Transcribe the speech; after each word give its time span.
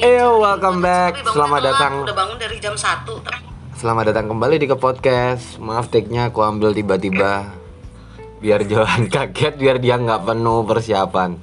Eyo, 0.00 0.40
welcome 0.40 0.80
back. 0.80 1.20
Selamat 1.28 1.60
telat, 1.60 1.76
datang. 1.76 1.92
Udah 2.08 2.16
bangun 2.16 2.40
dari 2.40 2.56
jam 2.56 2.72
1 2.72 3.04
Selamat 3.76 4.04
datang 4.08 4.32
kembali 4.32 4.56
di 4.56 4.64
ke 4.64 4.72
podcast. 4.72 5.60
Maaf 5.60 5.92
take-nya 5.92 6.32
aku 6.32 6.40
ambil 6.40 6.72
tiba-tiba. 6.72 7.52
Biar 8.40 8.64
Johan 8.64 9.08
kaget, 9.12 9.60
biar 9.60 9.76
dia 9.76 10.00
nggak 10.00 10.24
penuh 10.24 10.64
persiapan. 10.64 11.36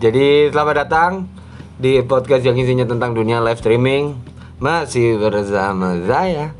Jadi 0.00 0.48
selamat 0.48 0.74
datang 0.88 1.28
di 1.76 2.00
podcast 2.00 2.48
yang 2.48 2.56
isinya 2.56 2.88
tentang 2.88 3.12
dunia 3.12 3.44
live 3.44 3.60
streaming. 3.60 4.16
Masih 4.56 5.20
bersama 5.20 6.00
saya, 6.08 6.56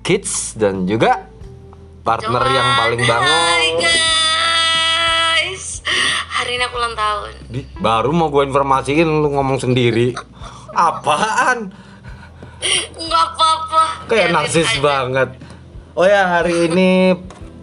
Kids 0.00 0.56
dan 0.56 0.88
juga 0.88 1.28
partner 2.00 2.48
yang 2.48 2.68
paling 2.80 3.00
Hai 3.04 3.08
bangun. 3.12 3.72
guys 3.76 4.13
ulang 6.84 7.00
tahun 7.00 7.32
Di, 7.48 7.60
baru 7.80 8.10
mau 8.12 8.28
gue 8.28 8.44
informasiin 8.44 9.08
lu 9.08 9.32
ngomong 9.32 9.56
sendiri. 9.56 10.12
Apaan? 10.76 11.72
Nggak 13.00 13.26
apa-apa 13.32 13.82
Kayak 14.04 14.28
Biarin 14.28 14.36
narsis 14.36 14.68
aja. 14.68 14.80
banget. 14.84 15.28
Oh 15.96 16.04
ya 16.04 16.28
hari 16.28 16.68
ini 16.68 17.16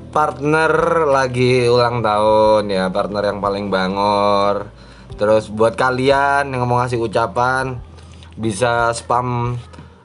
partner 0.09 1.05
lagi 1.05 1.69
ulang 1.69 2.01
tahun 2.01 2.65
ya 2.73 2.89
partner 2.89 3.29
yang 3.29 3.39
paling 3.45 3.69
bangor. 3.69 4.73
Terus 5.21 5.53
buat 5.53 5.77
kalian 5.77 6.49
yang 6.49 6.65
mau 6.65 6.81
ngasih 6.81 6.97
ucapan 6.97 7.77
bisa 8.33 8.89
spam 8.97 9.53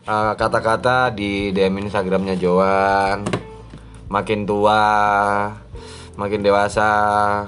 uh, 0.04 0.32
kata-kata 0.36 1.08
di 1.16 1.56
DM 1.56 1.88
Instagramnya 1.88 2.36
Joan. 2.36 3.24
Makin 4.06 4.46
tua, 4.46 4.84
makin 6.16 6.40
dewasa, 6.42 6.88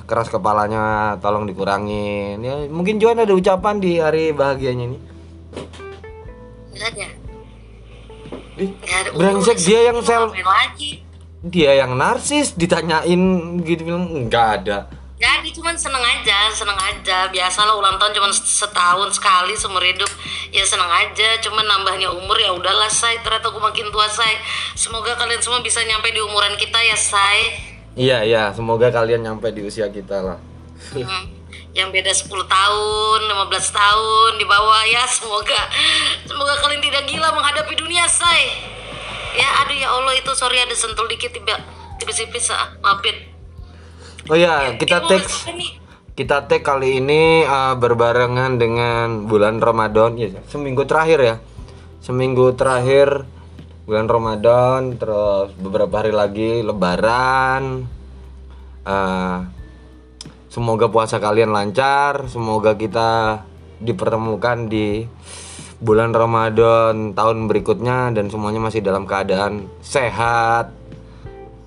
keras 0.04 0.28
kepalanya 0.28 1.16
tolong 1.18 1.48
dikurangin. 1.48 2.40
Ya 2.44 2.68
mungkin 2.68 3.00
Joan 3.00 3.20
ada 3.20 3.34
ucapan 3.34 3.80
di 3.80 3.98
hari 3.98 4.30
bahagianya 4.30 4.84
ini. 4.94 4.98
Nggak 6.78 7.18
Ih, 8.58 8.74
Nggak 8.74 8.98
ada 8.98 9.10
brengsek 9.14 9.58
dia 9.62 9.80
yang 9.86 10.02
sel 10.02 10.34
lagi 10.34 11.06
dia 11.38 11.78
yang 11.78 11.94
narsis 11.94 12.58
ditanyain 12.58 13.22
gitu 13.62 13.86
bilang 13.86 14.10
enggak 14.10 14.62
ada 14.62 14.78
Jadi 15.18 15.50
cuman 15.50 15.74
seneng 15.74 15.98
aja, 15.98 16.46
seneng 16.54 16.78
aja. 16.78 17.26
Biasalah 17.34 17.74
ulang 17.74 17.98
tahun 17.98 18.14
cuman 18.14 18.30
setahun 18.30 19.18
sekali 19.18 19.50
seumur 19.58 19.82
hidup. 19.82 20.06
Ya 20.54 20.62
seneng 20.62 20.86
aja, 20.86 21.42
cuman 21.42 21.66
nambahnya 21.66 22.14
umur 22.14 22.38
ya 22.38 22.54
udahlah 22.54 22.86
say. 22.86 23.18
Ternyata 23.26 23.50
gue 23.50 23.58
makin 23.58 23.90
tua 23.90 24.06
say. 24.06 24.38
Semoga 24.78 25.18
kalian 25.18 25.42
semua 25.42 25.58
bisa 25.58 25.82
nyampe 25.82 26.14
di 26.14 26.22
umuran 26.22 26.54
kita 26.54 26.78
ya 26.86 26.94
say. 26.94 27.50
Iya 27.98 28.22
iya 28.22 28.54
semoga 28.54 28.94
kalian 28.94 29.26
nyampe 29.26 29.50
di 29.50 29.66
usia 29.66 29.90
kita 29.90 30.22
lah 30.22 30.38
Hmm. 30.78 31.26
Yang 31.74 31.88
beda 31.90 32.12
10 32.14 32.46
tahun, 32.46 33.20
15 33.34 33.70
tahun 33.74 34.30
di 34.38 34.46
bawah 34.46 34.82
ya 34.86 35.04
semoga 35.10 35.60
semoga 36.22 36.54
kalian 36.62 36.82
tidak 36.82 37.02
gila 37.10 37.34
menghadapi 37.34 37.74
dunia 37.74 38.06
say. 38.06 38.46
Ya 39.34 39.48
aduh 39.62 39.74
ya 39.74 39.90
Allah 39.90 40.14
itu 40.14 40.30
sorry 40.38 40.58
ada 40.58 40.74
sentul 40.74 41.06
dikit 41.10 41.34
tiba 41.34 41.58
tipis-tipis 41.98 42.54
ah, 42.54 42.78
maafin. 42.78 43.14
oh 44.30 44.38
ya 44.38 44.74
kita 44.78 45.02
teks 45.10 45.50
kita 46.18 46.50
tag 46.50 46.62
kali 46.62 46.98
ini 46.98 47.46
uh, 47.46 47.78
berbarengan 47.78 48.58
dengan 48.58 49.26
bulan 49.26 49.62
Ramadan 49.62 50.18
ya 50.18 50.30
seminggu 50.50 50.86
terakhir 50.86 51.18
ya 51.22 51.36
seminggu 52.02 52.54
terakhir 52.54 53.26
bulan 53.88 54.04
Ramadan 54.04 55.00
terus 55.00 55.48
beberapa 55.56 56.04
hari 56.04 56.12
lagi 56.12 56.60
Lebaran. 56.60 57.88
Uh, 58.84 59.48
semoga 60.52 60.92
puasa 60.92 61.16
kalian 61.16 61.56
lancar 61.56 62.28
semoga 62.28 62.76
kita 62.76 63.40
dipertemukan 63.80 64.68
di 64.68 65.08
bulan 65.80 66.12
Ramadan 66.12 67.16
tahun 67.16 67.48
berikutnya 67.48 68.12
dan 68.12 68.28
semuanya 68.28 68.60
masih 68.60 68.84
dalam 68.84 69.08
keadaan 69.08 69.72
sehat. 69.80 70.68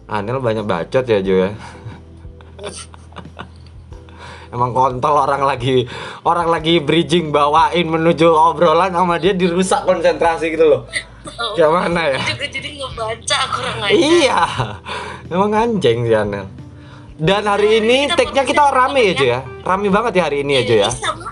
Anil 0.05 0.45
banyak 0.45 0.69
bacot 0.69 1.09
ya 1.09 1.25
Jo 1.25 1.49
ya? 1.49 1.57
Emang 4.53 4.77
kontol 4.77 5.17
orang 5.17 5.41
lagi 5.41 5.89
orang 6.21 6.53
lagi 6.53 6.77
bridging 6.77 7.33
bawain 7.33 7.89
menuju 7.89 8.29
obrolan 8.29 8.93
sama 8.93 9.17
dia 9.17 9.33
dirusak 9.33 9.89
konsentrasi 9.89 10.53
gitu 10.53 10.69
loh. 10.69 10.85
Kayak 11.57 11.71
mana 11.71 12.01
ya? 12.09 12.19
juga 12.33 12.45
jadi 12.49 12.69
ngebaca 12.81 13.39
kurang 13.53 13.77
aja. 13.85 13.93
Iya. 13.93 14.41
Emang 15.29 15.51
anjing 15.53 15.97
sih 16.09 16.17
Anel. 16.17 16.45
Dan 17.21 17.45
hari 17.45 17.77
ini 17.77 18.09
tag-nya 18.09 18.41
kita 18.41 18.73
rame 18.73 19.13
Jo 19.13 19.25
ya. 19.37 19.39
Rame 19.61 19.87
banget 19.93 20.17
ya 20.17 20.23
hari 20.25 20.41
ini 20.41 20.57
ya 20.57 20.63
Jo 20.65 20.75
ya. 20.87 20.89
Sama. 20.89 21.29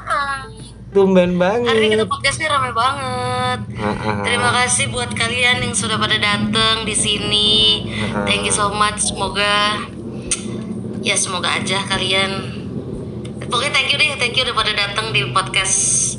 Tumben 0.90 1.38
Hari 1.38 1.86
ini 1.86 1.94
banget. 1.94 2.02
kita 2.02 2.06
podcastnya 2.10 2.48
rame 2.50 2.74
banget. 2.74 3.60
Ah. 3.78 4.26
Terima 4.26 4.50
kasih 4.58 4.90
buat 4.90 5.14
kalian 5.14 5.62
yang 5.62 5.74
sudah 5.78 6.02
pada 6.02 6.18
datang 6.18 6.82
di 6.82 6.98
sini. 6.98 7.86
Thank 8.26 8.50
you 8.50 8.54
so 8.54 8.74
much. 8.74 8.98
Semoga 9.14 9.86
ya 11.06 11.16
semoga 11.16 11.56
aja 11.56 11.80
kalian 11.88 12.60
pokoknya 13.48 13.72
thank 13.72 13.90
you 13.90 13.98
deh, 13.98 14.14
thank 14.20 14.36
you 14.36 14.44
udah 14.44 14.56
pada 14.58 14.74
datang 14.76 15.16
di 15.16 15.26
podcast 15.32 16.19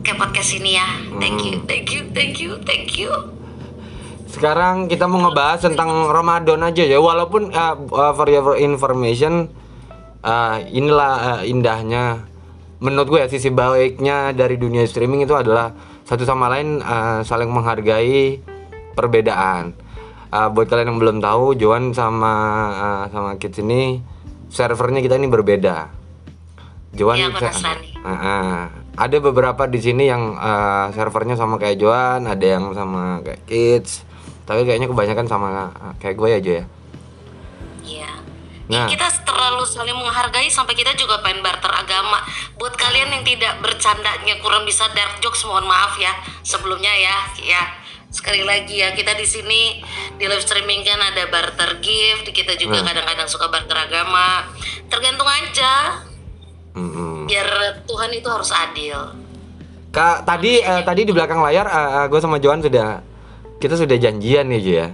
kayak 0.00 0.18
podcast 0.18 0.50
ini 0.56 0.76
ya. 0.76 0.88
Thank 1.20 1.40
you, 1.44 1.54
thank 1.64 1.88
you, 1.92 2.02
thank 2.12 2.36
you, 2.40 2.50
thank 2.64 2.88
you. 2.96 3.10
Sekarang 4.30 4.86
kita 4.86 5.10
mau 5.10 5.26
ngebahas 5.26 5.66
tentang 5.66 5.90
Ramadan 6.06 6.62
aja 6.62 6.86
ya. 6.86 7.02
Walaupun 7.02 7.50
uh, 7.50 7.74
uh, 7.90 8.12
for 8.14 8.30
your 8.30 8.54
information 8.56 9.50
uh, 10.22 10.62
inilah 10.70 11.42
uh, 11.42 11.42
indahnya 11.42 12.24
menurut 12.80 13.12
gue 13.12 13.20
ya 13.20 13.28
sisi 13.28 13.52
baiknya 13.52 14.32
dari 14.32 14.56
dunia 14.56 14.86
streaming 14.88 15.28
itu 15.28 15.36
adalah 15.36 15.76
satu 16.08 16.24
sama 16.24 16.48
lain 16.48 16.80
uh, 16.80 17.20
saling 17.26 17.50
menghargai 17.52 18.40
perbedaan. 18.96 19.76
Uh, 20.30 20.46
buat 20.46 20.70
kalian 20.70 20.94
yang 20.94 21.00
belum 21.02 21.18
tahu, 21.18 21.58
Joan 21.58 21.90
sama 21.90 22.32
uh, 22.70 23.04
sama 23.10 23.34
Kids 23.36 23.58
ini 23.60 23.98
servernya 24.46 25.02
kita 25.02 25.18
ini 25.18 25.26
berbeda. 25.26 25.90
Joan 26.94 27.18
Iya, 27.18 27.34
aku 27.34 27.38
se- 27.50 28.79
ada 29.00 29.16
beberapa 29.16 29.64
di 29.64 29.80
sini 29.80 30.12
yang 30.12 30.36
uh, 30.36 30.92
servernya 30.92 31.32
sama 31.32 31.56
kayak 31.56 31.80
Joan, 31.80 32.28
ada 32.28 32.44
yang 32.44 32.68
sama 32.76 33.24
kayak 33.24 33.40
Kids, 33.48 34.04
tapi 34.44 34.68
kayaknya 34.68 34.92
kebanyakan 34.92 35.24
sama 35.24 35.72
uh, 35.72 35.96
kayak 35.96 36.20
gue 36.20 36.28
aja 36.28 36.52
ya. 36.60 36.64
Iya. 37.80 38.12
Nah. 38.68 38.86
Kita 38.92 39.08
terlalu 39.24 39.64
saling 39.64 39.96
menghargai 39.96 40.52
sampai 40.52 40.76
kita 40.76 40.92
juga 41.00 41.24
pengen 41.24 41.40
barter 41.40 41.72
agama. 41.72 42.20
Buat 42.60 42.76
kalian 42.76 43.08
yang 43.08 43.24
tidak 43.24 43.56
bercandanya 43.64 44.36
kurang 44.44 44.68
bisa 44.68 44.84
dark 44.92 45.16
jokes 45.24 45.48
mohon 45.48 45.64
maaf 45.64 45.96
ya 45.96 46.12
sebelumnya 46.44 46.92
ya. 46.92 47.16
Ya. 47.40 47.62
Sekali 48.12 48.42
lagi 48.44 48.84
ya 48.84 48.92
kita 48.92 49.16
di 49.16 49.24
sini 49.24 49.80
di 50.18 50.26
live 50.28 50.42
streaming 50.42 50.82
kan 50.82 50.98
ada 50.98 51.30
barter 51.30 51.78
gift, 51.80 52.28
kita 52.36 52.58
juga 52.58 52.84
kadang-kadang 52.84 53.26
suka 53.30 53.48
barter 53.48 53.80
agama. 53.80 54.44
Tergantung 54.92 55.30
aja. 55.30 56.04
Mm-mm. 56.74 57.26
Biar 57.26 57.48
Tuhan 57.86 58.10
itu 58.14 58.28
harus 58.30 58.50
adil. 58.54 58.98
Kak, 59.90 60.22
tadi 60.22 60.62
eh, 60.62 60.82
tadi 60.86 61.02
di 61.02 61.10
belakang 61.10 61.42
layar 61.42 61.66
eh, 61.66 62.06
gue 62.06 62.20
sama 62.22 62.38
Joan 62.38 62.62
sudah 62.62 63.02
kita 63.58 63.74
sudah 63.74 63.98
janjian 63.98 64.46
nih 64.48 64.62
ya. 64.62 64.86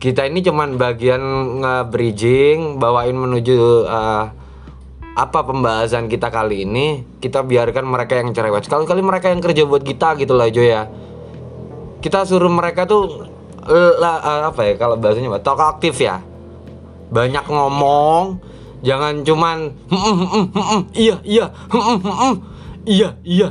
Kita 0.00 0.24
ini 0.24 0.40
cuman 0.40 0.80
bagian 0.80 1.20
nge-bridging, 1.60 2.80
bawain 2.80 3.12
menuju 3.12 3.84
eh, 3.84 4.24
apa 5.18 5.38
pembahasan 5.44 6.08
kita 6.08 6.30
kali 6.32 6.64
ini. 6.64 7.04
Kita 7.20 7.44
biarkan 7.44 7.84
mereka 7.84 8.16
yang 8.16 8.32
cerewet. 8.32 8.64
Sekali-kali 8.64 9.02
mereka 9.04 9.28
yang 9.28 9.42
kerja 9.44 9.66
buat 9.68 9.84
kita 9.84 10.16
gitu 10.16 10.32
lah 10.32 10.48
Jo 10.48 10.62
ya. 10.64 10.88
Kita 12.00 12.24
suruh 12.24 12.48
mereka 12.48 12.88
tuh 12.88 13.28
eh, 13.68 13.94
lah, 14.00 14.16
eh, 14.22 14.42
apa 14.48 14.60
ya 14.64 14.74
kalau 14.80 14.96
bahasanya? 14.96 15.42
Talk 15.42 15.60
aktif 15.60 16.00
ya. 16.00 16.24
Banyak 17.10 17.44
ngomong, 17.50 18.38
jangan 18.80 19.24
cuman 19.24 19.72
"Hmm, 19.88 20.14
hmm, 20.16 20.46
hmm, 20.52 20.80
iya 20.96 21.16
iya 21.24 21.46
iya 22.86 23.10
iya. 23.24 23.48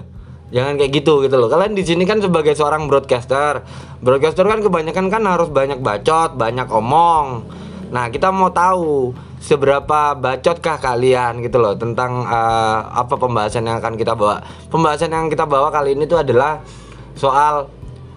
Jangan 0.50 0.82
kayak 0.82 0.92
gitu 0.98 1.22
gitu 1.22 1.36
loh. 1.38 1.46
Kalian 1.46 1.78
di 1.78 1.86
sini 1.86 2.10
kan 2.10 2.18
sebagai 2.18 2.58
seorang 2.58 2.90
broadcaster. 2.90 3.62
Broadcaster 4.02 4.42
kan 4.50 4.66
kebanyakan 4.66 5.06
kan 5.14 5.22
harus 5.30 5.54
banyak 5.54 5.78
bacot 5.78 6.34
banyak 6.34 6.66
omong. 6.74 7.46
Nah 7.94 8.10
kita 8.10 8.34
mau 8.34 8.50
tahu 8.50 9.14
seberapa 9.40 10.18
bacotkah 10.18 10.82
kalian 10.82 11.46
gitu 11.46 11.62
loh 11.62 11.78
tentang 11.78 12.26
eh, 12.26 12.80
apa 12.90 13.14
pembahasan 13.14 13.70
yang 13.70 13.78
akan 13.78 13.94
kita 13.94 14.18
bawa. 14.18 14.42
Pembahasan 14.74 15.14
yang 15.14 15.30
kita 15.30 15.46
bawa 15.46 15.70
kali 15.70 15.94
ini 15.94 16.10
tuh 16.10 16.18
adalah 16.18 16.66
soal 17.14 17.70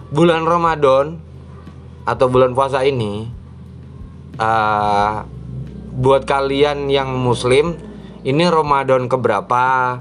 bulan 0.09 0.45
Ramadan 0.49 1.21
atau 2.03 2.25
bulan 2.27 2.57
puasa 2.57 2.81
ini 2.81 3.29
eh, 4.41 5.13
buat 5.93 6.25
kalian 6.25 6.89
yang 6.89 7.13
muslim 7.13 7.77
ini 8.25 8.43
Ramadan 8.49 9.05
keberapa? 9.05 9.99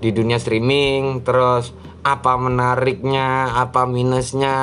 Di 0.00 0.12
dunia 0.12 0.36
streaming 0.36 1.24
terus 1.24 1.72
apa 2.04 2.36
menariknya 2.36 3.52
apa 3.56 3.84
minusnya? 3.88 4.56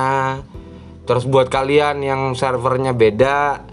Terus 1.05 1.25
buat 1.25 1.49
kalian 1.49 2.01
yang 2.05 2.21
servernya 2.37 2.93
beda 2.93 3.65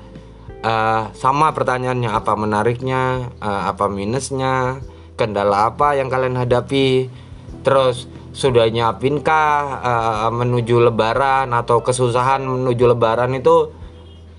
eh, 0.64 1.02
sama 1.14 1.52
pertanyaannya 1.52 2.10
apa 2.12 2.32
menariknya 2.34 3.32
eh, 3.40 3.62
apa 3.68 3.86
minusnya 3.86 4.82
kendala 5.16 5.72
apa 5.72 5.96
yang 5.96 6.10
kalian 6.10 6.36
hadapi? 6.36 7.08
Terus 7.64 8.08
sudah 8.32 8.68
nyiapin 8.68 9.20
kah 9.20 9.80
eh, 9.80 10.30
menuju 10.32 10.88
lebaran 10.88 11.52
atau 11.52 11.84
kesusahan 11.84 12.42
menuju 12.44 12.84
lebaran 12.96 13.36
itu 13.36 13.77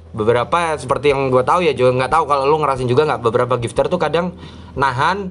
beberapa 0.10 0.76
seperti 0.76 1.14
yang 1.14 1.30
gue 1.30 1.44
tahu 1.46 1.62
ya 1.62 1.74
juga 1.78 1.94
nggak 1.94 2.12
tahu 2.12 2.24
kalau 2.26 2.44
lu 2.50 2.58
ngerasin 2.62 2.90
juga 2.90 3.06
nggak. 3.06 3.22
Beberapa 3.22 3.54
gifter 3.62 3.86
tuh 3.88 4.02
kadang 4.02 4.34
nahan 4.74 5.30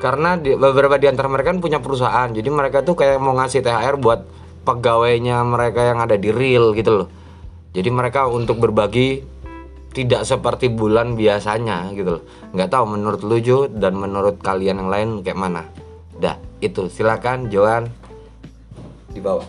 karena 0.00 0.40
di, 0.40 0.56
beberapa 0.56 0.96
di 0.96 1.06
antara 1.06 1.28
mereka 1.28 1.54
kan 1.54 1.60
punya 1.62 1.78
perusahaan. 1.78 2.28
Jadi 2.32 2.48
mereka 2.48 2.82
tuh 2.82 2.96
kayak 2.98 3.20
mau 3.20 3.36
ngasih 3.36 3.60
THR 3.62 3.96
buat 4.00 4.24
pegawainya 4.64 5.40
mereka 5.44 5.80
yang 5.92 5.98
ada 6.00 6.16
di 6.16 6.32
real 6.32 6.72
gitu 6.74 7.04
loh. 7.04 7.08
Jadi 7.70 7.88
mereka 7.92 8.26
untuk 8.26 8.58
berbagi 8.58 9.22
tidak 9.90 10.22
seperti 10.22 10.70
bulan 10.70 11.14
biasanya 11.14 11.90
gitu 11.94 12.18
loh. 12.18 12.22
Nggak 12.54 12.70
tahu 12.70 12.84
menurut 12.98 13.20
lu 13.22 13.38
Jo 13.38 13.58
dan 13.66 13.98
menurut 13.98 14.38
kalian 14.42 14.82
yang 14.82 14.90
lain 14.90 15.08
kayak 15.22 15.38
mana. 15.38 15.62
Dah 16.18 16.38
itu. 16.62 16.90
Silakan 16.90 17.50
Joan 17.50 17.90
di 19.10 19.18
bawah 19.18 19.42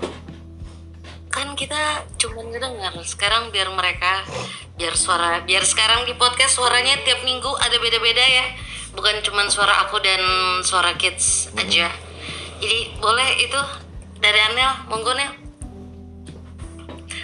kan 1.31 1.56
kita 1.56 2.04
cuma 2.19 2.44
ngedengar 2.44 2.92
sekarang 3.07 3.50
biar 3.56 3.72
mereka 3.72 4.28
biar 4.75 4.94
suara 5.00 5.39
biar 5.48 5.63
sekarang 5.63 6.04
di 6.04 6.13
podcast 6.19 6.60
suaranya 6.60 7.00
tiap 7.07 7.24
minggu 7.24 7.50
ada 7.57 7.80
beda-beda 7.80 8.22
ya. 8.22 8.45
Bukan 8.92 9.24
cuma 9.24 9.48
suara 9.48 9.88
aku 9.88 10.04
dan 10.04 10.19
suara 10.68 10.92
kids 11.00 11.48
aja. 11.56 11.88
Jadi 12.60 13.00
boleh 13.00 13.39
itu 13.39 13.62
dari 14.19 14.39
Anel. 14.51 14.92
Monggo 14.92 15.16
Nel. 15.16 15.31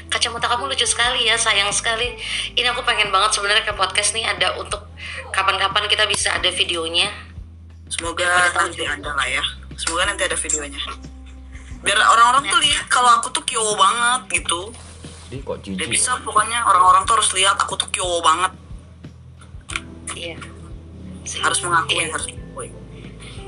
Kacamata 0.08 0.48
kamu 0.48 0.72
lucu 0.72 0.88
sekali 0.88 1.28
ya 1.28 1.36
sayang 1.36 1.68
sekali. 1.76 2.16
Ini 2.56 2.72
aku 2.72 2.88
pengen 2.88 3.12
banget 3.12 3.36
sebenarnya 3.36 3.68
ke 3.68 3.76
podcast 3.76 4.16
nih 4.16 4.24
ada 4.24 4.56
untuk 4.56 4.88
kapan-kapan 5.36 5.92
kita 5.92 6.08
bisa 6.08 6.32
ada 6.32 6.48
videonya. 6.48 7.12
Semoga 7.92 8.24
nanti 8.56 8.88
ada 8.88 9.12
lah 9.12 9.28
ya. 9.28 9.44
Semoga 9.76 10.08
nanti 10.08 10.24
ada 10.24 10.40
videonya. 10.40 10.80
Biar 11.78 11.98
orang-orang 11.98 12.44
tuh 12.48 12.60
lihat 12.60 12.86
kalau 12.88 13.12
aku 13.16 13.30
tuh 13.30 13.44
kyo 13.44 13.62
banget 13.74 14.42
gitu. 14.42 14.74
di 15.28 15.44
kok 15.44 15.60
Dia 15.60 15.76
jijik 15.76 15.92
bisa 15.92 16.16
pokoknya 16.24 16.64
orang-orang 16.64 17.04
tuh 17.04 17.20
harus 17.20 17.36
lihat 17.36 17.60
aku 17.60 17.76
tuh 17.76 17.88
kyo 17.90 18.08
banget. 18.22 18.52
iya 20.16 20.38
Harus 21.44 21.60
mengakui, 21.62 22.00
Iya. 22.00 22.08
harus 22.10 22.26
mengakui. 22.26 22.68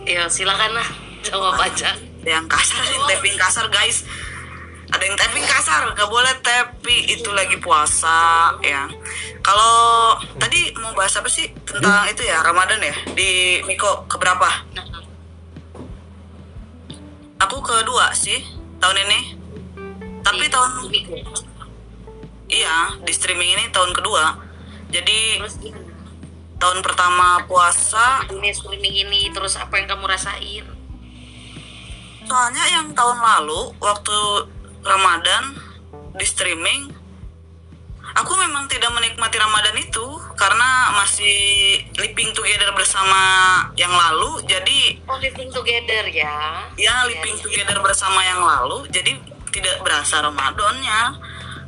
ya 0.04 0.24
silakan 0.28 0.76
lah 0.76 0.88
jawab 1.22 1.56
aja 1.56 1.96
Ada 2.20 2.30
yang 2.36 2.48
kasar, 2.52 2.76
ada 2.78 2.92
yang 2.92 3.06
tapping 3.08 3.38
kasar 3.38 3.66
guys. 3.70 4.04
Ada 4.90 5.04
yang 5.06 5.16
tapping 5.16 5.46
kasar, 5.46 5.82
gak 5.94 6.10
boleh 6.10 6.34
tapi 6.42 6.96
itu 7.08 7.30
lagi 7.32 7.56
puasa 7.58 8.52
ya. 8.60 8.92
Kalau 9.40 9.72
tadi 10.36 10.76
mau 10.76 10.92
bahas 10.92 11.16
apa 11.16 11.32
sih 11.32 11.48
tentang 11.64 12.10
itu 12.10 12.20
ya 12.22 12.44
Ramadan 12.44 12.84
ya 12.84 12.92
di 13.16 13.64
Miko 13.64 14.04
keberapa? 14.06 14.50
Aku 17.40 17.64
kedua 17.64 18.12
sih 18.16 18.44
tahun 18.80 18.98
ini. 19.08 19.20
Tapi 20.20 20.46
Di- 20.48 20.52
tahun 20.52 20.70
di 20.86 20.88
Miko. 20.92 21.16
Iya, 22.50 22.98
di 23.06 23.14
streaming 23.14 23.56
ini 23.56 23.66
tahun 23.72 23.94
kedua. 23.94 24.36
Jadi 24.90 25.38
terus 25.38 25.56
tahun 26.60 26.82
pertama 26.82 27.46
puasa, 27.46 28.26
dunia 28.28 28.52
streaming 28.52 29.06
ini 29.08 29.30
terus 29.32 29.56
apa 29.56 29.80
yang 29.80 29.88
kamu 29.88 30.06
rasain 30.10 30.80
soalnya 32.30 32.62
yang 32.70 32.94
tahun 32.94 33.18
lalu 33.18 33.74
waktu 33.82 34.18
Ramadan 34.86 35.58
di 36.14 36.26
streaming, 36.30 36.94
aku 38.16 38.34
memang 38.40 38.66
tidak 38.72 38.90
menikmati 38.94 39.38
Ramadan 39.38 39.78
itu 39.78 40.08
karena 40.34 40.96
masih 40.98 41.38
living 42.00 42.32
together 42.34 42.72
bersama 42.74 43.22
yang 43.76 43.92
lalu. 43.92 44.42
Jadi 44.48 45.04
oh 45.06 45.20
living 45.20 45.52
together 45.52 46.06
ya 46.10 46.66
ya 46.80 47.06
living 47.06 47.38
together 47.38 47.78
bersama 47.84 48.24
yang 48.26 48.42
lalu, 48.42 48.88
jadi 48.90 49.18
tidak 49.52 49.82
berasa 49.82 50.22
Ramadannya. 50.24 51.02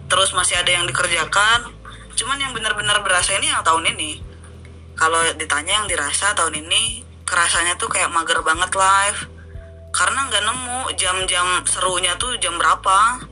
Terus 0.07 0.35
masih 0.35 0.59
ada 0.59 0.71
yang 0.71 0.85
dikerjakan. 0.87 1.71
Cuman 2.15 2.37
yang 2.37 2.51
benar-benar 2.51 2.99
berasa 3.01 3.33
ini 3.39 3.47
yang 3.47 3.63
tahun 3.63 3.95
ini. 3.95 4.21
Kalau 4.99 5.17
ditanya 5.33 5.81
yang 5.81 5.87
dirasa 5.87 6.35
tahun 6.37 6.61
ini, 6.61 7.01
kerasanya 7.23 7.79
tuh 7.79 7.89
kayak 7.89 8.11
mager 8.11 8.43
banget 8.43 8.69
live. 8.75 9.19
Karena 9.95 10.27
nggak 10.27 10.43
nemu 10.45 10.79
jam-jam 10.99 11.63
serunya 11.63 12.13
tuh 12.19 12.35
jam 12.37 12.59
berapa. 12.59 13.30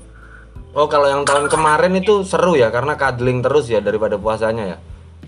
Oh 0.79 0.87
kalau 0.87 1.05
yang 1.05 1.23
tahun 1.23 1.45
kemarin 1.47 1.91
itu 1.93 2.23
seru 2.23 2.55
ya 2.55 2.71
karena 2.71 2.95
cuddling 2.95 3.43
terus 3.43 3.67
ya 3.67 3.79
daripada 3.79 4.15
puasanya 4.15 4.65
ya 4.65 4.79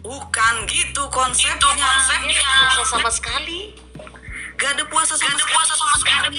Bukan 0.01 0.56
gitu 0.65 1.06
konsepnya. 1.07 1.62
Puasa 1.69 2.83
sama 2.89 3.12
sekali 3.12 3.75
Gak 4.56 4.74
ada 4.74 4.83
puasa 4.86 5.13
sama 5.13 5.33
sekali. 5.36 5.53
puasa 5.53 5.74
sama 5.74 5.95
sekali. 5.98 6.38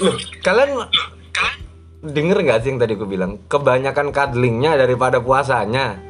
Loh, 0.00 0.16
kalian 0.40 0.68
denger 2.02 2.38
nggak 2.40 2.58
sih 2.60 2.68
yang 2.68 2.78
tadi 2.78 2.96
aku 2.96 3.04
bilang 3.04 3.36
kebanyakan 3.46 4.08
cuddlingnya 4.10 4.72
daripada 4.74 5.16
puasanya 5.18 6.00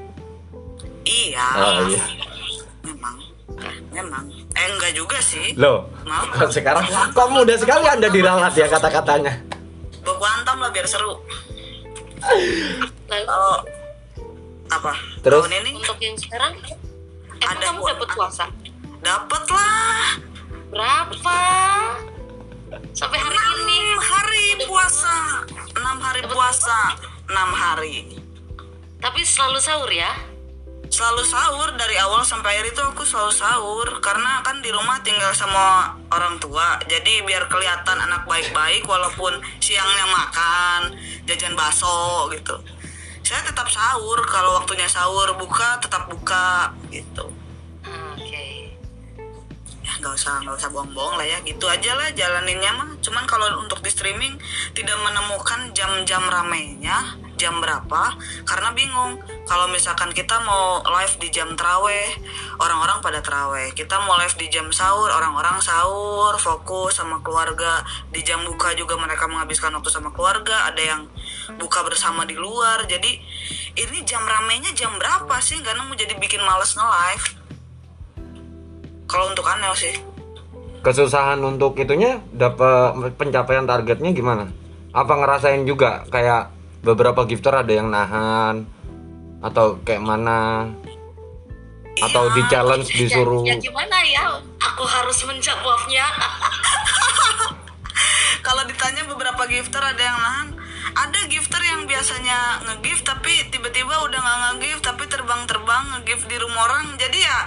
Iya. 1.03 1.47
oh 1.57 1.79
iya 1.89 2.05
Memang. 2.83 3.17
Memang. 3.91 4.25
Eh 4.53 4.67
enggak 4.69 4.93
juga 4.93 5.19
sih. 5.21 5.55
loh 5.55 5.91
Maaf. 6.05 6.31
kok 6.33 6.51
sekarang 6.53 6.83
kok 7.11 7.29
mudah 7.29 7.55
sekali 7.55 7.87
anda 7.87 8.07
diralat 8.07 8.55
ya 8.55 8.67
kata-katanya 8.67 9.35
Baku 10.01 10.23
hantam 10.23 10.57
lah 10.59 10.71
biar 10.71 10.87
seru. 10.87 11.19
Lalu 12.21 13.25
Kalau 13.27 13.55
apa? 14.71 14.93
Terus? 15.25 15.43
Tahun 15.45 15.57
ini 15.67 15.71
untuk 15.75 15.99
yang 15.99 16.17
sekarang 16.21 16.53
emang 16.61 17.57
Ada 17.57 17.65
kamu 17.73 17.81
dapat 17.97 18.09
puasa 18.15 18.45
dapat 19.01 19.43
lah. 19.49 20.21
berapa 20.71 21.39
sampai 22.95 23.19
hari 23.19 23.41
ini 23.65 23.79
6 23.97 24.13
hari 24.13 24.45
puasa. 24.69 25.17
6 25.75 26.05
hari 26.05 26.23
puasa. 26.29 26.79
6 27.27 27.35
hari. 27.57 27.97
tapi 29.01 29.25
selalu 29.25 29.59
sahur 29.59 29.89
ya 29.89 30.13
Selalu 30.91 31.23
sahur 31.23 31.71
dari 31.79 31.95
awal 32.03 32.27
sampai 32.27 32.51
akhir 32.59 32.75
itu 32.75 32.83
aku 32.83 33.07
selalu 33.07 33.31
sahur 33.31 33.89
karena 34.03 34.43
kan 34.43 34.59
di 34.59 34.75
rumah 34.75 34.99
tinggal 35.07 35.31
sama 35.31 35.95
orang 36.11 36.35
tua. 36.43 36.83
Jadi 36.83 37.23
biar 37.23 37.47
kelihatan 37.47 37.95
anak 37.95 38.27
baik-baik 38.27 38.83
walaupun 38.91 39.39
siangnya 39.63 40.11
makan, 40.11 40.99
jajan 41.31 41.55
bakso 41.55 42.27
gitu. 42.35 42.59
Saya 43.23 43.47
tetap 43.47 43.71
sahur 43.71 44.19
kalau 44.27 44.59
waktunya 44.59 44.91
sahur 44.91 45.31
buka 45.39 45.79
tetap 45.79 46.11
buka 46.11 46.75
gitu. 46.91 47.40
Nggak 50.01 50.17
usah 50.17 50.41
nggak 50.43 50.57
usah 50.57 50.73
bohong-bohong 50.73 51.21
lah 51.21 51.27
ya. 51.29 51.39
Gitu 51.45 51.65
aja 51.69 51.93
lah 51.95 52.09
jalaninnya 52.17 52.73
mah. 52.75 52.89
Cuman 53.05 53.29
kalau 53.29 53.61
untuk 53.61 53.85
di 53.85 53.93
streaming 53.93 54.35
tidak 54.73 54.97
menemukan 54.99 55.71
jam-jam 55.77 56.25
ramenya 56.27 57.21
jam 57.41 57.57
berapa 57.57 58.21
karena 58.45 58.77
bingung. 58.77 59.17
Kalau 59.49 59.67
misalkan 59.73 60.13
kita 60.13 60.37
mau 60.45 60.85
live 60.85 61.17
di 61.25 61.33
jam 61.33 61.57
teraweh 61.57 62.13
orang-orang 62.61 63.01
pada 63.01 63.25
teraweh 63.25 63.73
kita 63.73 63.97
mau 64.05 64.21
live 64.21 64.37
di 64.37 64.53
jam 64.53 64.69
sahur 64.69 65.09
orang-orang 65.09 65.57
sahur 65.65 66.37
fokus 66.37 67.01
sama 67.01 67.25
keluarga. 67.25 67.81
Di 68.13 68.21
jam 68.21 68.45
buka 68.45 68.77
juga 68.77 69.01
mereka 69.01 69.25
menghabiskan 69.25 69.73
waktu 69.73 69.89
sama 69.89 70.13
keluarga 70.13 70.69
ada 70.69 70.83
yang 70.85 71.09
buka 71.57 71.81
bersama 71.81 72.29
di 72.29 72.37
luar. 72.37 72.85
Jadi 72.85 73.17
ini 73.81 74.05
jam 74.05 74.21
ramenya 74.21 74.77
jam 74.77 74.93
berapa 75.01 75.41
sih? 75.41 75.57
Nggak 75.65 75.81
nemu 75.81 75.93
jadi 75.97 76.15
bikin 76.21 76.45
males 76.45 76.77
nge-live 76.77 77.41
kalau 79.11 79.35
untuk 79.35 79.43
Anel 79.51 79.75
sih. 79.75 79.91
Kesusahan 80.81 81.43
untuk 81.43 81.75
itunya 81.77 82.23
dapat 82.31 82.95
pencapaian 83.19 83.67
targetnya 83.67 84.15
gimana? 84.15 84.49
Apa 84.95 85.19
ngerasain 85.19 85.67
juga 85.67 86.07
kayak 86.09 86.55
beberapa 86.87 87.27
gifter 87.27 87.53
ada 87.53 87.73
yang 87.75 87.91
nahan 87.91 88.65
atau 89.43 89.83
kayak 89.83 90.01
mana? 90.01 90.71
Atau 92.01 92.33
di 92.33 92.41
challenge 92.49 92.89
disuruh? 92.97 93.45
ya, 93.45 93.59
ya 93.59 93.61
gimana 93.61 93.99
ya? 94.09 94.41
Aku 94.73 94.89
harus 94.89 95.21
menjawabnya. 95.29 96.01
Kalau 98.47 98.65
ditanya 98.65 99.05
beberapa 99.05 99.45
gifter 99.51 99.85
ada 99.85 100.01
yang 100.01 100.17
nahan 100.17 100.49
ada 100.95 101.21
gifter 101.31 101.63
yang 101.63 101.87
biasanya 101.87 102.65
nge-gift 102.67 103.07
tapi 103.07 103.33
tiba-tiba 103.51 103.95
udah 104.07 104.19
nggak 104.19 104.39
nge-gift 104.43 104.83
tapi 104.83 105.05
terbang-terbang 105.07 105.85
nge-gift 105.97 106.25
di 106.27 106.37
rumah 106.39 106.67
orang. 106.67 106.95
Jadi 106.99 107.19
ya 107.19 107.39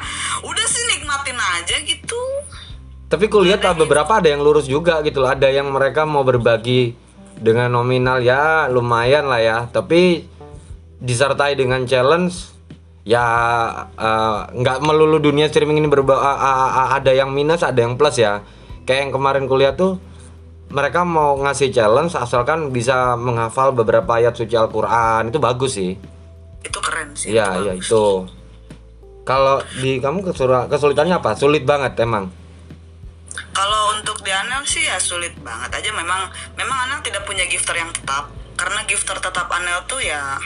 udah 0.47 0.65
sih 0.67 0.83
nikmatin 0.95 1.39
aja 1.39 1.75
gitu. 1.83 2.21
Tapi 3.11 3.29
kulihat 3.29 3.61
ah, 3.67 3.77
beberapa 3.77 4.17
ada 4.17 4.25
yang 4.25 4.41
lurus 4.41 4.65
juga 4.65 5.03
gitu 5.05 5.21
loh 5.21 5.29
ada 5.29 5.45
yang 5.45 5.69
mereka 5.69 6.07
mau 6.07 6.25
berbagi 6.25 6.97
dengan 7.37 7.69
nominal 7.69 8.23
ya 8.23 8.65
lumayan 8.71 9.29
lah 9.29 9.41
ya. 9.41 9.57
Tapi 9.69 10.25
disertai 11.03 11.59
dengan 11.59 11.83
challenge 11.83 12.55
ya 13.03 13.25
eh, 13.99 14.39
nggak 14.55 14.77
melulu 14.81 15.19
dunia 15.19 15.51
streaming 15.51 15.83
ini 15.83 15.91
berba 15.91 16.15
a- 16.15 16.39
a- 16.39 16.73
a- 16.73 16.91
ada 16.97 17.11
yang 17.11 17.29
minus 17.29 17.61
ada 17.61 17.83
yang 17.83 17.99
plus 17.99 18.17
ya. 18.17 18.41
Kayak 18.87 19.07
yang 19.07 19.11
kemarin 19.15 19.45
kuliah 19.45 19.75
tuh 19.75 19.99
mereka 20.73 21.05
mau 21.05 21.37
ngasih 21.37 21.69
challenge 21.69 22.17
asalkan 22.17 22.73
bisa 22.73 23.13
menghafal 23.13 23.69
beberapa 23.71 24.17
ayat 24.17 24.33
suci 24.33 24.57
Al-Quran. 24.57 25.29
Itu 25.29 25.37
bagus 25.37 25.77
sih. 25.77 25.93
Itu 26.65 26.79
keren 26.81 27.13
sih 27.13 27.29
iya 27.37 27.61
iya 27.61 27.77
itu. 27.77 28.25
Kalau 29.23 29.61
di 29.79 30.01
kamu 30.01 30.25
kesura- 30.25 30.67
kesulitannya 30.67 31.21
apa? 31.21 31.37
Sulit 31.37 31.63
banget 31.63 31.95
emang? 32.01 32.27
Kalau 33.53 33.95
untuk 33.95 34.19
di 34.25 34.33
Anel 34.33 34.65
sih 34.65 34.83
ya 34.83 34.97
sulit 34.97 35.31
banget 35.39 35.69
aja. 35.69 35.89
Memang 35.93 36.27
memang 36.57 36.77
Anel 36.89 36.99
tidak 37.05 37.23
punya 37.23 37.45
gifter 37.45 37.77
yang 37.77 37.93
tetap. 37.93 38.27
Karena 38.57 38.81
gifter 38.89 39.15
tetap 39.21 39.47
Anel 39.53 39.85
tuh 39.85 40.01
ya 40.01 40.41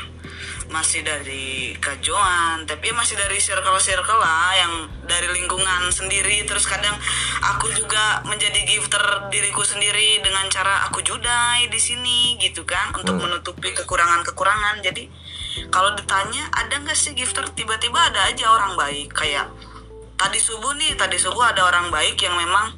masih 0.68 1.00
dari 1.00 1.72
kajuan 1.80 2.68
tapi 2.68 2.92
masih 2.92 3.16
dari 3.16 3.40
circle-circle 3.40 4.20
lah 4.20 4.52
yang 4.56 4.74
dari 5.08 5.32
lingkungan 5.32 5.88
sendiri. 5.90 6.44
Terus 6.44 6.68
kadang 6.68 6.96
aku 7.44 7.72
juga 7.72 8.22
menjadi 8.28 8.68
gifter 8.68 9.32
diriku 9.32 9.64
sendiri 9.64 10.20
dengan 10.20 10.48
cara 10.52 10.84
aku 10.92 11.00
judai 11.04 11.72
di 11.72 11.80
sini 11.80 12.36
gitu 12.38 12.68
kan 12.68 12.92
untuk 12.96 13.16
menutupi 13.16 13.72
kekurangan-kekurangan. 13.72 14.84
Jadi 14.84 15.08
kalau 15.72 15.96
ditanya 15.96 16.52
ada 16.52 16.78
nggak 16.84 16.98
sih 16.98 17.16
gifter? 17.16 17.48
Tiba-tiba 17.56 17.98
ada 18.12 18.28
aja 18.28 18.52
orang 18.52 18.76
baik. 18.76 19.16
Kayak 19.16 19.48
tadi 20.20 20.42
subuh 20.42 20.76
nih 20.76 20.98
tadi 21.00 21.16
subuh 21.16 21.48
ada 21.54 21.64
orang 21.64 21.94
baik 21.94 22.20
yang 22.20 22.36
memang 22.36 22.76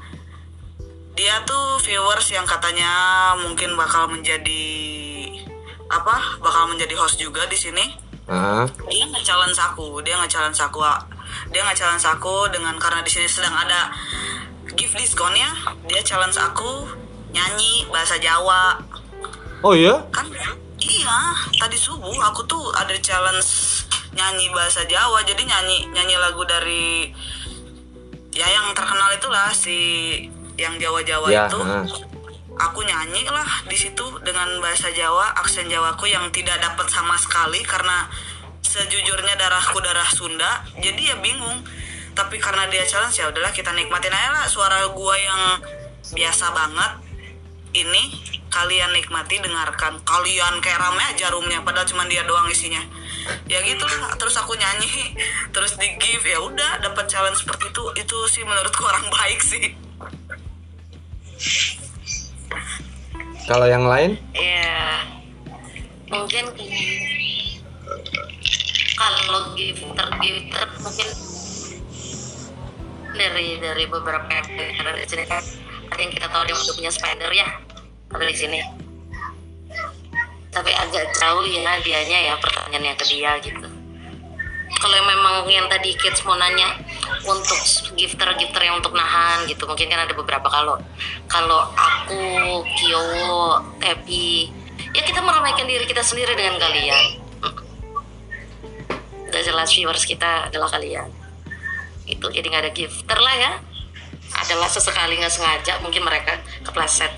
dia 1.17 1.41
tuh 1.43 1.81
viewers 1.83 2.31
yang 2.31 2.47
katanya 2.47 2.87
mungkin 3.43 3.75
bakal 3.75 4.07
menjadi 4.07 4.63
apa 5.89 6.37
bakal 6.39 6.69
menjadi 6.69 6.93
host 6.95 7.17
juga 7.17 7.43
di 7.49 7.57
sini. 7.57 7.85
Ah, 8.29 8.61
dia 8.87 9.09
challenge 9.25 9.57
aku 9.57 10.05
dia 10.05 10.13
challenge 10.29 10.61
aku 10.61 10.85
dia 11.49 11.65
challenge 11.73 12.05
aku 12.05 12.45
dengan 12.53 12.77
karena 12.77 13.01
di 13.01 13.09
sini 13.09 13.25
sedang 13.25 13.57
ada 13.57 13.89
gift 14.77 14.93
diskonnya 14.93 15.49
dia 15.89 16.01
challenge 16.05 16.37
aku 16.37 16.85
nyanyi 17.33 17.89
bahasa 17.89 18.21
Jawa. 18.21 18.77
Oh 19.65 19.73
iya? 19.73 19.97
Kan? 20.13 20.29
Iya 20.79 21.17
tadi 21.57 21.75
subuh 21.75 22.13
aku 22.23 22.45
tuh 22.45 22.69
ada 22.77 22.93
challenge 23.01 23.83
nyanyi 24.13 24.47
bahasa 24.53 24.85
Jawa 24.85 25.25
jadi 25.25 25.41
nyanyi 25.43 25.89
nyanyi 25.91 26.15
lagu 26.21 26.45
dari 26.45 27.09
ya 28.31 28.45
yang 28.45 28.71
terkenal 28.77 29.09
itulah 29.11 29.49
si 29.51 29.77
yang 30.55 30.75
Jawa-Jawa 30.77 31.27
Ya, 31.31 31.47
itu. 31.49 31.59
ah. 31.59 31.83
Aku 32.59 32.83
nyanyi 32.83 33.23
lah 33.31 33.63
di 33.65 33.77
situ 33.79 34.03
dengan 34.19 34.59
bahasa 34.59 34.91
Jawa 34.91 35.31
aksen 35.39 35.71
Jawaku 35.71 36.11
yang 36.11 36.27
tidak 36.35 36.59
dapat 36.59 36.91
sama 36.91 37.15
sekali 37.15 37.63
karena 37.63 38.11
sejujurnya 38.59 39.39
darahku 39.39 39.79
darah 39.79 40.07
Sunda. 40.11 40.67
Jadi 40.83 41.09
ya 41.09 41.15
bingung. 41.23 41.63
Tapi 42.13 42.35
karena 42.35 42.67
dia 42.67 42.83
challenge 42.83 43.15
ya 43.15 43.31
udahlah 43.31 43.55
kita 43.55 43.71
nikmatin 43.71 44.11
aja 44.11 44.35
lah 44.35 44.45
suara 44.51 44.91
gua 44.91 45.15
yang 45.15 45.41
biasa 46.11 46.51
banget. 46.51 46.91
Ini 47.79 48.03
kalian 48.51 48.91
nikmati 48.91 49.39
dengarkan. 49.39 50.03
Kalian 50.03 50.59
kayak 50.59 50.83
rame 50.83 50.99
aja 51.15 51.31
roomnya 51.31 51.63
padahal 51.63 51.87
cuma 51.87 52.03
dia 52.11 52.27
doang 52.27 52.51
isinya. 52.51 52.83
Ya 53.47 53.63
gitu 53.63 53.87
lah 53.87 54.19
terus 54.19 54.35
aku 54.35 54.59
nyanyi 54.59 55.15
terus 55.55 55.79
di 55.79 55.87
give 55.95 56.27
ya 56.27 56.43
udah 56.43 56.83
dapat 56.83 57.07
challenge 57.07 57.39
seperti 57.39 57.71
itu. 57.71 57.83
Itu 58.03 58.17
sih 58.27 58.43
menurutku 58.43 58.83
orang 58.83 59.07
baik 59.07 59.39
sih 59.39 59.65
kalau 63.47 63.65
yang 63.69 63.85
lain? 63.85 64.17
Ya 64.33 65.05
mungkin 66.09 66.49
kalau 68.97 69.41
gifter 69.53 70.07
gifter 70.19 70.65
mungkin 70.81 71.07
dari 73.13 73.47
dari 73.61 73.83
beberapa 73.85 74.27
yang 74.29 74.47
di 74.97 75.05
sini. 75.05 75.23
Kan 75.29 75.43
ada 75.89 75.99
yang 76.01 76.11
kita 76.13 76.27
tahu 76.29 76.43
dia 76.49 76.55
udah 76.57 76.75
punya 76.75 76.91
spender 76.91 77.31
ya 77.33 77.47
ada 78.11 78.25
di 78.25 78.35
sini. 78.35 78.59
Tapi 80.49 80.71
agak 80.73 81.13
jauh 81.13 81.45
ya 81.45 81.77
dianya 81.85 82.19
ya 82.29 82.33
pertanyaannya 82.41 82.93
ke 82.97 83.05
dia 83.05 83.37
gitu 83.45 83.68
kalau 84.79 84.95
memang 85.03 85.43
yang 85.51 85.67
tadi 85.67 85.91
kids 85.99 86.23
mau 86.23 86.39
nanya 86.39 86.79
untuk 87.27 87.59
gifter 87.99 88.31
gifter 88.39 88.61
yang 88.63 88.79
untuk 88.79 88.95
nahan 88.95 89.43
gitu 89.45 89.67
mungkin 89.67 89.91
kan 89.91 90.07
ada 90.07 90.15
beberapa. 90.15 90.47
Kalau 90.47 90.79
kalau 91.27 91.67
aku 91.75 92.23
Kyo 92.79 93.03
Tepi 93.83 94.47
ya 94.95 95.03
kita 95.03 95.19
meramaikan 95.19 95.67
diri 95.67 95.83
kita 95.83 95.99
sendiri 95.99 96.31
dengan 96.33 96.55
kalian. 96.55 97.19
Udah 99.29 99.41
jelas 99.43 99.69
viewers 99.75 100.07
kita 100.07 100.47
adalah 100.47 100.71
kalian. 100.71 101.11
Itu 102.07 102.31
jadi 102.31 102.47
nggak 102.47 102.63
ada 102.63 102.73
gifter 102.73 103.19
lah 103.19 103.35
ya. 103.35 103.51
Adalah 104.47 104.71
sesekali 104.71 105.19
nggak 105.19 105.33
sengaja 105.33 105.83
mungkin 105.83 106.07
mereka 106.07 106.39
kepleset. 106.63 107.11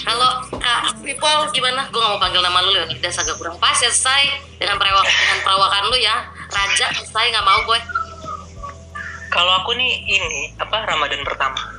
Kalau 0.00 0.42
kak 0.58 1.06
people 1.06 1.54
gimana? 1.54 1.86
Gue 1.94 2.02
nggak 2.02 2.12
mau 2.18 2.20
panggil 2.20 2.42
nama 2.42 2.58
lu 2.66 2.74
Leonidas 2.74 3.14
agak 3.20 3.38
kurang 3.38 3.56
pas 3.62 3.78
ya 3.78 3.92
say 3.94 4.26
dengan 4.58 4.74
perawak 4.80 5.06
dengan 5.06 5.38
perawakan 5.44 5.84
lu 5.92 5.98
ya 6.00 6.39
raja 6.50 6.86
saya 7.06 7.26
nggak 7.30 7.46
mau 7.46 7.60
gue 7.66 7.80
Kalau 9.30 9.62
aku 9.62 9.78
nih 9.78 9.94
ini 10.10 10.50
apa 10.58 10.90
Ramadan 10.90 11.22
pertama. 11.22 11.70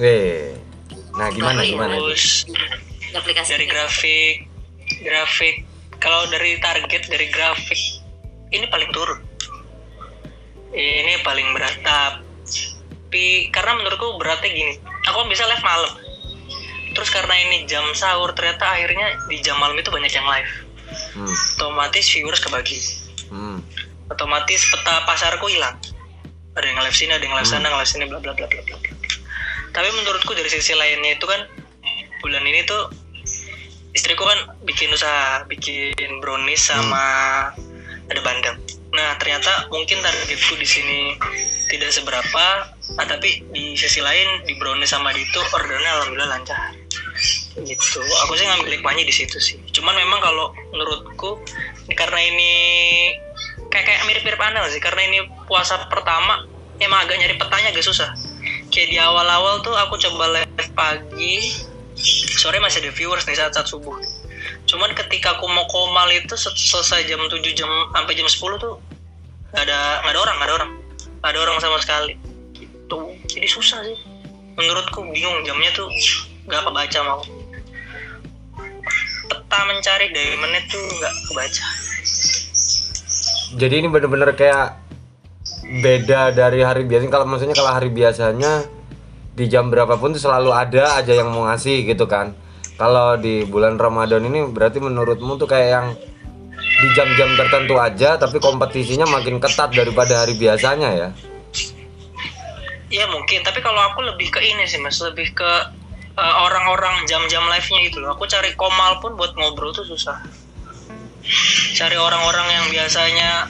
Weh. 0.00 0.56
Nah, 1.12 1.28
gimana 1.28 1.60
Baru 1.60 1.68
gimana? 1.68 1.94
Aplikasi 3.12 3.60
dari 3.60 3.68
grafik 3.68 4.48
grafik 5.04 5.64
kalau 6.00 6.24
dari 6.32 6.56
target 6.60 7.04
dari 7.12 7.28
grafik 7.28 7.80
ini 8.48 8.64
paling 8.72 8.88
turun. 8.96 9.20
Ini 10.72 11.22
paling 11.22 11.52
berat 11.54 11.76
tapi 11.84 13.52
karena 13.52 13.78
menurutku 13.78 14.16
beratnya 14.16 14.50
gini. 14.50 14.74
Aku 15.12 15.20
kan 15.20 15.28
bisa 15.28 15.44
live 15.44 15.62
malam. 15.62 15.92
Terus 16.94 17.10
karena 17.10 17.34
ini 17.44 17.68
jam 17.68 17.84
sahur 17.92 18.32
ternyata 18.32 18.64
akhirnya 18.72 19.20
di 19.26 19.38
jam 19.42 19.58
malam 19.58 19.76
itu 19.76 19.90
banyak 19.92 20.10
yang 20.10 20.26
live. 20.26 20.52
Hmm. 21.14 21.28
Otomatis 21.58 22.06
viewers 22.08 22.40
kebagi. 22.42 22.78
Hmm. 23.30 23.58
Otomatis 24.10 24.60
peta 24.68 25.04
pasarku 25.08 25.46
hilang. 25.48 25.76
Ada 26.54 26.66
yang 26.70 26.78
live 26.82 26.96
sini 26.96 27.12
ada 27.16 27.24
yang 27.24 27.34
live 27.34 27.48
sana 27.48 27.70
live 27.70 27.88
sini 27.88 28.06
bla 28.06 28.18
bla 28.22 28.32
bla 28.36 28.46
bla 28.46 28.62
bla 28.62 28.94
tapi 29.74 29.90
menurutku 29.90 30.38
dari 30.38 30.46
sisi 30.46 30.70
lainnya 30.70 31.18
itu 31.18 31.26
kan 31.26 31.42
bulan 32.22 32.46
ini 32.46 32.62
tuh 32.62 32.94
istriku 33.90 34.22
kan 34.22 34.54
bikin 34.62 34.94
usaha 34.94 35.42
bikin 35.50 36.22
brownies 36.22 36.70
sama 36.70 37.04
ada 38.06 38.20
bandeng. 38.22 38.54
Nah 38.94 39.18
ternyata 39.18 39.66
mungkin 39.74 39.98
targetku 39.98 40.54
di 40.54 40.66
sini 40.66 41.18
tidak 41.66 41.90
seberapa 41.90 42.70
ah, 42.70 43.06
tapi 43.10 43.42
di 43.50 43.74
sisi 43.74 43.98
lain 43.98 44.46
di 44.46 44.54
brownies 44.62 44.94
sama 44.94 45.10
di 45.10 45.26
itu 45.26 45.40
ordernya 45.50 45.90
alhamdulillah 45.98 46.30
lancar. 46.38 46.58
Gitu. 47.58 47.98
Aku 48.26 48.32
sih 48.38 48.46
ngambil 48.46 48.78
hikmahnya 48.78 49.02
di 49.02 49.14
situ 49.14 49.42
sih. 49.42 49.58
Cuman 49.74 49.98
memang 49.98 50.22
kalau 50.22 50.54
menurutku 50.70 51.42
karena 51.98 52.20
ini 52.22 52.52
kayak 53.74 53.90
kayak 53.90 54.02
mirip-mirip 54.06 54.38
Anel 54.38 54.70
sih 54.70 54.78
karena 54.78 55.02
ini 55.02 55.18
puasa 55.50 55.74
pertama 55.90 56.46
emang 56.78 57.02
agak 57.02 57.18
nyari 57.18 57.34
petanya 57.34 57.74
agak 57.74 57.82
susah. 57.82 58.14
Kayak 58.70 58.88
di 58.94 58.98
awal-awal 59.02 59.66
tuh 59.66 59.74
aku 59.74 59.98
coba 59.98 60.30
live 60.30 60.70
pagi 60.78 61.50
sore 62.38 62.62
masih 62.62 62.86
ada 62.86 62.94
viewers 62.94 63.26
nih 63.26 63.34
saat-saat 63.34 63.66
subuh. 63.66 63.98
Cuman 64.70 64.94
ketika 64.94 65.34
aku 65.34 65.50
mau 65.50 65.66
komal 65.66 66.06
itu 66.14 66.38
se- 66.38 66.54
selesai 66.54 67.10
jam 67.10 67.18
7 67.18 67.34
jam 67.50 67.66
sampai 67.90 68.14
jam 68.14 68.30
10 68.30 68.62
tuh 68.62 68.78
gak 69.50 69.66
ada 69.66 70.06
gak 70.06 70.12
ada 70.14 70.20
orang 70.22 70.36
gak 70.38 70.46
ada 70.46 70.54
orang. 70.54 70.70
Gak 71.18 71.30
ada 71.34 71.40
orang 71.42 71.56
sama 71.58 71.78
sekali. 71.82 72.14
Gitu. 72.54 72.98
Jadi 73.26 73.46
susah 73.50 73.82
sih. 73.82 73.98
Menurutku 74.54 75.02
bingung 75.10 75.42
jamnya 75.42 75.74
tuh 75.74 75.90
gak 76.46 76.62
kebaca 76.62 76.98
mau. 77.02 77.22
Peta 79.26 79.60
mencari 79.66 80.14
dari 80.14 80.38
menit 80.38 80.62
tuh 80.70 80.82
gak 81.02 81.14
kebaca 81.26 81.66
Jadi 83.54 83.74
ini 83.80 83.88
bener-bener 83.88 84.34
kayak 84.34 84.82
beda 85.82 86.34
dari 86.34 86.60
hari 86.66 86.82
biasanya. 86.86 87.12
Kalau 87.12 87.26
maksudnya 87.26 87.56
kalau 87.56 87.70
hari 87.70 87.90
biasanya 87.94 88.66
di 89.34 89.44
jam 89.50 89.70
berapapun 89.70 90.14
tuh 90.14 90.22
selalu 90.22 90.50
ada 90.50 90.98
aja 90.98 91.12
yang 91.14 91.30
mau 91.30 91.46
ngasih 91.46 91.86
gitu 91.86 92.06
kan. 92.10 92.34
Kalau 92.74 93.14
di 93.14 93.46
bulan 93.46 93.78
Ramadan 93.78 94.26
ini 94.26 94.50
berarti 94.50 94.82
menurutmu 94.82 95.38
tuh 95.38 95.46
kayak 95.46 95.68
yang 95.70 95.86
di 96.54 96.88
jam-jam 96.98 97.30
tertentu 97.38 97.78
aja 97.78 98.18
tapi 98.18 98.42
kompetisinya 98.42 99.06
makin 99.06 99.38
ketat 99.38 99.70
daripada 99.70 100.26
hari 100.26 100.34
biasanya 100.34 100.90
ya. 100.90 101.08
Ya 102.90 103.10
mungkin, 103.10 103.42
tapi 103.42 103.58
kalau 103.58 103.80
aku 103.90 104.06
lebih 104.06 104.30
ke 104.30 104.38
ini 104.38 104.70
sih 104.70 104.78
mas, 104.78 105.02
lebih 105.02 105.34
ke 105.34 105.50
uh, 106.14 106.34
orang-orang 106.46 107.02
jam-jam 107.10 107.42
live-nya 107.50 107.80
itu 107.90 107.98
loh. 107.98 108.14
Aku 108.14 108.26
cari 108.30 108.54
komal 108.54 109.02
pun 109.02 109.18
buat 109.18 109.34
ngobrol 109.34 109.74
tuh 109.74 109.82
susah. 109.82 110.22
Cari 111.74 111.96
orang-orang 111.96 112.46
yang 112.52 112.66
biasanya 112.68 113.48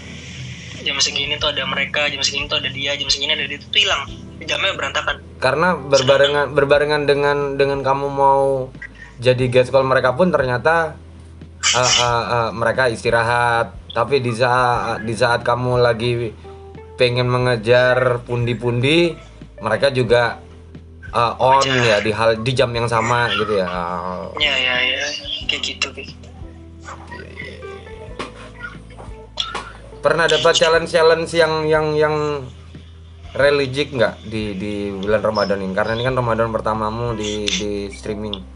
jam 0.84 0.96
segini 1.00 1.34
tuh 1.40 1.50
ada 1.50 1.64
mereka, 1.66 2.06
jam 2.06 2.22
segini 2.22 2.46
tuh 2.46 2.62
ada 2.62 2.70
dia, 2.70 2.94
jam 2.94 3.08
segini 3.10 3.34
ada 3.34 3.44
dia 3.48 3.58
itu 3.58 3.66
tuh 3.72 3.80
hilang. 3.82 4.02
Jamnya 4.44 4.76
berantakan. 4.76 5.16
Karena 5.40 5.74
berbarengan 5.78 6.52
berbarengan 6.52 7.02
dengan 7.08 7.56
dengan 7.58 7.80
kamu 7.82 8.06
mau 8.12 8.68
jadi 9.18 9.46
guest 9.48 9.70
call 9.70 9.86
mereka 9.86 10.12
pun 10.12 10.28
ternyata 10.30 10.98
uh, 11.74 11.92
uh, 12.02 12.24
uh, 12.28 12.48
mereka 12.54 12.90
istirahat. 12.90 13.74
Tapi 13.94 14.18
di 14.18 14.34
saat 14.34 15.06
di 15.06 15.14
saat 15.14 15.46
kamu 15.46 15.78
lagi 15.78 16.34
pengen 16.98 17.30
mengejar 17.30 18.22
pundi-pundi, 18.26 19.14
mereka 19.62 19.90
juga 19.94 20.42
uh, 21.14 21.34
on 21.38 21.62
ya 21.62 22.02
di 22.02 22.10
hal 22.10 22.42
di 22.42 22.52
jam 22.54 22.74
yang 22.74 22.90
sama 22.90 23.30
gitu 23.34 23.54
ya. 23.54 23.70
Ya 24.42 24.54
ya 24.58 24.74
ya, 24.82 25.02
kayak 25.46 25.62
gitu. 25.62 25.88
Kayak 25.94 26.10
gitu. 26.10 26.33
Pernah 30.04 30.28
dapat 30.28 30.52
challenge 30.52 30.92
challenge 30.92 31.32
yang 31.32 31.64
yang 31.64 31.96
yang 31.96 32.16
religi 33.32 33.88
nggak 33.88 34.20
di 34.28 34.52
di 34.52 34.92
bulan 34.92 35.24
Ramadan 35.24 35.64
ini? 35.64 35.72
Karena 35.72 35.96
ini 35.96 36.04
kan 36.04 36.20
Ramadan 36.20 36.52
pertamamu 36.52 37.16
di 37.16 37.48
di 37.48 37.88
streaming. 37.88 38.52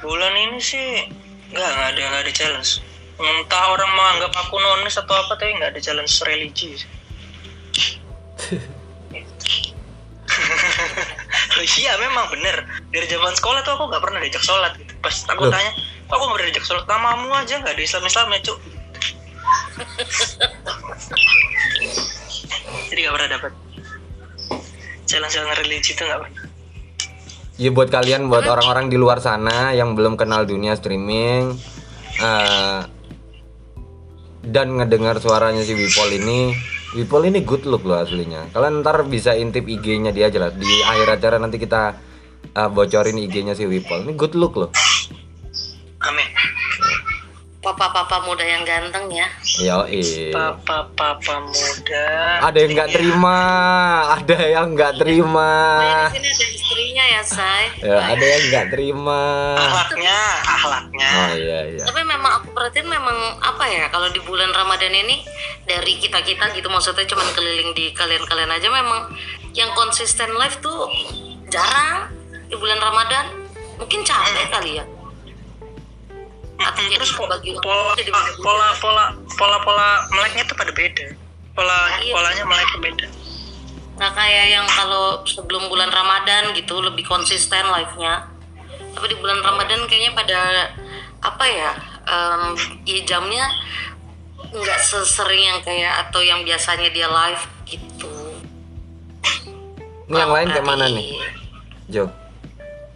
bulan 0.00 0.32
ini 0.32 0.56
sih 0.56 1.04
nggak 1.52 1.70
nggak 1.76 1.88
ada 1.92 2.00
nggak 2.00 2.22
ada 2.24 2.32
challenge 2.32 2.80
entah 3.20 3.64
orang 3.76 3.92
menganggap 3.92 4.32
aku 4.32 4.56
nonis 4.56 4.96
atau 4.96 5.12
apa 5.12 5.36
tapi 5.36 5.52
nggak 5.60 5.76
ada 5.76 5.80
challenge 5.84 6.24
religi. 6.24 6.80
Oh 11.60 11.66
iya 11.76 11.92
memang 12.00 12.32
bener 12.32 12.64
dari 12.88 13.04
zaman 13.10 13.36
sekolah 13.36 13.60
tuh 13.66 13.76
aku 13.76 13.92
nggak 13.92 14.00
pernah 14.00 14.22
diajak 14.22 14.40
sholat 14.40 14.72
gitu 14.80 14.96
pas 15.04 15.12
aku 15.28 15.44
Loh. 15.44 15.52
tanya 15.52 15.76
kok 16.08 16.14
aku 16.16 16.24
nggak 16.24 16.36
pernah 16.38 16.48
diajak 16.48 16.64
sholat 16.64 16.84
namamu 16.88 17.28
aja 17.36 17.54
nggak 17.60 17.74
ada 17.76 17.82
Islam 17.84 18.02
Islam 18.08 18.26
ya 18.32 18.40
cuk 18.48 18.58
jadi 22.90 23.00
nggak 23.06 23.14
pernah 23.14 23.30
dapat 23.30 23.52
challenge 25.06 25.36
religi 25.58 25.92
itu 25.94 26.02
nggak 26.06 26.20
pernah 26.22 26.50
Ya 27.60 27.68
buat 27.68 27.92
kalian 27.92 28.32
buat 28.32 28.48
orang-orang 28.48 28.88
di 28.88 28.96
luar 28.96 29.20
sana 29.20 29.76
yang 29.76 29.92
belum 29.92 30.16
kenal 30.16 30.48
dunia 30.48 30.72
streaming 30.80 31.60
eh, 32.16 32.80
dan 34.40 34.66
ngedengar 34.80 35.20
suaranya 35.20 35.60
si 35.60 35.76
Wipol 35.76 36.08
ini, 36.08 36.56
Wipol 36.96 37.28
ini 37.28 37.44
good 37.44 37.68
look 37.68 37.84
loh 37.84 38.00
aslinya. 38.00 38.48
Kalian 38.56 38.80
ntar 38.80 39.04
bisa 39.04 39.36
intip 39.36 39.68
IG-nya 39.68 40.08
dia 40.08 40.32
aja 40.32 40.48
lah. 40.48 40.56
Di 40.56 40.72
akhir 40.88 41.20
acara 41.20 41.36
nanti 41.36 41.60
kita 41.60 42.00
eh, 42.56 42.70
bocorin 42.72 43.20
IG-nya 43.20 43.52
si 43.52 43.68
Wipol. 43.68 44.08
Ini 44.08 44.16
good 44.16 44.32
look 44.40 44.56
loh. 44.56 44.72
amin 46.00 46.28
Papa-papa 47.60 48.24
muda 48.24 48.40
yang 48.40 48.64
ganteng 48.64 49.12
ya. 49.12 49.28
Yo 49.60 49.84
eh. 49.84 50.32
papa 50.32 50.88
papa 50.96 51.44
muda 51.44 52.08
Ada 52.40 52.56
yang 52.56 52.72
nggak 52.72 52.88
terima, 52.96 53.36
ada 54.16 54.38
yang 54.40 54.72
nggak 54.72 54.96
terima. 54.96 55.52
Nah, 55.76 56.08
di 56.08 56.16
sini 56.16 56.28
ada 56.32 56.46
istrinya 56.56 57.04
ya, 57.04 57.20
Say. 57.20 57.64
Ya, 57.84 58.00
ada 58.00 58.24
yang 58.24 58.44
nggak 58.48 58.66
terima. 58.72 59.20
ahlaknya 59.60 60.18
ahlaknya 60.48 61.10
Oh 61.12 61.30
iya 61.36 61.60
iya. 61.76 61.84
Tapi 61.84 62.00
memang 62.00 62.32
aku 62.40 62.48
perhatiin 62.56 62.88
memang 62.88 63.18
apa 63.44 63.64
ya 63.68 63.92
kalau 63.92 64.08
di 64.08 64.24
bulan 64.24 64.48
Ramadan 64.56 64.96
ini 64.96 65.20
dari 65.68 66.00
kita 66.00 66.24
kita 66.24 66.56
gitu 66.56 66.72
maksudnya 66.72 67.04
cuman 67.04 67.28
keliling 67.36 67.76
di 67.76 67.92
kalian-kalian 67.92 68.56
aja 68.56 68.72
memang 68.72 69.12
yang 69.52 69.68
konsisten 69.76 70.32
live 70.32 70.56
tuh 70.64 70.88
jarang 71.52 72.08
di 72.48 72.56
bulan 72.56 72.80
Ramadan. 72.80 73.36
Mungkin 73.76 74.00
capek 74.00 74.48
kali 74.48 74.80
ya. 74.80 74.84
Atau 76.60 76.80
jadi 76.84 76.96
terus 76.96 77.12
po- 77.16 77.24
bagi 77.24 77.50
waktu 77.50 77.64
pola 77.64 77.92
jadi 77.96 78.10
pola 78.12 78.28
pola 78.38 78.66
pola 78.76 79.04
pola 79.34 79.56
pola 79.64 79.88
meleknya 80.12 80.44
tuh 80.44 80.54
pada 80.54 80.70
beda. 80.70 81.06
Pola 81.56 81.78
Iya. 81.98 82.12
polanya 82.12 82.44
meleknya 82.44 82.78
beda. 82.80 83.06
Nggak 83.96 84.12
kayak 84.12 84.46
yang 84.50 84.66
kalau 84.66 85.20
sebelum 85.24 85.68
bulan 85.68 85.88
Ramadan 85.88 86.52
gitu 86.52 86.80
lebih 86.80 87.04
konsisten 87.04 87.64
live-nya. 87.64 88.28
Tapi 88.90 89.06
di 89.06 89.16
bulan 89.16 89.40
Ramadan 89.40 89.84
kayaknya 89.84 90.12
pada 90.12 90.40
apa 91.20 91.44
ya 91.44 91.70
em, 92.02 92.42
ya 92.84 93.00
jamnya 93.04 93.44
nggak 94.50 94.80
sesering 94.80 95.46
yang 95.46 95.60
kayak 95.60 96.08
atau 96.08 96.20
yang 96.20 96.42
biasanya 96.42 96.88
dia 96.88 97.06
live 97.06 97.42
gitu. 97.66 98.08
Ini 100.08 100.16
yang 100.18 100.32
lain 100.32 100.48
kayak 100.50 100.66
mana 100.66 100.90
nih, 100.90 101.22
Jo? 101.86 102.10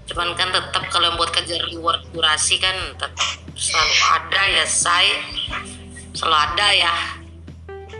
Cuman 0.04 0.36
kan 0.36 0.52
tetap 0.52 0.84
kalau 0.88 1.08
yang 1.08 1.16
buat 1.16 1.32
kejar 1.32 1.60
reward 1.66 2.04
durasi 2.12 2.60
kan 2.60 2.76
tetap 2.94 3.16
selalu 3.54 3.94
ada 4.12 4.42
ya 4.52 4.64
say 4.64 5.06
selalu 6.12 6.36
ada 6.36 6.66
ya 6.70 6.94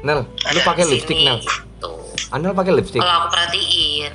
Nel, 0.04 0.28
lu 0.28 0.61
pakai 0.61 0.84
lipstick 0.84 1.16
Nel? 1.16 1.40
gitu. 1.40 1.92
Anda 2.28 2.52
pakai 2.52 2.76
lipstick? 2.76 3.00
kalau 3.00 3.25
aku 3.25 3.28
perhatiin 3.32 4.12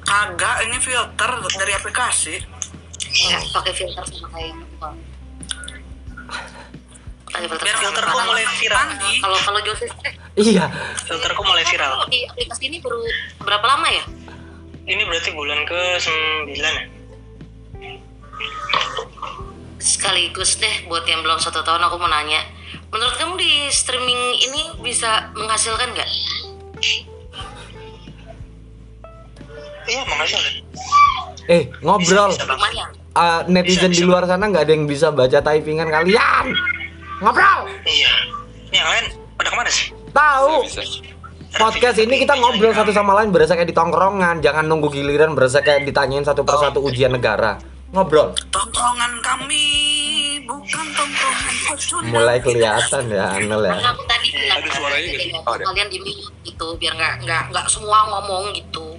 Kagak, 0.00 0.66
ini 0.66 0.74
filter 0.82 1.30
dari 1.54 1.70
aplikasi. 1.70 2.34
ya 3.12 3.38
pakai 3.54 3.70
filter 3.70 4.02
sama 4.02 4.26
kayak 4.28 4.58
gua. 4.74 4.90
pakai 7.26 7.46
filter 7.46 7.62
Biar 7.62 7.76
filterku 7.78 8.10
kayak 8.10 8.26
mulai 8.26 8.44
viral 8.58 8.86
kalau 9.22 9.38
kalau 9.38 9.60
Joseph 9.62 9.94
eh, 10.02 10.14
Iya. 10.34 10.66
filterku 11.00 11.42
mulai 11.42 11.62
viral 11.62 11.90
kalau 11.94 12.06
di 12.06 12.26
aplikasi 12.26 12.62
ini 12.66 12.82
baru 12.82 12.98
berapa 13.38 13.62
lama 13.62 13.86
ya 13.86 14.02
ini 14.84 15.02
berarti 15.06 15.30
bulan 15.30 15.62
ke 15.62 15.78
9 16.02 16.50
ya 16.58 16.84
sekaligus 19.80 20.56
deh 20.56 20.86
buat 20.86 21.04
yang 21.04 21.20
belum 21.20 21.40
satu 21.40 21.60
tahun 21.60 21.80
aku 21.82 21.96
mau 21.96 22.06
nanya. 22.06 22.44
Menurut 22.90 23.14
kamu 23.16 23.34
di 23.36 23.52
streaming 23.70 24.20
ini 24.40 24.62
bisa 24.80 25.30
menghasilkan 25.32 25.94
nggak? 25.94 26.10
Iya 29.86 30.02
makasih 30.06 30.38
Eh, 31.50 31.66
ngobrol. 31.82 32.30
lumayan. 32.30 32.90
Ah, 33.10 33.42
netizen 33.44 33.90
di 33.90 34.06
luar 34.06 34.22
sana 34.22 34.46
nggak 34.46 34.62
ada 34.62 34.72
yang 34.72 34.86
bisa 34.86 35.10
baca 35.10 35.42
typingan 35.42 35.90
kalian. 35.90 36.46
Ngobrol. 37.18 37.60
iya. 37.82 38.12
Ini 38.70 38.76
yang 38.78 38.88
lain 38.88 39.04
pada 39.34 39.48
ke 39.50 39.56
mana 39.58 39.70
sih? 39.70 39.90
Tahu. 40.14 40.52
Podcast 41.50 41.98
ini 41.98 42.22
kita 42.22 42.38
ngobrol 42.38 42.70
satu 42.70 42.94
sama 42.94 43.18
lain 43.18 43.34
berasa 43.34 43.58
kayak 43.58 43.66
di 43.66 43.74
tongkrongan, 43.74 44.38
jangan 44.38 44.62
nunggu 44.62 44.94
giliran 44.94 45.34
berasa 45.34 45.58
kayak 45.58 45.82
ditanyain 45.82 46.22
satu 46.22 46.46
persatu 46.46 46.78
ujian 46.78 47.10
negara. 47.10 47.58
Ngobrol. 47.90 48.30
Tongkrongan 48.54 49.12
kami 49.18 49.64
bukan 50.46 50.86
tongkrongan 50.94 51.54
pocong. 51.66 52.02
Mulai 52.06 52.38
kelihatan 52.38 53.04
ya, 53.10 53.34
Anel 53.34 53.66
ya. 53.66 53.74
karena 53.74 53.90
aku 53.90 54.02
tadi 54.06 54.28
bilang 54.30 54.58
Ada 54.62 54.70
suaranya 54.78 55.10
sih? 55.18 55.30
Oh, 55.34 55.52
ada. 55.58 55.64
kalian 55.74 55.88
di 55.90 55.98
gitu 56.46 56.66
biar 56.78 56.94
nggak 56.94 57.14
nggak 57.26 57.42
nggak 57.50 57.66
semua 57.66 57.98
ngomong 58.14 58.54
gitu 58.54 58.94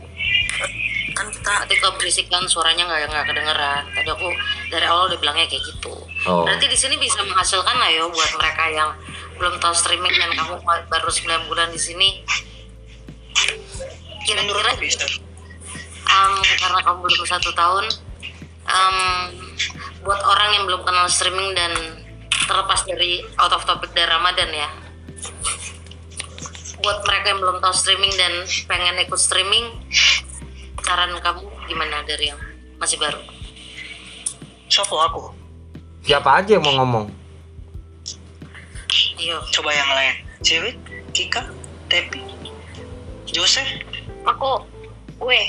Kan 1.15 1.27
kita 1.31 1.51
nanti 1.63 1.75
kalau 1.79 1.95
berisik 1.95 2.27
kan 2.27 2.43
suaranya 2.51 2.83
nggak 2.87 3.07
nggak 3.11 3.25
kedengeran 3.31 3.83
tadi 3.95 4.09
aku 4.11 4.27
dari 4.67 4.85
awal 4.87 5.07
udah 5.07 5.19
bilangnya 5.19 5.47
kayak 5.47 5.63
gitu 5.63 5.95
Oh. 6.21 6.45
berarti 6.45 6.69
di 6.69 6.77
sini 6.77 7.01
bisa 7.01 7.17
menghasilkan 7.25 7.81
lah 7.81 7.89
ya 7.89 8.05
buat 8.05 8.31
mereka 8.37 8.69
yang 8.69 8.93
belum 9.41 9.57
tahu 9.57 9.73
streaming 9.73 10.13
dan 10.13 10.29
kamu 10.37 10.61
baru 10.85 11.09
9 11.09 11.49
bulan 11.49 11.73
di 11.73 11.81
sini 11.81 12.21
kira-kira 14.29 14.69
um, 16.05 16.33
karena 16.61 16.79
kamu 16.85 16.97
belum 17.09 17.25
satu 17.25 17.49
tahun 17.57 17.89
um, 18.67 18.97
buat 20.01 20.21
orang 20.25 20.49
yang 20.57 20.63
belum 20.65 20.81
kenal 20.85 21.07
streaming 21.07 21.53
dan 21.53 21.71
terlepas 22.49 22.83
dari 22.83 23.21
out 23.37 23.53
of 23.53 23.63
topic 23.63 23.93
dari 23.93 24.09
Ramadan 24.09 24.49
ya. 24.51 24.69
Buat 26.81 27.05
mereka 27.05 27.25
yang 27.37 27.39
belum 27.39 27.57
tahu 27.61 27.73
streaming 27.77 28.13
dan 28.17 28.33
pengen 28.65 28.97
ikut 29.05 29.19
streaming 29.21 29.69
saran 30.81 31.13
kamu 31.21 31.45
gimana 31.69 32.01
dari 32.03 32.33
yang 32.33 32.41
masih 32.81 32.97
baru? 32.97 33.21
Sopo 34.67 34.97
aku? 34.97 35.23
Siapa 36.01 36.41
aja 36.41 36.57
yang 36.57 36.65
mau 36.65 36.81
ngomong? 36.81 37.05
Ayo 39.21 39.37
coba 39.53 39.69
yang 39.69 39.89
lain. 39.93 40.15
Cewek 40.41 40.75
Kika 41.13 41.45
Tepi 41.85 42.25
Jose. 43.29 43.61
Aku 44.25 44.65
gue. 45.21 45.41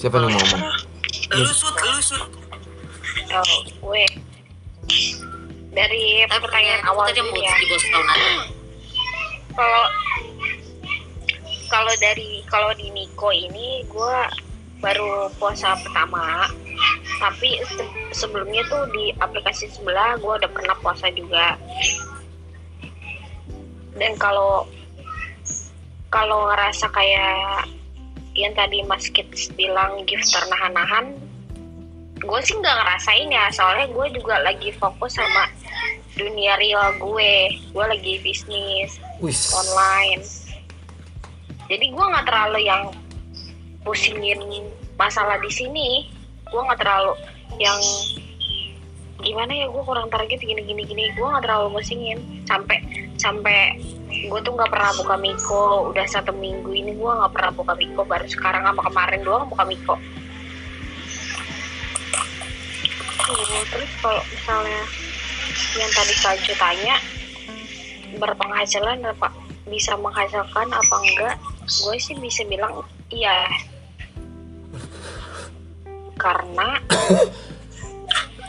Siapa 0.00 0.16
yang 0.16 0.32
mau 0.32 0.40
ngomong? 0.40 0.95
Terserah 1.06 1.38
lu 1.40 1.50
sud, 1.52 1.74
lu 1.74 2.00
sud. 2.02 2.22
oh, 3.32 3.60
gue. 3.66 4.04
Dari 5.76 6.24
tapi 6.24 6.40
pertanyaan 6.40 6.80
pertanyaan 6.80 6.82
awal 6.88 7.04
tadi 7.12 7.20
mau 7.20 7.36
ya. 7.36 7.52
di 7.60 7.66
bos 7.68 7.84
kalau 9.56 9.82
kalau 11.66 11.94
dari 11.98 12.44
kalau 12.46 12.70
di 12.76 12.92
Niko 12.92 13.28
ini 13.32 13.84
gue 13.88 14.18
baru 14.80 15.32
puasa 15.40 15.76
pertama. 15.80 16.46
Tapi 17.16 17.64
se- 17.64 17.92
sebelumnya 18.12 18.60
tuh 18.68 18.84
di 18.92 19.08
aplikasi 19.16 19.68
sebelah 19.72 20.20
gue 20.20 20.32
udah 20.36 20.50
pernah 20.52 20.76
puasa 20.84 21.08
juga. 21.16 21.56
Dan 23.96 24.12
kalau 24.20 24.68
kalau 26.12 26.52
ngerasa 26.52 26.86
kayak 26.92 27.64
yang 28.36 28.52
tadi 28.52 28.84
Mas 28.84 29.08
Kids 29.08 29.48
bilang 29.56 30.04
gifter 30.04 30.44
nahan-nahan 30.52 31.16
gue 32.26 32.40
sih 32.40 32.56
nggak 32.56 32.76
ngerasain 32.80 33.28
ya. 33.28 33.44
Soalnya 33.52 33.86
gue 33.92 34.06
juga 34.16 34.40
lagi 34.40 34.72
fokus 34.76 35.16
sama 35.16 35.52
dunia 36.16 36.56
real 36.56 36.96
gue. 36.96 37.34
Gue 37.76 37.84
lagi 37.84 38.20
bisnis 38.24 38.96
Wis. 39.20 39.52
online. 39.52 40.24
Jadi 41.66 41.86
gue 41.92 42.04
nggak 42.06 42.26
terlalu 42.26 42.60
yang 42.64 42.94
pusingin 43.84 44.40
masalah 44.96 45.36
di 45.44 45.50
sini. 45.52 46.08
Gue 46.48 46.60
nggak 46.62 46.80
terlalu 46.80 47.12
yang 47.60 47.78
gimana 49.24 49.52
ya 49.52 49.66
gue 49.68 49.82
kurang 49.84 50.08
target 50.12 50.40
gini 50.40 50.62
gini 50.64 50.82
gini. 50.84 51.04
Gue 51.16 51.26
nggak 51.26 51.44
terlalu 51.44 51.80
pusingin 51.80 52.18
sampai 52.44 52.78
sampai 53.16 53.80
gue 54.08 54.40
tuh 54.44 54.52
nggak 54.52 54.70
pernah 54.70 54.92
buka 54.96 55.16
miko. 55.16 55.90
Udah 55.92 56.06
satu 56.08 56.32
minggu 56.36 56.70
ini 56.72 56.92
gue 56.96 57.10
nggak 57.10 57.32
pernah 57.32 57.52
buka 57.54 57.72
miko. 57.76 58.02
Baru 58.04 58.26
sekarang 58.28 58.68
sama 58.68 58.82
kemarin 58.84 59.20
doang 59.24 59.48
buka 59.48 59.64
miko. 59.64 59.96
Oh, 63.26 63.62
terus 63.74 63.90
kalau 63.98 64.22
misalnya 64.30 64.82
yang 65.74 65.90
tadi 65.90 66.14
Kak 66.22 66.36
tanya 66.62 66.96
berpenghasilan 68.16 69.02
apa 69.02 69.28
bisa 69.66 69.98
menghasilkan 69.98 70.68
apa 70.70 70.96
enggak? 71.02 71.36
Gue 71.66 71.96
sih 71.98 72.14
bisa 72.22 72.46
bilang 72.46 72.86
iya. 73.10 73.50
Karena 76.16 76.80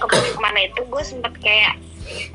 ke 0.06 0.18
mana 0.38 0.70
itu 0.70 0.82
gue 0.86 1.04
sempet 1.04 1.34
kayak 1.42 1.76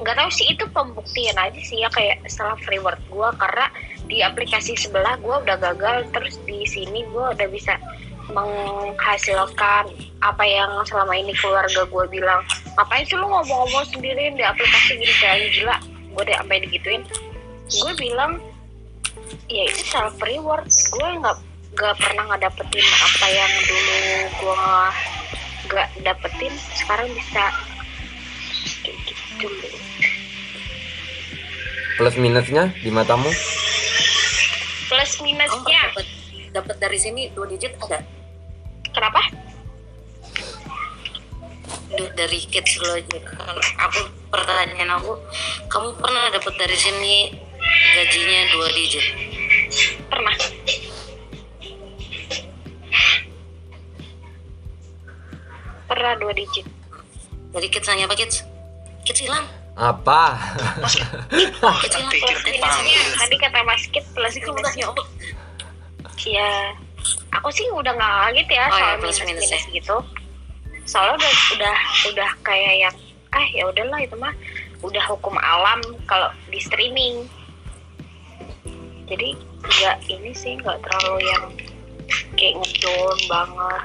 nggak 0.02 0.16
tahu 0.18 0.30
sih 0.34 0.46
itu 0.52 0.64
pembuktian 0.74 1.36
aja 1.38 1.60
sih 1.62 1.80
ya 1.80 1.88
kayak 1.94 2.20
self 2.28 2.60
reward 2.68 3.00
gue 3.08 3.28
karena 3.40 3.66
di 4.10 4.20
aplikasi 4.20 4.76
sebelah 4.76 5.16
gue 5.22 5.32
udah 5.32 5.56
gagal 5.56 6.04
terus 6.12 6.36
di 6.44 6.66
sini 6.68 7.06
gue 7.08 7.24
udah 7.32 7.48
bisa 7.48 7.80
menghasilkan 8.30 9.90
apa 10.22 10.44
yang 10.46 10.70
selama 10.86 11.18
ini 11.18 11.34
keluarga 11.34 11.82
gue 11.82 12.04
bilang. 12.06 12.40
Ngapain 12.78 13.02
sih 13.02 13.18
lu 13.18 13.26
ngomong-ngomong 13.26 13.84
sendirian 13.90 14.38
di 14.38 14.44
aplikasi 14.46 14.94
gini 14.94 15.14
kayak 15.18 15.50
gila. 15.58 15.76
Gue 16.14 16.22
udah 16.22 16.36
sampai 16.38 16.62
digituin. 16.62 17.02
Gue 17.66 17.92
bilang 17.98 18.38
ya 19.50 19.62
itu 19.66 19.82
self 19.90 20.14
reward. 20.22 20.70
Gue 20.70 21.08
nggak 21.18 21.36
nggak 21.72 21.94
pernah 21.98 22.24
ngedapetin 22.30 22.84
apa 22.84 23.26
yang 23.32 23.52
dulu 23.64 23.98
gue 24.28 24.68
nggak 25.72 25.88
dapetin 26.04 26.52
sekarang 26.76 27.08
bisa 27.16 27.44
kayak 28.84 28.96
gitu 29.08 29.48
Plus 32.00 32.16
minusnya 32.16 32.72
di 32.80 32.88
matamu? 32.88 33.28
plus 34.88 35.12
Oh, 35.20 35.24
minusnya 35.24 35.80
dapat 35.92 36.06
dapat 36.52 36.76
dari 36.76 36.98
sini 37.00 37.32
dua 37.32 37.48
digit 37.48 37.72
ada. 37.80 38.04
kenapa 38.92 39.24
dari 42.16 42.40
kids 42.48 42.80
lo 42.80 42.96
aja. 42.96 43.20
Aku 43.88 44.00
pertanyaan 44.32 44.96
aku, 44.96 45.12
kamu 45.68 45.88
pernah 46.00 46.32
dapat 46.32 46.54
dari 46.56 46.76
sini 46.76 47.36
gajinya 47.96 48.40
dua 48.56 48.68
digit? 48.72 49.06
pernah 50.12 50.36
pernah 55.92 56.12
dua 56.16 56.32
digit 56.32 56.66
Dari 57.52 57.68
kids 57.68 57.84
hanya 57.84 58.08
apa 58.08 58.16
kids? 58.16 58.48
Kids 59.04 59.20
hilang. 59.20 59.44
Apa? 59.76 60.40
Kids 61.84 61.96
hilang. 61.96 62.08
pikir 62.08 62.36
Tadi 63.20 63.36
kata 63.36 63.60
Mas 63.60 63.84
Kit 63.92 64.04
plus 64.16 64.36
minusnya 64.40 64.64
tanya 64.64 64.84
apa? 64.88 65.02
ya 66.22 66.50
aku 67.34 67.48
sih 67.50 67.66
udah 67.74 67.90
nggak 67.98 68.12
kaget 68.30 68.48
ya 68.54 68.64
Oh, 68.70 68.76
soal 68.78 68.94
ya, 68.94 69.00
plus 69.02 69.18
minus 69.26 69.26
minus 69.26 69.42
minus 69.50 69.64
ya. 69.66 69.74
gitu 69.74 69.96
soalnya 70.82 71.14
udah 71.18 71.32
udah 71.58 71.76
udah 72.14 72.30
kayak 72.46 72.74
yang 72.86 72.94
ah 73.32 73.46
ya 73.54 73.66
udahlah 73.66 73.98
itu 74.02 74.14
mah 74.18 74.34
udah 74.82 75.04
hukum 75.10 75.34
alam 75.38 75.78
kalau 76.06 76.30
di 76.50 76.58
streaming 76.62 77.26
jadi 79.06 79.34
nggak 79.62 79.96
ini 80.10 80.30
sih 80.34 80.58
nggak 80.58 80.78
terlalu 80.82 81.26
yang 81.26 81.44
kayak 82.38 82.54
ngedown 82.62 83.18
banget 83.30 83.82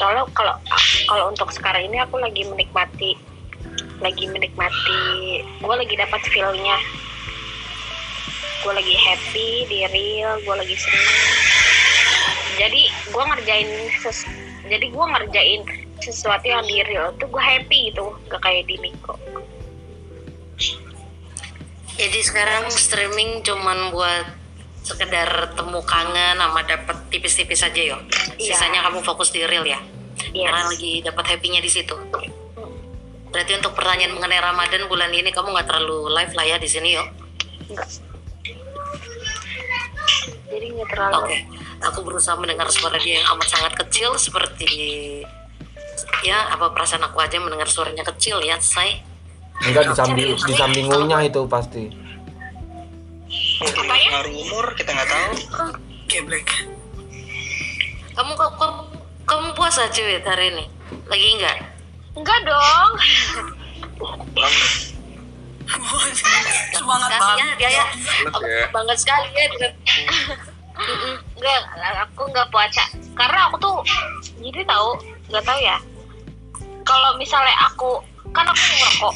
soalnya 0.00 0.24
kalau 0.32 0.56
kalau 1.04 1.28
untuk 1.28 1.52
sekarang 1.52 1.84
ini 1.92 2.00
aku 2.00 2.16
lagi 2.16 2.48
menikmati 2.48 3.20
lagi 4.00 4.24
menikmati 4.32 5.44
gue 5.44 5.74
lagi 5.76 5.94
dapat 6.00 6.24
feelnya. 6.32 6.80
Gue 8.60 8.72
lagi 8.76 8.92
happy 8.96 9.48
di 9.68 9.78
real 9.92 10.40
gue 10.40 10.54
lagi 10.56 10.72
seneng. 10.72 11.20
Jadi 12.56 12.82
gue 13.12 13.22
ngerjain 13.28 13.68
ses 14.00 14.24
jadi 14.72 14.88
gue 14.88 15.04
ngerjain 15.04 15.62
sesuatu 16.00 16.48
yang 16.48 16.64
di 16.64 16.80
real 16.88 17.12
tuh 17.20 17.28
gue 17.28 17.42
happy 17.44 17.92
gitu 17.92 18.16
gak 18.32 18.40
kayak 18.40 18.64
di 18.64 18.80
Miko. 18.80 19.20
Jadi 22.00 22.20
sekarang 22.24 22.72
streaming 22.72 23.44
cuman 23.44 23.92
buat 23.92 24.39
sekedar 24.80 25.54
temu 25.54 25.80
kangen 25.84 26.36
sama 26.40 26.60
dapet 26.64 26.96
tipis-tipis 27.12 27.60
aja 27.62 27.82
yo. 27.96 27.98
Iya. 28.40 28.56
Sisanya 28.56 28.86
kamu 28.88 29.04
fokus 29.04 29.30
di 29.30 29.44
real 29.44 29.64
ya. 29.64 29.80
Yes. 30.32 30.48
Karena 30.48 30.62
lagi 30.68 30.92
dapat 31.04 31.24
happynya 31.36 31.60
di 31.60 31.70
situ. 31.70 31.96
Berarti 33.30 33.52
untuk 33.54 33.72
pertanyaan 33.78 34.16
mengenai 34.16 34.42
Ramadan 34.42 34.90
bulan 34.90 35.10
ini 35.14 35.30
kamu 35.30 35.54
nggak 35.54 35.66
terlalu 35.70 36.10
live 36.10 36.32
lah 36.34 36.44
ya 36.44 36.56
di 36.58 36.68
sini 36.68 36.98
yo. 36.98 37.04
enggak 37.70 38.10
jadi 40.50 40.66
nggak 40.74 40.88
terlalu 40.90 41.14
Oke, 41.22 41.38
aku 41.86 41.98
berusaha 42.02 42.34
mendengar 42.34 42.66
suara 42.68 42.98
dia 42.98 43.22
yang 43.22 43.26
amat 43.38 43.48
sangat 43.48 43.72
kecil 43.86 44.18
seperti 44.18 44.66
ya 46.26 46.50
apa 46.50 46.74
perasaan 46.74 47.06
aku 47.06 47.22
aja 47.22 47.38
mendengar 47.38 47.70
suaranya 47.70 48.02
kecil 48.02 48.42
ya, 48.42 48.58
say. 48.58 49.00
Enggak 49.62 49.92
di 49.92 49.94
samping 49.94 50.30
di 50.34 50.54
samping 50.56 50.86
ngunyah 50.90 51.22
itu 51.24 51.40
pasti. 51.46 51.92
Mungkin 53.60 53.84
Apa 53.86 53.94
ya? 53.94 54.08
pengaruh 54.08 54.34
umur 54.40 54.64
kita 54.74 54.90
nggak 54.96 55.10
tahu 55.10 55.30
Geblek. 56.10 56.48
Kamu 58.18 58.34
kok 58.34 58.50
kamu, 58.58 58.80
kamu 59.22 59.48
puasa 59.54 59.86
cuy 59.94 60.18
hari 60.26 60.50
ini? 60.50 60.64
Lagi 61.06 61.26
enggak? 61.38 61.58
enggak 62.18 62.38
dong 62.42 62.90
banget 64.34 64.70
Semangat 66.74 67.10
ya 67.14 67.18
banget. 67.22 67.54
dia 67.62 67.70
ya. 67.70 67.84
Aku 68.34 68.42
ya. 68.42 68.66
sekali 68.98 69.28
ya 69.30 69.46
enggak 71.38 71.60
aku 72.10 72.22
nggak 72.32 72.48
puasa 72.50 72.82
karena 73.14 73.46
aku 73.46 73.56
tuh 73.62 73.76
jadi 74.42 74.64
tahu 74.66 74.88
nggak 75.30 75.44
tahu 75.46 75.58
ya 75.62 75.76
kalau 76.82 77.14
misalnya 77.20 77.54
aku 77.70 78.02
kan 78.34 78.48
aku 78.48 78.58
ngerokok 78.58 79.14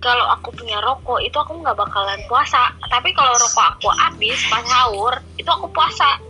kalau 0.00 0.26
aku 0.36 0.52
punya 0.54 0.78
rokok 0.84 1.18
itu 1.24 1.36
aku 1.36 1.56
nggak 1.60 1.76
bakalan 1.76 2.20
puasa 2.28 2.70
tapi 2.92 3.10
kalau 3.16 3.32
rokok 3.36 3.66
aku 3.76 3.88
habis 3.96 4.38
pas 4.52 4.64
sahur 4.64 5.14
itu 5.40 5.48
aku 5.48 5.66
puasa 5.72 6.20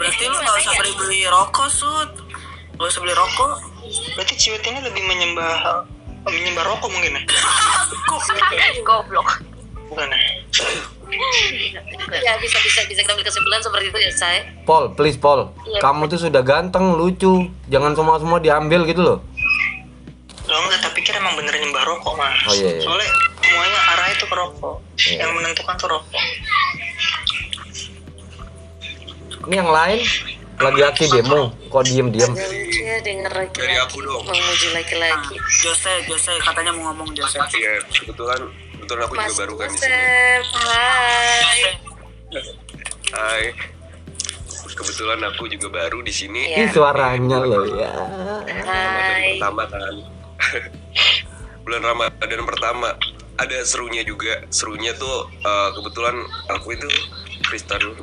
Berarti 0.00 0.24
lu 0.32 0.36
gak 0.40 0.56
usah 0.64 0.72
beli 0.80 0.92
beli 0.96 1.20
rokok 1.28 1.68
sud. 1.68 2.10
Gak 2.80 2.88
usah 2.88 3.00
beli 3.04 3.12
rokok. 3.12 3.52
berarti 4.16 4.34
ciwet 4.38 4.62
ini 4.70 4.80
lebih 4.86 5.02
menyembah 5.02 5.82
menyembah 6.22 6.62
rokok 6.62 6.88
mungkin 6.94 7.18
ya 7.18 7.22
goblok 8.86 9.42
bukan 9.90 10.06
ya 10.14 10.20
ya 12.22 12.32
bisa 12.38 12.58
bisa 12.62 12.80
bisa 12.86 13.02
kita 13.02 13.10
ambil 13.18 13.26
kesimpulan 13.26 13.58
seperti 13.58 13.86
itu 13.90 13.98
ya 13.98 14.12
saya. 14.14 14.40
Paul, 14.62 14.94
please 14.94 15.18
Paul. 15.18 15.50
Iya. 15.66 15.82
Kamu 15.82 16.06
tuh 16.06 16.20
sudah 16.22 16.42
ganteng, 16.46 16.94
lucu. 16.94 17.50
Jangan 17.66 17.98
semua-semua 17.98 18.38
diambil 18.38 18.86
gitu 18.86 19.02
loh. 19.02 19.18
Emang 21.20 21.34
bener 21.36 21.54
nyembah 21.54 21.84
rokok 21.84 22.14
mah 22.16 22.32
Oh, 22.44 22.54
iya, 22.54 22.70
iya. 22.72 22.82
soalnya 22.82 23.08
semuanya 23.38 23.80
arah 23.92 24.08
itu 24.08 24.24
ke 24.24 24.34
rokok 24.34 24.76
Iya. 24.96 25.16
yang 25.20 25.30
menentukan 25.32 25.74
tuh 25.76 25.88
rokok 25.90 26.24
Ini 29.40 29.54
yang 29.56 29.70
lain 29.70 30.00
lagi 30.60 30.80
aksi 30.84 31.04
demo. 31.08 31.48
Kok 31.66 31.82
diem-diem? 31.82 32.32
Ya 32.36 33.00
denger 33.00 33.32
laki-laki 33.32 33.76
aku 33.80 33.98
dong. 34.04 34.20
memuji 34.22 34.68
laki-laki. 34.70 35.36
Jose, 35.64 36.04
Jose 36.04 36.36
katanya 36.38 36.76
mau 36.76 36.92
ngomong 36.92 37.16
Jose. 37.16 37.40
Iya, 37.56 37.80
kebetulan 37.88 38.40
kebetulan 38.76 39.02
aku 39.08 39.14
Mas 39.16 39.24
juga 39.24 39.36
baru 39.40 39.54
kan 39.56 39.68
di 39.70 39.78
sini. 39.80 39.96
Hai. 40.44 41.60
Hai. 43.10 43.44
Kebetulan 44.70 45.20
aku 45.24 45.42
juga 45.48 45.68
baru 45.72 45.98
di 46.04 46.12
sini. 46.12 46.42
Iya. 46.52 46.56
Ih 46.60 46.70
suaranya 46.70 47.38
loh 47.40 47.64
ya. 47.72 47.92
Hai. 48.44 49.40
pertama 49.40 49.64
kan. 49.64 49.94
Bulan 51.70 51.86
Ramadan 51.86 52.42
pertama 52.50 52.98
ada 53.38 53.58
serunya 53.62 54.02
juga. 54.02 54.42
Serunya 54.50 54.90
tuh 54.98 55.30
eh, 55.30 55.68
kebetulan 55.78 56.18
aku 56.50 56.74
itu 56.74 56.90
Kristen. 57.46 57.94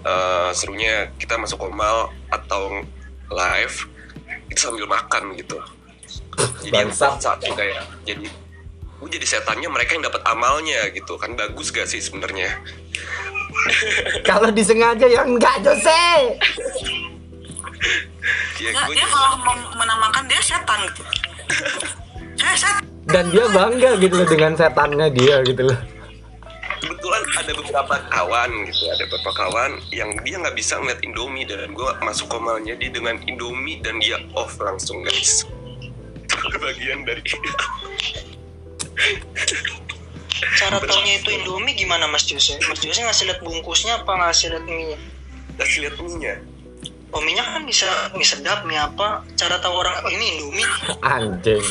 Eh, 0.00 0.50
serunya 0.56 1.12
kita 1.20 1.36
masuk 1.36 1.60
komal 1.60 2.08
atau 2.32 2.80
live 3.28 3.76
itu 4.48 4.56
sambil 4.64 4.88
makan 4.88 5.36
gitu. 5.36 5.60
Jadi 6.64 6.72
yang 6.72 6.88
Bangsat. 6.88 7.20
satu 7.20 7.52
kayak 7.52 7.84
jadi 8.08 8.24
gue 8.96 9.08
jadi 9.12 9.26
setannya 9.28 9.68
mereka 9.68 9.92
yang 9.92 10.08
dapat 10.08 10.24
amalnya 10.24 10.88
gitu 10.96 11.20
kan 11.20 11.36
bagus 11.36 11.68
gak 11.68 11.90
sih 11.90 12.00
sebenarnya 12.00 12.54
Kalau 14.28 14.48
disengaja 14.48 15.04
ya 15.04 15.26
enggak 15.28 15.60
Jose. 15.60 16.00
ya 18.56 18.70
Nggak, 18.72 18.84
gue 18.88 18.94
dia 18.96 19.06
malah 19.10 19.36
menamakan 19.76 20.24
dia 20.32 20.40
setan 20.40 20.80
gitu. 20.88 21.02
Eh, 22.42 22.56
setan. 22.56 22.91
Dan 23.02 23.34
dia 23.34 23.50
bangga 23.50 23.98
gitu 23.98 24.14
loh 24.14 24.28
dengan 24.30 24.54
setannya 24.54 25.10
dia 25.10 25.42
gitu 25.42 25.66
loh. 25.66 25.78
kebetulan 26.82 27.22
ada 27.38 27.52
beberapa 27.54 27.94
kawan 28.10 28.50
gitu 28.66 28.90
ada 28.90 29.06
beberapa 29.06 29.30
kawan 29.38 29.78
yang 29.94 30.10
dia 30.26 30.34
nggak 30.42 30.58
bisa 30.58 30.82
ngeliat 30.82 30.98
Indomie 31.06 31.46
dan 31.46 31.70
gue 31.78 31.90
masuk 32.02 32.26
komalnya 32.26 32.74
dia 32.74 32.90
dengan 32.90 33.22
Indomie 33.22 33.78
dan 33.86 34.02
dia 34.02 34.18
off 34.34 34.58
langsung 34.58 35.06
guys. 35.06 35.46
Bagian 36.62 37.06
dari 37.06 37.22
cara 40.58 40.82
taunya 40.82 41.22
itu 41.22 41.30
Indomie 41.30 41.78
gimana 41.78 42.10
Mas 42.10 42.26
Jose? 42.26 42.58
Mas 42.66 42.82
Jose 42.82 42.98
ngasih 42.98 43.30
lihat 43.30 43.40
bungkusnya 43.46 44.02
apa 44.02 44.12
ngasih 44.18 44.50
lihat 44.50 44.66
mie 44.66 44.98
kasih 45.62 45.86
lihat 45.86 46.02
mie-nya 46.02 46.34
oh 47.14 47.20
mie 47.22 47.38
kan 47.38 47.62
bisa 47.62 47.86
mie 48.16 48.26
sedap 48.26 48.66
mie 48.66 48.80
apa? 48.80 49.22
Cara 49.38 49.60
tahu 49.62 49.74
orang 49.76 50.02
oh, 50.02 50.10
ini 50.10 50.24
Indomie. 50.34 50.66
Anjing. 51.04 51.62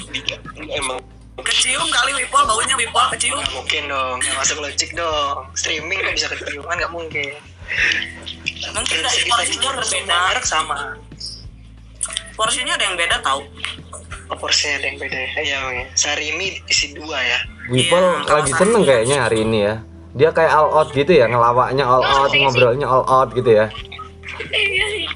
emang 0.72 1.04
Kecium 1.41 1.88
kali 1.88 2.12
Wipol, 2.15 2.43
baunya 2.43 2.75
Wipol 2.75 3.06
kecium. 3.10 3.38
nggak 3.38 3.54
mungkin 3.54 3.84
dong 3.88 4.17
nggak 4.17 4.36
masuk 4.36 4.58
logik 4.60 4.91
dong 4.91 5.38
streaming 5.54 5.99
kok 5.99 6.13
bisa 6.13 6.27
kecium 6.30 6.63
kan 6.63 6.77
nggak 6.77 6.91
mungkin 6.91 7.34
Mungkin 8.67 8.97
dari 8.99 9.10
segi 9.10 9.27
porsinya 9.27 9.69
berbeda. 9.73 10.17
merek 10.27 10.45
sama 10.45 10.77
Porsinya 12.32 12.73
ada 12.73 12.84
yang 12.84 12.95
beda 12.95 13.17
tahu. 13.21 13.41
Oh, 14.27 14.36
porsinya 14.36 14.75
ada 14.75 14.88
yang 14.88 14.97
beda 14.97 15.17
ya 15.17 15.30
iya 15.41 15.58
Bang, 15.62 15.75
ya. 15.77 15.86
sarimi 15.93 16.47
isi 16.65 16.91
dua 16.91 17.17
ya 17.17 17.39
Wipol 17.67 17.97
Iya, 17.97 18.12
kalau 18.21 18.39
lagi 18.39 18.51
seneng 18.54 18.82
kayaknya 18.82 19.17
hari 19.21 19.38
ini 19.41 19.60
ya. 19.62 19.75
Dia 20.12 20.30
kayak 20.30 20.51
all 20.51 20.69
out 20.73 20.89
gitu 20.91 21.08
ya, 21.10 21.25
ngelawaknya 21.25 21.84
all 21.84 21.99
Oh, 21.99 22.12
out, 22.17 22.27
iya 22.27 22.32
sih. 22.32 22.39
ngobrolnya 22.41 22.84
all 22.86 23.06
out 23.06 23.30
gitu 23.32 23.47
ya. 23.49 23.65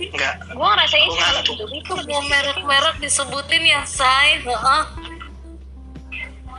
nggak 0.07 0.33
Gue 0.49 0.63
ngerasain 0.65 1.03
Gua 1.03 1.11
sih 1.11 1.19
kalau 1.19 1.35
ngantuk. 1.35 1.55
gitu 1.55 1.65
itu 1.73 1.93
Mau 2.07 2.21
merek-merek 2.23 2.95
disebutin 2.97 3.63
ya, 3.65 3.81
say. 3.83 4.39
Heeh. 4.39 4.83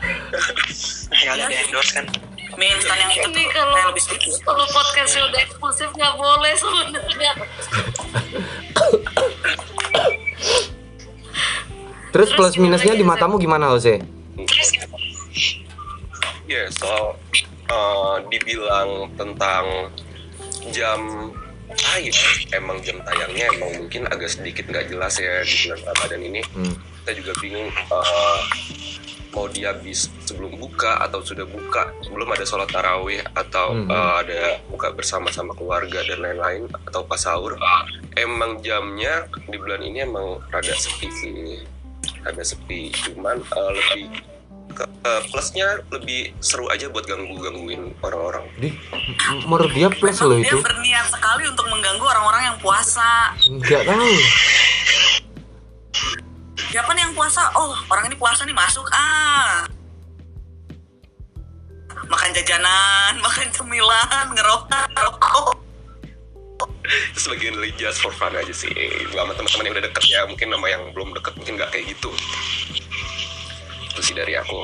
kali 1.26 1.40
ada 1.42 1.56
endorse 1.56 1.92
kan 1.96 2.06
Mie 2.56 2.72
instan 2.72 2.96
yang 2.96 3.12
itu 3.12 3.28
Ini 3.28 3.36
tuh 3.36 3.52
kalau 3.52 3.74
kayak 3.76 3.88
lebih 3.92 4.02
sedikit. 4.06 4.32
kalau 4.48 4.64
podcastnya 4.72 5.22
udah 5.28 5.40
eksklusif 5.44 5.90
nggak 5.92 6.14
boleh 6.16 6.52
sebenarnya. 6.56 7.32
Terus 12.16 12.30
Terus 12.32 12.32
plus 12.32 12.54
minusnya 12.56 12.96
di 12.96 13.04
matamu 13.04 13.36
gimana 13.36 13.76
Jose? 13.76 14.00
Ya 16.48 16.64
soal 16.72 17.18
uh, 17.68 18.16
dibilang 18.32 19.12
tentang 19.20 19.92
jam 20.72 21.00
tayang, 21.76 22.16
emang 22.56 22.80
jam 22.80 22.96
tayangnya 23.04 23.52
emang 23.52 23.84
mungkin 23.84 24.08
agak 24.08 24.32
sedikit 24.32 24.64
nggak 24.70 24.88
jelas 24.88 25.20
ya 25.20 25.44
di 25.44 25.54
bulan 25.66 25.80
Ramadan 25.92 26.20
ini. 26.24 26.40
Hmm. 26.56 26.74
Kita 27.04 27.12
juga 27.20 27.32
bingung 27.44 27.68
uh, 27.92 28.40
mau 29.36 29.44
dia 29.46 29.68
habis 29.70 30.08
sebelum 30.24 30.56
buka 30.56 30.96
atau 30.98 31.20
sudah 31.20 31.44
buka, 31.44 31.92
belum 32.08 32.32
ada 32.32 32.42
sholat 32.42 32.72
tarawih 32.72 33.20
atau 33.36 33.76
Hmm. 33.76 33.84
uh, 33.86 34.24
ada 34.24 34.64
buka 34.66 34.88
bersama 34.90 35.28
sama 35.28 35.52
keluarga 35.52 36.00
dan 36.00 36.24
lain-lain 36.24 36.62
atau 36.88 37.04
pas 37.04 37.20
sahur. 37.20 37.52
Emang 38.16 38.64
jamnya 38.64 39.28
di 39.44 39.60
bulan 39.60 39.84
ini 39.84 40.00
emang 40.00 40.40
rada 40.48 40.72
sepi 40.72 41.12
sih, 41.12 41.60
rada 42.24 42.40
sepi. 42.40 42.88
Cuman 42.96 43.44
uh, 43.52 43.70
lebih 43.70 44.08
ke- 44.72 44.88
uh, 45.04 45.20
plusnya 45.28 45.84
lebih 45.92 46.32
seru 46.40 46.72
aja 46.72 46.88
buat 46.88 47.04
ganggu 47.04 47.36
gangguin 47.36 47.92
orang-orang. 48.00 48.48
Di 48.56 48.72
menurut 49.44 49.68
dia 49.70 49.92
plus 49.92 50.16
loh 50.18 50.40
Dia 50.40 50.48
itu. 50.48 50.64
berniat 50.64 51.12
sekali 51.12 51.44
untuk 51.44 51.68
mengganggu 51.68 52.04
orang-orang 52.08 52.42
yang 52.48 52.56
puasa. 52.56 53.36
Enggak 53.44 53.84
tahu. 53.84 54.16
Siapa 56.76 56.92
nih 56.92 57.08
yang 57.08 57.16
puasa? 57.16 57.40
Oh, 57.56 57.72
orang 57.88 58.04
ini 58.04 58.20
puasa 58.20 58.44
nih 58.44 58.52
masuk. 58.52 58.84
Ah. 58.92 59.64
Makan 62.04 62.36
jajanan, 62.36 63.16
makan 63.24 63.48
cemilan, 63.48 64.28
ngerokok, 64.36 64.84
ngerokok. 64.92 65.56
Sebagian 67.16 67.56
dari 67.56 67.72
just 67.80 68.04
for 68.04 68.12
fun 68.12 68.36
aja 68.36 68.52
sih. 68.52 68.68
Sama 69.08 69.32
teman-teman 69.32 69.72
yang 69.72 69.74
udah 69.80 69.84
deket 69.88 70.04
ya, 70.04 70.20
mungkin 70.28 70.52
sama 70.52 70.66
yang 70.68 70.82
belum 70.92 71.16
deket 71.16 71.32
mungkin 71.40 71.56
nggak 71.56 71.70
kayak 71.72 71.96
gitu. 71.96 72.12
Itu 73.96 74.00
sih 74.04 74.12
dari 74.12 74.36
aku. 74.36 74.60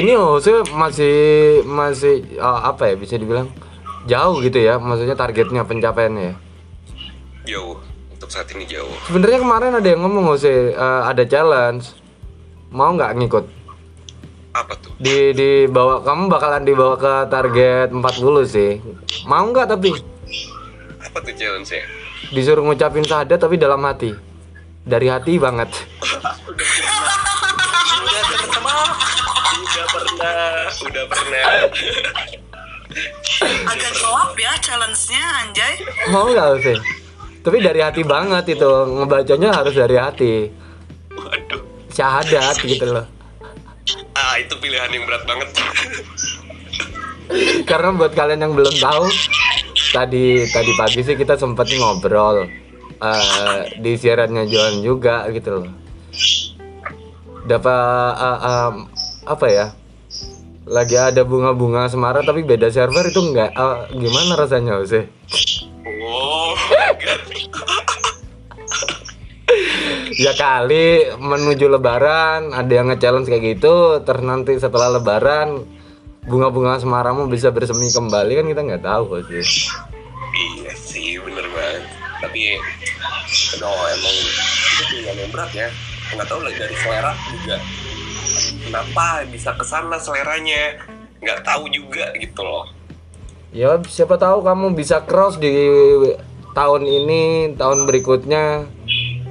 Ini 0.00 0.16
Jose 0.16 0.64
masih 0.72 1.16
masih 1.68 2.40
uh, 2.40 2.72
apa 2.72 2.88
ya 2.88 2.94
bisa 2.96 3.20
dibilang 3.20 3.52
jauh 4.08 4.40
gitu 4.40 4.64
ya. 4.64 4.80
Maksudnya 4.80 5.12
targetnya 5.12 5.60
pencapaiannya 5.60 6.24
ya. 6.24 6.34
Jauh. 7.52 7.95
Untuk 8.26 8.42
saat 8.42 8.50
ini 8.58 8.66
jauh. 8.66 8.90
Sebenarnya 9.06 9.38
kemarin 9.38 9.78
ada 9.78 9.86
yang 9.86 10.02
ngomong 10.02 10.34
Jose 10.34 10.74
uh, 10.74 11.06
ada 11.06 11.22
challenge. 11.22 11.94
Mau 12.74 12.90
nggak 12.90 13.14
ngikut? 13.22 13.46
Apa 14.50 14.74
tuh? 14.82 14.90
Di 14.98 15.30
dibawa 15.30 16.02
kamu 16.02 16.26
bakalan 16.26 16.66
dibawa 16.66 16.98
ke 16.98 17.30
target 17.30 17.94
40 17.94 18.02
sih. 18.50 18.82
Mau 19.30 19.46
nggak 19.46 19.70
tapi 19.70 19.94
Apa 21.06 21.22
tuh 21.22 21.38
challenge-nya? 21.38 21.86
disuruh 22.34 22.66
ngucapin 22.66 23.06
syahadat 23.06 23.38
tapi 23.38 23.62
dalam 23.62 23.78
hati. 23.86 24.10
Dari 24.82 25.06
hati 25.06 25.38
banget. 25.38 25.70
sudah 26.02 26.66
teman-teman 28.26 28.74
Udah 29.54 29.86
pernah. 29.86 30.66
Udah 30.82 31.04
pernah. 31.14 31.46
Agak 33.70 33.92
gelap 33.94 34.34
ya 34.34 34.52
challenge-nya, 34.58 35.22
anjay. 35.46 35.74
Mau 36.10 36.26
nggak 36.26 36.58
Jose? 36.58 37.05
Tapi 37.46 37.62
dari 37.62 37.78
hati 37.78 38.02
banget 38.02 38.58
itu 38.58 38.66
ngebacanya 38.66 39.54
harus 39.54 39.78
dari 39.78 39.94
hati. 39.94 40.50
Waduh. 41.14 41.62
Syahadat 41.94 42.58
gitu 42.58 42.90
loh. 42.90 43.06
Ah, 44.18 44.34
itu 44.42 44.58
pilihan 44.58 44.90
yang 44.90 45.06
berat 45.06 45.22
banget. 45.30 45.54
Karena 47.70 47.94
buat 47.94 48.18
kalian 48.18 48.42
yang 48.42 48.54
belum 48.58 48.74
tahu, 48.82 49.06
tadi 49.94 50.42
tadi 50.50 50.72
pagi 50.74 51.06
sih 51.06 51.14
kita 51.14 51.38
sempat 51.38 51.70
ngobrol 51.70 52.50
eh, 52.98 53.58
di 53.78 53.94
siarannya 53.94 54.50
Johan 54.50 54.82
juga 54.82 55.30
gitu 55.30 55.62
loh. 55.62 55.70
Dapat 57.46 58.10
eh, 58.26 58.38
em, 58.42 58.74
apa 59.22 59.46
ya? 59.46 59.66
Lagi 60.66 60.98
ada 60.98 61.22
bunga-bunga 61.22 61.86
Semarang 61.86 62.26
tapi 62.26 62.42
beda 62.42 62.74
server 62.74 63.06
itu 63.06 63.22
enggak 63.22 63.54
eh, 63.54 63.78
gimana 63.94 64.34
rasanya 64.34 64.82
sih? 64.82 65.06
Ya 70.16 70.32
kali 70.32 71.12
menuju 71.20 71.68
lebaran 71.68 72.56
ada 72.56 72.72
yang 72.72 72.88
nge-challenge 72.88 73.28
kayak 73.28 73.60
gitu, 73.60 74.00
terus 74.00 74.24
nanti 74.24 74.56
setelah 74.56 74.96
lebaran 74.96 75.60
bunga-bunga 76.24 76.80
Semarangmu 76.80 77.28
bisa 77.28 77.52
bersemi 77.52 77.92
kembali 77.92 78.32
kan 78.40 78.46
kita 78.48 78.62
nggak 78.64 78.84
tahu 78.88 79.20
sih. 79.28 79.68
iya 80.32 80.72
sih, 80.72 81.20
bener 81.20 81.44
banget. 81.52 81.84
Tapi, 82.24 82.56
no, 83.60 83.68
emang 83.68 84.16
itu 84.80 84.94
yang 85.04 85.28
berat 85.28 85.52
ya. 85.52 85.68
Nggak 86.16 86.28
tahu 86.32 86.40
lagi 86.48 86.58
dari 86.64 86.76
selera 86.80 87.12
juga. 87.36 87.56
Kenapa 88.64 89.04
bisa 89.28 89.52
ke 89.52 89.64
sana 89.68 90.00
seleranya? 90.00 90.80
Nggak 91.20 91.44
tahu 91.44 91.68
juga 91.68 92.16
gitu 92.16 92.40
loh. 92.40 92.64
Ya 93.52 93.76
siapa 93.84 94.16
tahu 94.16 94.40
kamu 94.40 94.72
bisa 94.72 95.04
cross 95.04 95.36
di 95.36 95.52
tahun 96.56 96.88
ini, 96.88 97.52
tahun 97.60 97.84
berikutnya 97.84 98.64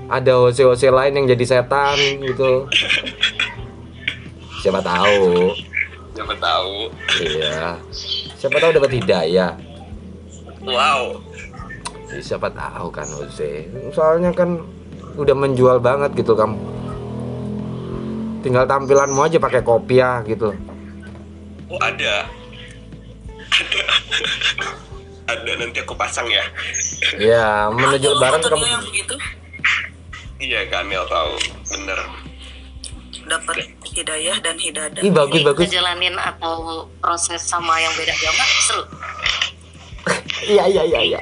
ada 0.05 0.31
OC-OC 0.37 0.83
lain 0.93 1.13
yang 1.17 1.25
jadi 1.33 1.45
setan 1.45 1.97
gitu. 2.21 2.69
Siapa 4.61 4.81
tahu. 4.81 5.53
Siapa 6.13 6.33
tahu. 6.37 6.75
Iya. 7.21 7.77
Siapa 8.37 8.57
tahu 8.61 8.71
dapat 8.77 8.91
hidayah. 9.01 9.53
Wow. 10.65 11.21
Siapa 12.21 12.49
tahu 12.53 12.87
kan 12.93 13.07
OC. 13.09 13.39
Soalnya 13.93 14.29
kan 14.33 14.61
udah 15.17 15.35
menjual 15.35 15.81
banget 15.81 16.13
gitu 16.13 16.37
kamu. 16.37 16.57
Tinggal 18.45 18.69
tampilanmu 18.69 19.25
aja 19.25 19.41
pakai 19.41 19.65
kopiah 19.65 20.21
gitu. 20.29 20.53
Oh, 21.65 21.81
ada. 21.81 22.29
Ada. 23.49 23.83
ada, 25.25 25.51
nanti 25.57 25.81
aku 25.81 25.97
pasang 25.97 26.29
ya. 26.29 26.45
Ya, 27.17 27.73
menuju 27.73 28.05
lebaran 28.13 28.45
kamu 28.45 28.65
yang 28.69 28.85
begitu 28.85 29.17
Iya, 30.39 30.67
Kamil 30.67 31.03
tahu. 31.07 31.33
Bener. 31.71 31.99
dapat 33.25 33.57
hidayah 33.89 34.37
dan 34.37 34.53
hidayah. 34.53 35.01
Ih 35.01 35.09
bagus 35.09 35.41
bagus. 35.41 35.65
Ngejalanin 35.65 36.13
atau 36.13 36.85
proses 37.01 37.41
sama 37.41 37.73
yang 37.81 37.89
beda 37.97 38.13
agama 38.13 38.43
seru. 38.69 38.83
Iya 40.45 40.69
iya 40.69 40.83
iya 40.85 41.01
iya. 41.01 41.19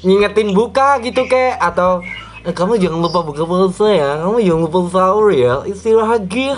Ngingetin 0.00 0.56
buka 0.56 0.96
gitu 1.04 1.28
kek 1.28 1.60
atau 1.60 2.00
eh, 2.40 2.54
kamu 2.56 2.80
jangan 2.80 3.04
lupa 3.04 3.20
buka 3.20 3.44
puasa 3.44 3.92
ya. 3.92 4.10
Kamu 4.24 4.40
jangan 4.40 4.62
lupa 4.64 4.78
sahur 4.88 5.28
ya. 5.28 5.60
Istirahat 5.68 6.24
gih. 6.32 6.56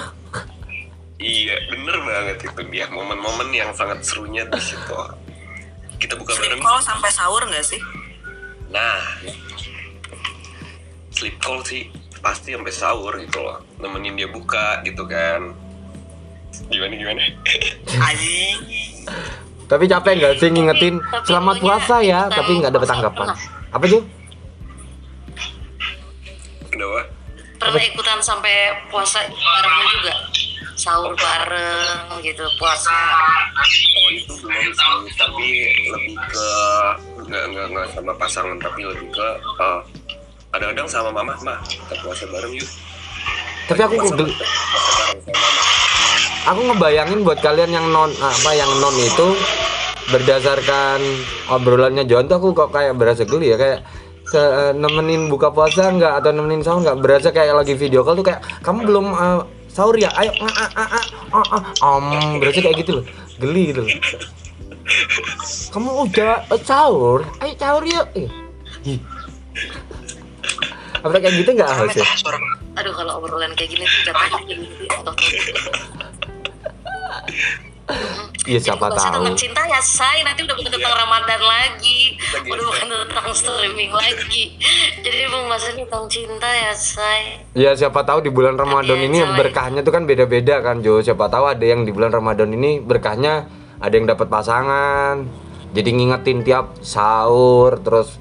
Iya, 1.18 1.56
bener 1.74 1.96
banget 2.06 2.46
itu 2.46 2.62
dia. 2.70 2.86
Momen-momen 2.94 3.50
yang 3.50 3.74
sangat 3.74 4.06
serunya 4.06 4.46
di 4.46 4.60
situ. 4.62 4.94
Kita 6.00 6.14
buka 6.14 6.38
bareng. 6.38 6.62
call 6.62 6.78
sampai 6.78 7.10
sahur 7.10 7.42
nggak 7.42 7.66
sih? 7.66 7.82
Nah, 8.70 9.02
sleep 11.14 11.38
call 11.38 11.62
sih 11.62 11.86
pasti 12.18 12.56
sampai 12.56 12.74
sahur 12.74 13.14
gitu 13.20 13.38
loh. 13.38 13.62
Nemenin 13.78 14.18
dia 14.18 14.28
buka 14.28 14.82
gitu 14.82 15.06
kan. 15.06 15.54
Gimana 16.70 16.94
gimana? 16.96 17.22
Anjing. 18.10 18.58
Tapi 19.64 19.84
capek 19.88 20.12
nggak 20.20 20.34
sih 20.38 20.48
ngingetin 20.52 21.00
Tapi 21.00 21.24
selamat 21.24 21.56
puasa 21.60 21.96
ya, 22.04 22.28
tapi 22.28 22.60
nggak 22.60 22.72
dapat 22.72 22.88
puasa 22.88 22.94
tanggapan. 23.00 23.26
Apa 23.72 23.84
tuh? 23.88 24.02
Kenapa? 26.68 27.00
Pernah 27.58 27.84
ikutan 27.86 28.18
sampai 28.20 28.76
puasa 28.92 29.24
bareng 29.30 29.76
juga. 29.98 30.14
Sahur 30.74 31.14
bareng 31.16 32.20
gitu, 32.20 32.44
puasa. 32.60 32.92
Oh 33.72 34.08
itu 34.12 34.32
belum 34.42 34.68
sih, 34.74 35.14
tapi 35.16 35.48
lebih 35.88 36.16
ke 36.28 36.50
nggak 37.24 37.44
nggak 37.56 37.66
nggak 37.72 37.86
sama 37.96 38.12
pasangan 38.20 38.58
tapi 38.60 38.84
lebih 38.84 39.08
ke 39.08 39.28
eh, 39.40 39.80
kadang-kadang 40.54 40.86
sama 40.86 41.10
mama 41.10 41.34
mah 41.42 41.58
kita 41.66 41.98
puasa 41.98 42.30
bareng 42.30 42.54
yuk. 42.54 42.70
Tapi 43.66 43.80
aku 43.82 43.94
mama. 43.98 44.30
Aku 46.44 46.60
ngebayangin 46.70 47.26
buat 47.26 47.42
kalian 47.42 47.74
yang 47.74 47.86
non 47.90 48.14
apa 48.22 48.50
yang 48.54 48.70
non 48.78 48.94
itu 48.94 49.34
berdasarkan 50.14 51.00
obrolannya 51.50 52.06
John 52.06 52.30
tuh 52.30 52.38
aku 52.38 52.48
kok 52.54 52.70
kayak 52.70 52.94
berasa 52.94 53.24
geli 53.24 53.50
ya 53.50 53.56
kayak 53.56 53.80
se- 54.28 54.38
eh, 54.38 54.72
nemenin 54.76 55.32
buka 55.32 55.48
puasa 55.48 55.88
nggak 55.88 56.20
atau 56.20 56.30
nemenin 56.30 56.60
sahur 56.60 56.84
nggak 56.84 57.00
berasa 57.00 57.28
kayak 57.32 57.56
lagi 57.56 57.72
video 57.72 58.04
call 58.04 58.14
tuh 58.14 58.28
kayak 58.28 58.44
kamu 58.60 58.84
belum 58.84 59.06
eh, 59.16 59.40
sahur 59.72 59.96
ya? 59.96 60.12
Ayo 60.14 60.30
ah, 60.38 60.54
ah, 60.54 60.70
ah, 60.76 60.88
ah, 60.92 61.06
ah, 61.34 61.46
ah, 61.56 61.62
om 61.98 62.36
berasa 62.38 62.60
kayak 62.60 62.78
gitu 62.84 63.00
loh. 63.00 63.04
Geli 63.40 63.72
gitu 63.72 63.80
loh. 63.88 63.92
Kamu 65.72 65.90
udah 66.06 66.44
eh, 66.46 66.60
sahur? 66.62 67.24
Ayo 67.40 67.52
sahur 67.56 67.82
yuk. 67.88 68.06
Ih. 68.14 68.30
Apa 71.04 71.20
kayak 71.20 71.34
gitu 71.36 71.50
nggak 71.52 71.68
tah 71.68 71.84
suara 72.16 72.38
Aduh 72.74 72.90
kalau 72.90 73.20
obrolan 73.20 73.52
kayak 73.52 73.70
gini 73.70 73.84
tuh 73.84 74.10
jatuhnya 74.10 74.40
jadi 74.48 74.66
otot 74.98 75.14
iya 78.44 78.60
siapa 78.60 78.88
Bahasa 78.88 79.12
tahu. 79.12 79.20
tentang 79.20 79.36
cinta 79.36 79.60
ya 79.64 79.80
say 79.80 80.24
nanti 80.24 80.40
udah 80.44 80.56
bukan 80.56 80.72
tentang 80.72 80.94
Ramadan 80.96 81.40
lagi. 81.40 82.16
Lagi 82.16 82.48
udah 82.48 82.60
ya, 82.60 82.68
bukan 82.68 82.86
tentang 83.08 83.28
streaming 83.32 83.92
lagi. 83.92 84.42
Jadi 85.00 85.22
pembahasan 85.28 85.74
tentang 85.80 86.04
cinta 86.08 86.48
ya 86.48 86.72
say 86.72 87.44
Ya 87.52 87.70
siapa 87.72 88.04
tahu 88.04 88.20
di 88.20 88.30
bulan 88.32 88.56
Ramadan 88.56 88.96
Iya, 89.00 89.06
ini 89.08 89.18
coy. 89.20 89.36
berkahnya 89.36 89.80
tuh 89.80 89.92
kan 89.92 90.04
beda-beda 90.04 90.60
kan 90.60 90.80
Jo. 90.80 91.00
Siapa 91.00 91.28
tahu 91.28 91.44
ada 91.46 91.64
yang 91.64 91.84
di 91.84 91.92
bulan 91.92 92.12
Ramadan 92.12 92.52
ini 92.52 92.80
berkahnya 92.80 93.48
ada 93.80 93.92
yang 93.92 94.08
dapat 94.08 94.28
pasangan. 94.28 95.24
Jadi 95.72 95.88
ngingetin 95.90 96.40
tiap 96.40 96.80
sahur 96.80 97.80
terus 97.80 98.16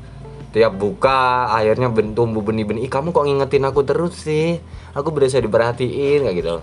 tiap 0.54 0.78
buka 0.78 1.50
akhirnya 1.50 1.90
tumbuh 2.14 2.46
benih-benih. 2.46 2.86
Ih 2.86 2.92
kamu 2.94 3.10
kok 3.10 3.26
ngingetin 3.26 3.66
aku 3.66 3.82
terus 3.82 4.22
sih? 4.22 4.62
Aku 4.94 5.10
berasa 5.10 5.42
diperhatiin 5.42 6.24
kayak 6.24 6.36
gitu. 6.38 6.56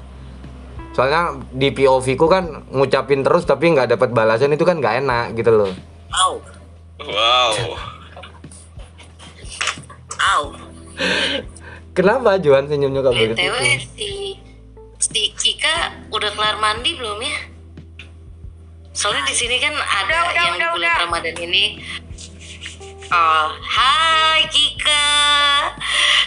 Soalnya 0.95 1.43
di 1.51 1.75
POV 1.75 2.07
ku 2.15 2.31
kan 2.31 2.65
ngucapin 2.71 3.27
terus 3.27 3.43
tapi 3.43 3.75
nggak 3.75 3.99
dapat 3.99 4.15
balasan 4.15 4.55
itu 4.55 4.63
kan 4.63 4.79
nggak 4.79 5.03
enak 5.03 5.25
gitu 5.35 5.51
loh. 5.51 5.73
Au, 6.11 6.39
Wow. 7.01 7.53
au. 10.21 10.45
Kenapa 11.91 12.39
Johan 12.39 12.71
senyumnya 12.71 13.03
kok 13.03 13.15
begitu? 13.15 13.39
si 13.91 14.39
si 15.01 15.23
Kika 15.35 16.07
udah 16.13 16.31
kelar 16.37 16.61
mandi 16.61 16.95
belum 16.95 17.19
ya 17.19 17.37
soalnya 18.93 19.25
di 19.25 19.35
sini 19.35 19.57
kan 19.57 19.73
ada 19.73 20.13
Udah, 20.13 20.21
udah, 20.29 20.43
yang 20.45 20.57
udah, 20.61 20.69
bulan 20.77 20.91
udah. 20.93 21.03
Ramadan 21.09 21.37
ini 21.41 21.65
Oh, 23.11 23.51
hai 23.59 24.47
Kika. 24.55 25.07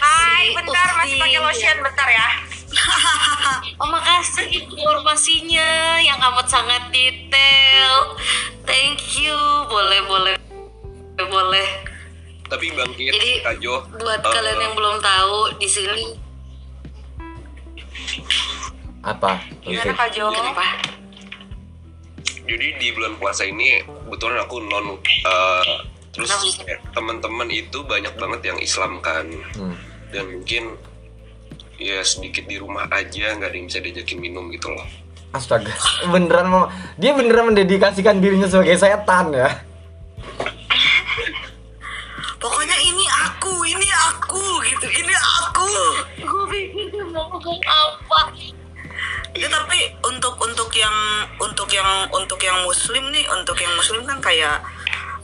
Hai, 0.04 0.52
Si 0.52 0.52
bentar 0.52 0.88
masih 1.00 1.16
Usti. 1.16 1.22
pakai 1.24 1.40
lotion 1.40 1.76
bentar 1.80 2.08
ya. 2.12 2.28
Oh 3.80 3.88
makasih 3.90 4.68
informasinya 4.68 5.98
yang 5.98 6.20
amat 6.20 6.46
sangat 6.46 6.92
detail. 6.92 8.14
Thank 8.68 9.16
you. 9.16 9.34
Boleh 9.72 10.04
boleh 10.04 10.36
boleh. 11.16 11.68
Tapi 12.52 12.70
bangkit 12.76 13.16
Jadi, 13.16 13.32
Kak 13.40 13.56
Jo. 13.64 13.88
Buat 13.96 14.20
eh, 14.20 14.30
kalian 14.30 14.58
yang 14.60 14.74
belum 14.76 15.00
tahu 15.00 15.56
di 15.56 15.64
sini 15.64 16.04
Apa? 19.00 19.40
Gimana. 19.64 19.96
Kak 19.96 20.12
Jo? 20.12 20.28
kenapa? 20.28 20.84
Jadi 22.44 22.66
di 22.76 22.88
bulan 22.92 23.16
puasa 23.16 23.48
ini 23.48 23.80
kebetulan 23.80 24.44
aku 24.44 24.60
non 24.60 25.00
eh, 25.00 25.76
terus 26.14 26.30
teman-teman 26.94 27.50
itu 27.50 27.82
banyak 27.82 28.14
banget 28.14 28.40
yang 28.46 28.58
Islam 28.58 29.02
kan 29.02 29.26
Hmm. 29.58 29.74
dan 30.08 30.24
mungkin 30.30 30.78
ya 31.74 32.00
sedikit 32.00 32.46
di 32.46 32.54
rumah 32.54 32.86
aja 32.88 33.34
nggak 33.34 33.50
ada 33.50 33.56
yang 33.58 33.66
bisa 33.66 33.82
diajakin 33.82 34.22
minum 34.22 34.46
gitu 34.48 34.70
loh. 34.70 34.86
Astaga, 35.34 35.74
beneran 36.14 36.46
mau 36.46 36.70
dia 36.94 37.10
beneran 37.10 37.50
mendedikasikan 37.50 38.22
dirinya 38.22 38.46
sebagai 38.46 38.78
setan 38.78 39.34
ya. 39.34 39.50
Pokoknya 42.38 42.76
ini 42.76 43.04
aku, 43.24 43.64
ini 43.64 43.88
aku 44.12 44.42
gitu, 44.68 44.86
ini 44.86 45.14
aku. 45.40 45.68
Gue 46.20 46.44
pikir 46.46 47.02
mau 47.08 47.32
ngomong 47.32 47.60
apa? 47.64 48.20
Ya 49.34 49.48
tapi 49.48 49.90
untuk 50.04 50.36
untuk 50.38 50.70
yang 50.76 50.94
untuk 51.40 51.66
yang 51.72 52.06
untuk 52.12 52.38
yang 52.38 52.62
muslim 52.62 53.10
nih, 53.10 53.24
untuk 53.32 53.56
yang 53.58 53.72
muslim 53.74 54.04
kan 54.04 54.20
kayak 54.20 54.60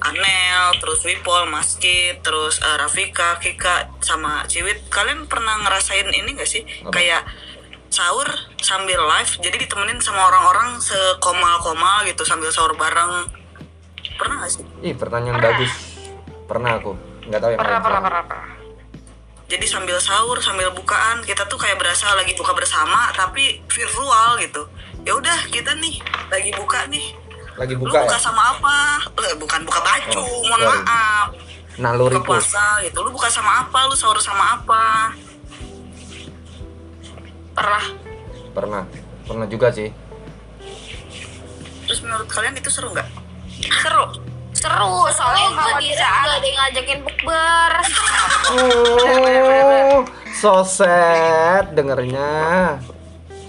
Anel, 0.01 0.81
terus 0.81 1.05
Wipol, 1.05 1.45
Masjid, 1.53 2.17
terus 2.25 2.57
eh, 2.65 2.77
Rafika, 2.81 3.37
Kika, 3.37 4.01
sama 4.01 4.49
Ciwit. 4.49 4.89
Kalian 4.89 5.29
pernah 5.29 5.61
ngerasain 5.61 6.09
ini 6.09 6.33
gak 6.33 6.49
sih? 6.49 6.65
Apa? 6.65 6.93
Kayak 6.97 7.23
sahur 7.91 8.25
sambil 8.63 9.03
live, 9.03 9.33
jadi 9.45 9.57
ditemenin 9.61 10.01
sama 10.01 10.25
orang-orang 10.31 10.79
sekomal-komal 10.81 12.07
gitu 12.09 12.25
sambil 12.25 12.49
sahur 12.49 12.73
bareng. 12.79 13.29
Pernah 14.17 14.47
gak 14.47 14.53
sih? 14.57 14.65
Ih, 14.81 14.97
pertanyaan 14.97 15.37
bagus. 15.37 15.73
Pernah 16.49 16.81
aku. 16.81 16.97
Nggak 17.29 17.41
tahu 17.45 17.51
yang 17.53 17.61
Pernah, 17.61 17.81
pernah, 17.85 18.01
pernah, 18.01 18.23
pernah. 18.25 18.49
Jadi 19.51 19.67
sambil 19.67 19.99
sahur, 19.99 20.39
sambil 20.39 20.71
bukaan, 20.71 21.27
kita 21.27 21.45
tuh 21.51 21.59
kayak 21.59 21.75
berasa 21.77 22.07
lagi 22.15 22.39
buka 22.39 22.55
bersama, 22.55 23.11
tapi 23.11 23.59
virtual 23.67 24.39
gitu. 24.39 24.63
Ya 25.03 25.13
udah, 25.19 25.51
kita 25.51 25.75
nih 25.77 25.99
lagi 26.31 26.55
buka 26.55 26.87
nih. 26.87 27.20
Lagi 27.61 27.75
Lu 27.77 27.85
buka 27.85 28.01
buka 28.01 28.17
ya? 28.17 28.19
sama 28.19 28.43
apa? 28.51 28.77
Eh, 29.21 29.37
bukan 29.37 29.61
buka 29.63 29.81
baju, 29.81 30.17
Oh, 30.17 30.41
mohon 30.43 30.61
sorry. 30.65 30.81
maaf. 30.81 31.27
Buka 31.29 31.79
Naluriku. 31.79 32.25
puasa 32.27 32.65
gitu. 32.81 32.99
Lu 32.99 33.11
buka 33.13 33.29
sama 33.29 33.53
apa? 33.61 33.79
Lu 33.85 33.93
sahur 33.93 34.17
sama 34.17 34.57
apa? 34.57 35.13
Pernah. 37.53 37.85
Pernah. 38.51 38.83
Pernah 39.25 39.47
juga 39.47 39.69
sih. 39.71 39.93
Terus 41.85 42.01
menurut 42.01 42.25
kalian 42.27 42.57
itu 42.57 42.71
seru 42.71 42.89
nggak? 42.91 43.09
Seru. 43.77 44.05
Seru, 44.51 45.09
soalnya 45.09 45.47
Soalnya 45.47 45.49
kalau 45.55 45.79
di 45.79 45.91
saat 45.91 46.17
nggak 46.19 46.33
ada 46.33 46.47
yang 46.47 46.59
ngajakin 46.59 46.99
bukber. 47.01 47.73
Oh, 48.51 49.97
so 50.33 50.53
sad 50.63 51.73
dengernya. 51.73 52.31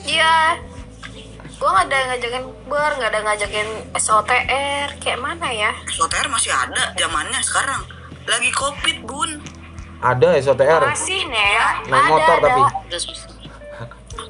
Iya. 0.04 0.60
Gue 1.54 1.70
gak 1.70 1.86
ada 1.86 1.96
yang 1.96 2.10
ngajakin 2.10 2.44
bukber, 2.72 3.04
gak 3.04 3.12
ada 3.12 3.20
ngajakin 3.28 3.68
SOTR. 4.00 4.88
Kayak 5.04 5.20
mana 5.20 5.52
ya? 5.52 5.76
SOTR 5.92 6.32
masih 6.32 6.56
ada 6.56 6.96
zamannya 6.96 7.44
sekarang. 7.44 7.84
Lagi 8.24 8.48
covid 8.56 9.04
bun. 9.04 9.44
Ada 10.00 10.40
SOTR. 10.40 10.80
Masih, 10.88 11.28
Nel. 11.28 11.92
Naik 11.92 12.08
motor 12.08 12.40
ada. 12.40 12.48
tapi. 12.48 12.62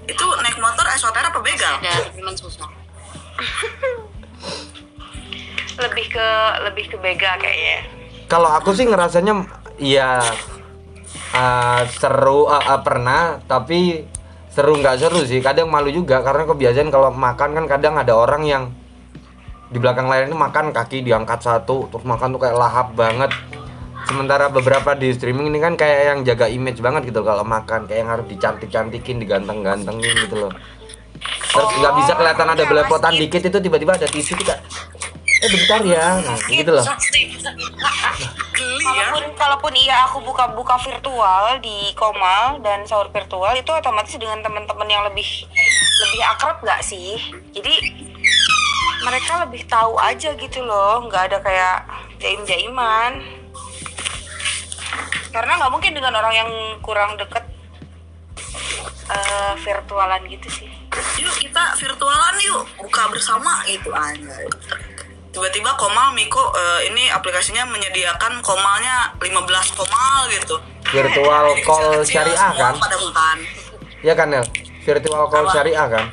Itu 0.10 0.26
naik 0.42 0.58
motor 0.58 0.90
SOTR 0.90 1.30
apa 1.30 1.38
begal? 1.46 1.78
Ada 1.86 2.10
cuman 2.18 2.34
susah. 2.34 2.66
Lebih 5.82 6.14
ke 6.14 6.28
lebih 6.68 6.86
ke 6.94 6.98
bega 6.98 7.42
kayaknya. 7.42 7.90
Kalau 8.30 8.50
aku 8.54 8.70
sih 8.74 8.86
ngerasanya 8.86 9.50
ya 9.82 10.22
uh, 11.34 11.82
seru 11.90 12.46
uh, 12.46 12.62
uh, 12.62 12.82
pernah 12.86 13.42
tapi 13.50 14.06
seru 14.52 14.78
nggak 14.78 14.96
seru 15.00 15.24
sih. 15.24 15.40
Kadang 15.40 15.72
malu 15.72 15.90
juga 15.90 16.22
karena 16.22 16.44
kebiasaan 16.48 16.92
kalau 16.92 17.10
makan 17.12 17.50
kan 17.58 17.66
kadang 17.68 17.96
ada 17.98 18.14
orang 18.16 18.44
yang 18.46 18.64
di 19.72 19.80
belakang 19.80 20.12
layar 20.12 20.28
ini 20.28 20.36
makan 20.36 20.76
kaki 20.76 21.08
diangkat 21.08 21.40
satu 21.40 21.88
terus 21.88 22.04
makan 22.04 22.36
tuh 22.36 22.42
kayak 22.44 22.58
lahap 22.60 22.94
banget. 22.94 23.32
Sementara 24.02 24.52
beberapa 24.52 24.92
di 24.98 25.14
streaming 25.14 25.54
ini 25.54 25.60
kan 25.62 25.74
kayak 25.80 26.00
yang 26.12 26.20
jaga 26.28 26.52
image 26.52 26.84
banget 26.84 27.14
gitu 27.14 27.24
kalau 27.24 27.48
makan 27.48 27.88
kayak 27.88 28.00
yang 28.04 28.12
harus 28.12 28.26
dicantik-cantikin 28.28 29.24
diganteng-gantengin 29.24 30.16
gitu 30.28 30.36
loh. 30.48 30.52
Terus 31.52 31.70
nggak 31.80 31.94
bisa 32.02 32.12
kelihatan 32.18 32.48
ada 32.50 32.64
belepotan 32.66 33.14
dikit 33.16 33.42
itu 33.46 33.58
tiba-tiba 33.62 33.94
ada 33.96 34.08
tisu 34.10 34.34
kita 34.36 34.58
eh 35.42 35.50
bentar 35.50 35.82
ya 35.82 36.22
nah, 36.22 36.38
gitu 36.46 36.72
loh 36.72 36.86
Geli 38.62 38.86
ya. 38.86 39.10
Kalaupun 39.10 39.24
kalaupun 39.34 39.74
iya 39.74 40.06
aku 40.06 40.22
buka-buka 40.22 40.78
virtual 40.86 41.58
di 41.66 41.90
Komal 41.98 42.62
dan 42.62 42.86
sahur 42.86 43.10
virtual 43.10 43.58
itu 43.58 43.72
otomatis 43.74 44.14
dengan 44.14 44.38
teman-teman 44.46 44.86
yang 44.86 45.02
lebih 45.10 45.26
lebih 46.06 46.22
akrab 46.30 46.62
gak 46.62 46.86
sih? 46.86 47.18
Jadi 47.58 47.74
mereka 49.02 49.42
lebih 49.46 49.66
tahu 49.66 49.98
aja 49.98 50.30
gitu 50.38 50.62
loh, 50.62 51.02
nggak 51.10 51.34
ada 51.34 51.38
kayak 51.42 51.78
jaim-jaiman. 52.22 53.18
Karena 55.34 55.52
nggak 55.58 55.74
mungkin 55.74 55.98
dengan 55.98 56.14
orang 56.22 56.34
yang 56.38 56.52
kurang 56.86 57.18
deket 57.18 57.42
eh, 59.10 59.54
virtualan 59.58 60.22
gitu 60.30 60.48
sih. 60.54 60.70
Yuk 61.18 61.34
kita 61.42 61.74
virtualan 61.82 62.36
yuk 62.46 62.62
buka 62.78 63.10
bersama 63.10 63.66
gitu 63.66 63.90
aja. 63.90 64.38
Tiba-tiba 65.32 65.72
Komal 65.74 66.12
Miko 66.12 66.44
eh, 66.52 66.92
ini 66.92 67.08
aplikasinya 67.08 67.64
menyediakan 67.66 68.44
Komalnya 68.44 69.16
15 69.16 69.32
Komal 69.74 70.28
gitu. 70.30 70.56
virtual 70.84 71.46
Jadi 71.50 71.64
call 71.64 71.88
syariah 72.04 72.36
semua 72.52 72.60
kan 72.60 72.74
Pada 72.76 72.98
makan. 73.00 73.38
ya 74.02 74.14
kan 74.14 74.28
Nel 74.28 74.44
virtual 74.82 75.24
call 75.26 75.46
Apa? 75.46 75.54
syariah 75.54 75.88
kan 75.88 76.06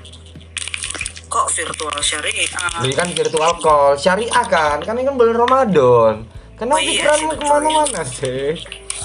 Kok 1.28 1.46
virtual 1.50 1.98
syariah? 1.98 2.46
Jadi 2.78 2.94
kan 2.94 3.08
virtual 3.10 3.52
call 3.58 3.98
syariah 3.98 4.44
kan 4.46 4.78
kan 4.80 4.94
ini 4.94 5.04
kan 5.04 5.14
bulan 5.14 5.34
Ramadan 5.36 6.14
kenapa 6.54 6.74
Oh 6.74 6.80
iya 6.80 6.90
pikiranmu 6.94 7.32
ke 7.34 7.44
mana-mana 7.44 8.02
sih 8.02 8.54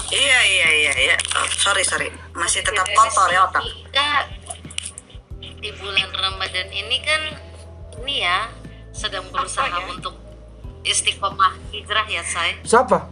Iya 0.06 0.38
iya 0.44 0.68
iya 0.70 0.94
iya. 1.00 1.16
Oh, 1.34 1.48
sorry 1.50 1.82
sorry. 1.82 2.06
Masih 2.30 2.62
tetap 2.62 2.86
kotor 2.86 3.26
ya 3.26 3.50
otak. 3.50 3.62
Kika, 3.64 4.30
di 5.58 5.70
bulan 5.74 6.06
Ramadan 6.12 6.68
ini 6.68 7.02
kan 7.02 7.22
ini 7.98 8.22
ya 8.22 8.46
sedang 8.94 9.26
berusaha 9.28 9.66
ya? 9.66 9.90
untuk 9.90 10.14
istiqomah 10.86 11.58
hijrah 11.74 12.06
ya 12.06 12.22
say 12.22 12.54
Siapa? 12.62 13.10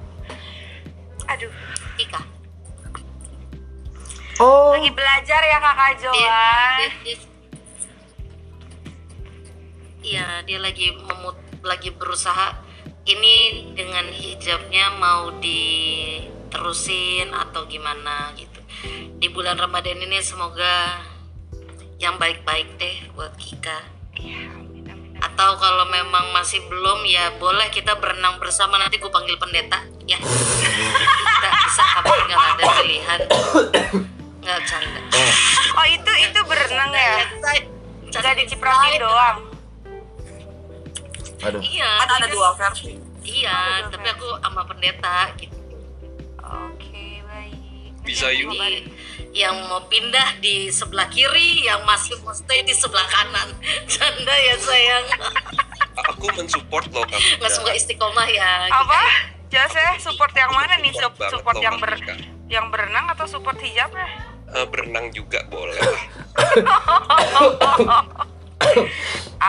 Aduh, 1.26 1.50
Ika 1.98 2.22
Oh, 4.40 4.72
lagi 4.74 4.90
belajar 4.90 5.38
ya 5.38 5.58
kakak 5.60 6.02
Joan. 6.02 6.16
dia, 6.16 6.90
dia- 7.04 7.30
Iya, 10.02 10.42
dia 10.42 10.58
lagi 10.58 10.90
memut 10.98 11.38
lagi 11.62 11.94
berusaha 11.94 12.58
ini 13.06 13.70
dengan 13.78 14.10
hijabnya 14.10 14.98
mau 14.98 15.30
diterusin 15.38 16.90
atau 17.30 17.70
gimana 17.70 18.34
gitu. 18.34 18.58
Di 19.22 19.30
bulan 19.30 19.54
Ramadan 19.54 20.02
ini 20.02 20.18
semoga 20.18 20.98
yang 22.02 22.18
baik-baik 22.18 22.82
deh 22.82 23.14
buat 23.14 23.30
Kika. 23.38 23.78
Atau 25.22 25.54
kalau 25.56 25.86
memang 25.86 26.34
masih 26.34 26.58
belum 26.66 27.06
ya 27.06 27.30
boleh 27.38 27.70
kita 27.70 27.94
berenang 28.02 28.42
bersama 28.42 28.76
nanti 28.76 28.98
gue 28.98 29.10
panggil 29.10 29.38
pendeta 29.38 29.86
ya. 30.04 30.18
kita 30.18 31.48
bisa 31.62 31.84
apa 32.02 32.12
nggak 32.26 32.38
ada 32.58 32.64
pilihan. 32.82 33.20
Nggak 34.42 34.60
canda. 34.66 35.00
Oh 35.78 35.86
itu 35.86 36.12
itu 36.18 36.38
berenang 36.42 36.90
ya? 36.90 37.14
Say. 37.38 37.58
Gak 38.12 38.36
dicipratin 38.36 39.00
doang. 39.00 39.38
aduh. 41.42 41.58
Iya, 41.58 41.90
kan 42.06 42.22
ada 42.22 42.28
dua 42.30 42.54
versi 42.54 42.94
Iya, 43.22 43.88
tapi 43.88 44.06
aku 44.10 44.28
sama 44.42 44.62
pendeta 44.66 45.30
gitu. 45.38 45.58
Oke 46.42 47.22
baik. 47.24 47.94
Bisa 48.02 48.28
yuk. 48.34 48.50
Yang 49.32 49.56
mau 49.64 49.80
pindah 49.88 50.36
di 50.44 50.68
sebelah 50.68 51.08
kiri, 51.08 51.64
yang 51.64 51.80
masih 51.88 52.20
mau 52.20 52.36
stay 52.36 52.60
di 52.68 52.76
sebelah 52.76 53.08
kanan. 53.08 53.48
Canda 53.92 54.34
ya 54.36 54.56
sayang. 54.60 55.04
Aku 56.12 56.28
mensupport 56.36 56.84
loh 56.92 57.04
kamu. 57.08 57.40
Nggak 57.40 57.52
semoga 57.52 57.72
istiqomah 57.72 58.28
ya. 58.28 58.68
Apa? 58.68 59.00
Jase 59.48 60.00
support 60.00 60.32
yang 60.32 60.52
mana 60.52 60.80
nih? 60.80 60.92
Support 60.96 61.28
Support 61.28 61.60
yang 61.60 61.76
ber 61.76 61.92
yang 62.48 62.72
berenang 62.72 63.04
atau 63.12 63.28
support 63.28 63.60
hijabnya? 63.60 64.32
Eh, 64.52 64.66
berenang 64.68 65.08
juga 65.12 65.44
boleh. 65.48 65.80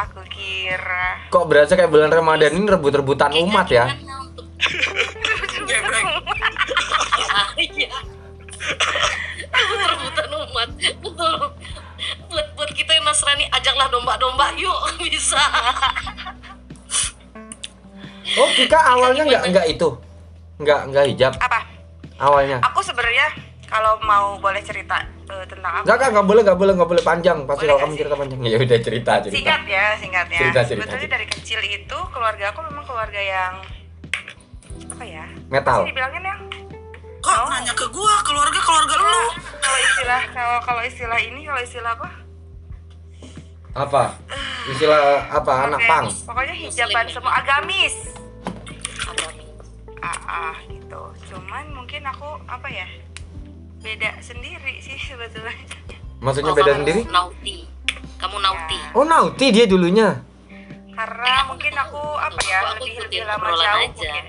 Aku 0.03 0.21
kira. 0.31 1.27
Kok 1.27 1.45
berasa 1.47 1.75
kayak 1.75 1.91
bulan 1.91 2.11
Ramadan 2.11 2.55
ini 2.55 2.67
rebut-rebutan 2.67 3.35
umat 3.43 3.67
ya? 3.67 3.91
Kayaknya 3.91 4.15
untuk 4.23 4.47
gebrek 9.55 9.77
Ah, 9.79 9.85
iya. 9.85 9.87
Rebutan 9.93 10.29
umat. 10.41 10.69
Betul. 10.99 11.33
Buat 12.25 12.47
buat 12.53 12.71
kita 12.73 12.91
yang 12.91 13.05
Nasrani 13.05 13.45
ajaklah 13.49 13.87
domba-domba 13.87 14.51
yuk 14.55 14.75
bisa. 15.03 15.39
Oh, 18.33 18.49
Kika 18.51 18.79
awalnya 18.89 19.23
nggak 19.23 19.43
nggak 19.47 19.65
itu, 19.69 19.89
nggak 20.57 20.79
nggak 20.89 21.05
hijab 21.07 21.33
Apa? 21.37 21.59
awalnya. 22.17 22.57
Aku 22.63 22.81
sebenarnya 22.81 23.29
kalau 23.63 23.97
mau 24.01 24.37
boleh 24.37 24.57
cerita 24.59 24.97
eh, 25.23 25.45
tentang 25.45 25.69
aku 25.75 25.85
Nggak 25.85 25.97
kak, 25.97 26.09
nggak 26.09 26.25
boleh, 26.25 26.41
nggak 26.41 26.57
boleh, 26.57 26.73
nggak 26.73 26.89
boleh 26.89 27.03
panjang. 27.03 27.37
Pasti 27.43 27.61
Boleh 27.61 27.69
kalau 27.69 27.79
kamu 27.79 27.91
sih? 27.91 27.99
cerita 27.99 28.15
panjang, 28.15 28.39
ya 28.43 28.57
udah 28.59 28.79
cerita 28.79 29.11
cerita. 29.19 29.35
singkat 29.35 29.61
ya 29.67 29.85
singkatnya 29.95 30.39
Cerita, 30.39 30.61
cerita, 30.61 30.81
sebetulnya 30.81 30.99
cerita. 30.99 31.15
dari 31.15 31.27
kecil 31.29 31.59
itu 31.63 31.97
keluarga 32.09 32.45
aku 32.49 32.59
memang 32.63 32.83
keluarga 32.83 33.21
yang 33.21 33.53
apa 34.89 35.03
ya 35.03 35.25
Metal. 35.47 35.79
Sih 35.79 35.89
dibilangin 35.89 36.23
yang 36.23 36.39
kok 37.23 37.37
nanya 37.47 37.71
ke 37.71 37.85
gua 37.87 38.13
keluarga 38.21 38.59
keluarga 38.59 38.95
lu 38.97 39.21
kalau 39.55 39.79
istilah 39.81 40.21
kalau 40.29 40.57
kalau 40.61 40.81
istilah 40.83 41.17
ini 41.17 41.41
kalau 41.43 41.61
istilah 41.61 41.93
apa 41.93 42.09
Apa? 43.73 44.13
Istilah 44.69 45.01
apa? 45.33 45.53
Anak 45.65 45.81
Oke, 45.81 45.89
pang. 45.89 46.05
pokoknya 46.05 46.53
hijaban 46.53 46.93
Muslim. 47.03 47.15
semua 47.17 47.33
agamis 47.35 47.95
Agamis. 49.01 49.49
ah, 49.97 50.19
ah 50.29 50.55
gitu 50.63 51.01
cuman 51.25 51.65
mungkin 51.73 52.05
aku 52.05 52.29
apa 52.45 52.67
ya 52.67 52.85
beda 53.79 54.13
sendiri 54.19 54.77
sih 54.77 54.93
sebetulnya 54.95 55.57
Maksudnya 56.19 56.51
Oh, 56.51 56.55
beda 56.55 56.69
kamu 56.69 56.79
sendiri? 56.79 57.01
Nauti. 57.05 57.55
Kamu 58.15 58.37
nauti. 58.39 58.79
Oh, 58.93 59.03
nauti 59.03 59.45
dia 59.49 59.65
dulunya. 59.65 60.21
karena 60.93 61.43
mungkin 61.43 61.73
aku 61.73 61.99
apa 62.15 62.39
ya 62.43 62.57
Aku 62.69 62.79
lebih 62.79 62.95
lebih 63.01 63.21
lama 63.25 63.49
jauh 63.49 63.59
aja. 63.59 63.89
mungkin 63.89 64.23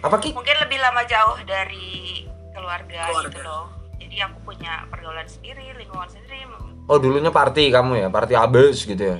Apa 0.00 0.16
Ki? 0.16 0.32
mungkin 0.32 0.56
lebih 0.58 0.78
lama 0.78 1.02
jauh 1.04 1.36
dari 1.44 2.24
keluarga, 2.50 3.00
Keluarga. 3.06 3.28
gitu 3.28 3.40
loh 3.40 3.64
jadi 3.96 4.26
aku 4.26 4.38
punya 4.44 4.84
pergaulan 4.88 5.24
sendiri 5.24 5.72
lingkungan 5.74 6.08
sendiri 6.08 6.48
Oh, 6.86 6.98
dulunya 6.98 7.30
party 7.30 7.70
kamu 7.70 8.00
ya, 8.00 8.08
party 8.08 8.34
abis 8.34 8.82
gitu 8.82 8.98
ya. 9.06 9.18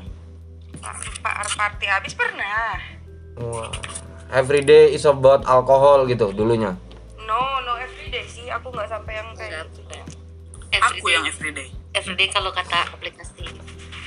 par 0.81 0.97
party 1.47 1.87
habis 1.87 2.13
pernah 2.13 2.75
Wah. 3.37 3.71
Every 4.31 4.61
day 4.61 4.91
is 4.91 5.05
about 5.05 5.43
alkohol 5.45 6.03
gitu 6.05 6.31
dulunya. 6.31 6.75
no 7.21 7.39
no 7.61 7.77
everyday 7.77 8.25
sih 8.25 8.49
aku 8.49 8.71
nggak 8.71 8.87
sampai 8.87 9.15
yang 9.15 9.29
kayak 9.35 9.71
gitu 9.71 9.95
aku 10.73 11.07
yang 11.09 11.23
everyday 11.25 11.69
everyday 11.93 12.27
kalau 12.27 12.51
kata 12.51 12.91
aplikasi 12.91 13.47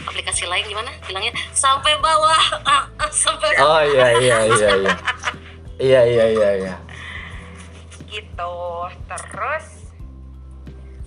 aplikasi 0.04 0.44
lain 0.44 0.66
gimana 0.66 0.92
bilangnya 1.04 1.32
sampai 1.54 1.96
bawah 1.98 2.44
ah, 2.64 2.84
ah, 3.00 3.08
sampai 3.10 3.48
Oh 3.56 3.80
iya 3.82 4.08
iya 4.18 4.38
iya 4.50 4.70
iya. 4.78 4.94
Iya 5.82 6.02
iya 6.06 6.26
iya 6.30 6.50
iya. 6.60 6.76
gitu 8.14 8.54
terus 9.10 9.90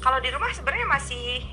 kalau 0.03 0.19
di 0.19 0.27
rumah 0.35 0.51
sebenarnya 0.51 0.87
masih 0.91 1.47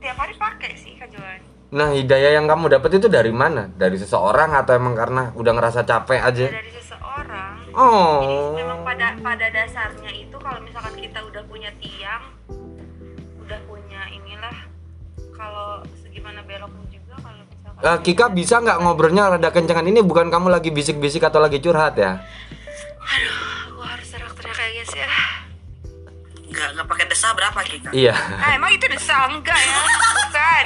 tiap 0.00 0.16
hari 0.16 0.32
pakai 0.36 0.72
sih 0.76 0.96
kajuan 0.96 1.40
Nah, 1.74 1.90
hidayah 1.90 2.38
yang 2.38 2.46
kamu 2.46 2.70
dapat 2.70 3.02
itu 3.02 3.10
dari 3.10 3.34
mana? 3.34 3.66
Dari 3.66 3.98
seseorang 3.98 4.54
atau 4.54 4.78
emang 4.78 4.94
karena 4.94 5.34
udah 5.34 5.52
ngerasa 5.58 5.82
capek 5.82 6.22
aja? 6.22 6.46
dari 6.54 6.70
seseorang 6.70 7.66
Oh. 7.74 8.54
memang 8.54 8.86
pada 8.86 9.18
pada 9.18 9.50
dasarnya 9.50 10.14
itu 10.14 10.38
kalau 10.38 10.62
misalkan 10.62 10.94
kita 10.94 11.18
udah 11.26 11.42
punya 11.50 11.74
tiang 11.82 12.22
udah 13.42 13.58
punya 13.66 14.06
inilah 14.14 14.56
kalau 15.34 15.82
segimana 15.98 16.46
beloknya 16.46 16.83
Eh, 17.84 17.98
Kika 18.00 18.32
bisa 18.32 18.64
nggak 18.64 18.80
ngobrolnya 18.80 19.28
rada 19.30 19.52
kencengan 19.52 19.84
ini 19.84 20.00
bukan 20.00 20.32
kamu 20.32 20.48
lagi 20.48 20.72
bisik-bisik 20.72 21.20
atau 21.20 21.36
lagi 21.36 21.60
curhat 21.60 21.92
ya? 21.94 22.24
aduh 23.04 23.36
gua 23.76 23.86
harus 23.92 24.08
teriak-teriak 24.08 24.56
kayak 24.56 24.72
gitu 24.80 24.96
ya 24.96 25.10
nggak 26.48 26.68
nggak 26.72 26.86
pakai 26.88 27.04
desa 27.04 27.28
berapa 27.36 27.60
kita 27.60 27.88
Iya. 27.92 28.16
ah 28.16 28.50
emang 28.56 28.72
itu 28.72 28.88
desa 28.88 29.28
enggak 29.28 29.52
ya 29.54 29.76
bukan 30.16 30.64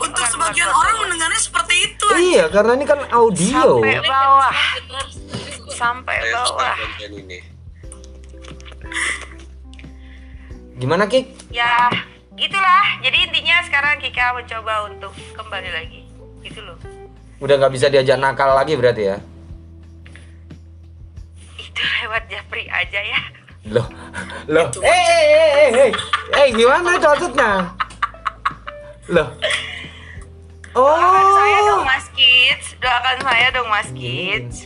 untuk 0.00 0.10
Bukan, 0.18 0.26
sebagian 0.26 0.66
bukan, 0.66 0.74
orang 0.74 0.90
bukan. 0.90 1.02
mendengarnya 1.06 1.38
seperti 1.40 1.74
itu 1.86 2.06
iya, 2.18 2.44
karena 2.50 2.72
ini 2.74 2.84
kan 2.84 3.00
audio. 3.08 3.62
sampai 3.78 4.02
bawah 4.02 4.54
sampai 5.70 6.16
bawah 6.26 6.46
suka 6.50 6.70
konten 6.74 7.10
ini. 7.16 7.38
Gimana, 10.74 11.06
Kik? 11.06 11.24
ya 11.54 11.86
itulah 12.34 12.84
jadi 12.98 13.18
intinya 13.22 13.62
sekarang 13.62 14.02
Kika 14.02 14.34
mencoba 14.34 14.90
untuk 14.90 15.14
kembali 15.38 15.70
lagi 15.70 16.09
gitu 16.42 16.60
loh 16.62 16.76
Udah 17.40 17.56
nggak 17.56 17.72
bisa 17.72 17.86
diajak 17.88 18.20
nakal 18.20 18.52
lagi 18.52 18.76
berarti 18.76 19.02
ya? 19.08 19.16
itu 21.56 21.82
lewat 22.02 22.22
Japri 22.28 22.68
aja 22.68 23.00
ya 23.00 23.20
Loh, 23.68 23.84
loh. 24.48 24.66
Eh, 24.80 24.88
eh, 24.88 25.24
eh, 25.28 25.48
eh, 25.52 25.68
eh, 25.76 25.90
eh, 26.32 26.46
gimana 26.56 26.96
itu 26.96 27.04
maksudnya? 27.04 27.52
Loh. 29.12 29.28
doakan 30.72 31.26
saya 31.36 31.58
dong 31.60 31.82
Oh. 31.82 31.84
Mas 31.84 32.06
Kids 32.16 32.66
doakan 32.80 33.18
saya 33.20 33.46
dong 33.52 33.68
Mas 33.68 33.90
Kids 33.92 34.56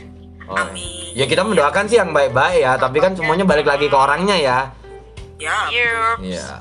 Oh. 0.44 0.60
Amin. 0.60 1.16
Ya 1.16 1.24
kita 1.24 1.40
mendoakan 1.40 1.88
sih 1.88 1.96
yang 1.96 2.12
baik-baik 2.12 2.60
ya, 2.60 2.76
tapi 2.76 3.00
kan 3.00 3.16
semuanya 3.16 3.48
balik 3.48 3.64
lagi 3.64 3.88
ke 3.88 3.96
orangnya 3.96 4.36
ya. 4.36 4.58
ya. 5.40 5.56
Iya. 6.20 6.60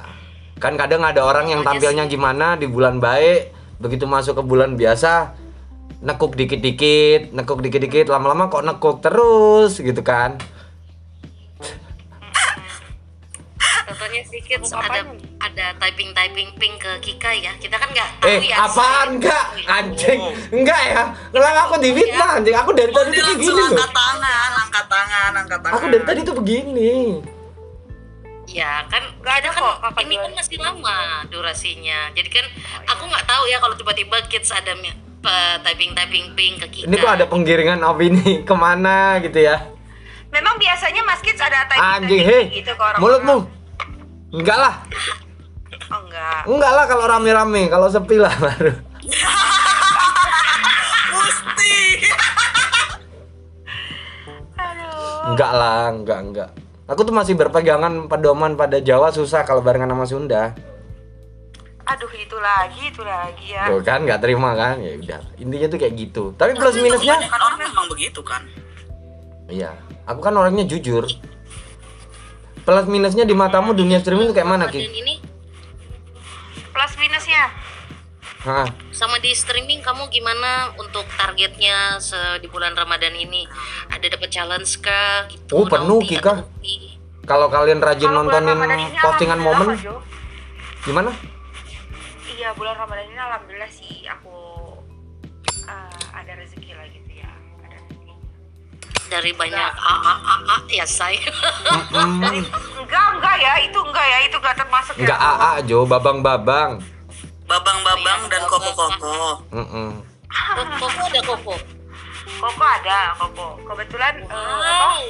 Kan 0.56 0.80
kadang 0.80 1.04
ada 1.04 1.20
orang 1.20 1.52
yang 1.52 1.68
tampilnya 1.68 2.08
gimana 2.08 2.56
di 2.56 2.64
bulan 2.64 3.04
baik, 3.04 3.52
begitu 3.84 4.08
masuk 4.08 4.40
ke 4.40 4.44
bulan 4.48 4.80
biasa 4.80 5.36
nekuk 6.04 6.36
dikit-dikit, 6.36 7.32
nekuk 7.32 7.64
dikit-dikit, 7.64 8.12
lama-lama 8.12 8.52
kok 8.52 8.64
nekuk 8.64 9.00
terus 9.00 9.80
gitu 9.80 10.04
kan. 10.04 10.36
contohnya 13.94 14.22
sedikit 14.28 14.60
ada 14.74 15.02
ada 15.40 15.66
typing 15.80 16.12
typing 16.12 16.50
ping 16.60 16.76
ke 16.82 16.92
Kika 17.00 17.32
ya 17.32 17.54
kita 17.62 17.78
kan 17.78 17.88
nggak 17.94 18.10
tahu 18.20 18.28
Eh, 18.28 18.40
ya 18.52 18.56
apaan 18.68 19.08
enggak? 19.16 19.46
Anjing. 19.70 20.20
Enggak 20.50 20.82
ya. 20.82 21.04
Kenapa 21.32 21.62
aku 21.72 21.76
difitnah 21.80 22.30
anjing? 22.42 22.56
Aku 22.58 22.72
dari 22.76 22.92
tadi 22.92 23.10
tuh 23.16 23.26
begini 23.38 23.54
loh. 23.54 23.70
angkat 23.70 23.92
tangan 23.94 24.52
angkat 24.60 24.86
tangan 24.90 25.32
angkat 25.40 25.60
tangan 25.62 25.76
Aku 25.78 25.86
dari 25.88 26.04
tadi 26.04 26.20
tuh 26.26 26.36
begini. 26.36 26.94
Ya 28.54 28.86
kan 28.88 29.02
Nggak 29.20 29.36
ada 29.42 29.50
kita 29.50 29.60
kan 29.60 29.64
kok, 29.82 30.02
ini 30.06 30.16
kan 30.16 30.32
masih 30.38 30.58
lama 30.62 31.26
durasinya 31.28 32.00
jadi 32.14 32.30
kan 32.30 32.46
aku 32.86 33.04
nggak 33.10 33.26
tahu 33.26 33.44
ya 33.50 33.58
kalau 33.58 33.74
tiba-tiba 33.74 34.18
kids 34.30 34.54
ada 34.54 34.78
typing 35.64 35.92
typing 35.98 36.36
ping 36.38 36.56
ke 36.60 36.68
Kika 36.70 36.88
Ini 36.88 36.96
kok 37.00 37.12
ada 37.18 37.26
penggiringan 37.26 37.80
opini 37.82 38.40
ke 38.48 38.54
mana 38.54 39.18
gitu 39.24 39.40
ya? 39.42 39.74
memang 40.34 40.58
biasanya 40.58 41.02
Mas 41.06 41.22
Kids 41.22 41.38
ada 41.38 41.70
typing 41.70 42.10
Anjing, 42.10 42.26
typing 42.26 42.50
hei. 42.50 42.58
gitu 42.58 42.74
ke 42.74 42.82
orang 42.82 42.98
Mulutmu. 42.98 43.38
Enggak 44.34 44.58
lah. 44.58 44.82
oh 45.94 46.02
enggak. 46.10 46.42
Enggak 46.50 46.72
lah 46.74 46.86
kalau 46.90 47.06
rame-rame, 47.06 47.70
kalau 47.70 47.86
sepi 47.86 48.18
lah 48.18 48.34
baru. 48.42 48.74
Aduh. 54.58 55.30
Enggak 55.30 55.52
lah, 55.54 55.94
enggak 55.94 56.20
enggak. 56.26 56.50
Aku 56.94 57.02
tuh 57.02 57.16
masih 57.18 57.34
berpegangan 57.34 58.06
pedoman 58.06 58.54
pada 58.54 58.78
Jawa 58.78 59.10
susah 59.10 59.42
kalau 59.50 59.66
barengan 59.66 59.90
sama 59.90 60.06
Sunda. 60.06 60.54
Aduh 61.90 62.14
itu 62.14 62.38
lagi, 62.38 62.94
itu 62.94 63.02
lagi 63.02 63.50
ya. 63.50 63.66
Tuh 63.66 63.82
kan 63.82 64.06
nggak 64.06 64.22
terima 64.22 64.54
kan? 64.54 64.78
Ya 64.78 64.94
udah. 65.02 65.22
Intinya 65.42 65.68
tuh 65.74 65.80
kayak 65.82 65.94
gitu. 65.98 66.24
Tapi 66.38 66.54
plus 66.54 66.78
minusnya 66.78 67.18
Kan 67.18 67.42
orang 67.42 67.60
memang 67.66 67.86
begitu 67.90 68.22
kan. 68.22 68.46
Iya, 69.50 69.74
aku 70.06 70.22
kan 70.22 70.38
orangnya 70.38 70.70
jujur. 70.70 71.10
Plus 72.62 72.86
minusnya 72.86 73.26
di 73.26 73.34
matamu 73.34 73.74
dunia 73.74 73.98
streaming 73.98 74.30
tuh 74.30 74.38
kayak 74.38 74.50
mana, 74.54 74.70
Ki? 74.70 74.86
Plus 76.70 76.94
minusnya. 77.02 77.50
Hah? 78.44 78.68
sama 78.92 79.24
di 79.24 79.32
streaming 79.32 79.80
kamu 79.80 80.12
gimana 80.12 80.68
untuk 80.76 81.08
targetnya 81.10 81.96
se- 81.98 82.38
di 82.38 82.52
bulan 82.52 82.76
Ramadan 82.76 83.16
ini? 83.16 83.48
Ada 83.88 84.12
dapat 84.12 84.28
challenge 84.28 84.84
kah 84.84 85.24
gitu? 85.28 85.54
Oh, 85.54 85.66
penuh, 85.66 86.04
Kika. 86.04 86.44
Kalau 87.24 87.48
kalian 87.48 87.80
rajin 87.80 88.12
bulan 88.12 88.44
nontonin 88.44 88.60
postingan 89.00 89.40
momen, 89.40 89.80
gimana? 90.84 91.16
Iya 92.28 92.52
bulan 92.52 92.76
Ramadan 92.76 93.08
ini 93.08 93.16
alhamdulillah 93.16 93.72
sih 93.72 94.04
aku 94.04 94.36
eh, 95.64 96.04
ada 96.12 96.32
rezeki 96.36 96.76
lah 96.76 96.88
gitu 96.92 97.12
ya. 97.16 97.32
Ada 97.64 97.78
rezeki. 97.80 98.12
Dari 99.08 99.32
banyak 99.32 99.72
a 99.72 99.94
a 99.96 100.14
a 100.20 100.36
a 100.36 100.58
ya 100.68 100.84
saya. 100.84 101.16
Dari 102.28 102.44
enggak 102.76 103.06
enggak 103.16 103.36
ya 103.40 103.54
itu 103.64 103.80
enggak 103.80 104.04
ya 104.06 104.18
itu 104.22 104.36
enggak 104.36 104.56
termasuk 104.60 104.94
Enggak 105.00 105.16
ya. 105.16 105.32
AA, 105.32 105.52
Jo, 105.64 105.88
babang-babang. 105.88 106.84
Babang-babang 107.44 108.22
dan 108.28 108.42
koko-koko. 108.44 109.44
Koko 110.74 110.88
ada 111.04 111.22
koko. 111.22 111.56
Koko 112.40 112.64
ada 112.64 112.98
koko. 113.14 113.48
Kebetulan 113.64 114.14
eh, 114.24 114.32
apa? 114.32 114.88
Wow. 114.90 115.04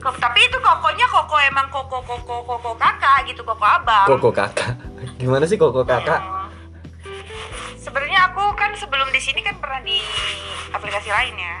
Ko- 0.00 0.20
tapi 0.20 0.40
itu 0.42 0.58
kokonya 0.58 1.06
koko 1.08 1.36
emang 1.40 1.66
koko 1.68 1.98
koko 2.02 2.44
koko 2.44 2.70
kakak 2.76 3.24
gitu 3.24 3.40
koko 3.40 3.64
abang. 3.64 4.04
Koko 4.06 4.28
kakak. 4.30 4.76
Gimana 5.20 5.44
sih 5.44 5.56
koko 5.56 5.84
kakak? 5.84 6.20
Eh, 6.20 6.42
Sebenarnya 7.78 8.32
aku 8.32 8.42
kan 8.56 8.72
sebelum 8.74 9.12
di 9.12 9.20
sini 9.20 9.44
kan 9.44 9.60
pernah 9.60 9.80
di 9.80 10.00
aplikasi 10.72 11.08
lain 11.08 11.36
ya. 11.36 11.56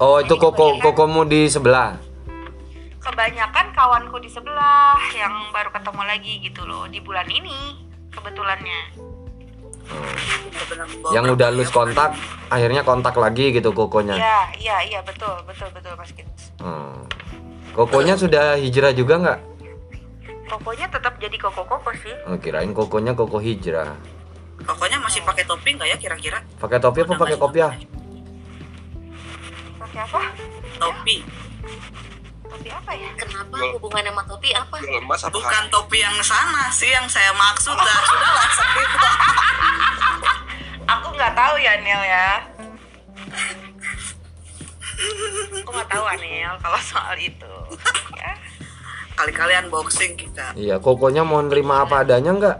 Oh, 0.00 0.16
itu 0.16 0.32
koko 0.34 0.80
kokomu 0.80 1.28
di 1.28 1.44
sebelah. 1.44 2.00
Kebanyakan 3.00 3.66
kawanku 3.72 4.20
di 4.20 4.28
sebelah 4.28 5.00
yang 5.16 5.32
baru 5.56 5.72
ketemu 5.72 6.02
lagi 6.04 6.32
gitu 6.44 6.68
loh 6.68 6.84
di 6.84 7.00
bulan 7.00 7.24
ini 7.32 7.80
kebetulannya. 8.12 8.80
Benar-benar 9.90 10.86
Yang 11.10 11.24
udah 11.34 11.48
ya? 11.50 11.66
kontak, 11.72 12.10
akhirnya 12.52 12.82
kontak 12.84 13.16
lagi 13.16 13.56
gitu 13.56 13.72
kokonya. 13.72 14.20
Iya 14.20 14.38
iya 14.60 14.76
iya 14.84 15.00
betul 15.00 15.32
betul 15.48 15.72
betul 15.72 15.96
Mas 15.96 16.12
Kids. 16.12 16.52
Hmm. 16.60 17.08
Kokonya 17.72 18.20
sudah 18.20 18.60
hijrah 18.60 18.92
juga 18.92 19.14
nggak? 19.16 19.38
Kokonya 20.50 20.86
tetap 20.92 21.16
jadi 21.16 21.36
koko 21.40 21.62
koko 21.64 21.90
sih. 21.96 22.14
Oh, 22.28 22.36
kirain 22.36 22.76
kokonya 22.76 23.16
koko 23.16 23.40
hijrah. 23.40 23.96
Kokonya 24.60 25.00
masih 25.00 25.24
pakai 25.24 25.48
topi 25.48 25.72
nggak 25.72 25.88
ya 25.88 25.96
kira-kira? 25.96 26.38
Pakai 26.60 26.78
topi 26.82 27.00
apa 27.00 27.16
pakai 27.16 27.36
kopiah? 27.40 27.72
Pakai 29.80 30.00
apa? 30.04 30.20
Topi. 30.76 31.16
Topi 32.50 32.68
apa 32.70 32.92
ya? 32.98 33.10
Kenapa 33.14 33.56
hubungan 33.78 34.02
sama 34.10 34.22
topi 34.26 34.50
apa? 34.50 34.76
Emas 34.82 35.22
apa? 35.22 35.32
Bukan 35.38 35.64
topi 35.70 35.98
yang 36.02 36.18
sana 36.20 36.66
sih 36.74 36.90
yang 36.90 37.06
saya 37.06 37.30
maksud 37.30 37.78
dah. 37.78 38.00
Sudahlah 38.10 38.50
skip. 38.50 38.90
Aku 40.90 41.06
nggak 41.14 41.32
tahu 41.38 41.54
ya 41.62 41.72
Niel 41.78 42.02
ya. 42.02 42.28
Aku 45.62 45.70
nggak 45.70 45.88
tahu 45.88 46.04
Anel 46.04 46.54
kalau 46.58 46.80
soal 46.82 47.14
itu. 47.16 47.54
Ya. 48.18 48.32
Kali-kali 49.14 49.52
unboxing 49.66 50.16
kita. 50.16 50.56
Iya, 50.56 50.80
kokonya 50.80 51.22
mau 51.22 51.38
nerima 51.44 51.84
apa 51.84 52.02
adanya 52.02 52.32
nggak? 52.34 52.58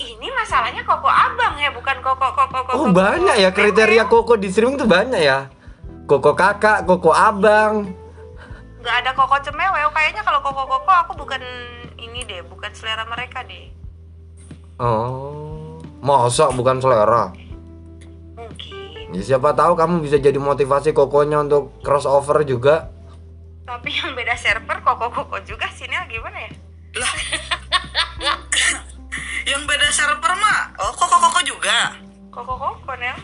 Ini 0.00 0.28
masalahnya 0.32 0.82
koko 0.86 1.10
abang 1.10 1.58
ya, 1.60 1.68
bukan 1.74 1.96
koko 2.00 2.28
koko 2.32 2.58
koko. 2.64 2.72
Oh 2.78 2.86
banyak 2.94 3.36
ya 3.36 3.50
kriteria 3.52 4.08
koko 4.08 4.38
di 4.40 4.48
streaming 4.48 4.80
tuh 4.80 4.88
banyak 4.88 5.20
ya. 5.20 5.50
Koko 6.08 6.34
kakak, 6.34 6.88
koko 6.88 7.12
abang. 7.12 7.92
Nggak 8.80 8.96
ada 9.04 9.10
koko 9.12 9.36
cemewew. 9.44 9.88
Kayaknya 9.92 10.22
kalau 10.24 10.40
koko 10.40 10.64
koko 10.64 10.92
aku 11.04 11.12
bukan 11.20 11.40
ini 12.00 12.24
deh, 12.24 12.40
bukan 12.48 12.72
selera 12.72 13.04
mereka 13.04 13.44
deh. 13.44 13.68
Oh, 14.80 15.76
masa 16.00 16.48
bukan 16.48 16.80
selera? 16.80 17.28
Mungkin. 18.32 19.12
Ya, 19.12 19.20
siapa 19.20 19.52
tahu 19.52 19.76
kamu 19.76 20.00
bisa 20.00 20.16
jadi 20.16 20.40
motivasi 20.40 20.96
kokonya 20.96 21.44
untuk 21.44 21.76
crossover 21.84 22.40
juga. 22.48 22.88
Tapi 23.68 23.92
yang 23.92 24.16
beda 24.16 24.34
server 24.40 24.80
koko 24.80 25.12
koko 25.12 25.36
juga 25.44 25.68
sih 25.76 25.84
Niel 25.84 26.08
gimana 26.08 26.40
ya? 26.40 26.50
Lah. 26.96 27.14
yang 29.52 29.62
beda 29.68 29.88
server 29.92 30.32
mah. 30.40 30.72
Oh, 30.80 30.92
koko-koko 30.96 31.44
juga. 31.44 31.92
Koko 32.32 32.56
koko 32.56 32.92
Niel. 32.96 33.14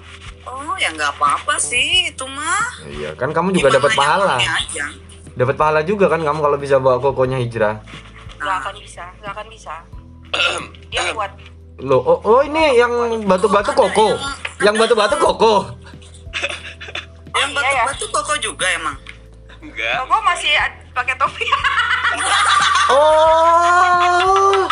Oh, 0.44 0.76
ya 0.76 0.92
nggak 0.92 1.16
apa-apa 1.16 1.56
sih 1.56 2.12
itu 2.12 2.28
mah. 2.28 2.84
Iya, 2.84 3.16
kan 3.16 3.32
kamu 3.32 3.56
juga 3.56 3.80
dapat 3.80 3.96
pahala. 3.96 4.36
aja. 4.38 5.05
Dapat 5.36 5.54
pahala 5.60 5.84
juga 5.84 6.08
kan 6.08 6.24
kamu 6.24 6.40
kalau 6.40 6.56
bisa 6.56 6.80
bawa 6.80 6.96
kokonya 6.96 7.36
hijrah. 7.36 7.76
Nggak 8.40 8.56
akan 8.64 8.74
bisa, 8.80 9.04
nggak 9.20 9.32
akan 9.36 9.46
bisa. 9.52 9.74
Dia 10.88 11.12
kuat. 11.12 11.32
Loh, 11.76 12.00
oh, 12.00 12.18
oh 12.24 12.40
ini 12.40 12.80
yang 12.80 12.88
batu-batu 13.28 13.76
koko. 13.76 14.16
Yang 14.64 14.74
batu-batu 14.80 15.16
koko. 15.20 15.76
Yang 17.36 17.50
iya 17.52 17.68
ya? 17.68 17.84
batu-batu 17.84 18.06
koko 18.16 18.34
juga 18.40 18.64
emang. 18.72 18.96
Enggak. 19.60 20.08
Koko 20.08 20.16
masih 20.24 20.52
pakai 20.96 21.14
topi. 21.20 21.44
Oh. 22.86 24.62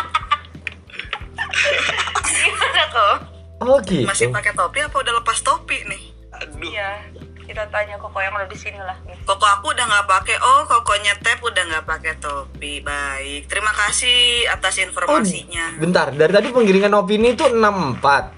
gimana 2.22 2.82
kok? 2.94 3.16
Oh 3.58 3.76
gitu. 3.82 4.06
Masih 4.06 4.30
pakai 4.30 4.54
topi 4.54 4.78
apa 4.86 5.02
udah 5.02 5.18
lepas 5.18 5.42
topi 5.42 5.82
nih? 5.82 6.14
Aduh. 6.30 6.62
Iya, 6.62 7.10
kita 7.44 7.68
tanya 7.68 8.00
koko 8.00 8.18
yang 8.18 8.32
udah 8.32 8.48
di 8.48 8.56
sini 8.56 8.80
lah. 8.80 8.96
Koko 9.24 9.44
aku 9.44 9.76
udah 9.76 9.84
nggak 9.84 10.06
pakai. 10.08 10.36
Oh, 10.40 10.64
kokonya 10.64 11.12
tap 11.20 11.44
udah 11.44 11.62
nggak 11.62 11.84
pakai 11.84 12.12
topi. 12.16 12.80
Baik. 12.80 13.46
Terima 13.46 13.72
kasih 13.72 14.48
atas 14.48 14.80
Oh, 14.80 14.84
informasinya. 14.88 15.76
bentar. 15.76 16.08
Dari 16.10 16.32
tadi 16.32 16.48
penggiringan 16.50 16.96
opini 16.96 17.36
itu 17.36 17.44
64. 17.44 18.32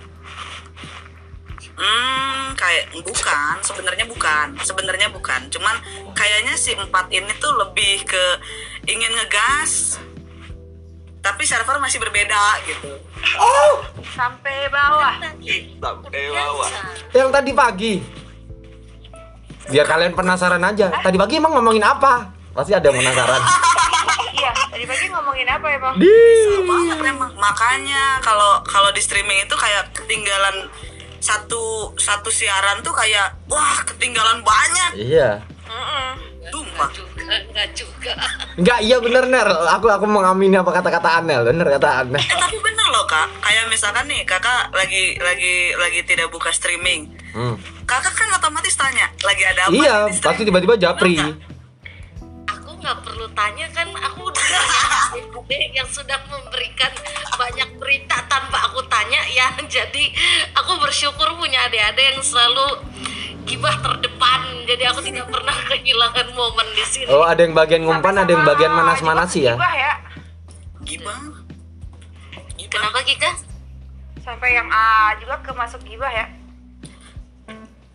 Hmm, 1.77 2.57
kayak 2.57 2.89
bukan, 3.05 3.55
sebenarnya 3.61 4.09
bukan, 4.09 4.57
sebenarnya 4.65 5.09
bukan. 5.13 5.41
Cuman 5.53 5.77
kayaknya 6.17 6.57
si 6.57 6.73
empat 6.73 7.13
ini 7.13 7.29
tuh 7.37 7.53
lebih 7.53 8.01
ke 8.09 8.25
ingin 8.89 9.13
ngegas, 9.13 10.01
tapi 11.21 11.45
server 11.45 11.77
masih 11.77 12.01
berbeda 12.01 12.65
gitu. 12.65 12.97
Sampai 14.17 14.73
bawah. 14.73 15.21
Sampai 15.21 16.23
bawah. 16.33 16.71
Yang 17.13 17.29
tadi 17.29 17.51
pagi. 17.53 17.95
Biar 19.71 19.87
kalian 19.87 20.13
penasaran 20.15 20.63
aja. 20.63 20.91
Tadi 21.03 21.17
pagi 21.19 21.39
emang 21.39 21.59
ngomongin 21.59 21.83
apa? 21.83 22.31
Pasti 22.55 22.73
ada 22.73 22.89
yang 22.89 22.99
penasaran. 23.03 23.43
Iya, 24.37 24.53
tadi 24.69 24.85
pagi 24.85 25.07
ngomongin 25.09 25.49
apa 25.49 25.67
emang? 25.73 25.95
Di. 25.97 26.13
Emang. 27.03 27.33
Makanya 27.35 28.21
kalau 28.21 28.61
kalau 28.69 28.93
di 28.93 29.01
streaming 29.01 29.49
itu 29.49 29.57
kayak 29.57 29.91
ketinggalan 29.97 30.69
satu 31.19 31.91
satu 31.99 32.29
siaran 32.31 32.85
tuh 32.85 32.93
kayak 32.93 33.35
wah 33.51 33.81
ketinggalan 33.89 34.45
banyak. 34.45 34.91
Iya. 35.01 35.43
Sumpah. 35.67 36.15
Juga 36.53 37.35
enggak 37.43 37.69
juga. 37.75 38.15
Enggak, 38.57 38.79
iya 38.85 38.97
bener 39.03 39.25
Ner. 39.27 39.49
Aku 39.79 39.91
aku 39.91 40.07
mengamini 40.07 40.57
apa 40.57 40.71
kata-kata 40.71 41.23
Anel. 41.23 41.43
Bener 41.47 41.67
kata 41.79 42.07
Anel. 42.07 42.23
Eh 42.23 42.39
tapi 42.39 42.57
bener 42.63 42.87
loh 42.93 43.05
kak. 43.09 43.27
Kayak 43.43 43.65
misalkan 43.73 44.07
nih 44.07 44.23
kakak 44.23 44.71
lagi 44.71 45.19
lagi 45.19 45.75
lagi 45.75 46.01
tidak 46.07 46.31
buka 46.31 46.55
streaming. 46.55 47.11
Hmm. 47.35 47.59
Kakak 47.87 48.15
kan 48.15 48.29
otomatis 48.35 48.75
tanya 48.79 49.11
lagi 49.23 49.43
ada 49.45 49.69
apa? 49.69 49.75
Iya, 49.75 49.95
pasti 50.09 50.19
streaming?" 50.19 50.47
tiba-tiba 50.49 50.75
japri. 50.79 51.17
Bener? 51.19 51.35
Aku 52.47 52.71
nggak 52.79 52.97
perlu 53.03 53.27
tanya 53.35 53.67
kan 53.75 53.89
aku 53.91 54.31
udah 54.31 54.63
yang 55.75 55.89
sudah 55.91 56.19
memberikan 56.31 56.93
banyak 57.37 57.69
berita 57.77 58.17
tanpa 58.31 58.71
aku 58.71 58.81
tanya 58.87 59.21
ya. 59.31 59.51
Jadi 59.67 60.15
aku 60.57 60.79
bersyukur 60.81 61.37
punya 61.37 61.67
adik-adik 61.69 62.17
yang 62.17 62.21
selalu 62.23 62.81
gibah 63.47 63.75
terdepan. 63.79 64.41
Jadi 64.67 64.83
aku 64.85 65.01
tidak 65.01 65.27
pernah 65.31 65.57
kehilangan 65.65 66.27
momen 66.35 66.67
di 66.75 66.85
sini. 66.85 67.09
Oh, 67.09 67.23
ada 67.23 67.39
yang 67.39 67.55
bagian 67.55 67.87
ngumpan, 67.87 68.15
ada 68.19 68.29
yang 68.29 68.43
bagian 68.43 68.73
manas-manasi 68.75 69.47
ya. 69.47 69.55
Gibah 69.55 69.75
ya. 69.75 69.93
Gibah. 70.83 71.21
Gibah. 72.57 72.69
Kenapa 72.69 72.99
Kika? 73.01 73.31
Sampai 74.21 74.53
yang 74.53 74.67
A 74.67 75.15
juga 75.17 75.39
ke 75.39 75.55
masuk 75.55 75.81
gibah 75.87 76.11
ya. 76.11 76.27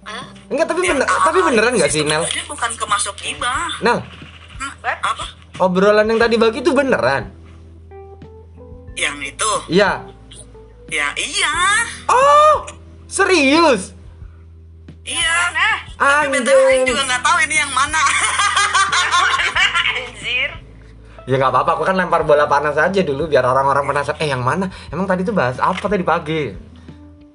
Hah? 0.01 0.25
Enggak, 0.47 0.65
tapi 0.65 0.81
bener, 0.81 1.05
A- 1.05 1.21
tapi 1.21 1.39
beneran 1.43 1.77
nggak 1.77 1.91
sih 1.91 2.01
Nel? 2.01 2.25
bukan 2.47 2.71
kemasuk 2.73 3.13
gibah. 3.19 3.69
Nel, 3.79 4.01
Hmm, 4.57 4.71
apa? 4.81 5.25
obrolan 5.57 6.05
yang 6.05 6.17
tadi 6.17 6.37
bagi 6.37 6.61
itu 6.61 6.71
beneran? 6.71 7.29
Yang 8.93 9.17
itu, 9.29 9.51
Iya. 9.69 10.01
ya 10.89 11.07
iya, 11.15 11.53
Oh, 12.05 12.65
serius? 13.05 13.93
Iya. 15.05 15.35
Nah, 15.53 15.77
Tapi 16.25 16.33
BTW 16.33 16.85
juga 16.85 17.01
nggak 17.05 17.23
tahu 17.23 17.37
ini 17.45 17.55
yang 17.57 17.71
mana. 17.73 18.01
anjir. 19.91 20.49
Ya 21.29 21.35
nggak 21.37 21.53
apa-apa, 21.53 21.71
aku 21.77 21.83
kan 21.85 21.95
lempar 21.97 22.25
bola 22.25 22.49
panas 22.49 22.73
aja 22.81 23.01
dulu 23.05 23.29
biar 23.29 23.45
orang-orang 23.45 23.85
penasaran. 23.85 24.19
Eh 24.19 24.29
yang 24.33 24.41
mana? 24.41 24.73
Emang 24.89 25.05
tadi 25.05 25.21
tuh 25.21 25.37
bahas 25.37 25.61
apa 25.61 25.85
tadi 25.85 26.01
pagi? 26.01 26.71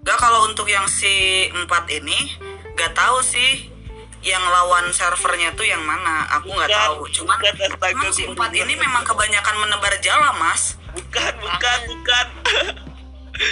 Gak 0.07 0.19
kalau 0.23 0.47
untuk 0.47 0.71
yang 0.71 0.87
si 0.87 1.47
empat 1.51 1.91
ini, 1.91 2.39
gak 2.79 2.95
tahu 2.95 3.19
sih 3.27 3.75
yang 4.23 4.43
lawan 4.43 4.91
servernya 4.95 5.55
tuh 5.55 5.67
yang 5.67 5.83
mana. 5.83 6.27
Aku 6.39 6.51
nggak 6.51 6.71
tahu. 6.71 7.07
Cuman, 7.11 7.39
cuman 7.43 8.11
si 8.11 8.23
empat 8.27 8.51
ini 8.55 8.75
memang 8.75 9.03
kebanyakan 9.07 9.55
menebar 9.62 9.95
jala, 10.03 10.35
mas. 10.39 10.79
Bukan, 10.95 11.33
bukan, 11.43 11.79
bukan. 11.91 12.27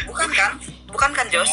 Bukan 0.06 0.28
kan? 0.34 0.50
Bukan 0.90 1.10
kan, 1.14 1.26
Jos? 1.30 1.50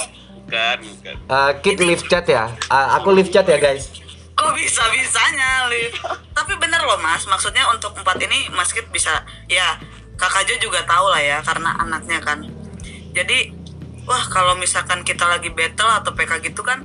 Bukan, 0.51 0.77
bukan. 0.83 1.15
Eh, 1.15 1.51
Kit 1.63 1.79
live 1.79 2.03
chat 2.11 2.27
ya. 2.27 2.51
Eh, 2.51 2.87
aku 2.99 3.15
live 3.15 3.31
chat 3.31 3.47
ya 3.47 3.55
guys. 3.55 3.87
Kok 4.35 4.51
bisa 4.51 4.83
bisanya, 4.91 5.71
Liv? 5.71 5.95
Tapi 6.35 6.59
bener 6.59 6.83
loh, 6.83 6.99
mas. 6.99 7.23
Maksudnya 7.23 7.71
untuk 7.71 7.95
empat 7.95 8.19
ini, 8.19 8.51
Mas 8.51 8.75
Kit 8.75 8.89
bisa, 8.91 9.23
ya 9.47 9.79
kakak 10.19 10.43
Jo 10.49 10.67
juga 10.67 10.83
tahu 10.83 11.07
lah 11.07 11.23
ya, 11.23 11.37
karena 11.39 11.71
anaknya 11.79 12.19
kan. 12.19 12.43
Jadi, 13.15 13.53
wah 14.03 14.23
kalau 14.27 14.59
misalkan 14.59 15.07
kita 15.07 15.23
lagi 15.23 15.53
battle 15.55 15.87
atau 15.87 16.11
PK 16.11 16.43
gitu 16.51 16.67
kan, 16.67 16.83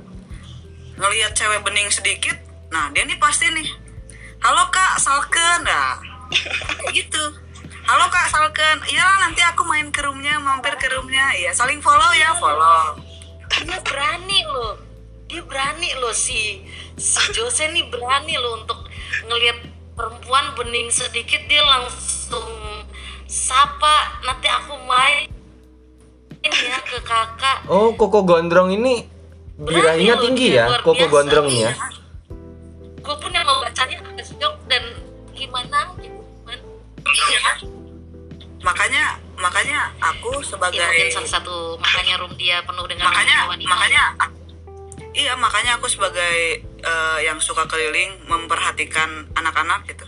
ngelihat 0.95 1.35
cewek 1.35 1.59
bening 1.65 1.91
sedikit, 1.91 2.39
nah 2.71 2.87
dia 2.93 3.03
nih 3.03 3.17
pasti 3.17 3.49
nih, 3.49 3.67
halo 4.43 4.69
kak 4.69 5.01
Salken, 5.01 5.65
nah 5.65 5.97
gitu. 6.93 7.23
Halo 7.87 8.05
kak 8.11 8.27
Salken, 8.27 8.77
iya 8.91 9.07
nanti 9.23 9.41
aku 9.41 9.63
main 9.65 9.89
ke 9.89 10.03
roomnya, 10.03 10.37
mampir 10.37 10.75
ke 10.77 10.91
roomnya, 10.93 11.31
iya 11.37 11.55
saling 11.55 11.79
follow 11.81 12.11
ya 12.13 12.35
follow. 12.37 13.06
Dia 13.49 13.79
berani 13.83 14.39
loh 14.47 14.73
dia 15.27 15.41
berani 15.43 15.89
loh 15.99 16.15
si 16.15 16.63
si 16.95 17.21
Jose 17.35 17.67
nih 17.71 17.87
berani 17.91 18.35
loh 18.35 18.63
untuk 18.63 18.79
ngelihat 19.27 19.57
perempuan 19.93 20.55
bening 20.55 20.87
sedikit 20.87 21.41
dia 21.47 21.63
langsung 21.63 22.47
sapa 23.27 24.23
nanti 24.23 24.47
aku 24.47 24.75
main 24.87 25.27
ya 26.47 26.79
ke 26.79 26.99
kakak 27.03 27.67
Oh, 27.67 27.91
Koko 27.91 28.23
Gondrong 28.23 28.71
ini 28.71 29.03
birahinya 29.59 30.15
tinggi 30.21 30.55
ya, 30.55 30.79
Koko 30.79 30.95
biasa. 30.95 31.11
Gondrong 31.11 31.47
ini 31.51 31.65
ya. 31.67 31.73
gue 33.03 33.15
pun 33.19 33.31
yang 33.31 33.47
Makanya 39.37 39.79
aku 39.97 40.41
sebagai 40.41 40.77
ya 40.77 40.87
mungkin 40.87 41.13
salah 41.13 41.31
satu 41.31 41.55
makanya 41.77 42.15
room 42.17 42.33
dia 42.35 42.57
penuh 42.61 42.85
dengan 42.85 43.05
makanya 43.07 43.37
wanita 43.47 43.69
makanya 43.69 44.03
iya 45.13 45.33
makanya 45.33 45.77
aku 45.77 45.85
sebagai 45.85 46.37
eh, 46.61 47.19
yang 47.21 47.37
suka 47.37 47.65
keliling 47.65 48.17
memperhatikan 48.25 49.29
anak-anak 49.33 49.85
gitu. 49.87 50.05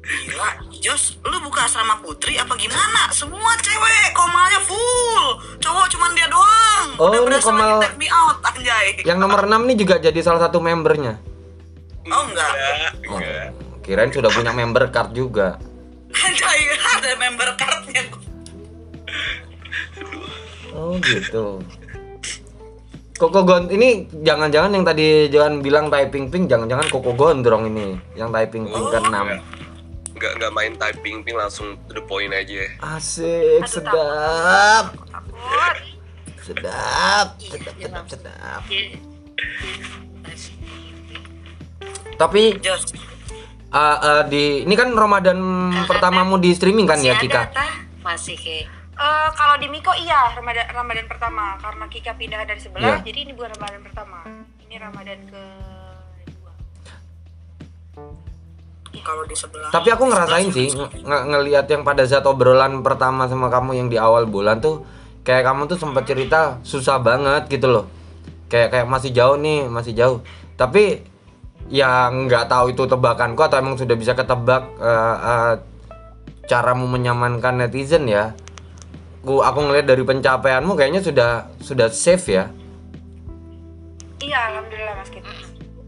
Gila 0.00 0.48
Jos 0.80 1.20
lu 1.22 1.38
buka 1.40 1.68
asrama 1.68 2.00
putri 2.00 2.34
apa 2.34 2.56
gimana? 2.56 3.12
Semua 3.12 3.52
cewek 3.56 4.10
komalnya 4.10 4.60
full. 4.64 5.24
Cowok 5.60 5.86
cuman 5.88 6.10
dia 6.12 6.26
doang. 6.26 6.86
Oh, 6.96 7.12
udah 7.12 7.20
ini 7.30 7.38
komal- 7.38 7.78
take 7.78 7.94
me 7.94 8.08
out 8.08 8.40
anjay. 8.42 8.96
Yang 9.04 9.18
nomor 9.20 9.44
6 9.44 9.60
nih 9.62 9.76
juga 9.76 9.94
jadi 10.00 10.20
salah 10.20 10.40
satu 10.40 10.58
membernya. 10.58 11.20
oh 12.02 12.22
enggak. 12.26 12.48
Enggak, 12.50 12.92
Oh, 13.06 13.18
enggak. 13.20 13.48
kirain 13.84 14.10
sudah 14.10 14.32
punya 14.32 14.50
member 14.50 14.88
card 14.88 15.12
juga. 15.12 15.60
Anjay 16.14 16.60
ada 16.74 17.10
member 17.18 17.50
cardnya 17.54 18.02
Oh 20.70 20.94
gitu. 21.02 21.60
Koko 23.20 23.44
Gon 23.44 23.68
ini 23.68 24.08
jangan-jangan 24.24 24.72
yang 24.72 24.86
tadi 24.86 25.28
Johan 25.28 25.60
bilang 25.60 25.92
typing 25.92 26.32
pink 26.32 26.48
jangan-jangan 26.48 26.88
Koko 26.88 27.12
Gondrong 27.12 27.68
ini 27.68 28.00
yang 28.16 28.32
typing 28.32 28.64
pink 28.64 28.86
ke 28.88 28.98
6. 29.02 29.12
nggak 30.20 30.32
nggak 30.40 30.52
main 30.56 30.72
typing 30.80 31.20
ping 31.20 31.36
langsung 31.36 31.76
to 31.84 31.96
the 31.96 32.04
point 32.04 32.32
aja 32.32 32.64
Asik, 32.80 33.64
sedap. 33.68 34.96
Takut. 35.04 35.76
Sedap, 36.40 37.36
sedap, 37.40 37.76
sedap, 37.76 38.04
sedap. 38.08 38.62
Iya. 38.72 38.96
Tapi 42.16 42.56
Jos 42.60 42.84
uh, 43.70 43.78
uh, 43.98 44.22
di 44.24 44.62
ini 44.62 44.74
kan 44.74 44.90
Ramadan 44.90 45.38
pertamamu 45.84 46.36
di 46.36 46.50
streaming 46.50 46.84
kan 46.84 46.98
ya 46.98 47.14
Kika? 47.16 47.42
ada, 47.44 47.54
Tah? 47.54 47.72
masih 48.02 48.34
ke 48.34 48.56
Eh, 48.92 49.28
kalau 49.32 49.56
di 49.56 49.64
Miko 49.64 49.88
iya 49.96 50.28
Ramadan 50.30 50.68
Ramadan 50.68 51.08
pertama 51.08 51.56
karena 51.56 51.88
Kika 51.88 52.12
pindah 52.14 52.44
dari 52.44 52.60
sebelah 52.60 53.00
Iya. 53.00 53.00
jadi 53.00 53.18
ini 53.24 53.32
bukan 53.32 53.48
Ramadan 53.50 53.80
pertama 53.80 54.20
ini 54.60 54.76
Ramadan 54.76 55.18
ke 55.24 55.42
dua 56.28 56.52
kalau 59.00 59.24
di 59.24 59.32
sebelah 59.32 59.72
Tapi 59.72 59.88
aku 59.88 60.04
ngerasain 60.04 60.48
sih 60.50 60.68
nge- 61.00 61.24
ngelihat 61.26 61.64
yang 61.64 61.80
pada 61.80 62.04
saat 62.04 62.28
obrolan 62.28 62.84
pertama 62.84 63.24
sama 63.24 63.48
kamu 63.48 63.72
yang 63.74 63.88
di 63.88 63.96
awal 63.96 64.28
bulan 64.28 64.60
tuh 64.60 64.84
kayak 65.20 65.46
kamu 65.46 65.64
tuh 65.64 65.78
sempat 65.78 66.04
cerita 66.04 66.60
susah 66.60 66.96
banget 66.98 67.48
gitu 67.48 67.68
loh. 67.68 67.84
Kayak 68.48 68.68
kayak 68.68 68.86
masih 68.86 69.10
jauh 69.10 69.36
nih, 69.36 69.64
masih 69.64 69.92
jauh. 69.94 70.18
Tapi 70.54 71.00
ya 71.70 71.88
nggak 72.06 72.44
tahu 72.46 72.70
itu 72.70 72.82
tebakanku 72.84 73.40
atau 73.40 73.56
emang 73.56 73.74
sudah 73.74 73.94
bisa 73.94 74.12
ketebak 74.12 74.66
eh, 74.76 75.16
eh, 75.22 75.52
caramu 76.44 76.84
menyamankan 76.84 77.56
netizen 77.56 78.04
ya. 78.04 78.34
Aku 79.20 79.38
aku 79.38 79.60
ngelihat 79.62 79.86
dari 79.86 80.02
pencapaianmu 80.02 80.74
kayaknya 80.74 81.00
sudah 81.00 81.30
sudah 81.58 81.88
safe 81.88 82.26
ya. 82.30 82.44
iya 84.18 84.48
alhamdulillah 84.48 84.94
Mas 84.94 85.08
Kit 85.08 85.24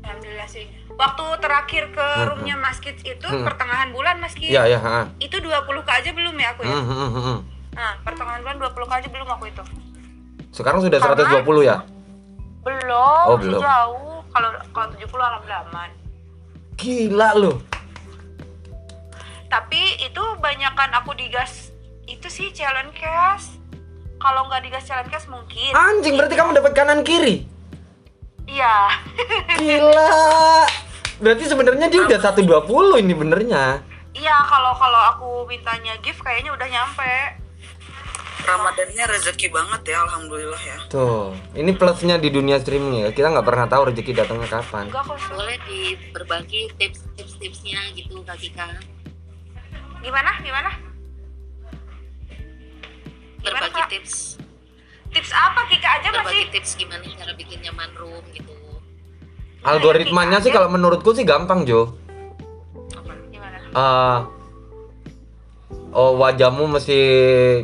alhamdulillah 0.01 0.47
sih 0.47 0.65
waktu 0.91 1.25
terakhir 1.39 1.85
ke 1.91 2.07
roomnya 2.27 2.57
Mas 2.57 2.79
Kit 2.79 2.97
itu 2.99 3.13
Hmm. 3.23 3.43
pertengahan 3.43 3.89
bulan 3.91 4.17
Mas 4.19 4.33
Kit 4.33 4.49
Iya 4.49 4.65
ya, 4.67 4.79
ha. 4.79 5.05
itu 5.19 5.37
20 5.37 5.53
k 5.83 5.91
aja 5.91 6.11
belum 6.11 6.33
ya 6.35 6.49
aku 6.51 6.61
ya 6.63 6.73
Hmm, 6.73 6.81
hmm, 6.83 6.97
hmm, 7.09 7.23
hmm. 7.23 7.39
nah 7.73 7.93
pertengahan 8.01 8.41
bulan 8.41 8.57
20 8.59 8.73
k 8.83 8.93
aja 8.95 9.09
belum 9.09 9.29
aku 9.31 9.45
itu 9.47 9.63
Sekarang 10.51 10.81
sudah 10.81 10.97
Karena- 10.99 11.45
120 11.45 11.61
ya? 11.63 11.77
belum 12.63 13.27
Oh, 13.27 13.37
belum. 13.37 13.61
jauh 13.61 14.12
kalau 14.33 14.49
kalau 14.73 14.89
70 14.93 15.07
alhamdulillah 15.13 15.63
aman 15.69 15.91
Gila 16.75 17.31
loh. 17.37 17.57
tapi 19.47 19.79
itu 20.01 20.23
banyakan 20.41 20.91
aku 20.97 21.13
digas 21.13 21.71
itu 22.05 22.27
sih 22.27 22.49
challenge 22.51 22.97
cast 22.97 23.61
kalau 24.17 24.49
nggak 24.49 24.65
digas 24.65 24.83
challenge 24.83 25.09
cast 25.09 25.29
mungkin 25.29 25.71
Anjing 25.73 26.17
berarti 26.17 26.35
kamu 26.35 26.55
dapat 26.55 26.73
kanan 26.73 27.03
kiri. 27.03 27.45
iya 28.45 28.89
Gila. 29.61 30.65
Berarti 31.19 31.45
sebenarnya 31.47 31.87
dia 31.87 32.03
udah 32.03 32.19
120 32.19 32.43
ini 32.99 33.15
benernya. 33.15 33.79
iya 34.13 34.37
kalau 34.45 34.75
kalau 34.75 35.01
aku 35.09 35.29
mintanya 35.47 35.95
gift 36.01 36.21
kayaknya 36.21 36.51
udah 36.51 36.67
nyampe 36.67 37.15
Ramadannya 38.43 39.05
rezeki 39.07 39.49
banget 39.55 39.83
ya 39.95 40.03
alhamdulillah 40.03 40.63
ya. 40.63 40.79
Tuh, 40.91 41.31
ini 41.55 41.71
plusnya 41.79 42.19
di 42.19 42.29
dunia 42.29 42.59
streaming 42.59 43.07
ya. 43.07 43.09
Kita 43.15 43.31
nggak 43.31 43.47
pernah 43.47 43.67
tahu 43.71 43.95
rezeki 43.95 44.13
datangnya 44.19 44.49
kapan. 44.51 44.91
enggak 44.91 45.05
kok 45.07 45.19
boleh 45.31 45.57
di 45.71 45.81
berbagi 46.11 46.69
tips-tips-tipsnya 46.77 47.81
gitu 47.95 48.19
Kak 48.27 48.37
Kika 48.39 48.67
gimana? 50.03 50.33
Gimana? 50.43 50.71
Gimana, 53.43 53.59
berbagi 53.63 53.79
Kak? 53.79 53.89
tips. 53.91 54.15
Tips 55.15 55.31
apa 55.31 55.61
Kika? 55.71 55.89
Aja 56.03 56.09
masih 56.11 56.19
berbagi 56.19 56.45
tips 56.51 56.71
gimana 56.75 57.05
cara 57.15 57.33
bikin 57.39 57.59
nyaman 57.63 57.91
room 57.95 58.25
gitu. 58.35 58.51
Algoritmanya 59.63 60.43
sih 60.43 60.51
kalau 60.51 60.67
menurutku 60.67 61.15
sih 61.15 61.23
gampang 61.23 61.63
Jo. 61.63 61.95
apa 62.99 63.15
gimana? 63.31 63.57
Eh, 63.71 64.19
oh 65.93 66.17
wajahmu 66.19 66.67
mesti 66.67 66.99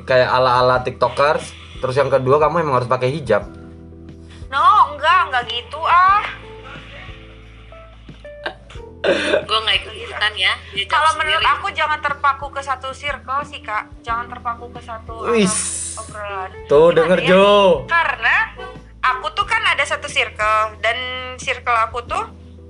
kayak 0.04 0.28
ala-ala 0.28 0.84
tiktokers. 0.84 1.52
Terus 1.78 1.94
yang 1.94 2.10
kedua 2.10 2.42
kamu 2.42 2.62
emang 2.62 2.82
harus 2.82 2.90
pakai 2.90 3.10
hijab. 3.10 3.44
no 4.48 4.96
enggak 4.96 5.28
enggak 5.28 5.44
gitu 5.44 5.76
ah 5.84 6.24
gue 9.44 9.58
nggak 9.64 9.76
ikut 9.84 9.94
ikutan 9.94 10.32
ya 10.34 10.52
kalau 10.90 11.10
menurut 11.16 11.40
sendiri. 11.40 11.54
aku 11.60 11.66
jangan 11.72 12.00
terpaku 12.02 12.46
ke 12.50 12.60
satu 12.64 12.88
circle 12.90 13.44
sih 13.46 13.60
kak 13.62 13.88
jangan 14.02 14.26
terpaku 14.26 14.72
ke 14.74 14.80
satu 14.82 15.22
Wis. 15.32 15.96
obrolan 16.00 16.50
Tuh 16.66 16.90
Gimana 16.92 16.96
denger 16.96 17.18
ya? 17.22 17.28
Jo. 17.30 17.48
karena 17.86 18.36
aku 19.00 19.26
tuh 19.32 19.46
kan 19.46 19.62
ada 19.64 19.84
satu 19.86 20.10
circle 20.10 20.80
dan 20.82 20.96
circle 21.38 21.78
aku 21.78 22.02
tuh 22.04 22.24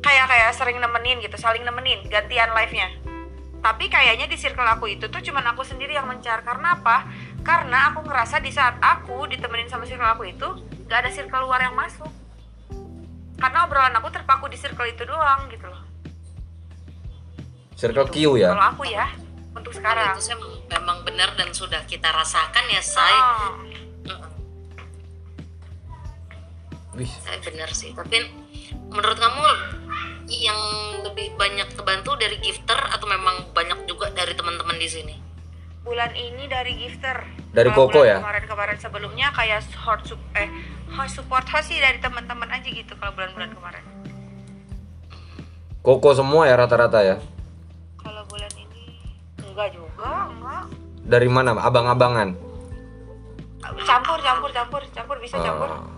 kayak 0.05 0.31
kayak 0.31 0.51
sering 0.55 0.79
nemenin 0.79 1.19
gitu 1.25 1.35
saling 1.41 1.65
nemenin 1.65 2.05
gantian 2.07 2.53
live 2.55 2.75
nya 2.75 2.89
tapi 3.59 3.91
kayaknya 3.91 4.31
di 4.31 4.39
circle 4.39 4.67
aku 4.67 4.87
itu 4.87 5.11
tuh 5.11 5.19
cuman 5.19 5.51
aku 5.55 5.67
sendiri 5.67 5.99
yang 5.99 6.07
mencar. 6.07 6.47
Karena 6.47 6.79
apa? 6.79 7.11
Karena 7.43 7.91
aku 7.91 8.07
ngerasa 8.07 8.39
di 8.39 8.55
saat 8.55 8.79
aku 8.79 9.27
ditemenin 9.27 9.67
sama 9.67 9.83
circle 9.83 10.15
aku 10.15 10.25
itu 10.31 10.49
gak 10.87 11.07
ada 11.07 11.11
circle 11.11 11.43
luar 11.47 11.67
yang 11.67 11.75
masuk. 11.75 12.11
Karena 13.39 13.67
obrolan 13.67 13.95
aku 13.99 14.11
terpaku 14.15 14.51
di 14.51 14.59
circle 14.59 14.87
itu 14.87 15.03
doang 15.07 15.47
gitu 15.51 15.67
loh. 15.67 15.83
Circle 17.79 18.11
Q 18.11 18.17
ya. 18.43 18.51
Kalau 18.51 18.67
aku 18.75 18.83
ya, 18.91 19.07
untuk 19.55 19.71
sekarang. 19.71 20.19
itu 20.19 20.23
sih 20.23 20.35
memang 20.67 21.07
benar 21.07 21.35
dan 21.39 21.55
sudah 21.55 21.87
kita 21.87 22.11
rasakan 22.11 22.65
ya 22.67 22.83
say. 22.83 23.15
Mm, 23.15 24.27
Wih, 26.99 27.13
saya 27.23 27.39
benar 27.39 27.71
sih. 27.71 27.95
Tapi 27.95 28.27
menurut 28.91 29.15
kamu 29.15 29.43
yang 30.29 30.61
lebih 31.03 31.33
banyak 31.41 31.73
kebantu 31.73 32.15
dari 32.21 32.37
gifter 32.45 32.77
atau 32.77 33.09
memang 33.09 33.49
banyak 33.57 33.89
juga 33.89 34.13
dari 34.13 34.37
teman-teman 34.37 34.77
di 34.77 34.89
sini 34.89 35.29
bulan 35.89 36.13
ini 36.13 36.45
dari 36.45 36.73
gifter. 36.77 37.17
Dari 37.57 37.73
Kalau 37.73 37.89
Koko 37.89 38.05
bulan 38.05 38.13
ya? 38.13 38.17
Kemarin-kemarin 38.21 38.77
sebelumnya 38.77 39.27
kayak 39.33 39.65
hot 39.81 40.05
sup 40.05 40.21
eh 40.37 40.53
host 40.93 41.17
support 41.17 41.49
host 41.49 41.73
sih 41.73 41.81
dari 41.81 41.97
teman-teman 41.97 42.45
aja 42.53 42.69
gitu 42.69 42.93
kalau 43.01 43.17
bulan-bulan 43.17 43.51
kemarin. 43.57 43.85
Koko 45.81 46.13
semua 46.13 46.45
ya 46.45 46.61
rata-rata 46.61 47.01
ya. 47.01 47.17
Kalau 47.97 48.21
bulan 48.29 48.53
ini 48.61 49.17
enggak 49.41 49.73
juga, 49.73 50.29
enggak. 50.29 50.65
Dari 51.09 51.29
mana? 51.33 51.57
Abang-abangan. 51.57 52.37
Campur, 53.89 54.21
campur, 54.21 54.51
campur, 54.53 54.83
campur 54.93 55.17
bisa 55.25 55.41
campur. 55.41 55.73
Oh. 55.73 55.89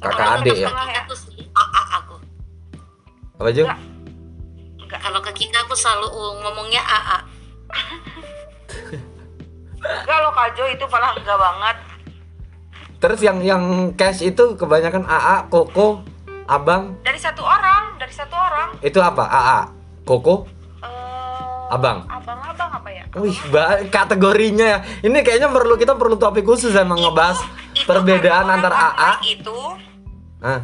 Kakak 0.00 0.40
adik 0.40 0.64
ya. 0.64 0.68
Aku 1.04 1.12
sih 1.12 1.44
aku 1.52 2.16
Apa 3.36 3.50
Jung? 3.52 3.68
Enggak. 3.68 3.80
Enggak. 4.80 5.00
kalau 5.02 5.20
ke 5.20 5.32
Kika 5.34 5.58
aku 5.66 5.74
selalu 5.74 6.06
uh, 6.08 6.32
ngomongnya 6.40 6.80
AA 6.80 7.18
Enggak 9.86 10.18
loh 10.18 10.32
Kak 10.32 10.48
Jo 10.56 10.64
itu 10.66 10.84
malah 10.88 11.14
enggak 11.14 11.38
banget. 11.38 11.76
Terus 12.96 13.20
yang 13.20 13.38
yang 13.44 13.62
cash 13.94 14.24
itu 14.24 14.56
kebanyakan 14.56 15.04
AA, 15.04 15.46
Koko, 15.46 16.00
Abang. 16.48 16.96
Dari 17.04 17.20
satu 17.20 17.44
orang, 17.44 17.94
dari 18.00 18.10
satu 18.10 18.34
orang. 18.34 18.80
Itu 18.80 18.98
apa? 18.98 19.28
AA, 19.28 19.60
Koko, 20.02 20.48
eh 20.80 21.42
Abang. 21.70 22.02
Abang-abang 22.08 22.70
apa 22.72 22.88
ya? 22.90 23.04
Wih, 23.14 23.36
kategorinya 23.92 24.66
ya. 24.66 24.78
Ini 25.04 25.18
kayaknya 25.22 25.52
perlu 25.52 25.76
kita 25.76 25.94
perlu 25.94 26.16
topik 26.16 26.42
khusus 26.42 26.72
emang 26.74 26.98
ngebahas 26.98 27.38
Itu 27.76 27.84
perbedaan 27.84 28.48
kan 28.48 28.54
antar 28.58 28.72
orang 28.72 28.94
AA. 28.96 29.12
itu 29.28 29.58
Ah, 30.40 30.60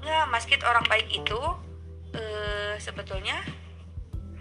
Enggak, 0.00 0.24
Mas 0.28 0.44
Kit 0.44 0.60
orang 0.64 0.84
baik 0.84 1.06
itu 1.08 1.38
eh 2.12 2.74
sebetulnya 2.76 3.38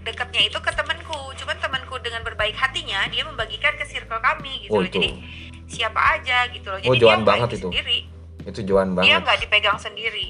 dekatnya 0.02 0.42
itu 0.44 0.58
ke 0.58 0.72
temanku. 0.72 1.20
Cuman 1.36 1.58
temanku 1.58 1.96
dengan 2.00 2.22
berbaik 2.22 2.54
hatinya 2.54 3.06
dia 3.08 3.22
membagikan 3.22 3.76
ke 3.76 3.86
circle 3.86 4.18
kami 4.18 4.64
gitu 4.64 4.72
Oh, 4.72 4.80
loh. 4.80 4.86
itu. 4.86 4.96
Jadi 4.96 5.10
siapa 5.68 6.02
aja 6.16 6.48
gitu 6.48 6.68
loh. 6.68 6.80
Jadi 6.80 6.88
Oh, 6.88 6.96
dia 6.96 7.02
Joan 7.04 7.18
nggak 7.18 7.30
banget 7.30 7.50
itu. 7.54 7.68
Sendiri. 7.68 8.00
itu 8.42 8.60
Joan 8.64 8.88
Dia 8.90 8.98
banget. 8.98 9.20
nggak 9.22 9.40
dipegang 9.44 9.78
sendiri. 9.78 10.28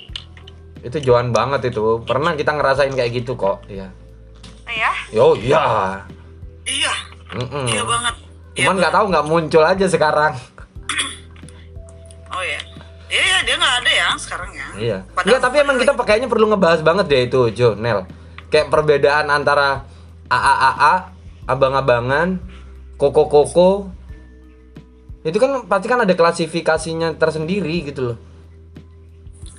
Itu 0.82 0.98
Joan 1.00 1.30
banget 1.30 1.70
itu. 1.70 1.84
Pernah 2.02 2.34
kita 2.34 2.52
ngerasain 2.52 2.92
kayak 2.92 3.12
gitu 3.14 3.34
kok. 3.34 3.64
Iya. 3.66 3.88
Nah 4.66 4.76
ya, 4.76 4.92
Yo, 5.10 5.34
iya. 5.36 5.64
Iya, 6.62 6.94
Mm-mm. 7.32 7.66
iya 7.66 7.82
banget. 7.82 8.16
Iya 8.52 8.62
Cuman 8.62 8.76
nggak 8.78 8.94
tahu 8.94 9.06
nggak 9.08 9.26
muncul 9.26 9.64
aja 9.64 9.86
sekarang. 9.86 10.34
Oh 12.30 12.44
ya. 12.44 12.60
Iya, 13.10 13.38
dia 13.41 13.55
nggak 13.57 13.76
ada 13.82 13.91
ya 13.91 14.07
sekarang 14.16 14.51
ya. 14.53 14.68
Iya. 14.78 14.97
Padahal- 15.10 15.26
Enggak, 15.26 15.41
tapi 15.41 15.55
emang 15.60 15.76
kita 15.78 15.91
kayaknya 15.97 16.30
perlu 16.30 16.45
ngebahas 16.47 16.82
banget 16.82 17.05
deh 17.10 17.22
itu, 17.26 17.41
Jo, 17.51 17.70
Nel. 17.74 18.05
Kayak 18.47 18.70
perbedaan 18.70 19.28
antara 19.28 19.89
AA-AA, 20.26 20.93
abang-abangan, 21.45 22.38
koko-koko. 22.95 23.89
Itu 25.20 25.36
kan 25.36 25.66
pasti 25.66 25.86
kan 25.86 25.99
ada 25.99 26.14
klasifikasinya 26.14 27.18
tersendiri 27.18 27.84
gitu 27.84 28.14
loh. 28.14 28.18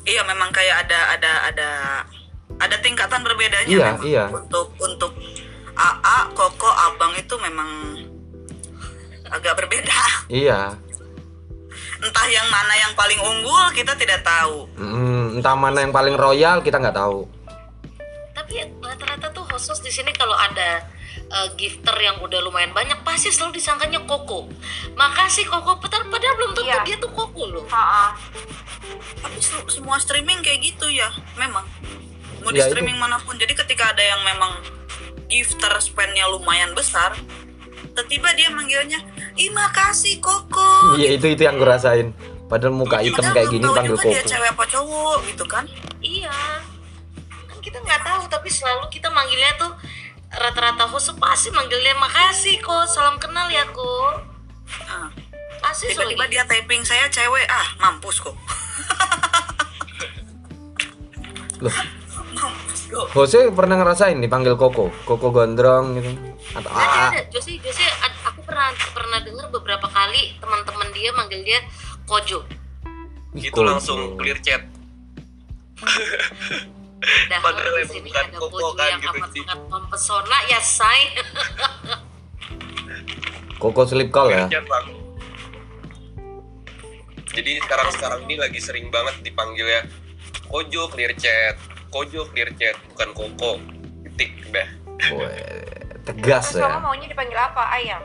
Iya, 0.03 0.23
memang 0.25 0.49
kayak 0.51 0.87
ada 0.87 0.99
ada 1.13 1.33
ada 1.47 1.69
ada 2.57 2.77
tingkatan 2.79 3.21
berbedanya 3.21 3.67
Iya, 3.69 3.87
memang. 3.93 4.03
iya. 4.03 4.25
Untuk 4.29 4.73
untuk 4.79 5.13
AA, 5.75 6.19
Koko, 6.33 6.67
Abang 6.67 7.15
itu 7.15 7.35
memang 7.37 7.69
agak 9.27 9.55
berbeda. 9.59 10.01
Iya. 10.27 10.75
Entah 12.01 12.27
yang 12.27 12.49
mana 12.49 12.75
yang 12.79 12.93
paling 12.95 13.21
unggul 13.21 13.65
kita 13.71 13.93
tidak 13.95 14.21
tahu. 14.23 14.65
Mm, 14.75 15.37
entah 15.37 15.53
mana 15.55 15.79
yang 15.81 15.91
paling 15.91 16.15
royal 16.15 16.61
kita 16.61 16.77
nggak 16.77 16.97
tahu. 16.97 17.29
tapi 18.31 18.57
rata-rata 18.79 19.31
tuh 19.31 19.45
khusus 19.45 19.79
di 19.79 19.93
sini 19.93 20.11
kalau 20.11 20.33
ada 20.33 20.83
uh, 21.29 21.49
gifter 21.55 21.93
yang 21.95 22.19
udah 22.19 22.41
lumayan 22.41 22.73
banyak 22.73 22.97
pasti 23.01 23.29
selalu 23.29 23.55
disangkanya 23.55 24.01
koko 24.03 24.49
makasih 24.93 25.45
koko 25.45 25.77
padahal 25.77 26.09
padahal 26.09 26.35
belum 26.35 26.53
tentu 26.53 26.67
Iya. 26.73 26.83
dia 26.83 26.97
tuh 26.97 27.13
koko 27.13 27.47
loh 27.47 27.63
ha 27.69 28.17
Tapi 29.15 29.39
se- 29.39 29.69
semua 29.71 29.99
streaming 29.99 30.41
kayak 30.41 30.61
gitu 30.65 30.89
ya, 30.89 31.07
memang. 31.37 31.63
Mau 32.41 32.49
di 32.49 32.59
Ya, 32.59 32.67
itu. 32.67 32.73
streaming 32.73 32.97
mana 32.97 33.21
pun. 33.21 33.37
Jadi 33.37 33.53
ketika 33.53 33.87
ada 33.87 34.01
yang 34.01 34.19
memang 34.25 34.57
gifter 35.29 35.71
spendnya 35.79 36.27
lumayan 36.27 36.73
besar, 36.73 37.15
tiba-tiba 37.87 38.35
dia 38.35 38.49
manggilnya, 38.49 38.99
"Ih, 39.35 39.51
makasih 39.51 40.19
Koko." 40.19 40.95
Iya, 40.95 41.15
itu 41.15 41.27
itu 41.29 41.43
yang 41.43 41.55
gue 41.55 41.65
rasain. 41.65 42.11
Padahal 42.47 42.73
muka 42.73 42.99
hitam 42.99 43.21
Padahal 43.21 43.35
kayak 43.37 43.49
gini 43.49 43.63
panggil 43.65 43.95
juga 43.95 44.03
dia 44.05 44.19
koko. 44.19 44.29
cewek 44.29 44.49
apa 44.51 44.65
cowok 44.67 45.19
gitu 45.25 45.45
kan. 45.45 45.65
iya 46.01 46.35
kan 47.47 47.59
kita 47.61 47.79
nggak 47.79 48.01
tahu 48.01 48.23
tapi 48.27 48.49
selalu 48.49 48.89
kita 48.89 49.07
manggilnya 49.07 49.55
tuh 49.55 49.71
rata-rata 50.31 50.89
khusus 50.89 51.15
pasti 51.15 51.51
manggilnya 51.51 51.95
makasih 51.95 52.59
kok 52.59 52.87
salam 52.87 53.15
kenal 53.17 53.47
ya 53.47 53.63
kok 53.67 54.27
Nah, 54.83 55.11
pasti 55.61 55.91
tiba-tiba 55.91 56.25
gitu. 56.25 56.33
dia 56.33 56.45
typing 56.45 56.83
saya 56.83 57.07
cewek, 57.07 57.43
ah 57.45 57.67
mampus 57.81 58.19
kok. 58.19 58.35
Loh. 61.61 63.07
Jose 63.13 63.51
pernah 63.51 63.77
ngerasain 63.77 64.19
dipanggil 64.19 64.55
koko, 64.55 64.91
koko 65.05 65.31
gondrong 65.31 65.95
gitu. 65.95 66.11
Atau 66.53 66.71
ada 66.71 67.15
ada 67.15 67.23
Josi 67.31 67.55
Josi 67.59 67.83
ad- 67.85 68.03
aku 68.03 68.10
pernah 68.51 68.75
pernah 68.75 69.19
dengar 69.23 69.47
beberapa 69.55 69.87
kali 69.87 70.35
teman-teman 70.43 70.89
dia 70.91 71.11
manggil 71.15 71.41
dia 71.47 71.63
kojo. 72.11 72.43
Itu 73.39 73.55
Kojo. 73.55 73.63
langsung 73.63 74.19
clear 74.19 74.43
chat. 74.43 74.67
Padahal 75.81 77.41
Padahal 77.41 77.73
di 77.73 77.81
emang 77.81 77.95
sini 77.95 78.09
bukan 78.11 78.27
ada 78.27 78.37
koko 78.37 78.49
kojo 78.51 78.69
kan, 78.75 78.89
yang 78.91 79.01
gitu 79.01 79.11
amat 79.15 79.31
sih. 79.31 79.43
sangat 79.47 79.61
mempesona 79.71 80.39
ya 80.51 80.61
say. 80.61 81.01
Koko 83.63 83.83
sleep 83.87 84.11
call 84.11 84.35
ya. 84.35 84.51
clear 84.51 84.53
chat 84.59 84.65
bang. 84.67 84.87
Jadi 87.31 87.53
sekarang 87.63 87.89
sekarang 87.95 88.21
ini 88.27 88.35
lagi 88.35 88.59
sering 88.59 88.91
banget 88.91 89.15
dipanggil 89.23 89.63
ya 89.63 89.81
kojo 90.51 90.91
clear 90.91 91.15
chat 91.15 91.55
kojo 91.95 92.27
clear 92.35 92.51
chat 92.59 92.75
bukan 92.91 93.15
koko. 93.15 93.63
Titik 94.19 94.51
dah. 94.51 94.69
Weh, 95.15 95.70
tegas 96.03 96.45
Terus 96.49 96.59
ya. 96.59 96.67
kamu 96.67 96.81
maunya 96.83 97.07
dipanggil 97.07 97.39
apa? 97.39 97.63
Ayam. 97.71 98.01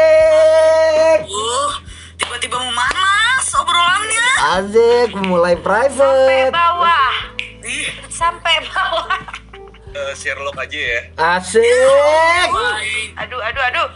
Asik. 0.00 1.20
Uh, 1.24 1.70
tiba-tiba 2.16 2.56
memanas 2.58 3.44
obrolannya. 3.52 4.26
Asik, 4.52 5.10
mulai 5.20 5.54
Sampai 5.54 5.66
private. 5.88 6.52
bawah. 6.52 7.12
Ih, 7.60 7.88
Sampai 8.08 8.54
bawah. 8.64 9.20
Eh, 9.90 10.14
Sherlock 10.14 10.54
aja 10.56 10.78
ya 10.78 11.00
Asik. 11.18 12.48
Aduh, 13.16 13.40
aduh, 13.40 13.64
aduh. 13.64 13.88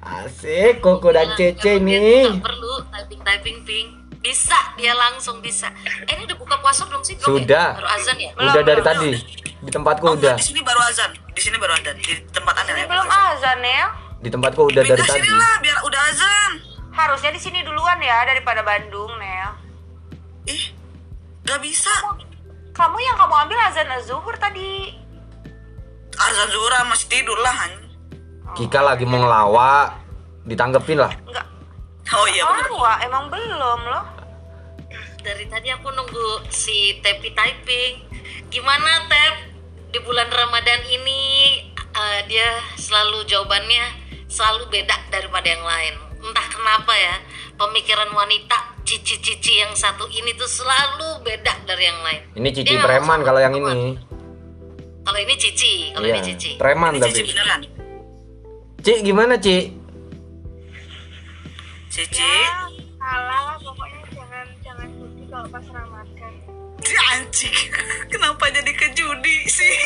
Asik, 0.00 0.78
Koko 0.78 1.08
dan 1.08 1.32
Cece 1.34 1.76
nih. 1.78 2.28
perlu 2.38 2.72
typing 2.86 3.20
typing 3.22 3.58
ping 3.62 3.88
bisa 4.18 4.56
dia 4.74 4.90
langsung 4.92 5.38
bisa 5.38 5.70
eh 6.02 6.10
ini 6.10 6.26
udah 6.26 6.36
buka 6.36 6.58
puasa 6.58 6.82
belum 6.84 7.00
sih 7.00 7.14
Belum 7.16 7.38
ya? 7.38 7.46
Sudah. 7.46 7.68
baru 7.72 7.88
azan 7.88 8.16
ya 8.18 8.30
Udah 8.34 8.62
dari 8.62 8.76
belum. 8.76 8.88
tadi. 8.90 9.10
Di 9.58 9.70
tempatku 9.70 10.04
Oh, 10.04 10.14
udah. 10.14 10.34
di 10.34 10.44
sini 10.44 10.60
baru 10.62 10.80
azan. 10.84 11.10
Di 11.28 11.40
sini 11.40 11.56
baru 11.56 11.72
azan. 11.74 11.96
Di 11.98 12.14
tempat 12.30 12.54
anda 12.56 12.72
Ini 12.72 12.82
ya. 12.82 12.86
belum 12.86 13.08
azan 13.08 13.58
ya. 13.60 13.84
Di 14.18 14.28
tempatku 14.28 14.60
udah 14.64 14.82
dari 14.82 14.94
Pindah 14.94 15.06
tadi. 15.08 15.18
sini 15.18 15.30
lah 15.32 15.54
biar 15.58 15.78
udah 15.82 16.00
azan. 16.08 16.50
Harusnya 16.90 17.30
di 17.30 17.40
sini 17.40 17.58
duluan 17.62 17.98
ya 17.98 18.22
daripada 18.24 18.62
Bandung, 18.62 19.10
Nel. 19.18 19.50
Ih, 20.46 20.64
gak 21.42 21.58
bisa. 21.60 21.90
Kamu 22.70 22.96
yang 22.96 23.16
kamu 23.16 23.34
ambil 23.36 23.58
azan 23.64 23.86
zuhur 24.02 24.34
tadi. 24.36 24.94
Azan 26.14 26.48
Zuhra 26.48 26.82
masih 26.84 27.06
tidur 27.08 27.38
lah. 27.38 27.54
Han. 27.56 27.72
Kika 28.54 28.82
lagi 28.82 29.06
mau 29.06 29.18
ngelawak. 29.18 29.94
Ditanggepin 30.42 30.98
lah. 30.98 31.12
Enggak. 31.22 31.46
Oh 32.08 32.26
iya. 32.26 32.42
Oh, 32.42 32.78
wah, 32.78 32.98
emang 32.98 33.26
belum 33.28 33.80
loh. 33.84 34.04
dari 35.18 35.44
tadi 35.44 35.68
aku 35.68 35.90
nunggu 35.90 36.46
si 36.48 36.98
Tepi 36.98 37.34
typing 37.34 38.00
gimana 38.48 39.04
Tep 39.06 39.34
di 39.88 39.98
bulan 40.00 40.28
Ramadan 40.28 40.80
ini 40.84 41.20
eh, 41.74 42.20
dia 42.26 42.48
selalu 42.74 43.24
jawabannya 43.24 43.84
selalu 44.28 44.68
beda 44.70 44.96
daripada 45.08 45.46
yang 45.46 45.64
lain 45.64 45.94
entah 46.18 46.46
kenapa 46.48 46.92
ya 46.92 47.14
pemikiran 47.54 48.10
wanita 48.10 48.76
cici-cici 48.82 49.60
yang 49.60 49.72
satu 49.72 50.08
ini 50.08 50.32
tuh 50.34 50.48
selalu 50.48 51.20
beda 51.22 51.54
dari 51.64 51.84
yang 51.84 52.00
lain 52.00 52.22
Ini 52.34 52.48
Cici 52.50 52.74
Dia 52.74 52.80
preman 52.80 53.20
kalau 53.20 53.38
yang 53.38 53.52
ini. 53.52 53.96
kalau 55.04 55.18
ini 55.18 55.34
cici 55.36 55.92
kalau 55.92 56.04
Iya, 56.04 56.14
ini 56.14 56.20
cici 56.24 56.50
preman 56.56 56.92
Ini 56.94 57.00
Cici 57.02 57.12
tapi. 57.14 57.30
beneran. 57.30 57.60
Cik 58.78 58.98
gimana, 59.02 59.34
Cik? 59.36 59.64
Cici. 61.88 62.32
salah 62.98 63.56
pokoknya 63.58 64.00
jangan 64.10 64.46
jangan 64.60 64.88
judi 64.92 65.24
kalau 65.26 65.46
pas 65.48 65.64
ramadan 65.64 65.87
anjing. 66.96 67.56
Kenapa 68.08 68.48
jadi 68.48 68.72
ke 68.72 68.92
judi 68.96 69.44
sih? 69.48 69.76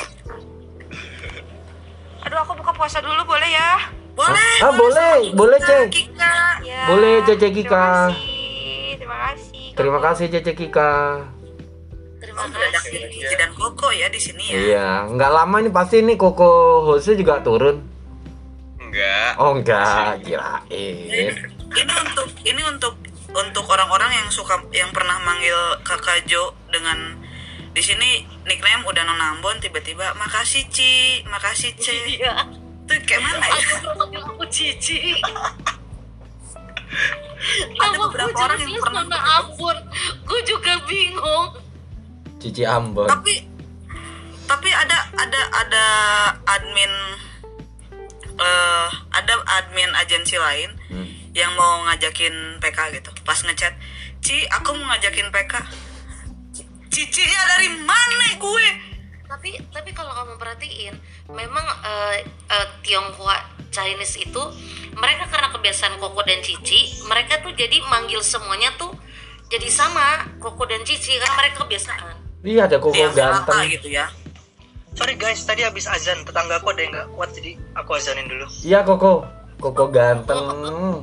Aduh 2.22 2.38
aku 2.38 2.54
buka 2.54 2.70
puasa 2.76 3.02
dulu 3.02 3.26
boleh 3.26 3.50
ya? 3.50 3.90
Boleh. 4.12 4.54
Ah, 4.60 4.72
boleh, 4.76 5.32
boleh, 5.32 5.58
Cek. 5.58 5.88
Kika. 5.88 6.60
Ya. 6.60 6.84
Boleh, 6.84 7.24
Cece 7.24 7.48
Terima 7.48 7.56
Kika. 7.56 7.84
kasih. 8.12 9.00
Terima 9.00 9.16
kasih. 9.16 9.66
Terima 9.72 9.98
kasih 10.04 10.26
Cece 10.28 10.52
Kika. 10.52 10.92
Terima 12.20 12.44
kasih. 12.46 13.00
Dan 13.34 13.50
Koko 13.56 13.88
ya 13.90 14.06
di 14.12 14.20
sini 14.20 14.44
ya. 14.52 14.54
Iya, 14.54 14.88
nggak 15.16 15.30
lama 15.32 15.56
ini 15.64 15.70
pasti 15.72 16.04
nih 16.04 16.20
Koko 16.20 16.84
hostnya 16.86 17.16
juga 17.16 17.40
turun. 17.40 17.80
Enggak. 18.78 19.32
Oh 19.40 19.56
enggak, 19.56 20.20
kirain. 20.20 21.32
Ini 21.72 21.92
untuk 22.04 22.28
ini 22.44 22.62
untuk 22.68 22.94
untuk 23.32 23.64
orang-orang 23.68 24.12
yang 24.22 24.28
suka 24.28 24.60
yang 24.72 24.92
pernah 24.92 25.16
manggil 25.20 25.56
Kakak 25.82 26.28
Jo 26.28 26.52
dengan 26.68 27.16
di 27.72 27.80
sini 27.80 28.20
nickname 28.44 28.84
udah 28.84 29.02
non 29.02 29.16
Ambon 29.16 29.56
tiba-tiba 29.56 30.12
makasih 30.20 30.68
Ci, 30.68 31.24
makasih 31.24 31.72
C. 31.80 31.88
Iya. 32.20 32.44
Itu 32.84 32.92
kayak 33.08 33.22
mana 33.24 33.46
ya? 33.48 33.56
Aku 33.96 34.04
aku 34.12 34.44
Cici. 34.52 35.16
Ada 37.72 37.96
Nama 37.96 38.04
beberapa 38.04 38.36
orang 38.36 38.60
yang 38.60 38.76
pernah 38.76 39.02
nama 39.08 39.18
Ambon. 39.40 39.76
Gue 40.28 40.40
juga 40.44 40.76
bingung. 40.84 41.56
Cici 42.36 42.66
Ambon. 42.66 43.08
tapi 43.08 43.48
tapi 44.44 44.68
ada 44.68 44.98
ada 45.14 45.40
ada 45.54 45.84
admin 46.44 46.92
eh 48.34 48.88
ada 49.14 49.32
admin 49.56 49.88
agensi 49.94 50.36
lain 50.36 50.70
Hmm. 50.92 51.08
Yang 51.32 51.52
mau 51.56 51.84
ngajakin 51.88 52.60
PK 52.60 52.78
gitu 53.00 53.10
pas 53.24 53.38
ngechat 53.40 53.72
Ci 54.22 54.46
aku 54.48 54.76
mau 54.78 54.92
ngajakin 54.94 55.32
PK 55.32 55.52
Cicinya 56.92 57.42
dari 57.56 57.68
mana 57.82 58.36
gue 58.36 58.68
Tapi 59.24 59.56
tapi 59.72 59.90
kalau 59.96 60.12
kamu 60.12 60.36
perhatiin, 60.36 60.92
memang 61.32 61.64
eh, 61.64 62.20
eh, 62.52 62.66
Tionghoa 62.84 63.40
Chinese 63.72 64.20
itu 64.20 64.42
mereka 64.92 65.24
karena 65.32 65.48
kebiasaan 65.48 65.96
Koko 65.96 66.20
dan 66.20 66.44
Cici, 66.44 67.00
mereka 67.08 67.40
tuh 67.40 67.56
jadi 67.56 67.80
manggil 67.88 68.20
semuanya 68.20 68.76
tuh 68.76 68.92
jadi 69.48 69.72
sama 69.72 70.28
Koko 70.36 70.68
dan 70.68 70.84
Cici 70.84 71.16
karena 71.16 71.32
mereka 71.40 71.64
kebiasaan. 71.64 72.44
Iya 72.44 72.68
ada 72.68 72.76
Koko 72.76 72.92
rata 72.92 73.16
ganteng. 73.16 73.72
gitu 73.72 73.88
ya 73.88 74.12
Sorry 74.92 75.16
guys, 75.16 75.40
tadi 75.48 75.64
habis 75.64 75.88
azan, 75.88 76.20
tetanggaku 76.28 76.68
ada 76.76 76.80
yang 76.84 76.92
nggak 76.92 77.08
kuat 77.16 77.32
jadi 77.32 77.56
aku 77.72 77.90
azanin 77.96 78.28
dulu. 78.28 78.44
Iya 78.60 78.84
Koko. 78.84 79.24
Koko 79.62 79.86
ganteng. 79.94 80.98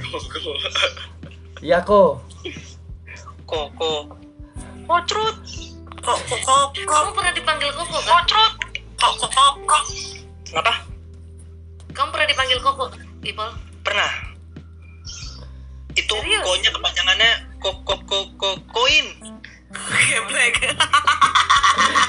Iya 1.63 1.79
kok. 1.79 2.19
Koko. 3.47 4.11
Kocrut. 4.83 5.37
kok 5.99 6.19
kok 6.25 6.39
kok 6.41 6.71
kok 6.73 6.87
Kamu 6.89 7.09
pernah 7.15 7.31
dipanggil 7.35 7.71
Koko 7.71 7.97
kan? 8.03 8.23
Kocrut. 8.25 8.53
kok 8.99 9.13
kok 9.21 9.31
kok 9.31 9.53
kok 9.63 9.83
Kenapa? 10.43 10.73
Kamu 11.95 12.09
pernah 12.11 12.27
dipanggil 12.27 12.59
Koko, 12.59 12.85
People? 13.23 13.51
Pernah. 13.85 14.11
Itu 15.95 16.15
Serius? 16.19 16.43
konya 16.43 16.69
kepanjangannya 16.75 17.31
kok 17.63 17.75
kok 17.87 18.01
kok 18.07 18.25
kok 18.35 18.55
koin. 18.75 19.07
Geblek 19.71 20.55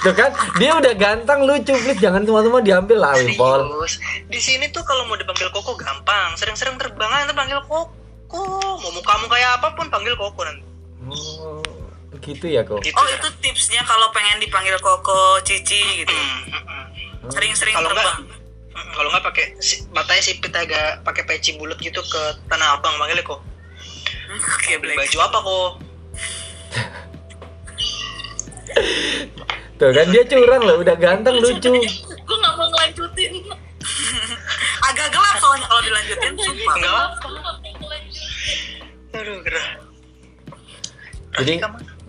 Tuh 0.01 0.17
kan, 0.17 0.33
dia 0.57 0.73
udah 0.73 0.97
ganteng 0.97 1.45
lucu, 1.45 1.77
please 1.77 2.01
jangan 2.01 2.25
semua-semua 2.25 2.65
diambil 2.65 3.05
lah, 3.05 3.13
Wimpol. 3.21 3.85
Serius. 3.85 3.95
Di 4.33 4.41
sini 4.41 4.65
tuh 4.73 4.81
kalau 4.81 5.05
mau 5.05 5.13
dipanggil 5.13 5.53
Koko 5.53 5.77
gampang. 5.77 6.33
Sering-sering 6.41 6.81
terbang 6.81 7.13
aja 7.13 7.29
panggil 7.37 7.61
Koko. 7.69 8.41
Mau 8.81 8.91
mukamu 8.97 9.29
kayak 9.29 9.61
apa 9.61 9.77
pun 9.77 9.93
panggil 9.93 10.17
Koko 10.17 10.41
nanti. 10.41 10.65
Oh, 11.05 11.61
gitu 12.25 12.49
ya 12.49 12.65
kok. 12.65 12.81
Gitu 12.81 12.97
oh 12.97 13.07
ya. 13.13 13.21
itu 13.21 13.29
tipsnya 13.45 13.85
kalau 13.85 14.09
pengen 14.17 14.41
dipanggil 14.41 14.81
Koko 14.81 15.45
Cici 15.45 16.01
gitu 16.01 16.17
Hmm, 16.17 16.49
hmm, 16.49 16.65
hmm. 16.65 17.31
sering-sering 17.37 17.77
enggak 17.77 17.93
terbang 17.93 18.41
Hmm, 18.71 18.91
kalau 18.95 19.09
nggak 19.11 19.25
pakai 19.27 19.47
si, 19.59 19.83
matanya 19.91 20.23
sipit 20.23 20.55
agak 20.55 21.03
pakai 21.03 21.27
peci 21.27 21.59
bulat 21.59 21.77
gitu 21.83 22.01
ke 22.01 22.23
tanah 22.49 22.79
abang 22.79 22.95
manggilnya 22.97 23.27
kok 23.27 23.43
geblek 24.63 24.95
baju 24.95 25.19
apa 25.27 25.39
kok 25.43 25.71
Tuh 29.81 29.91
kan 29.97 30.07
dia 30.13 30.23
curang 30.29 30.63
loh, 30.63 30.77
udah 30.85 30.97
ganteng 31.01 31.41
lucu. 31.41 31.73
Gue 31.73 32.37
nggak 32.37 32.53
mau 32.57 32.67
ngelanjutin. 32.69 33.33
agak 34.91 35.09
gelap 35.15 35.37
soalnya 35.41 35.67
kalau 35.71 35.83
dilanjutin 35.87 36.33
sumpah 36.37 36.75
enggak 36.77 36.91
Nggak 36.91 37.01
apa 37.01 37.27
mau 37.31 37.73
ngelanjutin. 37.81 38.75
aduh 39.11 39.39
gerah 39.43 39.69
Jadi 41.41 41.53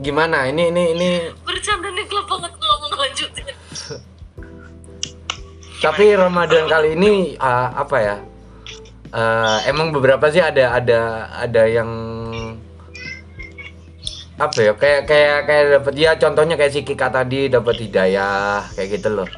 gimana? 0.02 0.38
Ini 0.50 0.64
ini 0.74 0.84
ini 0.98 1.10
Bercanda 1.46 1.88
nih 1.94 2.06
gelap 2.10 2.26
banget 2.28 2.52
gue 2.58 2.66
nggak 2.66 2.80
mau 2.82 2.90
ngelanjutin. 2.92 3.46
tapi 5.82 6.06
Ramadan 6.14 6.64
kali 6.70 6.90
ini 6.94 7.14
ah, 7.42 7.74
apa 7.74 7.98
ya? 7.98 8.18
Eh, 9.12 9.58
emang 9.68 9.90
beberapa 9.92 10.30
sih 10.30 10.40
ada 10.40 10.78
ada 10.78 11.28
ada 11.36 11.64
yang 11.66 11.90
apa 14.42 14.58
ya? 14.58 14.74
Kayak 14.74 15.02
kayak 15.06 15.38
kayak 15.46 15.64
dapat 15.78 15.94
ya 15.94 16.12
contohnya 16.18 16.56
kayak 16.58 16.74
si 16.74 16.82
Kika 16.82 17.14
tadi 17.14 17.46
dapat 17.46 17.78
hidayah 17.78 18.66
kayak 18.74 18.90
gitu 18.98 19.10
loh. 19.14 19.30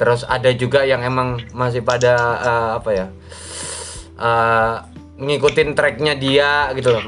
Terus 0.00 0.24
ada 0.24 0.50
juga 0.56 0.88
yang 0.88 1.04
emang 1.04 1.38
masih 1.52 1.84
pada 1.84 2.14
eh, 2.40 2.70
apa 2.80 2.90
ya 2.90 3.06
eh, 4.16 4.74
ngikutin 5.20 5.76
tracknya 5.76 6.16
dia 6.16 6.72
gitu 6.72 6.96
loh. 6.96 7.04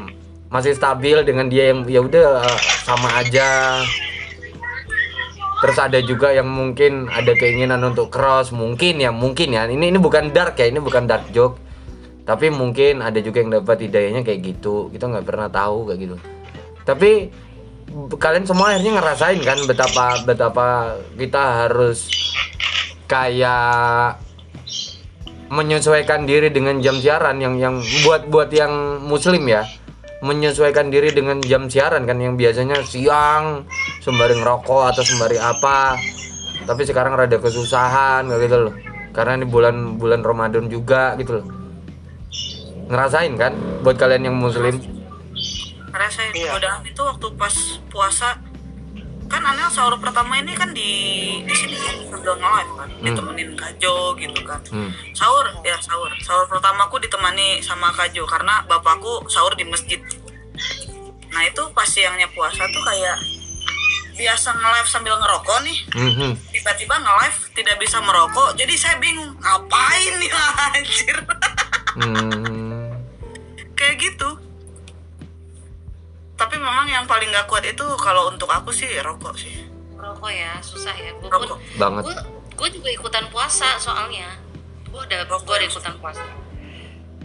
Masih 0.53 0.77
stabil 0.77 1.25
dengan 1.25 1.49
dia 1.49 1.73
yang 1.73 1.89
ya 1.89 2.05
udah 2.05 2.45
eh, 2.45 2.61
sama 2.85 3.09
aja. 3.17 3.81
Terus 5.65 5.81
ada 5.81 5.97
juga 6.05 6.29
yang 6.29 6.45
mungkin 6.45 7.09
ada 7.09 7.33
keinginan 7.33 7.81
untuk 7.89 8.13
cross. 8.13 8.53
Mungkin 8.53 9.01
ya 9.01 9.09
mungkin 9.09 9.57
ya. 9.57 9.65
Ini 9.65 9.97
ini 9.97 9.97
bukan 9.97 10.29
dark 10.29 10.61
ya 10.61 10.69
ini 10.69 10.77
bukan 10.77 11.09
dark 11.09 11.33
joke. 11.33 11.57
Tapi 12.29 12.53
mungkin 12.53 13.01
ada 13.01 13.17
juga 13.25 13.41
yang 13.41 13.53
dapat 13.53 13.89
hidayahnya 13.89 14.21
kayak 14.29 14.45
gitu. 14.45 14.93
Kita 14.93 15.09
nggak 15.09 15.25
pernah 15.25 15.49
tahu 15.49 15.89
kayak 15.89 16.01
gitu 16.05 16.17
tapi 16.85 17.33
kalian 18.17 18.45
semua 18.45 18.73
akhirnya 18.73 19.01
ngerasain 19.01 19.41
kan 19.45 19.59
betapa 19.69 20.21
betapa 20.25 20.67
kita 21.17 21.43
harus 21.65 22.09
kayak 23.09 24.21
menyesuaikan 25.53 26.25
diri 26.25 26.49
dengan 26.49 26.81
jam 26.81 26.97
siaran 26.99 27.39
yang 27.39 27.61
yang 27.61 27.75
buat 28.03 28.27
buat 28.29 28.51
yang 28.51 29.05
muslim 29.05 29.45
ya. 29.47 29.63
Menyesuaikan 30.25 30.89
diri 30.89 31.13
dengan 31.13 31.37
jam 31.45 31.69
siaran 31.69 32.09
kan 32.09 32.17
yang 32.17 32.35
biasanya 32.35 32.81
siang 32.81 33.69
sembari 34.01 34.41
ngerokok 34.41 34.83
atau 34.91 35.03
sembari 35.05 35.37
apa. 35.37 36.01
Tapi 36.65 36.83
sekarang 36.89 37.13
rada 37.13 37.37
kesusahan 37.37 38.25
kayak 38.25 38.41
gitu 38.49 38.57
loh. 38.69 38.75
Karena 39.13 39.37
ini 39.37 39.47
bulan 39.47 40.01
bulan 40.01 40.25
Ramadan 40.25 40.67
juga 40.73 41.13
gitu 41.21 41.39
loh. 41.39 41.47
Ngerasain 42.89 43.37
kan 43.37 43.53
buat 43.85 44.01
kalian 44.01 44.33
yang 44.33 44.37
muslim 44.41 44.81
ngerasain 45.95 46.35
Iya. 46.35 46.51
godaan 46.53 46.83
itu 46.83 46.99
waktu 47.01 47.27
pas 47.33 47.55
puasa 47.87 48.35
kan 49.25 49.41
Anel 49.41 49.67
sahur 49.69 49.97
pertama 49.97 50.37
ini 50.37 50.53
kan 50.53 50.71
di 50.71 50.91
di 51.41 51.55
sini 51.55 51.75
kan 51.77 51.95
sambil 52.09 52.35
nge-live 52.35 52.73
kan 52.77 52.89
ditemenin 53.01 53.51
Kajo 53.55 53.97
gitu 54.15 54.41
kan 54.43 54.61
Hmm. 54.69 54.91
sahur 55.13 55.47
ya 55.63 55.75
sahur 55.81 56.11
sahur 56.21 56.45
pertamaku 56.47 56.99
ditemani 56.99 57.59
sama 57.59 57.89
Kajo 57.91 58.23
karena 58.25 58.63
bapakku 58.65 59.25
sahur 59.27 59.55
di 59.55 59.65
masjid 59.65 60.03
nah 61.31 61.43
itu 61.43 61.63
pas 61.71 61.83
siangnya 61.85 62.27
puasa 62.29 62.63
tuh 62.65 62.83
kayak 62.85 63.17
biasa 64.15 64.49
nge-live 64.53 64.89
sambil 64.89 65.15
ngerokok 65.17 65.59
nih 65.63 65.79
Mhm. 65.91 66.31
tiba-tiba 66.53 66.95
nge-live 66.97 67.39
tidak 67.53 67.77
bisa 67.77 67.99
merokok 68.01 68.55
jadi 68.55 68.75
saya 68.75 68.97
bingung 68.99 69.35
ngapain 69.37 70.13
nih 70.17 70.31
anjir 70.69 71.17
Hmm. 71.95 72.91
kayak 73.73 73.99
gitu 74.01 74.29
tapi 76.45 76.61
memang 76.61 76.85
yang 76.85 77.09
paling 77.09 77.33
gak 77.33 77.49
kuat 77.49 77.65
itu 77.65 77.85
kalau 77.97 78.29
untuk 78.29 78.53
aku 78.53 78.69
sih 78.69 78.89
rokok 79.01 79.33
sih 79.41 79.65
Rokok 80.05 80.31
ya, 80.31 80.53
susah 80.61 80.93
ya. 80.93 81.11
Gue 81.17 81.33
Rokok. 81.33 81.57
pun 81.57 81.81
Banget. 81.81 82.03
Gue 82.55 82.69
juga 82.71 82.89
ikutan 82.93 83.25
puasa 83.33 83.81
soalnya. 83.81 84.37
Gue 84.93 85.01
ada 85.09 85.25
Rokok 85.25 85.49
gue 85.49 85.57
ada 85.57 85.67
ya. 85.67 85.71
ikutan 85.73 85.95
puasa. 85.97 86.25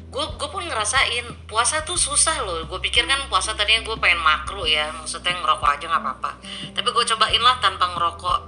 Gue 0.10 0.26
gue 0.26 0.50
pun 0.50 0.64
ngerasain 0.66 1.26
puasa 1.46 1.84
tuh 1.84 2.00
susah 2.00 2.40
loh. 2.48 2.64
Gue 2.66 2.80
pikir 2.80 3.04
kan 3.06 3.28
puasa 3.28 3.54
tadinya 3.54 3.84
gue 3.84 3.96
pengen 4.00 4.24
makro 4.24 4.64
ya, 4.64 4.90
maksudnya 4.96 5.36
ngerokok 5.38 5.70
aja 5.70 5.86
nggak 5.86 6.02
apa-apa. 6.02 6.32
Tapi 6.74 6.88
gue 6.88 7.04
cobain 7.14 7.42
lah 7.44 7.56
tanpa 7.60 7.86
ngerokok. 7.94 8.40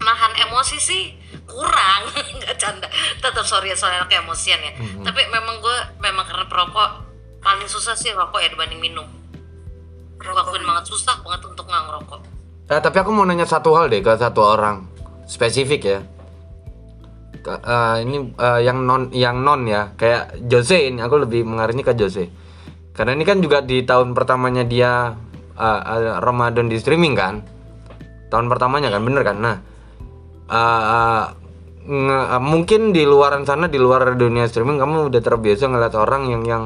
Nahan 0.00 0.32
emosi 0.48 0.78
sih 0.80 1.02
kurang, 1.44 2.08
nggak 2.40 2.56
canda. 2.56 2.88
Tetap 3.20 3.44
sorry 3.44 3.74
ya 3.74 3.76
soalnya 3.76 4.08
kayak 4.08 4.24
emosian 4.24 4.62
ya. 4.62 4.72
Tapi 5.04 5.20
memang 5.28 5.60
gue 5.60 5.76
memang 6.00 6.24
karena 6.24 6.46
perokok 6.48 6.90
paling 7.44 7.68
susah 7.68 7.92
sih 7.92 8.14
rokok 8.14 8.40
ya 8.40 8.48
dibanding 8.48 8.80
minum. 8.80 9.19
Gue 10.20 10.36
akuin 10.36 10.64
banget 10.68 10.84
susah 10.84 11.16
banget 11.24 11.40
untuk 11.48 11.64
nggak 11.64 11.82
ngerokok. 11.88 12.20
Eh, 12.70 12.80
tapi 12.80 12.96
aku 13.00 13.10
mau 13.10 13.24
nanya 13.24 13.48
satu 13.48 13.72
hal 13.72 13.88
deh 13.88 14.04
ke 14.04 14.12
satu 14.20 14.44
orang. 14.44 14.84
Spesifik 15.24 15.80
ya. 15.82 16.00
Eh, 17.40 17.96
ini 18.04 18.36
eh, 18.36 18.60
yang 18.60 18.84
non 18.84 19.08
yang 19.16 19.40
non 19.40 19.64
ya. 19.64 19.96
Kayak 19.96 20.36
Jose 20.44 20.92
ini 20.92 21.00
aku 21.00 21.24
lebih 21.24 21.48
mengarahnya 21.48 21.80
ke 21.80 21.96
Jose. 21.96 22.28
Karena 22.92 23.16
ini 23.16 23.24
kan 23.24 23.40
juga 23.40 23.64
di 23.64 23.80
tahun 23.80 24.12
pertamanya 24.12 24.62
dia 24.68 25.16
eh, 25.56 25.80
eh, 25.80 26.20
Ramadan 26.20 26.68
di 26.68 26.76
streaming 26.76 27.16
kan? 27.16 27.40
Tahun 28.28 28.46
pertamanya 28.46 28.92
kan 28.92 29.00
bener 29.02 29.22
kan? 29.24 29.36
Nah 29.40 29.56
eh, 30.52 31.24
nge- 31.88 32.28
eh, 32.36 32.42
mungkin 32.44 32.92
di 32.92 33.02
luaran 33.08 33.48
sana 33.48 33.66
di 33.72 33.80
luar 33.80 34.14
dunia 34.14 34.44
streaming 34.46 34.76
kamu 34.76 35.08
udah 35.08 35.20
terbiasa 35.24 35.64
ngeliat 35.66 35.94
orang 35.96 36.28
yang 36.28 36.42
yang 36.44 36.64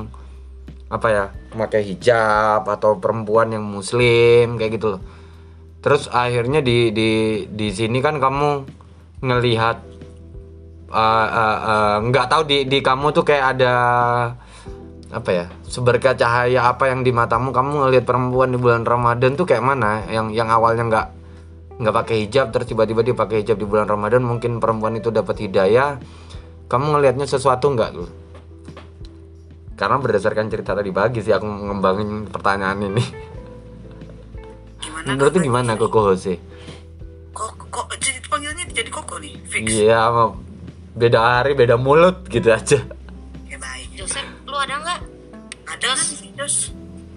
apa 0.95 1.09
ya 1.11 1.25
pakai 1.59 1.83
hijab 1.83 2.63
atau 2.71 3.03
perempuan 3.03 3.51
yang 3.51 3.67
muslim 3.67 4.55
kayak 4.55 4.79
gitu 4.79 4.87
loh. 4.95 5.03
Terus 5.83 6.07
akhirnya 6.09 6.63
di 6.63 6.95
di 6.95 7.11
di 7.51 7.69
sini 7.75 7.99
kan 7.99 8.23
kamu 8.23 8.63
ngelihat 9.27 9.77
eh, 10.95 11.29
eh, 11.35 11.97
nggak 11.99 12.27
tahu 12.31 12.43
di 12.47 12.59
di 12.71 12.79
kamu 12.79 13.11
tuh 13.11 13.27
kayak 13.27 13.59
ada 13.59 13.75
apa 15.15 15.31
ya 15.31 15.47
seberkas 15.67 16.15
cahaya 16.19 16.71
apa 16.71 16.95
yang 16.95 17.03
di 17.03 17.11
matamu. 17.11 17.51
Kamu 17.51 17.91
ngelihat 17.91 18.07
perempuan 18.07 18.55
di 18.55 18.59
bulan 18.63 18.87
Ramadan 18.87 19.35
tuh 19.35 19.51
kayak 19.51 19.67
mana? 19.67 20.07
Yang 20.07 20.39
yang 20.39 20.49
awalnya 20.49 20.85
nggak 20.87 21.07
nggak 21.75 21.95
pakai 22.07 22.17
hijab 22.23 22.55
terus 22.55 22.71
tiba-tiba 22.71 23.03
dia 23.03 23.19
pakai 23.19 23.43
hijab 23.43 23.59
di 23.59 23.67
bulan 23.67 23.91
Ramadan 23.91 24.23
mungkin 24.23 24.63
perempuan 24.63 24.95
itu 24.95 25.11
dapat 25.11 25.43
hidayah. 25.43 25.99
Kamu 26.71 26.97
ngelihatnya 26.97 27.27
sesuatu 27.27 27.67
nggak 27.75 27.91
tuh 27.93 28.24
karena 29.75 29.97
berdasarkan 29.99 30.47
cerita 30.47 30.73
tadi 30.73 30.91
pagi 30.91 31.19
sih 31.19 31.35
aku 31.35 31.43
ngembangin 31.45 32.31
pertanyaan 32.31 32.79
ini 32.87 33.05
Gimana? 34.79 35.07
menurut 35.15 35.31
tuh 35.35 35.43
gimana 35.43 35.71
Koko 35.75 36.13
Jose 36.13 36.35
Kok 37.35 37.67
kok 37.67 37.91
jadi 37.99 38.21
panggilnya 38.31 38.65
jadi 38.71 38.91
koko 38.91 39.19
nih? 39.19 39.35
Fix. 39.51 39.65
iya 39.67 40.07
sama 40.07 40.39
beda 40.95 41.19
hari 41.19 41.59
beda 41.59 41.75
mulut 41.75 42.23
gitu 42.31 42.47
aja 42.55 42.79
Ya 43.51 43.57
baik. 43.59 43.91
Joseph 43.99 44.29
lu 44.47 44.55
ada 44.55 44.79
nggak 44.79 45.01
Ada 45.67 45.87
kan 45.91 45.99
sih, 45.99 46.31
Jos? 46.39 46.71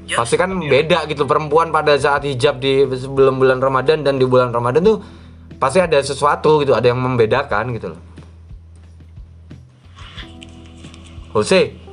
Jos? 0.09 0.17
pasti 0.17 0.35
kan 0.35 0.49
beda 0.57 1.05
gitu 1.05 1.29
perempuan 1.29 1.69
pada 1.69 1.93
saat 1.99 2.25
hijab 2.25 2.57
di 2.57 2.81
sebelum 2.89 3.37
bulan 3.37 3.61
Ramadan 3.61 4.01
dan 4.01 4.17
di 4.17 4.25
bulan 4.25 4.49
Ramadan 4.49 4.81
tuh 4.81 4.97
pasti 5.57 5.77
ada 5.77 6.01
sesuatu 6.01 6.57
gitu 6.65 6.73
ada 6.73 6.89
yang 6.89 6.97
membedakan 6.97 7.69
gitu 7.77 7.93
loh 7.93 8.01
Jose 11.35 11.86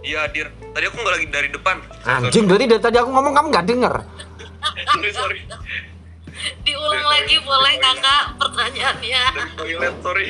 Iya 0.00 0.18
hadir. 0.24 0.46
Tadi 0.72 0.84
aku 0.88 0.96
nggak 0.96 1.14
lagi 1.20 1.26
dari 1.28 1.48
depan. 1.52 1.76
anjing 2.08 2.44
berarti 2.48 2.64
dari 2.66 2.82
tadi 2.82 2.96
aku 2.96 3.10
ngomong 3.12 3.32
kamu 3.36 3.46
nggak 3.52 3.66
denger 3.68 3.94
Sorry 4.88 5.10
sorry. 5.18 5.40
diulang 6.64 7.04
lagi 7.04 7.36
boleh 7.44 7.74
kakak 7.76 8.22
pertanyaannya 8.40 9.22
Dari 9.36 9.52
toilet 9.60 9.94
sorry. 10.00 10.28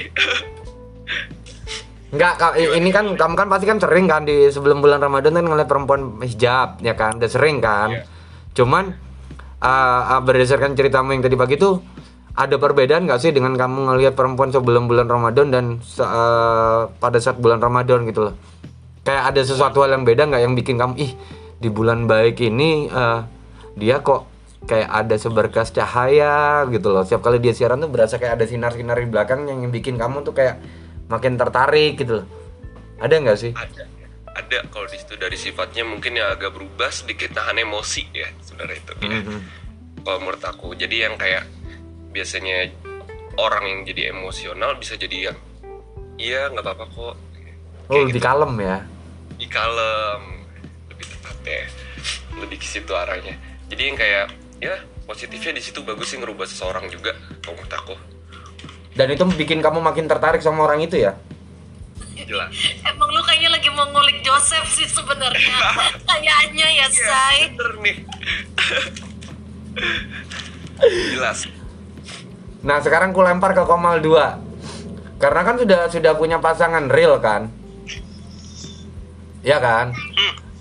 Enggak, 2.10 2.58
ini 2.58 2.90
kan 2.90 3.14
kamu 3.14 3.34
kan 3.38 3.46
pasti 3.46 3.70
kan 3.70 3.78
sering 3.78 4.10
kan 4.10 4.26
di 4.26 4.50
sebelum 4.50 4.82
bulan 4.82 4.98
Ramadan 4.98 5.38
kan 5.38 5.46
ngeliat 5.46 5.70
perempuan 5.70 6.18
hijab 6.18 6.82
ya 6.82 6.98
kan, 6.98 7.22
udah 7.22 7.30
sering 7.30 7.62
kan. 7.62 7.94
Iya. 7.94 8.02
Cuman 8.58 8.90
uh, 9.62 10.02
uh, 10.18 10.20
berdasarkan 10.26 10.74
ceritamu 10.74 11.14
yang 11.14 11.22
tadi 11.22 11.38
pagi 11.38 11.54
tuh 11.54 11.78
ada 12.34 12.58
perbedaan 12.58 13.06
nggak 13.06 13.20
sih 13.22 13.30
dengan 13.30 13.54
kamu 13.54 13.94
ngelihat 13.94 14.18
perempuan 14.18 14.50
sebelum 14.50 14.90
bulan 14.90 15.06
Ramadan 15.06 15.54
dan 15.54 15.64
uh, 16.02 16.90
pada 16.98 17.18
saat 17.22 17.38
bulan 17.38 17.62
Ramadan 17.62 18.02
gitu 18.10 18.26
loh. 18.26 18.34
Kayak 19.00 19.22
ada 19.32 19.40
sesuatu 19.42 19.80
hal 19.80 19.96
yang 19.96 20.04
beda 20.04 20.28
nggak 20.28 20.42
yang 20.44 20.54
bikin 20.54 20.76
kamu 20.76 20.94
ih 21.00 21.12
di 21.60 21.68
bulan 21.68 22.08
baik 22.08 22.40
ini 22.40 22.88
uh, 22.88 23.24
dia 23.76 24.00
kok 24.00 24.28
kayak 24.68 24.88
ada 24.92 25.16
seberkas 25.16 25.72
cahaya 25.72 26.64
gitu 26.68 26.92
loh. 26.92 27.04
Setiap 27.04 27.24
kali 27.24 27.40
dia 27.40 27.56
siaran 27.56 27.80
tuh 27.80 27.88
berasa 27.88 28.20
kayak 28.20 28.40
ada 28.40 28.44
sinar-sinar 28.44 29.00
di 29.00 29.08
belakang 29.08 29.48
yang 29.48 29.64
bikin 29.72 29.96
kamu 29.96 30.20
tuh 30.24 30.36
kayak 30.36 30.60
makin 31.08 31.40
tertarik 31.40 31.96
gitu 31.96 32.24
loh. 32.24 32.26
Ada 33.00 33.14
nggak 33.16 33.38
sih? 33.40 33.52
Ada. 33.56 33.84
Ada 34.30 34.58
kalau 34.70 34.86
di 34.86 34.96
situ 34.96 35.18
dari 35.18 35.34
sifatnya 35.34 35.82
mungkin 35.82 36.16
ya 36.16 36.32
agak 36.32 36.54
berubah 36.54 36.88
sedikit 36.92 37.34
nahan 37.34 37.60
emosi 37.60 38.04
ya 38.14 38.28
sebenarnya 38.44 38.76
itu. 38.78 38.92
ya. 39.00 39.08
Mhm. 39.20 39.38
Kalau 40.04 40.18
menurut 40.22 40.44
aku. 40.44 40.68
Jadi 40.76 40.96
yang 41.02 41.16
kayak 41.16 41.44
biasanya 42.14 42.70
orang 43.36 43.64
yang 43.66 43.80
jadi 43.88 44.14
emosional 44.14 44.76
bisa 44.78 44.94
jadi 44.94 45.32
yang 45.32 45.38
iya 46.20 46.46
nggak 46.52 46.62
apa-apa 46.62 46.86
kok. 46.94 47.16
Oh, 47.90 48.06
lebih 48.06 48.16
gitu. 48.16 48.22
kalem 48.22 48.54
ya. 48.56 48.76
di 49.34 49.46
kalem 49.50 50.22
lebih 50.94 51.06
tepat 51.10 51.36
ya 51.42 51.62
lebih 52.38 52.56
ke 52.60 52.66
situ 52.68 52.92
arahnya 52.94 53.34
jadi 53.66 53.82
yang 53.82 53.96
kayak 53.98 54.24
ya 54.60 54.74
positifnya 55.04 55.58
di 55.58 55.62
situ 55.64 55.82
bagus 55.82 56.12
sih 56.12 56.18
ngerubah 56.20 56.46
seseorang 56.46 56.86
juga 56.86 57.16
kalau 57.42 57.58
menurut 57.58 57.74
aku 57.74 57.94
Dan 58.90 59.10
itu 59.10 59.22
bikin 59.34 59.58
kamu 59.58 59.80
makin 59.80 60.04
tertarik 60.04 60.38
sama 60.38 60.66
orang 60.66 60.82
itu 60.82 60.98
ya? 60.98 61.16
jelas 62.20 62.52
emang 62.86 63.10
lu 63.10 63.18
kayaknya 63.26 63.50
lagi 63.50 63.66
mau 63.74 63.90
ngulik 63.90 64.22
Joseph 64.22 64.68
sih 64.70 64.86
sebenarnya 64.86 65.56
kayaknya 66.06 66.66
ya 66.70 66.86
say 66.86 67.50
bener 67.50 67.74
nih 67.80 67.96
jelas 71.10 71.48
Nah, 72.60 72.76
sekarang 72.76 73.16
ku 73.16 73.24
lempar 73.24 73.56
ke 73.56 73.64
Komal 73.64 74.04
2. 74.04 75.16
Karena 75.16 75.40
kan 75.40 75.56
sudah 75.56 75.88
sudah 75.88 76.12
punya 76.12 76.44
pasangan 76.44 76.92
real 76.92 77.16
kan? 77.16 77.48
Ya 79.40 79.58
kan? 79.58 79.92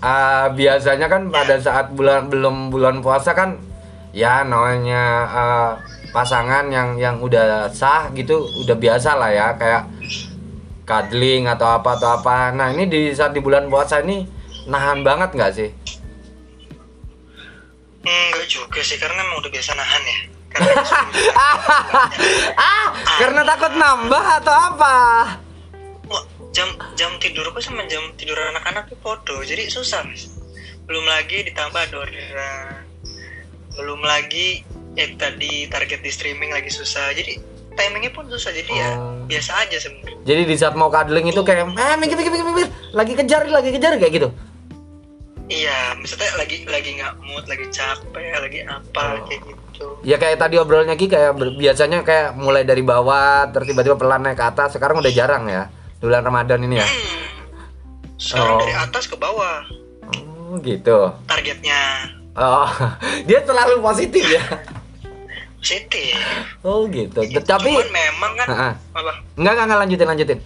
Ah, 0.00 0.48
biasanya 0.56 1.12
kan 1.12 1.28
pada 1.28 1.60
saat 1.60 1.92
bulan 1.92 2.32
belum 2.32 2.72
bulan 2.72 3.04
puasa 3.04 3.36
kan 3.36 3.60
ya 4.16 4.42
namanya 4.42 5.04
ah, 5.28 5.70
pasangan 6.10 6.72
yang 6.72 6.96
yang 6.96 7.20
udah 7.20 7.68
sah 7.70 8.10
gitu 8.16 8.42
udah 8.64 8.74
biasa 8.74 9.14
lah 9.14 9.30
ya 9.30 9.46
kayak 9.54 9.84
cuddling 10.90 11.46
atau 11.46 11.78
apa 11.78 11.94
atau 11.94 12.18
apa. 12.18 12.50
Nah, 12.50 12.74
ini 12.74 12.90
di 12.90 13.00
saat 13.14 13.30
di 13.30 13.38
bulan 13.38 13.70
puasa 13.70 14.02
ini 14.02 14.26
nahan 14.66 15.06
banget 15.06 15.30
nggak 15.38 15.52
sih? 15.54 15.70
Enggak 18.02 18.46
juga 18.50 18.80
sih, 18.82 18.98
karena 18.98 19.22
emang 19.22 19.38
udah 19.38 19.50
biasa 19.54 19.70
nahan 19.78 20.02
ya. 20.02 20.18
Karena 20.50 20.82
ah, 22.58 22.86
karena 23.22 23.46
takut 23.46 23.70
nambah 23.70 24.24
atau 24.42 24.50
apa? 24.50 24.96
Jam 26.50 26.66
jam 26.98 27.14
tidurku 27.22 27.62
sama 27.62 27.86
jam 27.86 28.02
tidur 28.18 28.34
anak-anak 28.34 28.90
tuh 28.90 28.98
podo, 28.98 29.38
jadi 29.46 29.70
susah. 29.70 30.02
Mas. 30.02 30.26
Belum 30.84 31.06
lagi 31.06 31.46
ditambah 31.46 31.78
ada 31.78 31.96
orderan. 31.96 32.82
Belum 33.78 34.02
lagi 34.02 34.66
ya 34.98 35.06
tadi 35.14 35.70
target 35.70 36.02
di 36.02 36.10
streaming 36.10 36.50
lagi 36.50 36.66
susah. 36.66 37.14
Jadi 37.14 37.38
timingnya 37.78 38.10
pun 38.10 38.26
susah. 38.26 38.50
Jadi 38.50 38.66
ya 38.66 38.98
Oh. 38.98 39.22
biasa 39.30 39.62
aja 39.62 39.78
sebenarnya. 39.78 40.18
Jadi 40.26 40.42
di 40.42 40.56
saat 40.58 40.74
mau 40.74 40.90
cuddling 40.90 41.30
itu 41.30 41.38
kayak 41.40 41.70
eh 41.70 41.94
mikir 41.96 42.18
mikir 42.18 42.32
mikir 42.34 42.46
mikir 42.50 42.68
lagi 42.90 43.12
kejar 43.14 43.46
lagi 43.46 43.70
kejar 43.70 43.94
kayak 43.94 44.12
gitu. 44.18 44.28
Iya, 45.50 45.98
maksudnya 45.98 46.30
lagi 46.38 46.62
lagi 46.62 46.90
nggak 46.94 47.14
mood, 47.26 47.42
lagi 47.46 47.66
capek, 47.70 48.38
lagi 48.38 48.58
apa 48.66 49.02
Oh. 49.18 49.26
kayak 49.26 49.40
gitu. 49.46 49.86
Ya 50.02 50.18
kayak 50.18 50.42
tadi 50.42 50.58
obrolnya 50.58 50.98
Ki 50.98 51.06
kayak 51.06 51.38
biasanya 51.54 52.02
kayak 52.02 52.34
mulai 52.34 52.66
dari 52.66 52.82
bawah 52.82 53.46
terus 53.54 53.70
tiba-tiba 53.70 53.94
pelan 53.94 54.26
naik 54.26 54.34
ke 54.34 54.44
atas. 54.46 54.74
Sekarang 54.74 54.98
udah 54.98 55.14
jarang 55.14 55.46
ya. 55.46 55.70
Di 56.00 56.08
bulan 56.08 56.24
Ramadan 56.24 56.64
ini 56.64 56.76
ya. 56.76 56.88
Hmm. 56.88 56.96
Sekarang 58.18 58.56
Oh. 58.56 58.58
dari 58.58 58.74
atas 58.74 59.04
ke 59.04 59.16
bawah 59.16 59.60
Oh, 60.10 60.56
gitu. 60.58 61.12
targetnya. 61.28 62.08
Oh, 62.32 62.66
dia 63.28 63.44
terlalu 63.44 63.78
positif 63.78 64.24
ya. 64.24 64.40
Positif. 65.54 66.16
Oh, 66.60 66.88
gitu. 66.88 67.20
Tapi 67.38 67.70
Cuman 67.70 67.88
memang 67.90 68.32
kan 68.34 68.46
Heeh. 68.48 68.72
apa? 68.90 69.12
enggak 69.36 69.52
enggak 69.52 69.66
enggak 69.66 69.78
lanjutin 69.78 70.08
lanjutin. 70.08 70.40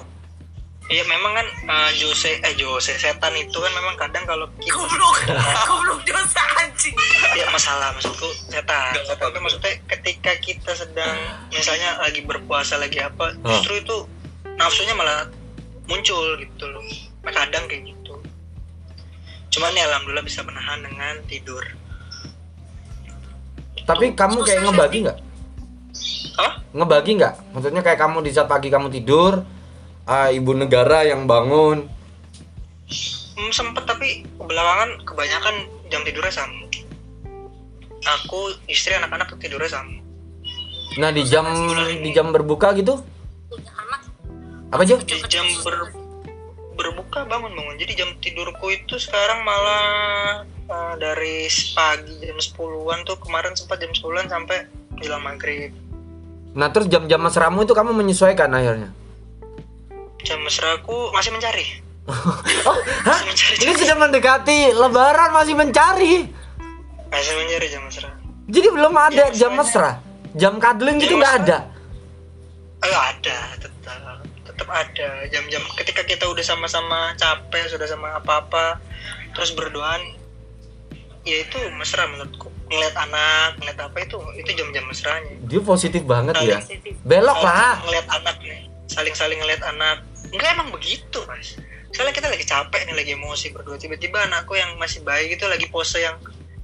Iya 0.85 1.01
memang 1.07 1.33
kan 1.33 1.47
eh, 1.49 1.91
Jose 1.97 2.37
eh 2.37 2.53
Jose 2.55 2.93
setan 2.93 3.33
itu 3.33 3.57
kan 3.57 3.73
memang 3.73 3.97
kadang 3.97 4.21
kalau 4.29 4.45
kita 4.61 4.69
Goblok, 4.69 5.17
goblok 5.65 6.01
Jos 6.05 6.35
anjing. 6.37 6.93
ya 7.33 7.49
masalah 7.49 7.89
maksudku 7.95 8.29
setan. 8.45 8.93
Itu 8.93 9.39
maksudnya 9.41 9.73
ketika 9.89 10.37
kita 10.37 10.77
sedang 10.77 11.17
misalnya 11.49 11.97
lagi 11.97 12.21
berpuasa 12.21 12.77
lagi 12.77 13.01
apa, 13.01 13.33
Oh. 13.41 13.49
justru 13.55 13.81
itu 13.81 13.97
nafsunya 14.61 14.93
malah 14.93 15.25
muncul 15.89 16.39
gitu 16.41 16.65
loh. 16.69 16.85
Kadang 17.25 17.65
kayak 17.69 17.89
gitu. 17.89 18.15
Cuman 19.55 19.73
ya 19.77 19.87
alhamdulillah 19.89 20.27
bisa 20.27 20.43
menahan 20.43 20.83
dengan 20.83 21.15
tidur. 21.31 21.65
Tapi 23.85 24.17
kamu 24.17 24.39
kayak 24.43 24.61
ngebagi 24.65 24.99
nggak? 25.05 25.19
Ngebagi 26.75 27.11
nggak? 27.21 27.35
Maksudnya 27.53 27.83
kayak 27.85 28.01
kamu 28.01 28.19
di 28.25 28.31
saat 28.33 28.49
pagi 28.49 28.73
kamu 28.73 28.89
tidur, 28.91 29.45
ah, 30.09 30.33
ibu 30.33 30.53
negara 30.57 31.05
yang 31.05 31.29
bangun. 31.29 31.87
Hmm, 33.35 33.51
sempet 33.53 33.85
tapi 33.85 34.25
belakangan 34.41 35.05
kebanyakan 35.05 35.55
jam 35.93 36.01
tidurnya 36.03 36.33
sama. 36.33 36.65
Aku, 38.05 38.53
istri, 38.69 38.93
anak-anak 38.97 39.33
tidurnya 39.41 39.71
sama. 39.71 39.97
Nah, 41.01 41.11
di 41.11 41.25
jam 41.25 41.47
di 42.05 42.11
jam 42.13 42.31
berbuka 42.31 42.77
gitu? 42.77 43.01
Apa? 44.71 44.83
Di 44.83 44.95
jam 45.27 45.45
ber, 45.61 45.93
berbuka 46.75 47.25
bangun 47.25 47.53
bangun. 47.53 47.77
Jadi 47.77 47.93
jam 47.95 48.11
tidurku 48.19 48.69
itu 48.69 48.97
sekarang 48.97 49.43
malah 49.43 49.87
eh, 50.47 50.95
dari 50.97 51.45
pagi 51.73 52.15
jam 52.21 52.37
10-an 52.37 52.99
tuh 53.05 53.17
kemarin 53.19 53.53
sempat 53.53 53.79
jam 53.79 53.91
10-an 53.91 54.27
sampai 54.27 54.65
menjelang 54.93 55.23
maghrib. 55.23 55.71
Nah, 56.55 56.71
terus 56.71 56.87
jam-jam 56.87 57.19
mesramu 57.19 57.63
itu 57.63 57.75
kamu 57.75 57.91
menyesuaikan 57.93 58.47
akhirnya. 58.49 58.91
Jam 60.23 60.39
mesraku 60.41 61.11
masih 61.11 61.31
mencari. 61.31 61.67
Oh, 62.65 62.77
hah? 63.03 63.17
Masih 63.17 63.27
mencari 63.27 63.55
Ini 63.57 63.65
jam, 63.67 63.81
sudah 63.81 63.97
mendekati 63.99 64.59
lebaran 64.71 65.31
masih 65.33 65.55
mencari. 65.55 66.15
masih 67.09 67.33
mencari 67.35 67.67
jam 67.67 67.83
mesra. 67.83 68.11
Jadi 68.45 68.69
belum 68.69 68.93
ada 68.93 69.25
jam 69.33 69.53
mesra. 69.53 69.91
Jam 70.35 70.59
cuddling 70.59 70.97
gitu 70.99 71.17
Jam 71.17 71.21
nggak 71.21 71.35
mesra. 71.35 71.45
ada. 71.49 71.59
Eh 72.83 72.93
ada 72.93 73.35
ada 73.51 73.67
tetap 73.67 73.99
tetap 74.55 74.71
ada. 74.71 75.27
Jam-jam 75.29 75.63
ketika 75.75 76.07
kita 76.07 76.31
udah 76.31 76.47
sama-sama 76.47 77.13
capek 77.19 77.67
sudah 77.67 77.91
sama 77.91 78.23
apa-apa 78.23 78.79
terus 79.35 79.51
berduaan 79.51 79.99
ya 81.27 81.43
itu 81.43 81.59
mesra 81.75 82.07
menurutku. 82.07 82.55
Ngeliat 82.71 82.95
anak 82.95 83.59
ngeliat 83.59 83.79
apa 83.83 83.97
itu 84.07 84.17
itu 84.39 84.51
jam-jam 84.55 84.87
mesranya. 84.87 85.35
Dia 85.51 85.61
positif 85.61 86.07
banget 86.07 86.39
ya. 86.39 86.63
Positif. 86.63 86.95
Belok 87.03 87.35
Saling 87.43 87.51
lah. 87.51 87.75
ngeliat 87.83 88.07
anak 88.15 88.37
nih. 88.41 88.63
Saling-saling 88.87 89.39
ngeliat 89.43 89.63
anak. 89.67 90.07
Enggak 90.31 90.49
emang 90.55 90.71
begitu 90.71 91.19
mas. 91.27 91.59
Soalnya 91.91 92.15
kita 92.15 92.31
lagi 92.31 92.47
capek 92.47 92.81
nih 92.87 92.95
lagi 92.95 93.11
emosi 93.19 93.51
berdua. 93.51 93.77
Tiba-tiba 93.79 94.23
anakku 94.31 94.55
yang 94.55 94.79
masih 94.79 95.03
bayi 95.03 95.35
gitu 95.35 95.51
lagi 95.51 95.67
pose 95.71 95.99
yang 95.99 96.15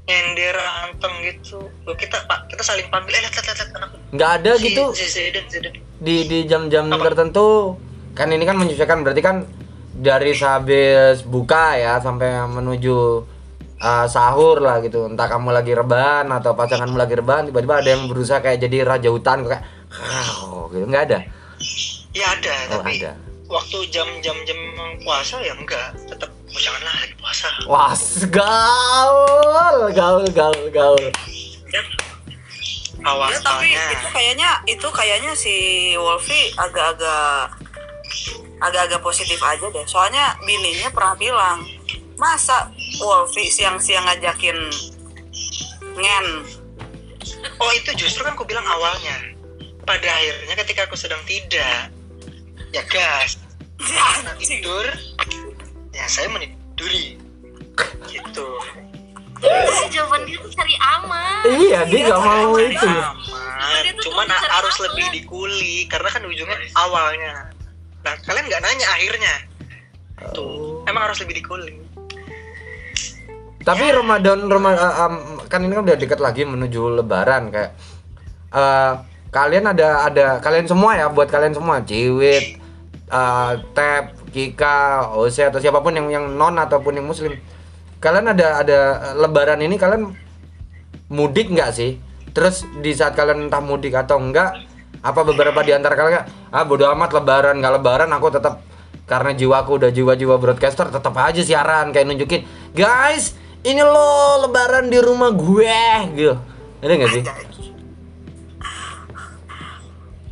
nyender 0.05 0.57
anteng 0.85 1.15
gitu 1.23 1.61
Loh, 1.85 1.95
kita 1.95 2.25
pak 2.25 2.49
kita 2.49 2.63
saling 2.63 2.89
panggil 2.89 3.15
eh 3.15 3.21
lihat 3.23 3.35
lihat 3.37 3.69
Nggak 4.11 4.31
ada 4.43 4.53
Si- 4.55 4.63
gitu 4.67 4.85
si 4.91 5.07
Zeden, 5.07 5.45
Zeden. 5.47 5.73
di 6.01 6.27
di 6.27 6.39
jam-jam 6.45 6.91
tertentu. 6.91 7.79
Kan 8.11 8.35
ini 8.35 8.43
kan 8.43 8.59
menyesuaikan 8.59 9.07
berarti 9.07 9.23
kan 9.23 9.47
dari 9.91 10.35
sehabis 10.35 11.23
buka 11.23 11.79
ya 11.79 12.03
sampai 12.03 12.43
menuju 12.43 12.97
uh, 13.79 14.07
sahur 14.11 14.59
lah 14.59 14.83
gitu. 14.83 15.07
Entah 15.07 15.31
kamu 15.31 15.55
lagi 15.55 15.73
rebahan 15.73 16.27
atau 16.27 16.59
pasanganmu 16.59 16.99
lagi 16.99 17.15
rebahan, 17.15 17.47
tiba-tiba 17.47 17.79
ada 17.79 17.89
yang 17.89 18.11
berusaha 18.11 18.43
kayak 18.43 18.59
jadi 18.59 18.83
raja 18.83 19.09
hutan 19.09 19.47
kayak 19.47 19.63
"Wow," 19.95 20.75
gitu. 20.75 20.85
Nggak 20.91 21.05
ada. 21.07 21.19
ya 22.11 22.27
ada 22.35 22.55
Oh, 22.75 22.83
tapi 22.83 22.99
ada. 22.99 23.13
Waktu 23.51 23.79
jam-jam 23.91 24.37
jam 24.47 24.59
puasa 25.03 25.43
ya 25.43 25.53
enggak 25.59 25.91
tetap 26.07 26.31
oh, 26.31 26.61
janganlah 26.63 26.95
lagi 27.03 27.15
puasa 27.19 27.49
Wah, 27.67 27.95
gaul, 28.31 29.91
gaul, 29.91 30.25
gaul, 30.31 30.65
gaul. 30.71 31.05
awalnya 33.01 33.41
Ya, 33.41 33.43
tapi 33.43 33.69
itu 33.75 34.07
kayaknya 34.13 34.51
itu 34.69 34.89
kayaknya 34.93 35.33
si 35.35 35.55
Wolfie 35.97 36.53
agak-agak 36.55 37.57
agak-agak 38.61 39.01
positif 39.01 39.41
aja 39.41 39.67
deh. 39.73 39.87
Soalnya 39.89 40.37
bininya 40.45 40.93
pernah 40.93 41.17
bilang, 41.17 41.65
masa 42.21 42.69
Wolfie 43.01 43.49
siang-siang 43.49 44.05
ngajakin 44.05 44.59
ngen. 45.97 46.27
oh 47.41 47.73
itu 47.73 47.97
justru 47.97 48.21
kan 48.21 48.37
aku 48.37 48.45
bilang 48.45 48.65
awalnya 48.69 49.17
pada 49.89 50.05
akhirnya 50.05 50.55
ketika 50.61 50.85
aku 50.85 50.93
sedang 50.93 51.21
tidak 51.25 51.89
ya 52.71 52.83
gas. 52.87 53.39
Nah, 53.81 54.37
tidur. 54.39 54.87
Ya 55.91 56.05
saya 56.07 56.31
meniduri. 56.31 57.19
Gitu. 58.07 58.49
Terus 59.41 59.81
jawaban 59.89 60.29
dia 60.29 60.37
tuh 60.37 60.53
cari 60.53 60.75
aman. 60.77 61.43
Iya, 61.49 61.81
dia 61.89 62.01
nggak 62.13 62.23
mau 62.23 62.55
itu. 62.61 62.91
aman. 62.91 63.49
cuman 64.01 64.27
harus 64.29 64.77
aman. 64.81 64.85
lebih 64.89 65.07
dikuli 65.21 65.85
karena 65.89 66.09
kan 66.13 66.23
ujungnya 66.25 66.59
awalnya. 66.77 67.35
Nah 68.05 68.15
kalian 68.25 68.45
nggak 68.49 68.63
nanya 68.65 68.87
akhirnya. 68.97 69.35
Tuh 70.37 70.85
emang 70.85 71.09
harus 71.09 71.19
lebih 71.25 71.41
dikuli. 71.41 71.77
Tapi 73.61 73.85
Ramadan 73.93 74.49
Ramadan 74.49 75.13
kan 75.49 75.61
ini 75.61 75.73
kan 75.77 75.85
udah 75.85 75.97
dekat 76.01 76.21
lagi 76.21 76.49
menuju 76.49 77.01
Lebaran 77.01 77.53
kayak 77.53 77.73
eh, 78.57 78.93
kalian 79.31 79.65
ada 79.71 80.11
ada 80.11 80.27
kalian 80.43 80.67
semua 80.67 80.99
ya 80.99 81.07
buat 81.09 81.31
kalian 81.31 81.55
semua 81.55 81.81
Ciwit, 81.85 82.60
eh, 83.11 83.53
Tep, 83.75 84.31
Kika, 84.31 85.11
Ose 85.19 85.51
atau 85.51 85.59
siapa 85.59 85.83
pun 85.83 85.93
yang 85.93 86.09
yang 86.09 86.25
non 86.31 86.55
ataupun 86.57 86.97
yang 86.97 87.07
muslim. 87.11 87.35
Kalian 87.99 88.33
ada 88.33 88.63
ada 88.63 88.79
eh, 89.11 89.15
Lebaran 89.19 89.61
ini 89.61 89.75
kalian 89.77 90.15
mudik 91.11 91.51
nggak 91.51 91.71
sih? 91.75 91.99
Terus 92.31 92.63
di 92.79 92.95
saat 92.95 93.19
kalian 93.19 93.51
entah 93.51 93.59
mudik 93.59 93.91
atau 93.93 94.23
enggak, 94.23 94.55
apa 95.01 95.21
beberapa 95.25 95.65
di 95.65 95.73
antara 95.73 95.97
kalian 95.97 96.29
ah 96.53 96.63
bodo 96.63 96.85
amat 96.93 97.11
Lebaran 97.17 97.57
nggak 97.59 97.75
Lebaran 97.81 98.11
aku 98.13 98.29
tetap 98.31 98.61
karena 99.09 99.35
jiwaku 99.35 99.81
udah 99.81 99.91
jiwa-jiwa 99.91 100.39
broadcaster 100.39 100.87
tetap 100.87 101.11
aja 101.19 101.43
siaran 101.43 101.91
kayak 101.91 102.07
nunjukin 102.07 102.47
guys 102.77 103.35
ini 103.65 103.81
lo 103.81 104.45
Lebaran 104.47 104.93
di 104.93 105.01
rumah 105.01 105.33
gue 105.33 105.81
gitu. 106.15 106.37
Ada 106.81 106.93
nggak 106.97 107.13
sih? 107.13 107.23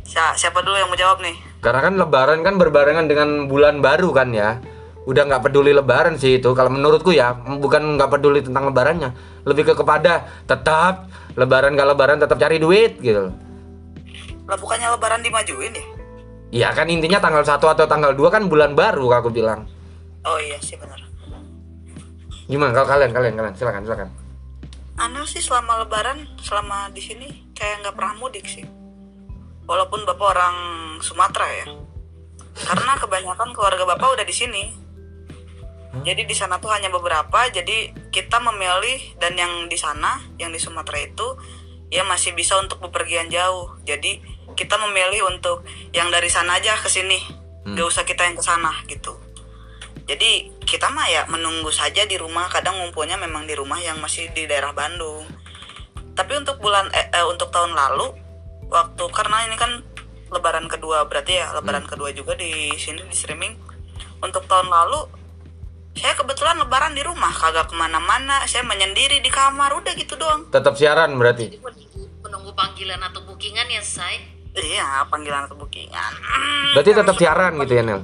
Si- 0.05 0.35
siapa 0.41 0.59
dulu 0.65 0.77
yang 0.77 0.89
mau 0.89 0.97
jawab 0.97 1.21
nih? 1.21 1.48
Karena 1.59 1.79
kan 1.83 1.93
Lebaran 1.99 2.39
kan 2.43 2.55
berbarengan 2.55 3.05
dengan 3.11 3.51
bulan 3.51 3.83
baru 3.83 4.15
kan 4.15 4.31
ya. 4.31 4.59
Udah 5.03 5.27
nggak 5.27 5.49
peduli 5.49 5.75
Lebaran 5.75 6.15
sih 6.15 6.39
itu. 6.39 6.51
Kalau 6.55 6.71
menurutku 6.71 7.11
ya, 7.11 7.35
bukan 7.35 7.99
nggak 7.99 8.09
peduli 8.11 8.39
tentang 8.39 8.71
Lebarannya, 8.71 9.11
lebih 9.43 9.67
ke 9.67 9.73
kepada 9.75 10.27
tetap 10.47 11.09
Lebaran 11.39 11.71
gak 11.77 11.87
Lebaran 11.95 12.17
tetap 12.19 12.35
cari 12.35 12.59
duit 12.59 12.99
gitu. 12.99 13.31
Lah 14.49 14.57
bukannya 14.57 14.89
lebaran 14.97 15.21
dimajuin 15.21 15.71
ya? 15.77 15.85
Iya 16.49 16.69
kan 16.73 16.89
intinya 16.89 17.21
tanggal 17.21 17.45
1 17.45 17.61
atau 17.61 17.85
tanggal 17.85 18.17
2 18.17 18.33
kan 18.33 18.49
bulan 18.49 18.73
baru 18.73 19.21
aku 19.21 19.29
bilang. 19.29 19.69
Oh 20.25 20.41
iya 20.41 20.57
sih 20.57 20.73
benar. 20.73 20.97
Gimana 22.49 22.73
kalau 22.73 22.89
kalian 22.89 23.13
kalian 23.13 23.37
kalian 23.37 23.53
silakan 23.53 23.85
silakan. 23.85 24.09
Anda 24.97 25.21
sih 25.29 25.39
selama 25.39 25.85
lebaran 25.85 26.25
selama 26.41 26.89
di 26.89 26.99
sini 26.99 27.53
kayak 27.53 27.85
nggak 27.85 27.95
pernah 27.95 28.13
mudik 28.17 28.49
sih. 28.49 28.65
Walaupun 29.69 30.01
bapak 30.01 30.27
orang 30.33 30.57
Sumatera 31.05 31.45
ya. 31.45 31.65
Karena 32.57 32.97
kebanyakan 32.97 33.53
keluarga 33.53 33.85
bapak 33.85 34.17
udah 34.17 34.25
di 34.25 34.33
sini. 34.33 34.63
Jadi 36.01 36.25
di 36.25 36.33
sana 36.33 36.57
tuh 36.57 36.73
hanya 36.73 36.89
beberapa. 36.89 37.45
Jadi 37.53 37.93
kita 38.09 38.41
memilih 38.41 39.13
dan 39.21 39.37
yang 39.37 39.69
di 39.69 39.77
sana, 39.77 40.25
yang 40.41 40.49
di 40.49 40.57
Sumatera 40.57 41.05
itu 41.05 41.37
ya 41.93 42.01
masih 42.01 42.33
bisa 42.33 42.57
untuk 42.57 42.81
bepergian 42.81 43.29
jauh. 43.29 43.77
Jadi 43.85 44.21
kita 44.57 44.81
memilih 44.81 45.29
untuk 45.29 45.61
yang 45.93 46.09
dari 46.09 46.33
sana 46.33 46.57
aja 46.57 46.73
ke 46.81 46.89
sini. 46.89 47.21
Gak 47.69 47.85
usah 47.85 48.03
kita 48.09 48.25
yang 48.25 48.33
ke 48.33 48.41
sana 48.41 48.73
gitu. 48.89 49.21
Jadi 50.09 50.49
kita 50.65 50.89
mah 50.89 51.05
ya 51.05 51.29
menunggu 51.29 51.69
saja 51.69 52.09
di 52.09 52.17
rumah. 52.17 52.49
Kadang 52.49 52.81
ngumpulnya 52.81 53.21
memang 53.21 53.45
di 53.45 53.53
rumah 53.53 53.77
yang 53.77 54.01
masih 54.01 54.33
di 54.33 54.49
daerah 54.49 54.73
Bandung. 54.73 55.29
Tapi 56.17 56.33
untuk 56.33 56.57
bulan 56.57 56.89
eh, 56.89 57.13
eh, 57.13 57.25
untuk 57.29 57.53
tahun 57.53 57.77
lalu 57.77 58.28
waktu 58.69 59.03
karena 59.11 59.49
ini 59.49 59.57
kan 59.57 59.83
Lebaran 60.29 60.69
kedua 60.69 61.09
berarti 61.09 61.41
ya 61.41 61.49
Lebaran 61.57 61.89
kedua 61.89 62.13
juga 62.13 62.37
di 62.37 62.69
sini 62.77 63.01
di 63.01 63.15
streaming. 63.17 63.57
Untuk 64.21 64.45
tahun 64.45 64.69
lalu 64.69 65.09
saya 65.97 66.13
kebetulan 66.13 66.61
Lebaran 66.61 66.93
di 66.93 67.01
rumah 67.01 67.33
kagak 67.33 67.73
ke 67.73 67.75
mana-mana. 67.75 68.45
Saya 68.45 68.61
menyendiri 68.63 69.25
di 69.25 69.31
kamar 69.33 69.73
udah 69.73 69.93
gitu 69.97 70.13
doang. 70.15 70.45
Tetap 70.53 70.77
siaran 70.77 71.17
berarti. 71.17 71.57
Menunggu 72.21 72.53
panggilan 72.53 73.01
atau 73.01 73.25
bookingan 73.25 73.65
ya, 73.73 73.81
Say. 73.81 74.39
Iya 74.53 75.05
panggilan 75.09 75.49
atau 75.49 75.57
bookingan. 75.57 76.13
Berarti 76.73 76.91
tetap 76.91 77.15
siaran 77.21 77.53
gitu 77.61 77.73
ya 77.77 77.83
Nel. 77.85 78.01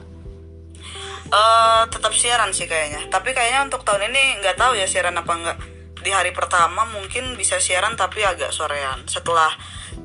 Eh 1.25 1.83
tetap 1.89 2.13
siaran 2.13 2.53
sih 2.53 2.69
kayaknya. 2.69 3.09
Tapi 3.09 3.33
kayaknya 3.33 3.65
untuk 3.65 3.81
tahun 3.81 4.13
ini 4.13 4.45
nggak 4.45 4.55
tahu 4.57 4.77
ya 4.77 4.85
siaran 4.85 5.17
apa 5.17 5.31
enggak. 5.33 5.57
Di 6.05 6.13
hari 6.13 6.29
pertama 6.37 6.85
mungkin 6.85 7.33
bisa 7.33 7.57
siaran 7.57 7.97
tapi 7.97 8.21
agak 8.21 8.53
sorean. 8.53 9.09
Setelah 9.09 9.49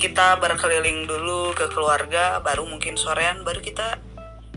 kita 0.00 0.40
berkeliling 0.40 1.04
dulu 1.04 1.52
ke 1.52 1.68
keluarga, 1.68 2.40
baru 2.40 2.64
mungkin 2.64 2.96
sorean, 2.96 3.44
baru 3.44 3.60
kita 3.60 4.00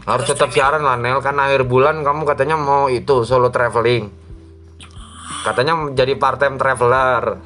Harus 0.07 0.28
tetap 0.28 0.52
siaran 0.52 0.84
lah 0.84 0.99
Nel 0.99 1.20
kan 1.24 1.36
akhir 1.40 1.68
bulan 1.68 2.03
kamu 2.03 2.24
katanya 2.24 2.56
mau 2.56 2.88
itu 2.88 3.28
solo 3.28 3.52
traveling. 3.52 4.07
Katanya 5.44 5.91
jadi 5.91 6.15
part 6.15 6.40
time 6.40 6.56
traveler. 6.56 7.44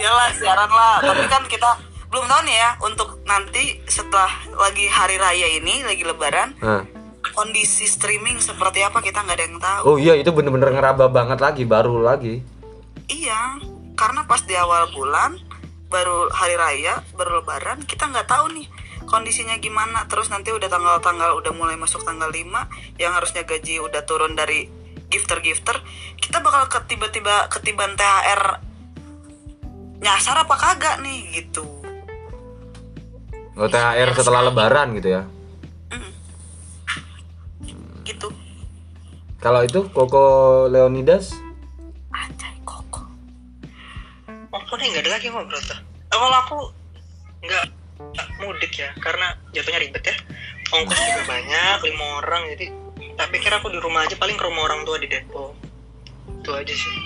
iyalah 0.00 0.28
siaran 0.32 0.70
lah. 0.72 0.96
Tapi 1.04 1.24
kan 1.28 1.44
kita 1.44 1.70
belum 2.08 2.24
tahu 2.24 2.40
nih 2.48 2.56
ya 2.56 2.70
untuk 2.80 3.08
nanti 3.28 3.84
setelah 3.84 4.32
lagi 4.56 4.88
hari 4.88 5.20
raya 5.20 5.48
ini, 5.60 5.84
lagi 5.84 6.04
Lebaran, 6.08 6.56
Nah. 6.64 6.95
Kondisi 7.36 7.84
streaming 7.84 8.40
seperti 8.40 8.80
apa 8.80 9.04
kita 9.04 9.20
nggak 9.20 9.36
ada 9.36 9.44
yang 9.44 9.58
tahu. 9.60 9.82
Oh 9.84 9.96
iya 10.00 10.16
itu 10.16 10.32
bener-bener 10.32 10.72
ngeraba 10.72 11.12
banget 11.12 11.38
lagi 11.44 11.68
baru 11.68 12.00
lagi. 12.00 12.40
Iya, 13.06 13.60
karena 13.94 14.24
pas 14.24 14.40
di 14.42 14.56
awal 14.56 14.88
bulan 14.96 15.36
baru 15.92 16.32
hari 16.32 16.56
raya, 16.56 17.04
baru 17.14 17.44
lebaran, 17.44 17.84
kita 17.84 18.08
nggak 18.08 18.26
tahu 18.26 18.50
nih 18.56 18.66
kondisinya 19.04 19.60
gimana. 19.60 20.08
Terus 20.08 20.32
nanti 20.32 20.50
udah 20.50 20.66
tanggal-tanggal 20.66 21.36
udah 21.38 21.52
mulai 21.52 21.76
masuk 21.76 22.02
tanggal 22.02 22.32
5 22.32 22.42
yang 22.98 23.12
harusnya 23.12 23.44
gaji 23.44 23.78
udah 23.84 24.02
turun 24.08 24.34
dari 24.34 24.66
gifter-gifter, 25.06 25.78
kita 26.18 26.42
bakal 26.42 26.66
ke 26.66 26.82
tiba-tiba 26.90 27.46
ketiban 27.46 27.94
THR 27.94 28.58
nyasar 30.02 30.42
apa 30.42 30.54
kagak 30.58 30.98
nih 31.04 31.30
gitu. 31.30 31.62
Oh, 33.56 33.70
THR 33.70 34.10
setelah 34.12 34.50
lebaran 34.50 34.98
gitu 34.98 35.14
ya. 35.14 35.22
Gitu. 38.06 38.28
Kalau 39.36 39.60
itu 39.60 39.90
Koko 39.90 40.24
Leonidas 40.66 41.34
Anjay 42.08 42.56
koko. 42.62 43.02
Oh, 44.48 44.76
nih 44.78 44.86
nggak 44.88 45.02
ada 45.04 45.10
lagi 45.12 45.26
ngobrol 45.28 45.60
tuh. 45.60 45.76
Eh, 45.76 46.16
Kalau 46.16 46.38
aku 46.40 46.58
nggak 47.42 47.64
nggak 47.96 48.28
mudik 48.40 48.72
ya, 48.72 48.88
karena 48.96 49.36
jatuhnya 49.52 49.80
ribet 49.82 50.00
ya. 50.00 50.16
Ongkos 50.72 50.96
juga 50.96 51.22
banyak, 51.28 51.76
lima 51.84 52.06
orang, 52.18 52.42
jadi 52.56 52.66
tak 53.14 53.28
pikir 53.30 53.52
aku 53.52 53.68
di 53.68 53.78
rumah 53.78 54.02
aja 54.02 54.16
paling 54.16 54.34
ke 54.34 54.44
rumah 54.44 54.66
orang 54.66 54.82
tua 54.82 54.96
di 54.96 55.06
Depok. 55.06 55.52
Itu 56.40 56.50
aja 56.54 56.72
sih. 56.72 56.96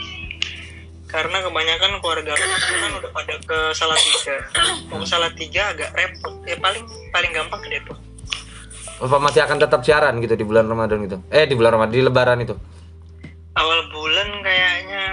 karena 1.10 1.42
kebanyakan 1.42 1.98
keluarga 1.98 2.38
aku 2.38 2.46
kan 2.70 2.92
udah 3.02 3.10
pada 3.10 3.34
ke 3.42 3.58
Salatiga 3.74 4.46
mau 4.86 5.02
ke 5.02 5.06
Salatiga 5.10 5.74
agak 5.74 5.90
repot 5.98 6.38
ya 6.46 6.54
paling 6.62 6.86
paling 7.10 7.34
gampang 7.34 7.58
ke 7.66 7.68
Depok 7.74 7.98
Apa 9.00 9.16
masih 9.16 9.40
akan 9.44 9.56
tetap 9.56 9.80
siaran 9.80 10.20
gitu 10.20 10.36
di 10.36 10.44
bulan 10.44 10.68
Ramadan 10.68 11.00
gitu? 11.08 11.18
Eh 11.32 11.48
di 11.48 11.56
bulan 11.56 11.80
Ramadan 11.80 11.94
di 11.96 12.04
Lebaran 12.04 12.40
itu? 12.44 12.54
awal 13.58 13.80
bulan 13.90 14.28
kayaknya 14.40 15.04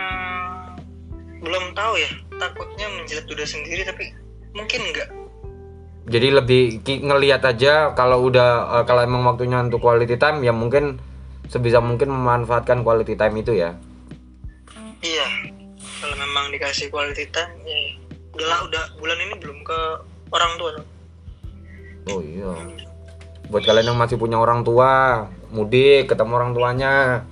belum 1.41 1.73
tahu 1.73 1.93
ya 1.97 2.11
takutnya 2.37 2.87
menjilat 2.95 3.25
udah 3.25 3.47
sendiri 3.47 3.81
tapi 3.85 4.05
mungkin 4.53 4.81
enggak 4.93 5.09
Jadi 6.07 6.27
lebih 6.31 6.63
ngelihat 6.87 7.43
aja 7.43 7.91
kalau 7.91 8.31
udah 8.31 8.79
eh, 8.79 8.83
kalau 8.87 9.03
emang 9.03 9.27
waktunya 9.27 9.59
untuk 9.59 9.83
quality 9.83 10.15
time 10.15 10.39
ya 10.39 10.55
mungkin 10.55 11.03
sebisa 11.51 11.83
mungkin 11.83 12.07
memanfaatkan 12.15 12.79
quality 12.79 13.19
time 13.19 13.35
itu 13.43 13.59
ya. 13.59 13.75
iya 15.03 15.27
kalau 15.99 16.15
memang 16.15 16.47
dikasih 16.55 16.87
quality 16.87 17.27
time 17.35 17.51
ya 17.67 17.99
udahlah 18.39 18.59
udah 18.71 18.83
bulan 19.03 19.19
ini 19.19 19.35
belum 19.35 19.59
ke 19.67 19.79
orang 20.31 20.51
tua. 20.55 20.71
Oh 22.07 22.23
iya. 22.23 22.55
Buat 23.47 23.63
kalian 23.63 23.95
yang 23.95 23.99
masih 23.99 24.19
punya 24.19 24.35
orang 24.35 24.67
tua, 24.67 25.23
mudik 25.55 26.11
ketemu 26.11 26.31
orang 26.35 26.51
tuanya. 26.51 27.23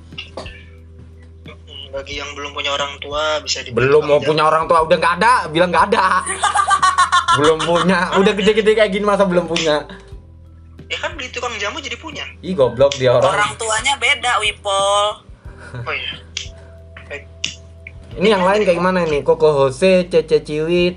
Bagi 1.91 2.19
yang 2.19 2.31
belum 2.35 2.51
punya 2.55 2.71
orang 2.75 2.99
tua 2.99 3.39
bisa 3.43 3.63
di 3.63 3.71
Belum 3.71 4.03
mau 4.03 4.19
punya 4.23 4.47
orang 4.47 4.67
tua 4.67 4.83
udah 4.83 4.95
nggak 4.99 5.15
ada, 5.19 5.33
bilang 5.51 5.71
nggak 5.71 5.85
ada. 5.91 6.23
belum 7.39 7.59
punya, 7.67 8.15
udah 8.15 8.31
gede-gede 8.31 8.71
kayak 8.79 8.91
gini 8.95 9.03
masa 9.03 9.27
belum 9.27 9.47
punya. 9.47 9.83
ya 10.85 11.01
kan 11.01 11.17
beli 11.17 11.33
tukang 11.33 11.49
jamu 11.57 11.81
jadi 11.81 11.97
punya 11.97 12.21
Ih 12.45 12.53
goblok 12.53 12.93
dia 13.01 13.09
orang. 13.09 13.25
Orang 13.25 13.51
tuanya 13.57 13.97
beda, 13.97 14.37
Wipol. 14.37 15.05
oh 15.81 15.93
iya. 15.97 16.13
Ini 18.15 18.27
yang 18.31 18.47
lain 18.47 18.63
kayak 18.63 18.79
gimana 18.79 19.03
ini? 19.03 19.19
Koko 19.25 19.51
Jose, 19.51 20.07
Cece 20.07 20.39
Ciwit. 20.39 20.95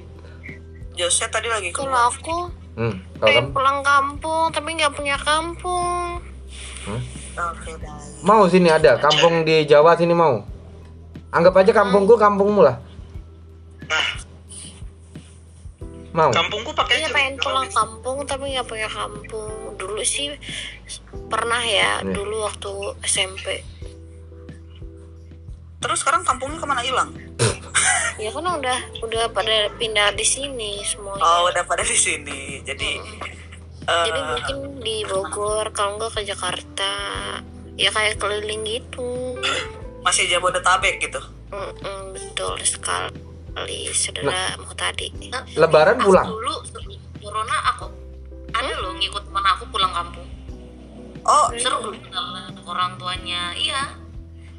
Jose 0.95 1.25
tadi 1.27 1.51
lagi 1.51 1.75
ke 1.75 1.83
Kalau 1.83 2.11
aku 2.15 2.53
Hmm, 2.79 2.95
kalau 3.19 3.27
pengen 3.27 3.43
kamu 3.43 3.55
pulang 3.59 3.79
kampung 3.83 4.47
tapi 4.55 4.69
nggak 4.79 4.95
punya 4.95 5.17
kampung. 5.19 6.23
Oke, 7.39 7.71
baik. 7.75 8.23
mau 8.23 8.47
sini 8.47 8.71
ada 8.71 8.95
kampung 9.03 9.43
di 9.43 9.67
Jawa 9.67 9.99
sini 9.99 10.15
mau. 10.15 10.47
Anggap 11.35 11.59
aja 11.59 11.75
kampungku 11.75 12.15
kampungmu 12.15 12.63
lah. 12.63 12.79
nah 13.91 14.09
Mau. 16.15 16.31
kampungku 16.35 16.71
pakai 16.75 16.99
Iya 17.03 17.11
pengen 17.15 17.35
pulang 17.39 17.69
kampung 17.71 18.23
tapi 18.27 18.55
nggak 18.55 18.67
punya 18.67 18.89
kampung. 18.91 19.75
Dulu 19.75 20.03
sih 20.03 20.35
pernah 21.31 21.61
ya, 21.63 22.03
Iya. 22.03 22.15
dulu 22.15 22.47
waktu 22.47 22.73
SMP. 23.03 23.63
Terus 25.79 25.99
sekarang 26.03 26.27
kampungnya 26.27 26.59
ke 26.59 26.67
mana 26.67 26.83
hilang? 26.83 27.11
Ya 28.19 28.35
kan 28.35 28.43
udah 28.43 28.79
udah 28.99 29.31
pada 29.31 29.71
pindah 29.79 30.11
di 30.11 30.27
sini 30.27 30.83
semuanya. 30.83 31.23
Oh, 31.23 31.47
udah 31.47 31.63
pada 31.63 31.87
di 31.87 31.95
sini. 31.95 32.59
Jadi 32.67 32.99
eh, 33.87 34.05
Jadi 34.11 34.21
mungkin 34.27 34.57
di 34.83 35.07
Bogor, 35.07 35.71
kalau 35.71 36.03
nggak 36.03 36.19
ke 36.19 36.27
Jakarta. 36.27 36.93
Ya 37.79 37.95
kayak 37.95 38.19
keliling 38.19 38.67
gitu. 38.67 39.39
masih 40.07 40.27
Jabodetabek 40.27 40.99
gitu. 40.99 41.23
Mm-mm, 41.55 42.11
betul 42.11 42.59
sekali, 42.67 43.87
saudara 43.95 44.59
mau 44.59 44.75
tadi. 44.75 45.15
Lebaran 45.55 46.03
pulang. 46.03 46.27
Dulu 46.27 46.55
corona 47.23 47.57
aku 47.71 47.87
ada 48.51 48.73
loh 48.83 48.99
ngikut 48.99 49.31
teman 49.31 49.47
aku 49.47 49.65
pulang 49.71 49.95
kampung. 49.95 50.27
Oh, 51.23 51.47
Seru 51.55 51.95
kenalan 51.95 52.51
orang 52.67 52.99
tuanya. 52.99 53.55
Iya. 53.55 54.08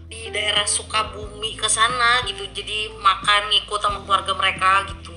Di 0.10 0.34
daerah 0.34 0.65
Sukabumi 0.65 1.53
ke 1.53 1.69
sana 1.69 2.26
gitu. 2.26 2.44
Jadi 2.49 2.98
makan 2.98 3.53
ngikut 3.53 3.80
sama 3.80 4.02
keluarga 4.03 4.34
mereka 4.34 4.90
gitu. 4.90 5.14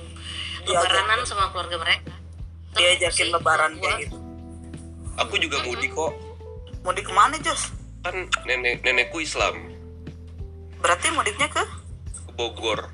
Lebaranan 0.69 1.25
sama 1.25 1.49
keluarga 1.49 1.81
mereka. 1.81 2.13
diajakin 2.73 3.29
Terus 3.29 3.37
lebaran 3.37 3.71
kayak 3.77 4.09
gitu. 4.09 4.17
Aku 5.17 5.37
juga 5.37 5.61
mudik 5.61 5.93
kok. 5.93 6.13
Mudik 6.81 7.05
ke 7.05 7.13
mana, 7.13 7.37
Jos? 7.37 7.69
Kan 8.01 8.27
nenek 8.49 8.81
nenekku 8.81 9.21
Islam 9.21 9.73
Berarti 10.83 11.07
mudiknya 11.15 11.47
ke? 11.47 11.63
ke 12.11 12.31
Bogor. 12.35 12.91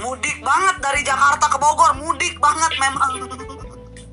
Mudik 0.00 0.40
banget 0.40 0.76
dari 0.80 1.04
Jakarta 1.04 1.52
ke 1.52 1.58
Bogor, 1.60 1.92
mudik 2.00 2.40
banget 2.40 2.72
memang. 2.80 3.12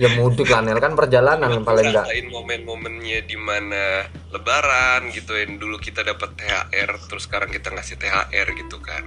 Ya 0.02 0.10
mudik 0.18 0.49
lah 0.49 0.65
Nel 0.65 0.82
kan 0.82 0.98
perjalanan 0.98 1.45
yang 1.45 1.61
paling 1.61 1.94
enggak. 1.94 2.10
Ngerasain 2.10 2.26
momen-momennya 2.34 3.22
di 3.22 3.38
mana 3.38 4.10
Lebaran 4.34 5.14
gitu 5.14 5.38
yang 5.38 5.61
dulu 5.61 5.78
kita 5.78 6.02
dapat 6.02 6.34
THR 6.41 6.90
terus 7.06 7.30
sekarang 7.30 7.53
kita 7.53 7.69
ngasih 7.69 8.02
THR 8.02 8.48
gitu 8.57 8.82
kan. 8.82 9.06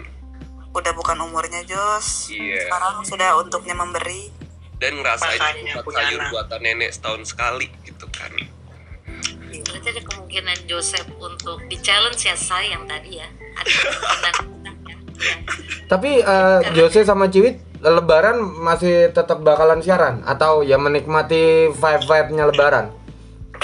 Udah 0.70 0.94
bukan 0.94 1.18
umurnya, 1.26 1.66
Jos. 1.66 2.30
Iya. 2.30 2.70
Sekarang 2.70 3.02
sudah 3.02 3.34
untuknya 3.42 3.74
memberi. 3.74 4.30
Dan 4.78 5.02
ngerasain 5.02 5.38
sayur 5.82 6.20
anak. 6.22 6.30
buatan 6.30 6.60
nenek 6.62 6.94
setahun 6.94 7.26
sekali 7.26 7.66
gitu 7.82 8.06
kan. 8.14 8.30
Berarti 9.50 9.88
ada 9.98 10.02
kemungkinan 10.06 10.58
Joseph 10.70 11.10
untuk 11.18 11.58
di 11.66 11.74
challenge 11.82 12.22
ya 12.22 12.38
saya 12.38 12.78
yang 12.78 12.86
tadi 12.86 13.18
ya. 13.18 13.26
Ada 13.58 14.30
kemungkinan. 14.38 14.74
Ya. 15.18 15.36
Tapi 15.90 16.22
eh, 16.22 16.60
Jose 16.78 17.02
sama 17.02 17.26
Ciwit 17.26 17.63
Lebaran 17.92 18.40
masih 18.40 19.12
tetap 19.12 19.44
bakalan 19.44 19.84
siaran 19.84 20.24
atau 20.24 20.64
ya 20.64 20.80
menikmati 20.80 21.68
vibe-vibe-nya 21.68 22.48
Lebaran? 22.48 22.88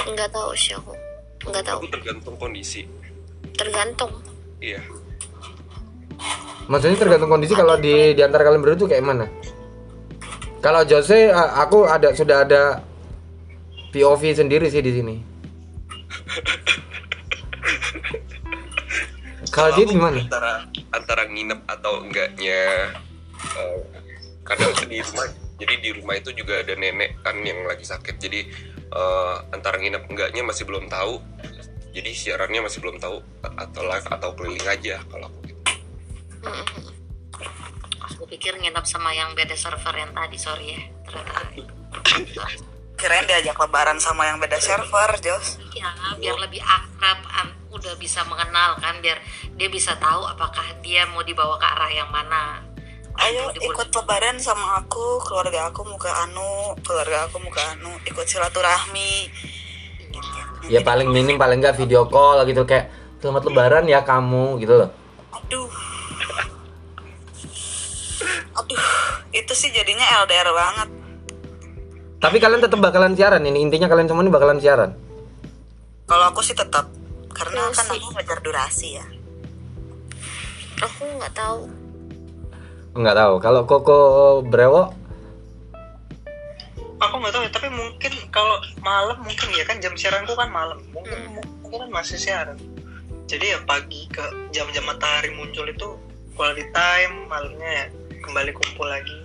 Enggak 0.05 0.29
tahu 0.29 0.53
sih 0.53 0.77
aku. 0.77 0.93
Enggak 1.49 1.65
tahu. 1.65 1.79
Aku 1.85 1.89
tergantung 1.89 2.37
kondisi. 2.37 2.85
Tergantung. 3.57 4.13
Iya. 4.61 4.85
Maksudnya 6.69 7.01
tergantung 7.01 7.33
kondisi 7.33 7.57
kalau 7.57 7.81
di 7.81 8.13
di 8.13 8.23
antara 8.23 8.45
kalian 8.45 8.61
berdua 8.61 8.79
tuh 8.79 8.89
kayak 8.93 9.03
mana? 9.03 9.27
Kalau 10.61 10.85
Jose 10.85 11.33
aku 11.33 11.89
ada 11.89 12.13
sudah 12.13 12.45
ada 12.45 12.85
POV 13.97 14.23
sendiri 14.37 14.69
sih 14.69 14.85
di 14.85 14.93
sini. 14.93 15.17
Kalau 19.51 19.75
aku 19.75 19.83
gimana? 19.83 20.21
Antara 20.21 20.53
antara 20.95 21.23
nginep 21.27 21.61
atau 21.67 22.07
enggaknya 22.07 22.61
eh, 23.59 23.99
karena 24.51 24.66
di 24.90 24.98
rumah 24.98 25.27
jadi 25.60 25.74
di 25.78 25.90
rumah 25.94 26.14
itu 26.18 26.31
juga 26.35 26.59
ada 26.59 26.74
nenek 26.74 27.22
kan 27.22 27.39
yang 27.47 27.62
lagi 27.62 27.86
sakit 27.86 28.18
jadi 28.18 28.40
eh, 28.90 29.35
antara 29.55 29.78
nginep 29.78 30.10
enggaknya 30.10 30.43
masih 30.43 30.66
belum 30.66 30.90
tahu 30.90 31.22
jadi 31.90 32.10
siarannya 32.14 32.60
masih 32.66 32.78
belum 32.82 33.02
tahu 33.02 33.18
atau 33.43 33.82
live 33.82 34.06
atau 34.06 34.31
keliling 34.39 34.66
aja 34.66 35.02
kalau 35.10 35.27
aku 35.27 35.39
gitu. 35.51 35.62
Aku 38.10 38.22
pikir 38.31 38.55
nginep 38.62 38.86
sama 38.86 39.10
yang 39.10 39.35
beda 39.35 39.59
server 39.59 39.94
yang 39.98 40.14
tadi 40.14 40.39
sorry 40.39 40.78
ya. 40.78 40.82
Ternyata. 41.06 41.40
Kirain 43.01 43.24
diajak 43.24 43.56
lebaran 43.56 43.97
sama 43.97 44.28
yang 44.28 44.36
beda 44.36 44.60
server, 44.60 45.09
Jos. 45.24 45.56
Ya, 45.72 45.89
biar 46.20 46.36
lebih 46.36 46.60
akrab, 46.60 47.24
udah 47.72 47.97
bisa 47.97 48.20
mengenal 48.28 48.77
kan, 48.77 49.01
biar 49.01 49.16
dia 49.56 49.72
bisa 49.72 49.97
tahu 49.97 50.28
apakah 50.28 50.77
dia 50.85 51.09
mau 51.09 51.24
dibawa 51.24 51.56
ke 51.56 51.64
arah 51.64 51.90
yang 51.97 52.12
mana. 52.12 52.60
Ayo 53.21 53.53
ikut 53.53 53.89
lebaran 53.93 54.41
sama 54.41 54.81
aku, 54.81 55.21
keluarga 55.29 55.69
aku 55.69 55.85
mau 55.85 56.01
ke 56.01 56.09
Anu, 56.09 56.73
keluarga 56.81 57.29
aku 57.29 57.37
mau 57.37 57.53
ke 57.53 57.61
Anu, 57.77 57.93
ikut 58.09 58.25
silaturahmi. 58.25 59.29
Ya 60.73 60.81
paling 60.81 61.13
minim 61.13 61.37
paling 61.37 61.61
enggak 61.61 61.77
video 61.77 62.09
call 62.09 62.45
gitu 62.49 62.65
kayak 62.65 62.89
selamat 63.21 63.53
lebaran 63.53 63.85
ya 63.85 64.01
kamu 64.01 64.57
gitu 64.65 64.73
loh. 64.73 64.91
Aduh. 65.37 65.69
Aduh, 68.57 68.85
itu 69.37 69.53
sih 69.53 69.69
jadinya 69.69 70.05
LDR 70.25 70.49
banget. 70.57 70.89
Tapi 72.21 72.37
kalian 72.37 72.61
tetap 72.61 72.81
bakalan 72.81 73.17
siaran 73.17 73.45
ini 73.45 73.65
intinya 73.65 73.89
kalian 73.89 74.09
semua 74.09 74.25
ini 74.25 74.33
bakalan 74.33 74.61
siaran. 74.61 74.93
Kalau 76.09 76.25
aku 76.29 76.41
sih 76.45 76.57
tetap 76.57 76.89
karena 77.33 77.69
kan 77.73 77.85
Durasi. 77.85 77.97
aku 77.97 78.09
ngejar 78.17 78.39
durasi 78.45 78.89
ya. 79.01 79.07
Aku 80.85 81.05
nggak 81.21 81.33
tahu. 81.33 81.80
Enggak 83.01 83.16
tahu. 83.16 83.35
Kalau 83.40 83.64
Koko 83.64 83.98
Brewo 84.44 84.93
aku 87.01 87.16
nggak 87.16 87.32
tahu 87.32 87.43
ya 87.48 87.51
tapi 87.51 87.68
mungkin 87.72 88.12
kalau 88.28 88.60
malam 88.85 89.16
mungkin 89.24 89.48
ya 89.56 89.64
kan 89.64 89.81
jam 89.81 89.97
siaranku 89.97 90.36
kan 90.36 90.52
malam 90.52 90.77
mungkin 90.93 91.16
mungkin 91.64 91.89
kan 91.89 91.90
masih 91.90 92.20
siaran 92.20 92.60
jadi 93.24 93.56
ya 93.56 93.59
pagi 93.64 94.05
ke 94.12 94.20
jam-jam 94.52 94.85
matahari 94.85 95.32
muncul 95.32 95.64
itu 95.64 95.97
quality 96.36 96.68
time 96.77 97.24
malamnya 97.24 97.64
ya 97.72 97.85
kembali 98.20 98.52
kumpul 98.52 98.85
lagi 98.85 99.16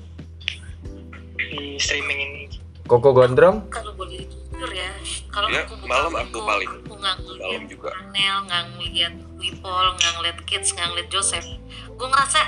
di 1.35 1.75
streaming 1.75 2.19
ini 2.23 2.43
Koko 2.87 3.11
Gondrong 3.11 3.67
Kalau 3.67 3.91
boleh 3.91 4.23
jujur 4.23 4.71
ya, 4.71 4.87
kalau 5.27 5.51
Ya, 5.51 5.67
aku 5.67 5.75
malam 5.83 6.15
aku 6.15 6.37
paling. 6.37 6.69
aku 6.69 6.93
nggak 6.95 7.15
ngeliat 7.27 7.63
juga. 7.67 7.89
Anel, 7.91 8.37
nggak 8.45 8.63
ngeliat 8.71 9.13
Wipol, 9.35 9.85
nggak 9.99 10.11
ngeliat 10.15 10.37
Kids, 10.47 10.69
nggak 10.71 10.93
ngeliat 10.93 11.09
Joseph. 11.11 11.43
Gue 11.91 12.07
ngerasa 12.07 12.39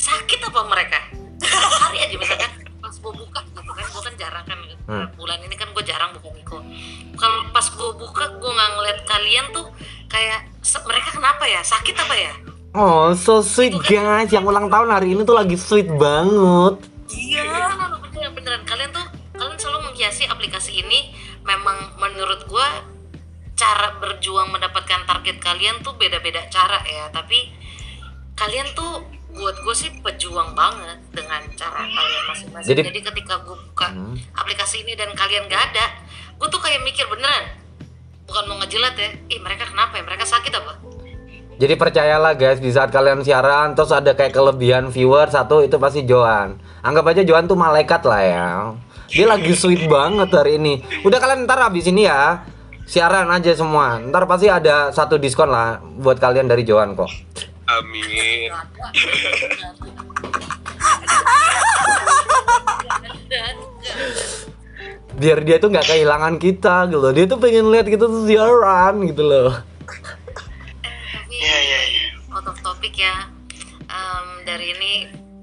sakit 0.00 0.40
apa 0.48 0.60
mereka? 0.64 0.98
Setiap 1.40 1.72
hari 1.84 1.98
aja 2.04 2.16
misalkan 2.16 2.50
pas 2.80 2.94
gue 2.96 3.12
buka 3.12 3.40
gitu 3.44 3.60
kan, 3.60 3.84
gue 3.84 4.02
kan 4.02 4.14
jarang 4.16 4.44
kan 4.48 4.58
Hmm. 4.90 5.06
bulan 5.14 5.38
ini 5.46 5.54
kan 5.54 5.70
gue 5.70 5.84
jarang 5.86 6.10
buka 6.18 6.34
Miko. 6.34 6.58
Kalau 7.14 7.46
pas 7.54 7.62
gue 7.62 7.90
buka 7.94 8.24
gue 8.26 8.50
nggak 8.50 8.70
ngeliat 8.74 8.98
kalian 9.06 9.46
tuh 9.54 9.70
kayak 10.10 10.50
mereka 10.82 11.08
kenapa 11.14 11.46
ya? 11.46 11.62
Sakit 11.62 11.94
apa 11.94 12.14
ya? 12.18 12.34
Oh, 12.74 13.14
so 13.14 13.38
sweet 13.38 13.78
guys. 13.86 14.34
Yang 14.34 14.50
ulang 14.50 14.66
tahun 14.66 14.90
hari 14.90 15.14
ini 15.14 15.22
tuh 15.22 15.38
lagi 15.38 15.54
sweet 15.54 15.86
banget. 15.86 16.82
iya 17.10 17.42
beneran 17.42 18.02
beneran, 18.02 18.32
beneran 18.34 18.62
kalian 18.66 18.90
tuh 18.90 19.06
kalian 19.34 19.58
selalu 19.58 19.90
menghiasi 19.90 20.26
aplikasi 20.26 20.78
ini 20.78 21.10
memang 21.42 21.98
menurut 21.98 22.46
gua 22.46 22.66
cara 23.54 23.94
berjuang 23.98 24.50
mendapatkan 24.50 25.06
target 25.06 25.38
kalian 25.38 25.82
tuh 25.82 25.94
beda-beda 25.94 26.46
cara 26.50 26.78
ya 26.86 27.10
tapi 27.10 27.50
kalian 28.34 28.70
tuh 28.74 29.02
buat 29.30 29.56
gue 29.56 29.74
sih 29.74 29.90
pejuang 29.96 30.52
banget 30.52 30.98
dengan 31.10 31.40
cara 31.54 31.80
kalian 31.80 32.24
masing-masing 32.26 32.68
Jadi- 32.68 32.84
jadi, 32.84 33.00
ketika 33.04 33.34
gue 33.40 33.56
buka 33.56 33.88
Hmm. 33.88 34.14
aplikasi 34.34 34.82
ini 34.82 34.92
dan 34.92 35.10
kalian 35.12 35.46
gak 35.46 35.70
ada 35.70 35.86
gue 36.34 36.48
tuh 36.48 36.58
kayak 36.58 36.80
mikir 36.80 37.06
beneran 37.06 37.56
bukan 38.24 38.42
mau 38.46 38.56
ngejilat 38.58 38.94
ya 38.94 39.08
ih 39.28 39.38
mereka 39.38 39.66
kenapa 39.66 39.94
ya 39.94 40.04
mereka 40.04 40.24
sakit 40.24 40.52
apa 40.52 40.74
Jadi 41.60 41.76
percayalah 41.76 42.32
guys, 42.34 42.56
di 42.56 42.72
saat 42.72 42.88
kalian 42.88 43.20
siaran 43.20 43.76
terus 43.76 43.92
ada 43.92 44.16
kayak 44.16 44.32
kelebihan 44.32 44.88
viewer 44.88 45.28
satu 45.28 45.60
itu 45.60 45.76
pasti 45.76 46.08
Joan. 46.08 46.56
Anggap 46.80 47.04
aja 47.06 47.20
Joan 47.20 47.44
tuh 47.44 47.52
malaikat 47.52 48.00
lah 48.02 48.22
ya. 48.24 48.48
Dia 49.06 49.28
lagi 49.28 49.52
sweet 49.52 49.84
banget 49.84 50.32
hari 50.32 50.56
ini. 50.56 50.80
Udah 51.04 51.20
kalian 51.20 51.44
ntar 51.44 51.60
habis 51.60 51.84
ini 51.84 52.08
ya 52.08 52.48
siaran 52.86 53.28
aja 53.28 53.52
semua. 53.52 54.00
Ntar 54.00 54.24
pasti 54.24 54.48
ada 54.48 54.88
satu 54.88 55.20
diskon 55.20 55.52
lah 55.52 55.76
buat 56.00 56.16
kalian 56.16 56.48
dari 56.48 56.64
Joan 56.64 56.96
kok. 56.96 57.12
Amin. 57.78 58.50
Biar 65.20 65.38
dia 65.44 65.56
tuh 65.60 65.68
nggak 65.68 65.86
kehilangan 65.86 66.34
kita 66.40 66.88
gitu 66.88 66.98
loh. 66.98 67.12
Dia 67.12 67.24
tuh 67.28 67.38
pengen 67.38 67.68
lihat 67.70 67.86
kita 67.86 68.08
tuh 68.08 68.24
siaran 68.26 69.04
gitu 69.06 69.22
loh. 69.22 69.52
tapi 71.10 71.36
Iya, 71.40 71.56
iya, 71.62 71.80
iya. 71.88 72.06
out 72.34 72.46
of 72.46 72.56
topic 72.60 72.94
ya 72.96 73.26
Em, 73.90 74.26
dari 74.46 74.70
ini 74.76 74.92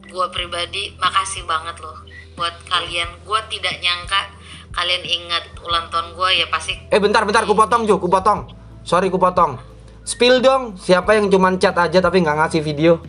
gue 0.08 0.28
pribadi 0.32 0.96
makasih 0.96 1.44
banget 1.44 1.84
loh 1.84 2.00
buat 2.40 2.54
kalian 2.72 3.12
gue 3.28 3.40
tidak 3.52 3.76
nyangka 3.84 4.32
kalian 4.72 5.04
ingat 5.04 5.44
ulang 5.66 5.92
tahun 5.92 6.16
gue 6.16 6.30
ya 6.38 6.48
pasti 6.48 6.78
Eh 6.88 7.02
bentar 7.02 7.28
bentar 7.28 7.44
ku 7.44 7.52
potong 7.58 7.84
Ju, 7.84 8.00
ku 8.00 8.08
potong. 8.08 8.48
Sorry 8.88 9.12
ku 9.12 9.20
potong. 9.20 9.60
Spill 10.08 10.40
dong, 10.40 10.80
siapa 10.80 11.20
yang 11.20 11.28
cuman 11.28 11.60
chat 11.60 11.76
aja 11.76 12.00
tapi 12.00 12.24
nggak 12.24 12.40
ngasih 12.40 12.64
video? 12.64 13.04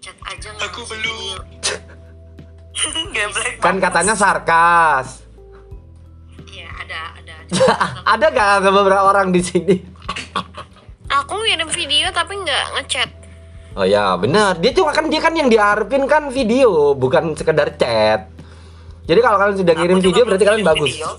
chat 0.00 0.16
aja 0.24 0.48
nggak 0.56 0.72
Aku 0.72 0.80
belum. 0.88 1.36
Kan 3.64 3.76
katanya 3.76 4.16
sarkas. 4.16 5.28
iya 6.48 6.72
ada 6.72 6.98
ada 7.20 7.34
ada 8.08 8.26
gak 8.32 8.48
ada 8.64 8.70
beberapa 8.72 9.04
orang 9.12 9.28
di 9.28 9.44
sini? 9.44 9.76
Aku 11.12 11.44
ngirim 11.44 11.68
video 11.68 12.08
tapi 12.08 12.40
nggak 12.40 12.64
ngechat. 12.80 13.10
Oh 13.76 13.84
ya 13.84 14.16
benar, 14.16 14.56
dia 14.56 14.72
cuma 14.72 14.96
kan 14.96 15.12
dia 15.12 15.20
kan 15.20 15.36
yang 15.36 15.52
diharapin 15.52 16.08
kan 16.08 16.32
video, 16.32 16.96
bukan 16.96 17.36
sekedar 17.36 17.76
chat. 17.76 18.24
Jadi 19.04 19.20
kalau 19.20 19.36
kalian 19.36 19.56
sudah 19.60 19.74
ngirim 19.76 20.00
video 20.00 20.24
berarti 20.24 20.44
kalian 20.48 20.64
bagus. 20.64 20.96
video. 20.96 21.12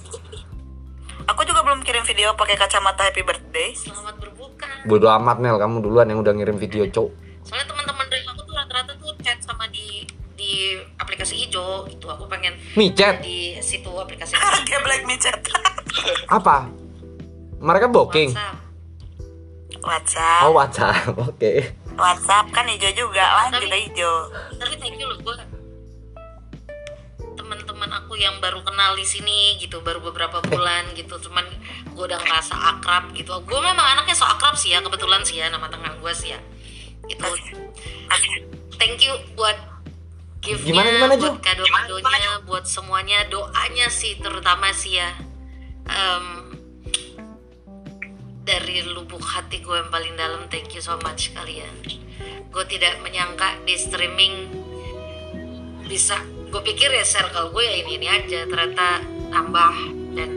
Kirim 1.89 2.05
video 2.05 2.37
pakai 2.37 2.53
kacamata 2.53 3.01
happy 3.01 3.25
birthday. 3.25 3.73
Selamat 3.73 4.13
berbuka. 4.21 4.69
Bodoh 4.85 5.09
amat 5.17 5.41
Nel, 5.41 5.57
kamu 5.57 5.81
duluan 5.81 6.05
yang 6.05 6.21
udah 6.21 6.37
ngirim 6.37 6.61
video, 6.61 6.85
Cok. 6.85 7.09
soalnya 7.41 7.65
teman-teman 7.65 8.05
dari 8.13 8.21
aku 8.29 8.45
tuh 8.45 8.53
rata-rata 8.53 8.93
tuh 8.93 9.09
chat 9.25 9.41
sama 9.41 9.65
di 9.73 10.05
di 10.37 10.77
aplikasi 11.01 11.33
hijau. 11.33 11.89
Gitu 11.89 12.05
aku 12.05 12.29
pengen 12.29 12.53
Micet 12.77 13.25
di 13.25 13.57
situ 13.57 13.89
aplikasi 13.89 14.37
geblek 14.69 15.01
micet 15.09 15.33
apa? 16.37 16.69
Mereka 17.57 17.89
booking. 17.89 18.37
WhatsApp. 18.37 18.55
WhatsApp. 19.81 20.41
Oh, 20.45 20.53
WhatsApp. 20.53 21.09
Oke. 21.33 21.73
WhatsApp 21.97 22.45
kan 22.53 22.69
hijau 22.69 22.93
juga. 22.93 23.49
Tapi- 23.49 23.65
juga 23.65 23.77
hijau. 23.81 24.15
Tapi 24.61 24.77
thank 24.77 24.93
you 25.01 25.09
loh 25.09 25.17
gue 25.25 25.58
teman-teman 27.89 28.05
aku 28.05 28.13
yang 28.21 28.37
baru 28.37 28.61
kenal 28.61 28.93
di 28.93 29.01
sini 29.01 29.57
gitu 29.57 29.81
baru 29.81 29.97
beberapa 30.05 30.45
bulan 30.45 30.93
gitu. 30.93 31.17
Cuman 31.17 31.41
gue 31.89 32.03
udah 32.05 32.21
ngerasa 32.21 32.53
akrab 32.77 33.09
gitu. 33.17 33.33
Gue 33.49 33.57
memang 33.57 33.97
anaknya 33.97 34.13
so 34.13 34.29
akrab 34.29 34.53
sih 34.53 34.77
ya 34.77 34.85
kebetulan 34.85 35.25
sih 35.25 35.41
ya 35.41 35.49
nama 35.49 35.65
tengah 35.73 35.97
gue 35.97 36.13
sih 36.13 36.29
ya. 36.29 36.39
Gitu. 37.09 37.25
Thank 38.77 39.01
you 39.01 39.17
buat 39.33 39.57
giftnya 40.39 40.71
Gimana, 40.71 40.89
gimana, 40.93 41.13
buat 41.17 41.37
kado-kadonya 41.41 42.31
buat 42.45 42.65
semuanya. 42.69 43.25
Doanya 43.25 43.89
sih 43.89 44.21
terutama 44.21 44.69
sih 44.69 45.01
ya. 45.01 45.09
Em, 45.89 46.25
dari 48.45 48.85
lubuk 48.85 49.25
hati 49.25 49.65
gue 49.65 49.73
yang 49.73 49.89
paling 49.89 50.13
dalam 50.13 50.45
thank 50.53 50.69
you 50.77 50.81
so 50.85 50.93
much 51.01 51.33
kalian. 51.33 51.73
Gue 52.53 52.65
tidak 52.69 53.01
menyangka 53.01 53.57
di 53.65 53.73
streaming 53.73 54.33
bisa 55.89 56.21
gue 56.49 56.61
pikir 56.65 56.89
ya 56.89 57.05
circle 57.05 57.53
gue 57.53 57.63
ya 57.63 57.75
ini 57.85 57.91
ini 58.01 58.07
aja. 58.09 58.45
Ternyata 58.49 59.05
tambah 59.29 59.73
dan 60.17 60.29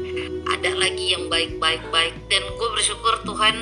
ada 0.49 0.71
lagi 0.77 1.17
yang 1.17 1.27
baik 1.33 1.57
baik. 1.57 1.83
Baik 1.89 2.15
dan 2.29 2.45
gue 2.45 2.69
bersyukur 2.73 3.25
Tuhan 3.25 3.57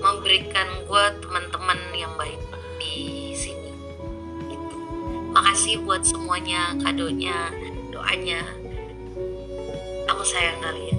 memberikan 0.00 0.68
gue 0.88 1.04
teman-teman 1.22 1.78
yang 1.94 2.12
baik 2.16 2.40
di 2.80 3.30
sini. 3.36 3.70
Gitu. 4.48 4.76
makasih 5.30 5.84
buat 5.86 6.02
semuanya 6.02 6.74
kadonya 6.82 7.54
doanya. 7.92 8.42
Aku 10.10 10.26
sayang 10.26 10.58
kalian 10.58 10.98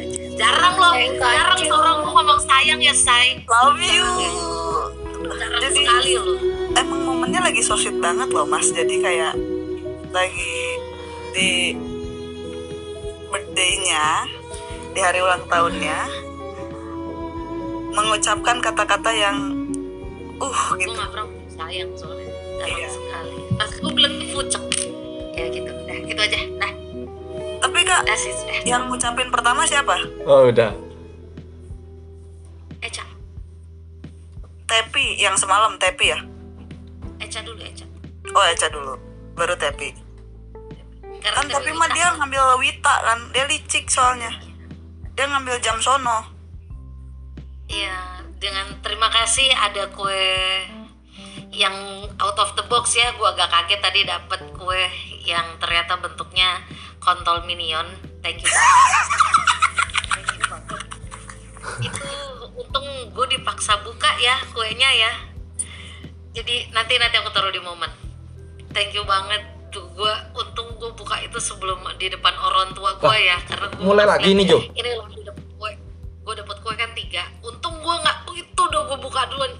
aja. 0.00 0.22
jarang 0.40 0.74
loh 0.80 0.96
jarang 1.20 1.60
seorang 1.60 1.96
lu 2.00 2.08
ngomong 2.16 2.40
sayang 2.40 2.80
ya 2.80 2.94
say. 2.96 3.44
Love 3.44 3.76
you. 3.84 4.08
Jarang 5.36 5.60
Jadi- 5.60 5.76
sekali 5.84 6.12
loh. 6.16 6.38
emang 6.72 7.00
momennya 7.04 7.44
lagi 7.44 7.60
so 7.60 7.76
sweet 7.76 8.00
banget 8.00 8.32
loh 8.32 8.48
mas. 8.48 8.72
Jadi 8.72 9.04
kayak 9.04 9.36
lagi 10.10 10.58
di 11.30 11.50
birthday-nya 13.30 14.26
di 14.90 15.00
hari 15.00 15.22
ulang 15.22 15.46
tahunnya 15.46 15.98
mengucapkan 17.94 18.58
kata-kata 18.58 19.10
yang 19.14 19.36
uh 20.42 20.60
gitu. 20.78 20.90
gak 20.94 21.10
pernah 21.14 21.26
sayang 21.50 21.90
soalnya 21.94 22.26
Iya. 22.60 22.88
sekali. 22.92 23.36
Pas 23.56 23.70
gue 23.72 23.92
bilang 23.94 24.14
fucek 24.34 24.64
ya 25.32 25.46
gitu. 25.48 25.70
Udah 25.70 25.96
gitu 26.04 26.20
aja. 26.20 26.38
Nah. 26.60 26.72
Tapi 27.60 27.78
kak 27.86 28.00
udah 28.04 28.18
sih 28.18 28.32
sudah 28.36 28.56
yang 28.68 28.82
ngucapin 28.90 29.28
pertama 29.32 29.64
siapa? 29.64 29.96
Oh, 30.28 30.50
udah. 30.52 30.70
Eca. 32.84 33.04
Tepi 34.68 35.16
yang 35.16 35.34
semalam 35.40 35.80
Tepi 35.80 36.12
ya? 36.12 36.18
Eca 37.16 37.40
dulu 37.40 37.60
Eca. 37.64 37.86
Oh 38.34 38.44
Eca 38.44 38.68
dulu. 38.68 38.94
Baru 39.34 39.56
Tepi 39.56 39.99
kan 41.20 41.46
tapi 41.46 41.70
mah 41.76 41.88
dia 41.92 42.16
ngambil 42.16 42.56
Wita 42.64 42.94
kan 43.04 43.18
dia 43.36 43.44
licik 43.44 43.86
soalnya 43.92 44.32
dia 45.12 45.28
ngambil 45.28 45.60
jam 45.60 45.76
sono 45.80 46.40
Iya, 47.70 48.26
dengan 48.42 48.66
terima 48.82 49.06
kasih 49.14 49.46
ada 49.54 49.86
kue 49.94 50.26
yang 51.54 52.02
out 52.18 52.34
of 52.34 52.58
the 52.58 52.66
box 52.66 52.98
ya. 52.98 53.14
Gua 53.14 53.30
agak 53.30 53.46
kaget 53.46 53.78
tadi 53.78 54.00
dapat 54.02 54.42
kue 54.58 54.90
yang 55.22 55.54
ternyata 55.62 55.94
bentuknya 56.02 56.66
kontol 56.98 57.46
minion. 57.46 57.86
Thank 58.26 58.42
you. 58.42 58.50
banget. 58.50 59.06
Thank 60.10 60.30
you 60.34 60.46
banget. 60.50 60.82
Itu 61.78 62.10
untung 62.58 62.86
gue 63.14 63.26
dipaksa 63.38 63.78
buka 63.86 64.18
ya 64.18 64.42
kuenya 64.50 64.90
ya. 64.90 65.12
Jadi 66.34 66.74
nanti 66.74 66.98
nanti 66.98 67.22
aku 67.22 67.30
taruh 67.30 67.54
di 67.54 67.62
momen. 67.62 67.90
Thank 68.74 68.98
you 68.98 69.06
banget 69.06 69.59
gue 69.78 70.14
untung 70.34 70.68
gue 70.74 70.90
buka 70.98 71.22
itu 71.22 71.38
sebelum 71.38 71.78
di 71.94 72.10
depan 72.10 72.34
orang 72.34 72.74
tua 72.74 72.98
gue 72.98 73.18
ya 73.22 73.38
karena 73.46 73.70
gua 73.70 73.84
mulai 73.86 74.06
lagi 74.08 74.34
nih, 74.34 74.46
Jo. 74.50 74.58
ini 74.74 74.90
loh 74.98 75.06
gue 75.06 75.22
dapet 75.22 75.46
kue 75.54 75.72
gue 76.26 76.34
dapet 76.34 76.56
kue 76.62 76.74
kan 76.74 76.90
tiga. 76.98 77.22
Untung 77.46 77.78
gue 77.78 77.94
nggak 78.02 78.16
itu 78.34 78.60
udah 78.60 78.82
gue 78.90 78.98
buka 78.98 79.20
duluan. 79.30 79.52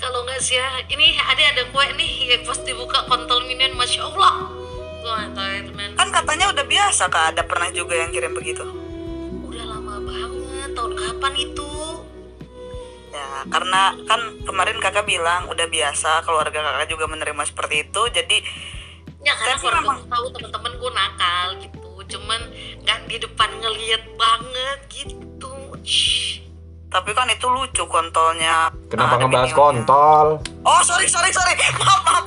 Kalau 0.00 0.24
nggak 0.24 0.40
sih 0.40 0.56
ya 0.56 0.80
ini 0.88 1.16
ada 1.16 1.42
ada 1.56 1.64
kue 1.72 1.86
nih 1.96 2.36
yang 2.36 2.42
pas 2.44 2.60
dibuka 2.64 3.04
kontol 3.04 3.44
minion 3.44 3.76
masya 3.76 4.08
allah. 4.08 4.48
Gue 5.00 5.12
nggak 5.12 5.30
tahu 5.36 5.48
itu 5.60 5.72
men. 5.76 5.90
Kan 5.96 6.08
katanya 6.12 6.46
udah 6.52 6.64
biasa 6.64 7.02
kak. 7.12 7.24
Ada 7.36 7.42
pernah 7.44 7.68
juga 7.72 7.94
yang 7.96 8.10
kirim 8.12 8.32
begitu. 8.32 8.64
Udah 9.44 9.64
lama 9.64 10.00
banget 10.00 10.70
tahun 10.72 10.92
kapan 10.96 11.34
itu? 11.36 11.70
Ya 13.10 13.44
karena 13.50 13.82
kan 14.08 14.20
kemarin 14.46 14.78
kakak 14.80 15.04
bilang 15.04 15.52
udah 15.52 15.66
biasa 15.68 16.24
keluarga 16.24 16.64
kakak 16.64 16.88
juga 16.88 17.04
menerima 17.12 17.42
seperti 17.44 17.88
itu. 17.88 18.02
Jadi 18.08 18.36
ya 19.20 19.32
karena 19.34 19.52
Tapi 19.52 19.60
keluarga 19.60 19.80
memang- 19.80 19.98
gue 19.98 20.08
tahu 20.08 20.26
teman-teman 20.32 20.72
gue 20.74 20.90
nakal 20.92 21.46
gitu. 21.58 21.78
Cuman 22.10 22.40
nggak 22.80 22.98
di 23.06 23.16
depan 23.18 23.50
ngeliat 23.54 24.02
banget 24.14 24.78
gitu. 24.90 25.52
Shh. 25.80 26.42
tapi 26.88 27.10
kan 27.12 27.24
itu 27.26 27.46
lucu 27.46 27.86
kontolnya. 27.86 28.66
Kenapa 28.90 29.14
Nah, 29.14 29.18
ngebahas 29.22 29.52
kontol? 29.52 30.26
oh 30.60 30.80
sorry 30.82 31.06
sorry 31.06 31.30
sorry. 31.30 31.54
Maaf 31.78 32.00
maaf. 32.02 32.24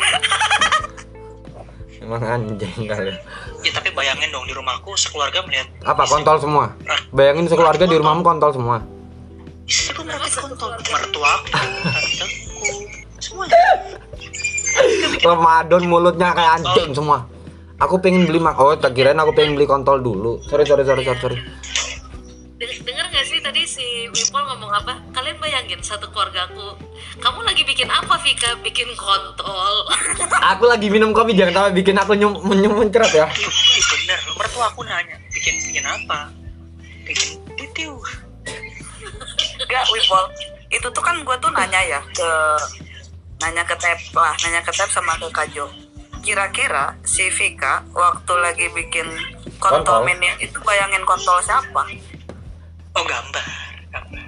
Emang 1.99 2.21
anjing 2.21 2.71
kali. 2.81 3.11
Ya 3.59 3.71
tapi 3.71 3.91
bayangin 3.91 4.27
dong 4.29 4.43
di 4.43 4.51
rumahku 4.51 4.91
sekeluarga 4.93 5.39
melihat 5.41 5.67
Apa 5.83 6.03
kontol 6.05 6.35
semua? 6.37 6.71
Bayangin 7.11 7.47
sekeluarga 7.47 7.83
di 7.83 7.95
rumahmu 7.95 8.19
kontol 8.21 8.51
semua. 8.51 8.79
Istriku 9.63 10.01
melihat 10.01 10.31
kontol. 10.33 10.71
Kontol 10.71 10.89
mertuaku 10.89 11.47
tanteku 12.13 12.71
semuanya 13.19 13.59
Ramadan 15.21 15.83
mulutnya 15.85 16.31
kayak 16.31 16.51
anjing 16.59 16.91
semua. 16.91 17.27
Aku 17.81 17.99
pengen 17.99 18.23
beli 18.23 18.39
mak. 18.39 18.55
Oh, 18.55 18.71
tak 18.73 18.93
kirain 18.93 19.17
aku 19.17 19.33
pengen 19.33 19.55
beli 19.55 19.65
kontol 19.65 19.99
dulu. 19.99 20.39
Sorry, 20.45 20.63
sorry, 20.63 20.83
sorry, 20.83 21.03
sorry. 21.03 21.19
sorry. 21.19 21.37
Den- 22.55 22.79
Dengar 22.83 23.11
gak 23.11 23.25
sih 23.27 23.39
tadi 23.39 23.63
si 23.63 23.83
Wipol 24.07 24.39
ngomong 24.45 24.71
apa? 24.71 24.93
Kalian 25.11 25.35
bayangin 25.35 25.83
satu 25.83 26.07
keluarga 26.09 26.47
aku. 26.47 26.79
Kamu 27.19 27.43
lagi 27.43 27.63
bikin 27.63 27.87
apa 27.87 28.15
Vika? 28.19 28.55
Bikin 28.59 28.87
kontol. 28.95 29.75
Aku 30.55 30.67
lagi 30.67 30.87
minum 30.87 31.11
kopi 31.11 31.33
jangan 31.33 31.67
sampai 31.67 31.75
bikin 31.75 31.95
aku 31.95 32.15
nyum 32.15 32.35
nyum 32.39 32.75
muncrat 32.75 33.11
ya. 33.11 33.27
Ih, 33.27 33.83
bener 33.83 34.19
mertuaku 34.35 34.83
nanya 34.83 35.15
bikin 35.31 35.55
bikin 35.63 35.83
apa 35.83 36.27
bikin 37.03 37.39
titiu 37.55 37.95
Enggak, 39.59 39.83
Wipol. 39.95 40.23
Itu 40.67 40.87
tuh 40.89 41.03
kan 41.03 41.15
gue 41.19 41.35
tuh 41.39 41.51
nanya 41.51 41.79
ya 41.81 41.99
ke 42.11 42.29
nanya 43.41 43.63
ke 43.65 43.75
Tep 43.75 43.99
lah, 44.13 44.33
nanya 44.45 44.61
ke 44.61 44.71
Tep 44.71 44.89
sama 44.91 45.15
ke 45.17 45.27
Kajo. 45.31 45.65
Kira-kira 46.23 46.95
si 47.03 47.27
Vika 47.27 47.83
waktu 47.91 48.33
lagi 48.39 48.67
bikin 48.71 49.07
Kontol. 49.59 49.83
kontol 49.83 49.99
mini 50.07 50.31
itu 50.39 50.55
bayangin 50.63 51.03
kontol 51.03 51.39
siapa? 51.43 51.83
oh 52.93 53.03
gambar 53.03 53.45
gambar 53.91 54.23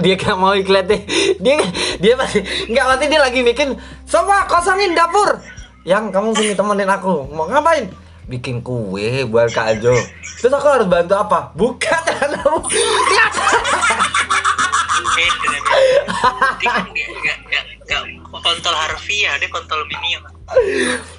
Dia 0.00 0.16
gak 0.16 0.36
mau 0.38 0.54
iklannya. 0.56 1.04
Dia 1.44 1.60
dia 2.00 2.14
masih 2.16 2.40
nggak 2.72 2.84
pasti 2.88 3.04
dia 3.04 3.20
lagi 3.20 3.40
bikin 3.44 3.76
semua 4.08 4.48
kosongin 4.48 4.96
dapur. 4.96 5.38
Yang 5.84 6.08
kamu 6.08 6.28
sini 6.32 6.52
temenin 6.56 6.88
aku. 6.88 7.28
Mau 7.28 7.44
ngapain? 7.44 7.92
Bikin 8.24 8.64
kue 8.64 9.28
buat 9.28 9.52
Kak 9.52 9.84
Jo. 9.84 9.92
Terus 10.40 10.56
aku 10.56 10.66
harus 10.72 10.88
bantu 10.88 11.14
apa? 11.20 11.52
Buka 11.52 12.00
tanahmu. 12.00 12.64
Lihat. 12.64 13.32
beda 15.04 15.58
beda 17.84 18.23
kontol 18.42 18.74
harfiah 18.74 19.36
dia 19.38 19.50
kontol 19.52 19.84
mini 19.86 20.18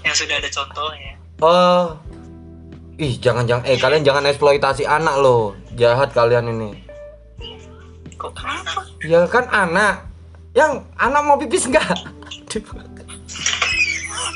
yang 0.03 0.15
sudah 0.15 0.35
ada 0.41 0.49
contohnya 0.51 1.15
Oh. 1.43 1.99
Ih, 2.95 3.19
jangan-jangan 3.19 3.67
eh 3.67 3.75
kalian 3.75 4.07
jangan 4.07 4.23
eksploitasi 4.31 4.87
anak 4.87 5.19
loh. 5.19 5.51
Jahat 5.75 6.15
kalian 6.15 6.47
ini. 6.47 6.79
kok 8.15 8.31
kenapa 8.31 8.87
Ya 9.03 9.27
kan 9.27 9.43
anak. 9.51 10.07
Yang 10.55 10.87
anak 10.95 11.21
mau 11.27 11.35
pipis 11.35 11.67
enggak? 11.67 11.91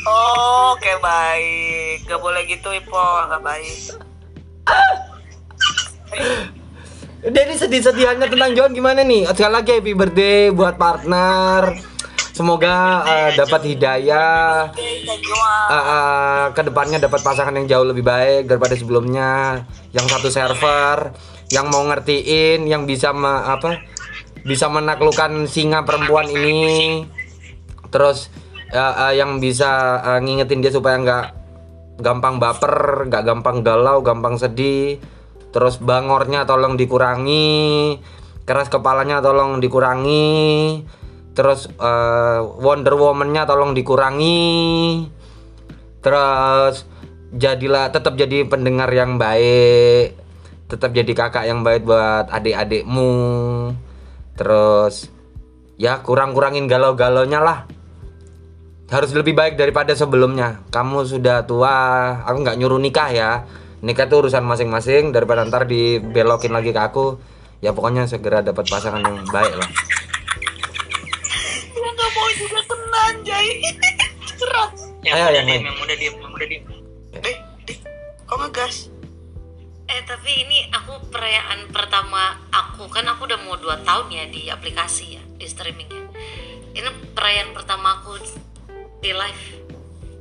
Oh, 0.03 0.75
oke 0.75 0.91
baik. 0.99 2.03
Gak 2.03 2.19
boleh 2.19 2.43
gitu, 2.51 2.67
Wipol. 2.75 3.31
Gak 3.31 3.39
baik. 3.39 3.79
Jadi 7.23 7.53
sedih-sedihannya 7.55 8.27
tentang 8.27 8.51
John 8.59 8.75
gimana 8.75 9.07
nih? 9.07 9.23
Sekali 9.31 9.53
lagi 9.55 9.71
happy 9.79 9.93
birthday 9.95 10.51
buat 10.51 10.75
partner. 10.75 11.79
Semoga 12.39 13.03
eh, 13.03 13.29
dapat 13.35 13.67
hidayah. 13.67 14.71
Eh, 14.71 15.75
eh, 15.75 16.43
ke 16.55 16.61
depannya 16.63 16.95
dapat 16.95 17.19
pasangan 17.19 17.51
yang 17.51 17.67
jauh 17.67 17.83
lebih 17.83 17.99
baik 18.07 18.47
daripada 18.47 18.79
sebelumnya. 18.79 19.67
Yang 19.91 20.05
satu 20.07 20.31
server, 20.31 21.11
yang 21.51 21.67
mau 21.67 21.83
ngertiin, 21.83 22.63
yang 22.63 22.87
bisa 22.87 23.11
me- 23.11 23.43
apa? 23.43 23.83
Bisa 24.47 24.71
menaklukkan 24.71 25.51
singa 25.51 25.83
perempuan 25.83 26.31
ini. 26.31 27.03
Terus 27.91 28.31
eh, 28.71 28.79
eh, 28.79 29.19
yang 29.19 29.43
bisa 29.43 29.99
eh, 29.99 30.19
ngingetin 30.23 30.63
dia 30.63 30.71
supaya 30.71 30.95
nggak 30.95 31.25
gampang 31.99 32.39
baper, 32.39 33.03
nggak 33.11 33.23
gampang 33.27 33.67
galau, 33.67 33.99
gampang 33.99 34.39
sedih. 34.39 34.95
Terus 35.51 35.75
bangornya 35.75 36.47
tolong 36.47 36.79
dikurangi, 36.79 37.99
keras 38.47 38.71
kepalanya 38.71 39.19
tolong 39.19 39.59
dikurangi. 39.59 40.87
Terus 41.39 41.71
eh, 41.71 42.39
Wonder 42.59 42.99
Woman-nya 42.99 43.47
tolong 43.47 43.71
dikurangi. 43.71 45.07
Terus 46.03 46.83
jadilah 47.31 47.95
tetap 47.95 48.19
jadi 48.19 48.43
pendengar 48.43 48.91
yang 48.91 49.15
baik. 49.15 50.19
Tetap 50.67 50.91
jadi 50.91 51.11
kakak 51.15 51.47
yang 51.47 51.63
baik 51.63 51.87
buat 51.87 52.27
adik-adikmu. 52.27 53.15
Terus 54.35 55.07
ya 55.79 56.03
kurang-kurangin 56.03 56.67
galau-galaunya 56.67 57.39
lah 57.39 57.63
harus 58.89 59.13
lebih 59.13 59.37
baik 59.37 59.53
daripada 59.55 59.93
sebelumnya. 59.93 60.65
Kamu 60.73 61.05
sudah 61.05 61.45
tua, 61.45 61.77
aku 62.25 62.41
nggak 62.41 62.57
nyuruh 62.57 62.81
nikah 62.81 63.09
ya. 63.13 63.31
Nikah 63.85 64.09
itu 64.09 64.15
urusan 64.17 64.43
masing-masing 64.43 65.13
daripada 65.13 65.45
ntar 65.45 65.69
dibelokin 65.69 66.51
lagi 66.51 66.73
ke 66.73 66.81
aku. 66.81 67.21
Ya 67.61 67.71
pokoknya 67.71 68.09
segera 68.09 68.41
dapat 68.41 68.65
pasangan 68.65 68.99
yang 68.99 69.29
baik 69.29 69.53
lah. 69.55 69.69
Gue 71.69 71.89
gak 71.93 72.09
mau 72.17 72.29
juga 72.33 72.59
kena, 72.65 72.97
Anjay. 73.09 73.47
Berat. 74.39 74.71
yang 75.03 75.15
Ayo, 75.15 75.27
yang 75.33 75.43
diem 75.43 75.59
lain. 75.59 75.65
yang 75.65 75.77
muda 75.77 75.95
diem 75.95 76.13
yang 76.15 76.31
muda 76.31 76.45
diem 76.45 76.63
Eh, 77.19 77.37
Dik. 77.65 77.79
Kok 78.23 78.37
ngegas? 78.39 78.75
Eh 79.89 80.01
tapi 80.05 80.45
ini 80.45 80.69
aku 80.69 81.09
perayaan 81.09 81.73
pertama 81.73 82.37
aku 82.53 82.85
kan 82.87 83.03
aku 83.09 83.25
udah 83.25 83.39
mau 83.41 83.57
2 83.57 83.81
tahun 83.81 84.05
ya 84.07 84.23
di 84.29 84.47
aplikasi 84.47 85.17
ya 85.17 85.23
di 85.35 85.43
streaming 85.43 85.89
ya. 85.89 86.05
Ini 86.77 86.89
perayaan 87.11 87.51
pertama 87.51 87.99
aku 87.99 88.15
di 89.01 89.09
live. 89.09 89.45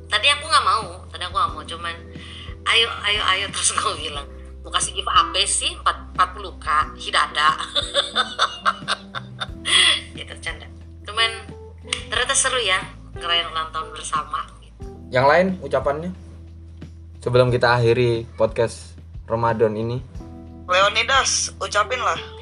Tadi 0.08 0.26
aku 0.32 0.48
nggak 0.48 0.64
mau, 0.64 1.04
tadi 1.12 1.22
aku 1.28 1.36
nggak 1.36 1.52
mau 1.52 1.62
cuman 1.62 1.94
ayo 2.66 2.88
ayo 3.04 3.22
ayo 3.36 3.44
terus 3.52 3.72
gue 3.72 3.94
bilang 3.98 4.28
mau 4.60 4.70
kasih 4.72 4.92
gift 4.92 5.08
apa 5.08 5.40
sih 5.44 5.72
4, 5.72 6.16
40 6.16 6.60
k 6.60 6.66
hidada 7.00 7.56
gitu 10.18 10.34
canda 10.40 10.66
cuman 11.04 11.30
ternyata 12.08 12.34
seru 12.36 12.60
ya 12.60 12.80
ngerayain 13.16 13.48
ulang 13.50 13.68
tahun 13.74 13.88
bersama 13.92 14.44
gitu. 14.64 14.84
Yang 15.12 15.26
lain 15.26 15.46
ucapannya 15.64 16.10
sebelum 17.20 17.48
kita 17.48 17.76
akhiri 17.78 18.28
podcast 18.38 18.96
Ramadan 19.28 19.76
ini. 19.76 20.00
Leonidas, 20.68 21.56
ucapin 21.60 22.00
lah. 22.00 22.38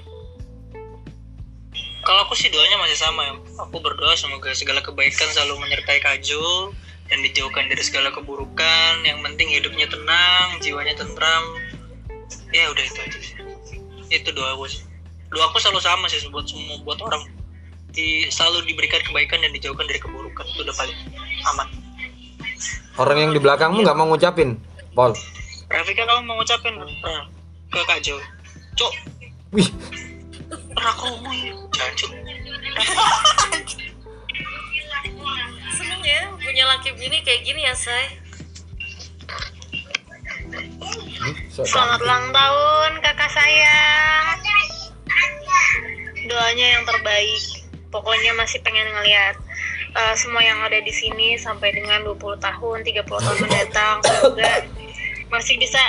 kalau 2.06 2.22
aku 2.22 2.38
sih 2.38 2.46
doanya 2.46 2.78
masih 2.78 2.94
sama 2.94 3.26
ya 3.26 3.34
aku 3.58 3.82
berdoa 3.82 4.14
semoga 4.14 4.54
segala 4.54 4.78
kebaikan 4.78 5.26
selalu 5.34 5.66
menyertai 5.66 5.98
Kajul 5.98 6.70
dan 7.10 7.18
dijauhkan 7.26 7.66
dari 7.66 7.82
segala 7.82 8.14
keburukan 8.14 9.02
yang 9.02 9.18
penting 9.26 9.50
hidupnya 9.50 9.90
tenang 9.90 10.62
jiwanya 10.62 10.94
tentram 10.94 11.42
ya 12.54 12.70
udah 12.70 12.84
itu 12.86 12.98
aja 13.02 13.18
sih 13.18 13.36
itu 14.14 14.28
doa 14.30 14.54
aku 14.54 14.70
sih 14.70 14.86
doa 15.34 15.50
aku 15.50 15.58
selalu 15.58 15.82
sama 15.82 16.06
sih 16.06 16.22
buat 16.30 16.46
semua 16.46 16.78
buat 16.86 17.02
orang 17.02 17.26
di, 17.96 18.28
selalu 18.28 18.68
diberikan 18.68 19.00
kebaikan 19.00 19.40
dan 19.40 19.50
dijauhkan 19.56 19.88
dari 19.88 19.96
keburukan. 19.96 20.44
Itu 20.44 20.60
udah 20.62 20.76
paling 20.76 20.98
aman. 21.56 21.68
Orang 23.00 23.18
yang 23.18 23.32
di 23.32 23.40
belakangmu 23.40 23.80
nggak 23.80 23.96
mau 23.96 24.06
ngucapin, 24.12 24.60
Paul. 24.92 25.16
Rafika 25.72 26.04
kamu 26.04 26.22
mau 26.28 26.36
ngucapin? 26.38 26.76
Ke 27.72 27.80
Kak 27.88 27.98
Jo. 28.04 28.20
Cok 28.76 28.92
Wih, 29.56 29.68
pernah 30.76 30.92
aku 30.92 31.04
ngomong 31.08 31.32
ya? 31.32 31.52
Jancuk 31.72 32.12
seneng 35.76 36.02
ya 36.04 36.20
punya 36.36 36.64
laki 36.68 36.92
bini 37.00 37.24
kayak 37.24 37.40
gini 37.44 37.64
ya 37.64 37.72
say. 37.72 38.20
So 41.48 41.64
Selamat 41.64 42.04
ulang 42.04 42.26
tahun 42.36 42.90
kakak 43.00 43.30
sayang. 43.32 44.36
Doanya 46.28 46.66
yang 46.76 46.84
terbaik. 46.84 47.55
Pokoknya 47.96 48.36
masih 48.36 48.60
pengen 48.60 48.84
ngeliat 48.92 49.40
eh, 49.96 50.14
semua 50.20 50.44
yang 50.44 50.60
ada 50.60 50.76
di 50.84 50.92
sini 50.92 51.40
sampai 51.40 51.72
dengan 51.72 52.04
20 52.04 52.36
tahun, 52.36 52.84
30 52.84 53.08
tahun 53.08 53.36
mendatang. 53.40 53.96
Semoga 54.04 54.52
masih 55.32 55.56
bisa 55.56 55.80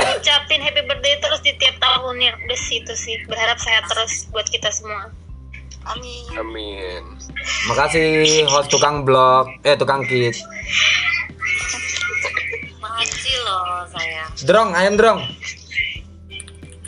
ucapin 0.00 0.64
happy 0.64 0.80
birthday 0.88 1.20
terus 1.20 1.44
di 1.44 1.52
tiap 1.60 1.76
tahunnya. 1.76 2.32
Udah 2.48 2.56
sih 2.56 2.80
itu 2.80 2.96
sih. 2.96 3.20
Berharap 3.28 3.60
sehat 3.60 3.84
terus 3.92 4.32
buat 4.32 4.48
kita 4.48 4.72
semua. 4.72 5.12
Amin. 5.92 6.24
Amin. 6.40 7.02
Makasih 7.68 8.48
host 8.48 8.72
tukang 8.72 9.04
blog, 9.04 9.50
eh 9.66 9.76
tukang 9.76 10.06
kit. 10.08 10.40
makasih 12.78 13.34
loh 13.42 13.82
sayang 13.90 14.30
Drong, 14.46 14.70
ayam 14.78 14.94
drong. 14.94 15.20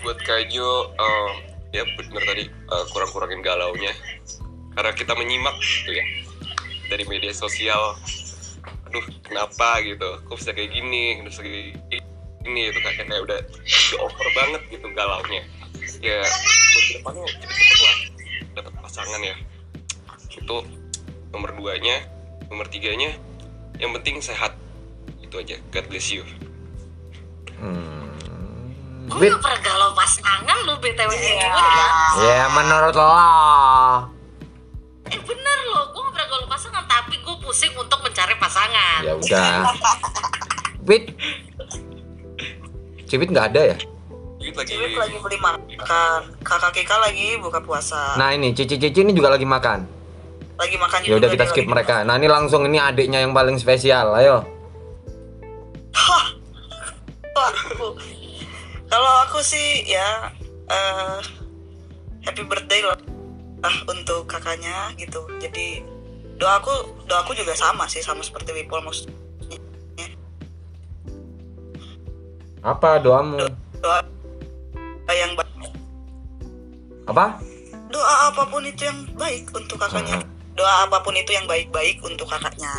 Buat 0.00 0.18
Kaijo, 0.22 0.94
eh, 0.94 1.30
ya 1.74 1.82
bener 1.98 2.22
tadi 2.22 2.44
eh, 2.46 2.84
kurang-kurangin 2.94 3.42
galaunya. 3.42 3.90
Karena 4.74 4.92
kita 4.92 5.12
menyimak 5.14 5.56
gitu 5.62 5.90
ya 5.94 6.06
dari 6.90 7.04
media 7.08 7.32
sosial. 7.32 7.96
Aduh, 8.90 9.04
kenapa 9.24 9.80
gitu? 9.82 10.20
Kok 10.26 10.36
bisa 10.38 10.50
kayak 10.52 10.70
gini? 10.70 11.18
Kok 11.18 11.24
bisa 11.30 11.42
kayak 11.42 12.02
gini 12.44 12.60
gitu 12.68 12.78
kan 12.84 12.92
kayak 13.00 13.22
udah, 13.24 13.40
udah 13.40 13.98
over 14.04 14.28
banget 14.36 14.62
gitu 14.68 14.86
galaunya. 14.92 15.42
Ya, 16.04 16.20
buat 16.20 16.84
ke 16.84 16.92
depannya 17.00 17.22
cepet-cepet 17.24 17.78
lah 17.80 17.96
dapat 18.54 18.72
pasangan 18.84 19.20
ya. 19.24 19.36
Itu 20.30 20.56
nomor 21.32 21.50
duanya, 21.56 22.04
nomor 22.52 22.68
tiganya, 22.68 23.16
yang 23.80 23.90
penting 23.96 24.20
sehat. 24.20 24.54
Itu 25.24 25.40
aja. 25.40 25.56
God 25.72 25.86
bless 25.88 26.12
you. 26.12 26.22
Hmm, 27.58 28.12
gue 29.08 29.30
gak 29.30 29.40
pernah 29.40 29.60
galau 29.64 29.90
pasangan 29.96 30.56
lu 30.68 30.74
btw 30.82 31.10
gue 31.10 31.34
ya 31.38 31.48
Ya 32.20 32.42
menurut 32.52 32.92
lo. 32.92 34.13
Eh 35.06 35.18
bener 35.18 35.58
loh 35.66 35.84
gue 35.88 36.00
gak 36.00 36.12
pernah 36.12 36.28
galau 36.28 36.46
pasangan 36.46 36.84
tapi 36.84 37.14
gue 37.16 37.36
pusing 37.38 37.72
untuk 37.74 38.00
mencari 38.00 38.34
pasangan 38.34 39.00
Ya 39.00 39.12
udah. 39.14 39.74
Wit. 40.84 41.12
Cipit 43.04 43.28
nggak 43.28 43.46
ada 43.50 43.62
ya? 43.66 43.76
Duit 44.36 44.52
lagi. 44.52 44.70
Cewek 44.70 44.92
lagi 44.94 45.16
beli 45.18 45.38
makan 45.38 46.20
kakak 46.40 46.72
Kika 46.74 46.96
lagi 46.98 47.36
buka 47.36 47.58
puasa 47.58 48.12
Nah 48.14 48.30
ini 48.30 48.50
cici-cici 48.50 49.00
ini 49.00 49.12
juga 49.12 49.28
lagi 49.30 49.44
makan. 49.44 49.84
lagi 50.54 50.76
makan 50.76 50.98
Ya 51.02 51.14
udah 51.14 51.28
kita 51.28 51.44
skip 51.46 51.64
mereka. 51.64 52.00
Nah 52.00 52.14
ini 52.14 52.26
langsung 52.26 52.62
ini 52.62 52.78
adiknya 52.78 53.18
yang 53.18 53.32
paling 53.32 53.56
spesial. 53.56 54.14
Ayo. 54.14 54.46
Aku- 57.34 57.98
kalau 58.86 59.12
aku 59.24 59.40
sih 59.40 59.82
ya 59.84 60.30
eh, 60.64 61.18
happy 62.22 62.42
birthday 62.42 62.80
lah 62.80 62.94
ah, 63.64 63.76
untuk 63.88 64.28
kakaknya 64.28 64.92
gitu 64.94 65.24
jadi 65.40 65.80
doaku 66.36 66.70
doaku 67.08 67.32
juga 67.32 67.56
sama 67.56 67.88
sih 67.88 68.04
sama 68.04 68.20
seperti 68.20 68.52
Wipol 68.52 68.84
maksudnya 68.84 69.16
Apa 72.64 72.96
doamu? 72.96 73.44
doa 73.84 74.00
yang 75.12 75.36
baik 75.36 75.52
Apa? 77.04 77.36
doa 77.92 78.14
apa 78.32 78.42
pun 78.48 78.64
itu 78.64 78.88
yang 78.88 79.04
baik 79.14 79.52
untuk 79.52 79.76
kakaknya 79.78 80.18
Hmm. 80.18 80.28
doa 80.56 80.86
apa 80.88 80.98
pun 81.02 81.14
itu 81.14 81.30
yang 81.30 81.44
baik-baik 81.44 82.00
untuk 82.02 82.26
kakaknya 82.26 82.72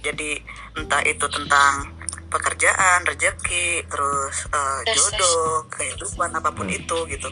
jadi 0.00 0.38
entah 0.76 1.02
itu 1.04 1.26
tentang 1.28 1.88
pekerjaan 2.32 3.04
rezeki 3.04 3.84
terus 3.86 4.48
Yes, 4.82 4.96
jodoh 4.96 5.68
kehidupan 5.68 6.32
apa 6.32 6.50
pun 6.50 6.66
itu 6.66 6.98
gitu. 7.06 7.28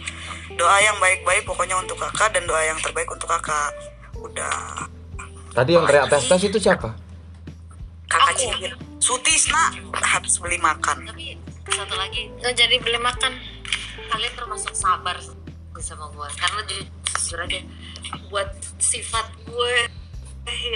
Doa 0.54 0.76
yang 0.78 1.00
baik-baik 1.00 1.48
pokoknya 1.48 1.80
untuk 1.80 1.96
kakak 1.96 2.36
dan 2.36 2.44
doa 2.44 2.60
yang 2.60 2.76
terbaik 2.78 3.08
untuk 3.08 3.26
kakak. 3.26 3.72
Udah. 4.20 4.86
Tadi 5.50 5.70
yang 5.74 5.88
teriak 5.88 6.06
tes 6.06 6.28
tes 6.28 6.42
itu 6.44 6.60
siapa? 6.60 6.92
kakak 8.10 8.34
cihir 8.36 8.74
Sutisna 8.98 9.70
habis 10.02 10.36
beli 10.42 10.58
makan. 10.58 11.06
Tapi 11.06 11.38
satu 11.70 11.94
lagi 11.94 12.26
nggak 12.38 12.54
jadi 12.54 12.76
beli 12.82 12.98
makan. 12.98 13.32
Kalian 14.10 14.34
termasuk 14.34 14.74
sabar 14.74 15.16
sama 15.80 16.12
gue 16.12 16.28
karena 16.36 16.60
ju- 16.68 16.90
jujur 17.16 17.40
aja 17.40 17.60
buat 18.28 18.52
sifat 18.76 19.32
gue 19.48 19.74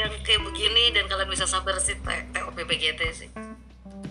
yang 0.01 0.13
kayak 0.25 0.41
begini 0.49 0.97
dan 0.97 1.05
kalian 1.05 1.29
bisa 1.29 1.45
sabar 1.45 1.77
sih 1.77 1.99
T- 2.01 2.25
TOPPGT 2.33 3.01
sih 3.13 3.29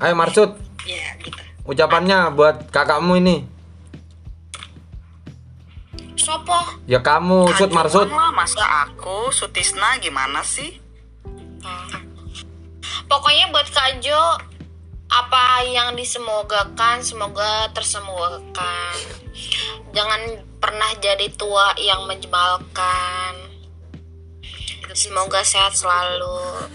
Ayo 0.03 0.19
Marsud, 0.19 0.51
ya 0.83 1.15
gitu. 1.23 1.39
Ucapannya 1.63 2.35
buat 2.35 2.67
kakakmu 2.75 3.23
ini. 3.23 3.47
sopo? 6.19 6.55
Ya 6.87 6.99
kamu, 6.99 7.47
Sud 7.55 7.71
Marsud. 7.71 8.11
lah, 8.11 8.31
masa 8.35 8.63
aku 8.83 9.31
Sutisna 9.31 9.95
gimana 10.03 10.43
sih? 10.43 10.75
Pokoknya 13.07 13.47
buat 13.55 13.67
Kak 13.71 14.03
Jo 14.03 14.19
apa 15.07 15.63
yang 15.71 15.95
disemogakan 15.95 16.99
semoga 16.99 17.71
tersemogakan. 17.71 18.95
Jangan 19.95 20.43
pernah 20.59 20.91
jadi 20.99 21.31
tua 21.31 21.79
yang 21.79 22.03
menjebalkan. 22.11 23.55
Semoga 24.91 25.47
sehat 25.47 25.73
selalu 25.79 26.67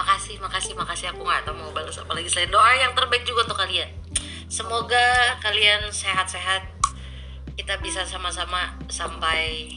makasih 0.00 0.36
makasih 0.40 0.72
makasih. 0.72 1.06
Aku 1.12 1.20
nggak 1.20 1.44
tahu 1.44 1.60
mau 1.60 1.70
balas 1.76 2.00
apa 2.00 2.16
lagi. 2.16 2.32
Selain 2.32 2.48
doa 2.48 2.72
yang 2.80 2.96
terbaik 2.96 3.28
juga 3.28 3.44
untuk 3.44 3.60
kalian. 3.60 3.88
Semoga 4.48 5.36
kalian 5.44 5.92
sehat-sehat. 5.92 6.64
Kita 7.60 7.76
bisa 7.84 8.08
sama-sama 8.08 8.72
sampai 8.88 9.68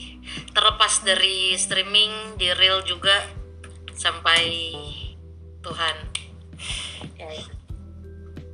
terlepas 0.56 1.04
dari 1.04 1.52
streaming 1.60 2.40
di 2.40 2.48
real 2.56 2.80
juga 2.88 3.28
sampai 3.92 4.72
Tuhan. 5.60 5.96
Ya, 7.20 7.28
ya. 7.28 7.44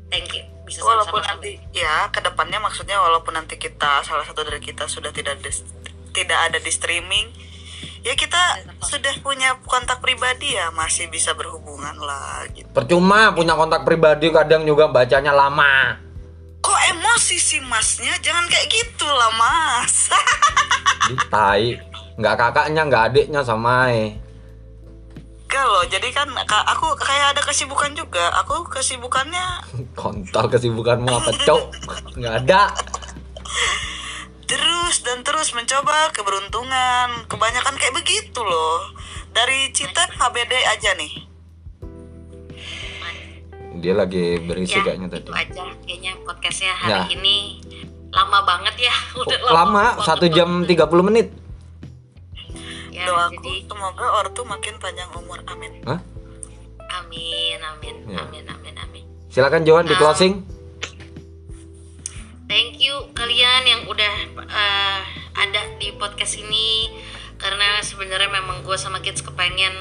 thank 0.09 0.33
you. 0.33 0.41
Bisa 0.65 0.81
walaupun 0.81 1.21
sama-sama 1.21 1.37
nanti 1.37 1.61
ya 1.73 2.09
ke 2.09 2.25
depannya 2.25 2.57
maksudnya 2.57 2.97
walaupun 2.97 3.37
nanti 3.37 3.61
kita 3.61 4.01
salah 4.01 4.25
satu 4.25 4.41
dari 4.41 4.61
kita 4.61 4.89
sudah 4.89 5.13
tidak 5.13 5.37
tidak 6.09 6.39
ada 6.49 6.57
di 6.57 6.71
streaming 6.73 7.29
ya 7.99 8.13
kita 8.13 8.41
sudah 8.79 9.11
punya 9.19 9.59
kontak 9.63 9.99
pribadi 9.99 10.55
ya 10.55 10.71
masih 10.71 11.07
bisa 11.07 11.33
berhubungan 11.33 11.95
lah 11.99 12.47
gitu 12.51 12.67
Percuma 12.69 13.31
punya 13.31 13.53
kontak 13.53 13.83
pribadi 13.83 14.29
kadang 14.29 14.63
juga 14.63 14.87
bacanya 14.87 15.31
lama. 15.31 15.99
kok 16.59 16.79
emosi 16.91 17.35
sih 17.35 17.61
masnya 17.61 18.11
jangan 18.19 18.43
kayak 18.45 18.67
gitu 18.67 19.07
lah 19.07 19.31
mas 19.31 20.11
tai. 21.31 21.79
Nggak 22.15 22.35
kakaknya, 22.35 22.81
nggak 22.83 23.03
adiknya 23.09 23.41
sama 23.41 23.87
eh. 23.89 24.11
kalau 25.47 25.81
jadi 25.87 26.13
kan 26.13 26.29
ka- 26.43 26.67
aku 26.67 26.93
kayak 26.93 27.33
ada 27.33 27.41
kesibukan 27.41 27.95
juga 27.95 28.29
aku 28.37 28.67
kesibukannya 28.69 29.65
Kontol 29.99 30.45
kesibukanmu 30.47 31.09
apa, 31.09 31.31
Cok? 31.41 31.61
Nggak 32.19 32.35
ada. 32.43 32.61
Terus 34.49 34.95
dan 34.99 35.21
terus 35.21 35.53
mencoba 35.53 36.09
keberuntungan 36.09 37.29
kebanyakan 37.29 37.75
kayak 37.75 37.93
begitu 37.93 38.41
loh 38.41 38.81
dari 39.29 39.69
Cita 39.69 40.09
HBD 40.09 40.49
aja 40.67 40.91
nih 40.95 41.13
Dia 43.79 43.93
lagi 43.95 44.41
berisi 44.41 44.75
ya 44.75 44.83
kayaknya 44.83 45.07
tadi. 45.07 45.23
itu 45.23 45.31
aja 45.31 45.63
kayaknya 45.79 46.11
podcastnya 46.19 46.73
hari 46.73 46.91
Ya. 46.91 47.01
ini 47.13 47.37
lama 48.09 48.41
banget 48.41 48.75
ya 48.81 48.95
udah 49.21 49.37
Lama, 49.47 49.55
banget 49.71 49.93
satu 50.03 50.25
jam 50.27 50.65
30 50.65 50.75
menit. 51.05 51.27
ya, 52.91 53.05
doaku 53.05 53.39
jadi 53.39 53.53
semoga 53.63 54.05
ortu 54.19 54.41
makin 54.43 54.75
panjang 54.75 55.07
umur 55.13 55.39
amin 55.45 55.71
Hah? 55.85 56.01
amin 56.97 57.59
amin 57.61 57.95
Ya. 58.09 58.19
amin 58.19 58.43
amin 58.49 58.75
amin 58.75 59.03
Silakan 59.29 59.61
Johan 59.61 59.85
di 59.85 59.93
Ah. 59.93 59.99
closing. 60.01 60.41
Thank 62.49 62.81
you 62.81 62.97
kalian 63.13 63.61
yang 63.63 63.81
udah 63.85 64.13
eh, 64.49 64.99
ada 65.37 65.61
di 65.77 65.93
podcast 65.95 66.41
ini 66.41 66.89
karena 67.37 67.79
sebenarnya 67.85 68.27
memang 68.27 68.65
gue 68.65 68.75
sama 68.75 68.99
kids 69.05 69.21
kepengen 69.21 69.71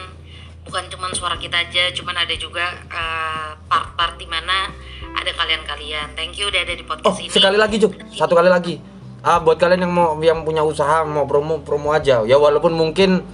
bukan 0.68 0.84
cuman 0.92 1.10
suara 1.16 1.40
kita 1.40 1.64
aja 1.64 1.88
cuman 1.96 2.28
ada 2.28 2.36
juga 2.36 2.68
eh, 2.92 3.50
part-part 3.66 4.20
di 4.20 4.28
mana 4.28 4.68
ada 5.16 5.32
kalian-kalian 5.32 6.12
thank 6.12 6.36
you 6.36 6.46
udah 6.52 6.60
ada 6.60 6.76
di 6.76 6.84
Oh, 6.84 6.92
podcast 6.92 7.18
ini 7.24 7.32
sekali 7.32 7.56
lagi, 7.56 7.80
Juk. 7.80 7.96
Satu 8.12 8.36
kali 8.36 8.52
lagi. 8.52 8.76
Ah, 9.24 9.40
buat 9.42 9.58
kalian 9.58 9.88
yang 9.88 9.92
mau 9.96 10.14
yang 10.20 10.46
punya 10.46 10.62
usaha 10.62 11.02
mau 11.02 11.26
promo 11.26 11.64
promo 11.64 11.90
aja. 11.90 12.22
Ya 12.22 12.36
walaupun 12.36 12.76
mungkin 12.76 13.24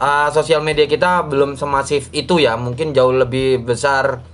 ah, 0.00 0.32
sosial 0.32 0.64
media 0.64 0.88
kita 0.88 1.28
belum 1.28 1.54
semasif 1.60 2.08
itu 2.10 2.40
ya, 2.40 2.56
mungkin 2.56 2.96
jauh 2.96 3.12
lebih 3.12 3.62
besar 3.62 4.24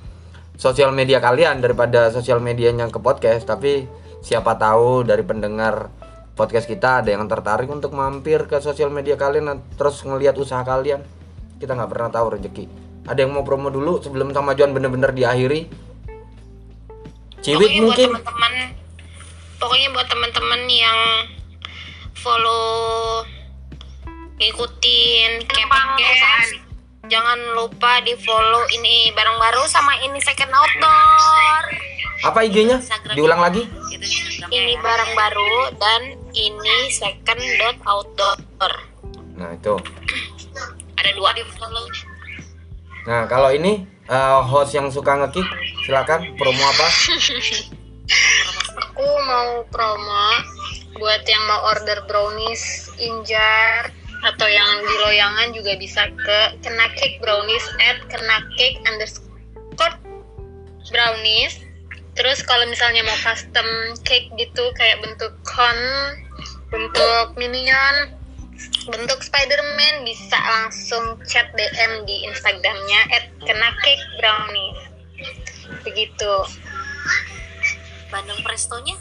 sosial 0.57 0.95
media 0.95 1.21
kalian 1.21 1.61
daripada 1.61 2.09
sosial 2.15 2.41
medianya 2.41 2.89
ke 2.89 3.03
podcast, 3.03 3.45
tapi 3.45 3.85
siapa 4.23 4.59
tahu 4.59 5.07
dari 5.07 5.23
pendengar 5.23 5.91
podcast 6.39 6.71
kita 6.71 7.03
ada 7.03 7.11
yang 7.11 7.27
tertarik 7.27 7.67
untuk 7.67 7.91
mampir 7.95 8.47
ke 8.47 8.63
sosial 8.63 8.95
media 8.95 9.19
kalian 9.19 9.51
dan 9.51 9.59
terus 9.75 10.03
ngelihat 10.07 10.39
usaha 10.39 10.63
kalian. 10.63 11.03
Kita 11.59 11.75
nggak 11.75 11.91
pernah 11.91 12.11
tahu 12.15 12.39
rezeki. 12.39 12.65
Ada 13.11 13.27
yang 13.27 13.35
mau 13.35 13.43
promo 13.43 13.73
dulu 13.73 13.99
sebelum 13.99 14.31
sama 14.31 14.55
Juan 14.55 14.71
bener-bener 14.71 15.11
diakhiri? 15.11 15.67
Ciwit 17.43 17.71
pokoknya 17.71 17.83
mungkin. 17.83 18.09
buat 18.11 18.23
teman-teman 18.23 18.53
pokoknya 19.59 19.89
buat 19.95 20.07
teman-teman 20.11 20.61
yang 20.71 20.99
follow 22.19 23.23
ngikutin 24.39 25.31
Kepakes 25.47 26.49
jangan 27.09 27.39
lupa 27.57 28.05
di 28.05 28.15
follow 28.21 28.63
ini 28.75 29.11
barang 29.15 29.39
baru 29.39 29.65
sama 29.71 29.97
ini 30.03 30.19
second 30.21 30.51
outdoor 30.51 31.63
Apa 32.25 32.43
IG-nya? 32.47 32.83
Diulang 33.15 33.39
lagi? 33.39 33.63
Itu 33.91 34.03
Instagramnya 34.03 34.59
ini 34.59 34.75
ya. 34.75 34.81
barang 34.83 35.13
baru 35.15 35.55
dan 35.79 36.03
ini 36.35 36.79
second 36.91 37.43
dot 37.63 37.77
outdoor 37.87 38.75
Nah, 39.39 39.55
itu. 39.55 39.75
ada 40.99 41.11
dua 41.15 41.31
di 41.31 41.47
follow 41.55 41.87
Nah, 43.07 43.31
kalau 43.31 43.55
ini 43.55 43.87
eh, 44.11 44.41
host 44.43 44.75
yang 44.75 44.91
suka 44.91 45.15
ngekick, 45.15 45.47
silakan 45.87 46.35
promo 46.35 46.59
apa? 46.59 46.87
aku 48.79 49.07
mau 49.31 49.63
promo 49.71 50.27
buat 50.99 51.23
yang 51.23 51.45
mau 51.47 51.71
order 51.71 52.03
brownies 52.11 52.91
injar 52.99 53.95
atau 54.27 54.49
yang 54.51 54.83
di 54.83 54.95
loyangan 55.07 55.55
juga 55.55 55.79
bisa 55.79 56.11
ke 56.11 56.39
kena 56.67 56.91
cake 56.99 57.23
brownies 57.23 57.63
at 57.79 58.03
kena 58.11 58.43
cake 58.59 58.83
underscore 58.91 59.95
brownies 60.91 61.63
terus 62.19 62.43
kalau 62.43 62.67
misalnya 62.67 63.07
mau 63.07 63.15
custom 63.23 63.95
cake 64.03 64.27
gitu 64.35 64.75
kayak 64.75 64.99
bentuk 64.99 65.31
cone 65.47 66.19
bentuk 66.75 67.39
minion 67.39 68.19
bentuk 68.91 69.23
Spiderman 69.23 70.03
bisa 70.03 70.35
langsung 70.35 71.23
chat 71.31 71.47
DM 71.55 72.03
di 72.11 72.27
Instagramnya 72.27 73.01
at 73.15 73.25
kena 73.47 73.71
cake 73.87 74.03
brownies 74.19 74.89
begitu. 75.87 76.33
Bandeng 78.09 78.41
Prestonya? 78.41 78.97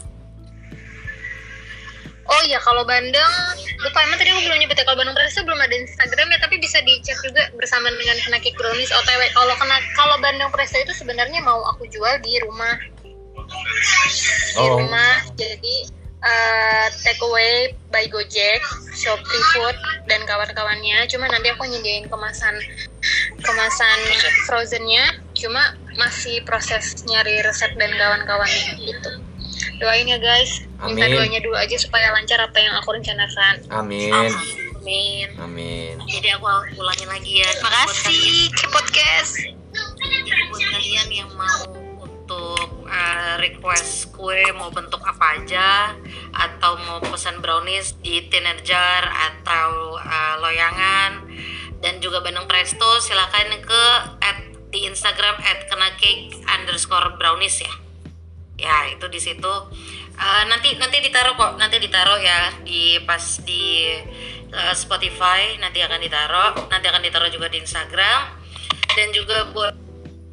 Oh 2.28 2.42
iya 2.44 2.60
kalau 2.60 2.84
Bandeng 2.84 3.34
lupa 3.80 4.04
emang 4.04 4.20
tadi 4.20 4.28
aku 4.28 4.44
belum 4.44 4.60
nyebut 4.60 4.76
ya 4.76 4.84
kalau 4.84 5.00
Bandeng 5.00 5.16
Presto 5.16 5.40
belum 5.48 5.56
ada 5.64 5.72
Instagram 5.72 6.28
ya 6.28 6.38
tapi 6.44 6.60
bisa 6.60 6.76
dicek 6.84 7.16
juga 7.24 7.48
bersama 7.56 7.88
dengan 7.88 8.20
Kenakik 8.20 8.52
Brownies. 8.60 8.92
OTW 8.92 9.32
kalau 9.32 9.54
kena 9.56 9.80
kalau 9.96 10.16
Bandeng 10.20 10.52
Presto 10.52 10.76
itu 10.76 10.92
sebenarnya 10.92 11.40
mau 11.40 11.64
aku 11.72 11.88
jual 11.88 12.20
di 12.20 12.36
rumah 12.44 12.76
di 13.78 14.58
Oh. 14.58 14.78
rumah 14.80 15.22
jadi 15.34 15.76
eh, 16.18 16.86
take 16.98 17.22
away 17.22 17.70
by 17.94 18.02
Gojek, 18.10 18.58
Shopee 18.90 19.44
Food 19.54 19.76
dan 20.10 20.26
kawan-kawannya. 20.26 21.06
Cuma 21.06 21.30
nanti 21.30 21.46
aku 21.46 21.62
nyediain 21.62 22.10
kemasan 22.10 22.58
kemasan 23.38 23.98
frozennya. 24.44 25.14
Cuma 25.32 25.62
masih 25.94 26.42
proses 26.42 27.06
nyari 27.06 27.38
resep 27.42 27.70
dan 27.78 27.94
kawan-kawannya 27.94 28.82
gitu. 28.82 29.10
Doain 29.78 30.10
ya 30.10 30.18
guys. 30.18 30.66
Minta 30.82 31.06
Amin. 31.06 31.14
doanya 31.14 31.38
dulu 31.38 31.54
aja 31.54 31.74
supaya 31.78 32.10
lancar 32.10 32.38
apa 32.42 32.58
yang 32.58 32.74
aku 32.78 32.98
rencanakan. 32.98 33.54
Amin. 33.70 34.10
Amin 34.78 35.28
Amin. 35.42 35.98
jadi 36.08 36.38
aku 36.38 36.48
ulangin 36.78 37.10
lagi 37.10 37.42
ya 37.42 37.50
Terima 37.50 37.70
kasih 37.84 38.48
ke 38.56 38.66
podcast. 38.72 39.32
Buat 40.48 40.64
kalian 40.72 41.08
yang 41.12 41.30
mau 41.34 41.66
untuk 42.00 42.77
uh, 42.88 43.36
request 43.36 44.16
kue 44.16 44.42
mau 44.56 44.72
bentuk 44.72 45.04
apa 45.04 45.38
aja 45.38 45.94
atau 46.32 46.80
mau 46.88 46.98
pesan 47.04 47.38
brownies 47.44 47.94
di 48.00 48.24
jar 48.64 49.04
atau 49.06 49.94
uh, 50.00 50.34
loyangan. 50.40 51.28
Dan 51.78 52.02
juga 52.02 52.18
Bandeng 52.18 52.50
Presto 52.50 52.98
silakan 52.98 53.54
ke 53.62 53.84
at, 54.18 54.38
di 54.74 54.90
Instagram 54.90 55.38
at 55.38 55.70
kenacake 55.70 56.34
underscore 56.50 57.14
brownies 57.14 57.62
ya. 57.62 57.72
Ya 58.58 58.76
itu 58.90 59.06
di 59.06 59.22
situ. 59.22 59.54
Uh, 60.18 60.42
nanti 60.50 60.74
nanti 60.74 60.98
ditaruh 60.98 61.38
kok 61.38 61.62
nanti 61.62 61.78
ditaruh 61.78 62.18
ya 62.18 62.50
di 62.66 62.98
pas 63.06 63.22
di 63.46 63.94
uh, 64.50 64.74
Spotify 64.74 65.54
nanti 65.62 65.78
akan 65.78 66.02
ditaruh 66.02 66.66
nanti 66.66 66.90
akan 66.90 67.02
ditaruh 67.06 67.30
juga 67.30 67.46
di 67.46 67.62
Instagram. 67.62 68.34
Dan 68.98 69.14
juga 69.14 69.46
buat 69.54 69.87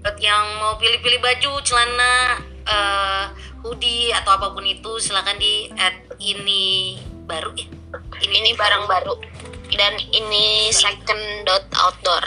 buat 0.06 0.22
yang 0.22 0.62
mau 0.62 0.78
pilih-pilih 0.78 1.18
baju 1.18 1.66
celana 1.66 2.38
uh, 2.70 3.26
hoodie 3.66 4.14
atau 4.14 4.38
apa 4.38 4.54
pun 4.54 4.62
itu 4.62 5.02
silakan 5.02 5.34
di 5.42 5.66
add 5.82 5.98
ini 6.22 7.02
baru 7.26 7.50
ya. 7.58 7.66
Ini 8.22 8.54
barang 8.54 8.86
baru. 8.86 9.18
Dan 9.74 9.98
ini 10.14 10.70
second 10.70 11.50
dot 11.50 11.66
outdoor. 11.74 12.22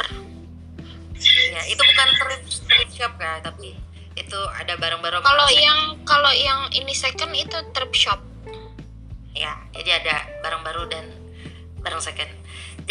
ya 1.54 1.62
itu 1.70 1.78
bukan 1.78 2.08
thrift, 2.18 2.66
thrift 2.66 2.92
shop 2.94 3.14
ya 3.18 3.42
tapi 3.42 3.74
itu 4.14 4.40
ada 4.54 4.78
barang-barang 4.78 5.22
Kalau 5.22 5.46
yang 5.50 5.98
kalau 6.02 6.30
yang 6.34 6.66
ini 6.74 6.90
second 6.90 7.30
itu 7.30 7.54
thrift 7.70 7.94
shop. 7.94 8.18
ya 9.38 9.54
jadi 9.70 10.02
ada 10.02 10.26
barang 10.42 10.66
baru 10.66 10.82
dan 10.90 11.14
barang 11.78 12.02
second. 12.02 12.26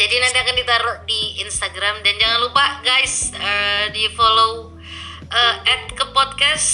Jadi 0.00 0.14
nanti 0.16 0.38
akan 0.40 0.56
ditaruh 0.56 0.96
di 1.04 1.44
Instagram. 1.44 2.00
Dan 2.00 2.16
jangan 2.16 2.40
lupa 2.40 2.80
guys 2.80 3.36
eh, 3.36 3.92
di 3.92 4.08
follow 4.16 4.67
eh, 5.32 5.54
at 5.64 5.92
ke 5.92 6.04
podcast 6.12 6.70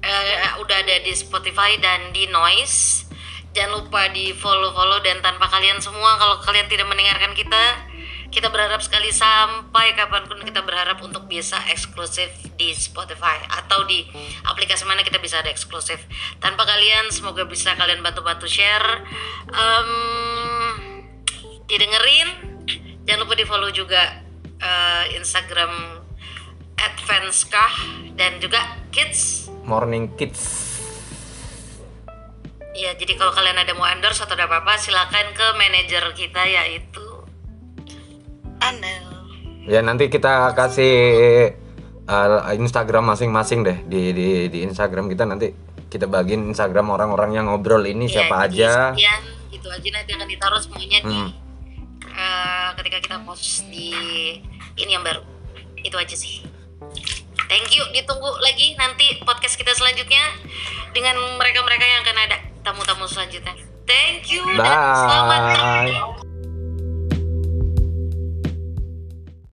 eh, 0.00 0.60
udah 0.60 0.76
ada 0.84 0.96
di 1.04 1.12
Spotify 1.12 1.76
dan 1.80 2.12
di 2.12 2.28
Noise 2.28 3.08
jangan 3.54 3.86
lupa 3.86 4.10
di 4.10 4.34
follow 4.34 4.74
follow 4.74 4.98
dan 5.00 5.22
tanpa 5.22 5.46
kalian 5.46 5.78
semua 5.78 6.18
kalau 6.18 6.42
kalian 6.42 6.66
tidak 6.66 6.90
mendengarkan 6.90 7.32
kita 7.38 7.86
kita 8.34 8.50
berharap 8.50 8.82
sekali 8.82 9.14
sampai 9.14 9.94
kapan 9.94 10.26
pun 10.26 10.42
kita 10.42 10.58
berharap 10.66 10.98
untuk 11.06 11.30
bisa 11.30 11.54
eksklusif 11.70 12.34
di 12.58 12.74
Spotify 12.74 13.38
atau 13.46 13.86
di 13.86 14.02
aplikasi 14.50 14.82
mana 14.90 15.06
kita 15.06 15.22
bisa 15.22 15.38
ada 15.38 15.54
eksklusif. 15.54 16.02
Tanpa 16.42 16.66
kalian, 16.66 17.14
semoga 17.14 17.46
bisa 17.46 17.78
kalian 17.78 18.02
bantu-bantu 18.02 18.50
share, 18.50 19.06
Em, 19.54 19.90
didengerin. 21.70 22.28
Jangan 23.06 23.22
lupa 23.22 23.38
di 23.38 23.46
follow 23.46 23.70
juga 23.70 24.02
eh, 24.58 25.14
Instagram 25.14 26.03
@fanskah 26.76 27.72
dan 28.14 28.38
juga 28.38 28.60
kids. 28.90 29.48
Morning 29.64 30.12
Kids. 30.14 30.72
Ya, 32.74 32.90
jadi 32.92 33.14
kalau 33.14 33.30
kalian 33.30 33.54
ada 33.54 33.70
mau 33.72 33.86
endorse 33.86 34.18
atau 34.20 34.34
ada 34.34 34.44
apa-apa, 34.44 34.74
silakan 34.74 35.30
ke 35.30 35.46
manajer 35.54 36.04
kita 36.12 36.42
yaitu 36.42 37.06
Anel. 38.58 39.06
Ya 39.64 39.80
nanti 39.80 40.10
kita 40.10 40.52
kasih 40.52 40.94
uh, 42.04 42.50
Instagram 42.52 43.14
masing-masing 43.14 43.62
deh 43.62 43.78
di, 43.84 44.10
di 44.10 44.28
di 44.50 44.58
Instagram 44.60 45.06
kita 45.06 45.24
nanti 45.24 45.54
kita 45.86 46.04
bagiin 46.04 46.50
Instagram 46.50 46.90
orang-orang 46.90 47.30
yang 47.32 47.46
ngobrol 47.46 47.80
ini 47.80 48.10
Ya, 48.10 48.26
siapa 48.26 48.50
jadi 48.50 48.66
aja. 48.66 48.70
sekian, 48.92 49.22
gitu 49.48 49.68
aja 49.70 49.88
nanti 49.94 50.10
akan 50.12 50.28
ditaruh 50.28 50.60
semuanya 50.60 50.98
di 51.00 51.14
Hmm. 51.14 51.30
eh, 52.10 52.68
ketika 52.76 52.98
kita 53.00 53.16
post 53.22 53.64
di 53.70 53.90
ini 54.74 54.90
yang 54.90 55.02
baru. 55.02 55.22
Itu 55.78 55.94
aja 55.94 56.12
sih. 56.12 56.42
Thank 57.44 57.76
you, 57.76 57.84
ditunggu 57.92 58.30
lagi 58.40 58.74
nanti 58.74 59.20
podcast 59.22 59.54
kita 59.60 59.70
selanjutnya 59.76 60.24
dengan 60.96 61.18
mereka-mereka 61.38 61.84
yang 61.84 62.00
akan 62.02 62.16
ada 62.26 62.36
tamu-tamu 62.64 63.04
selanjutnya. 63.06 63.54
Thank 63.84 64.32
you 64.32 64.42
dan 64.56 64.80
selamat 64.96 65.40
Bye. 65.60 66.33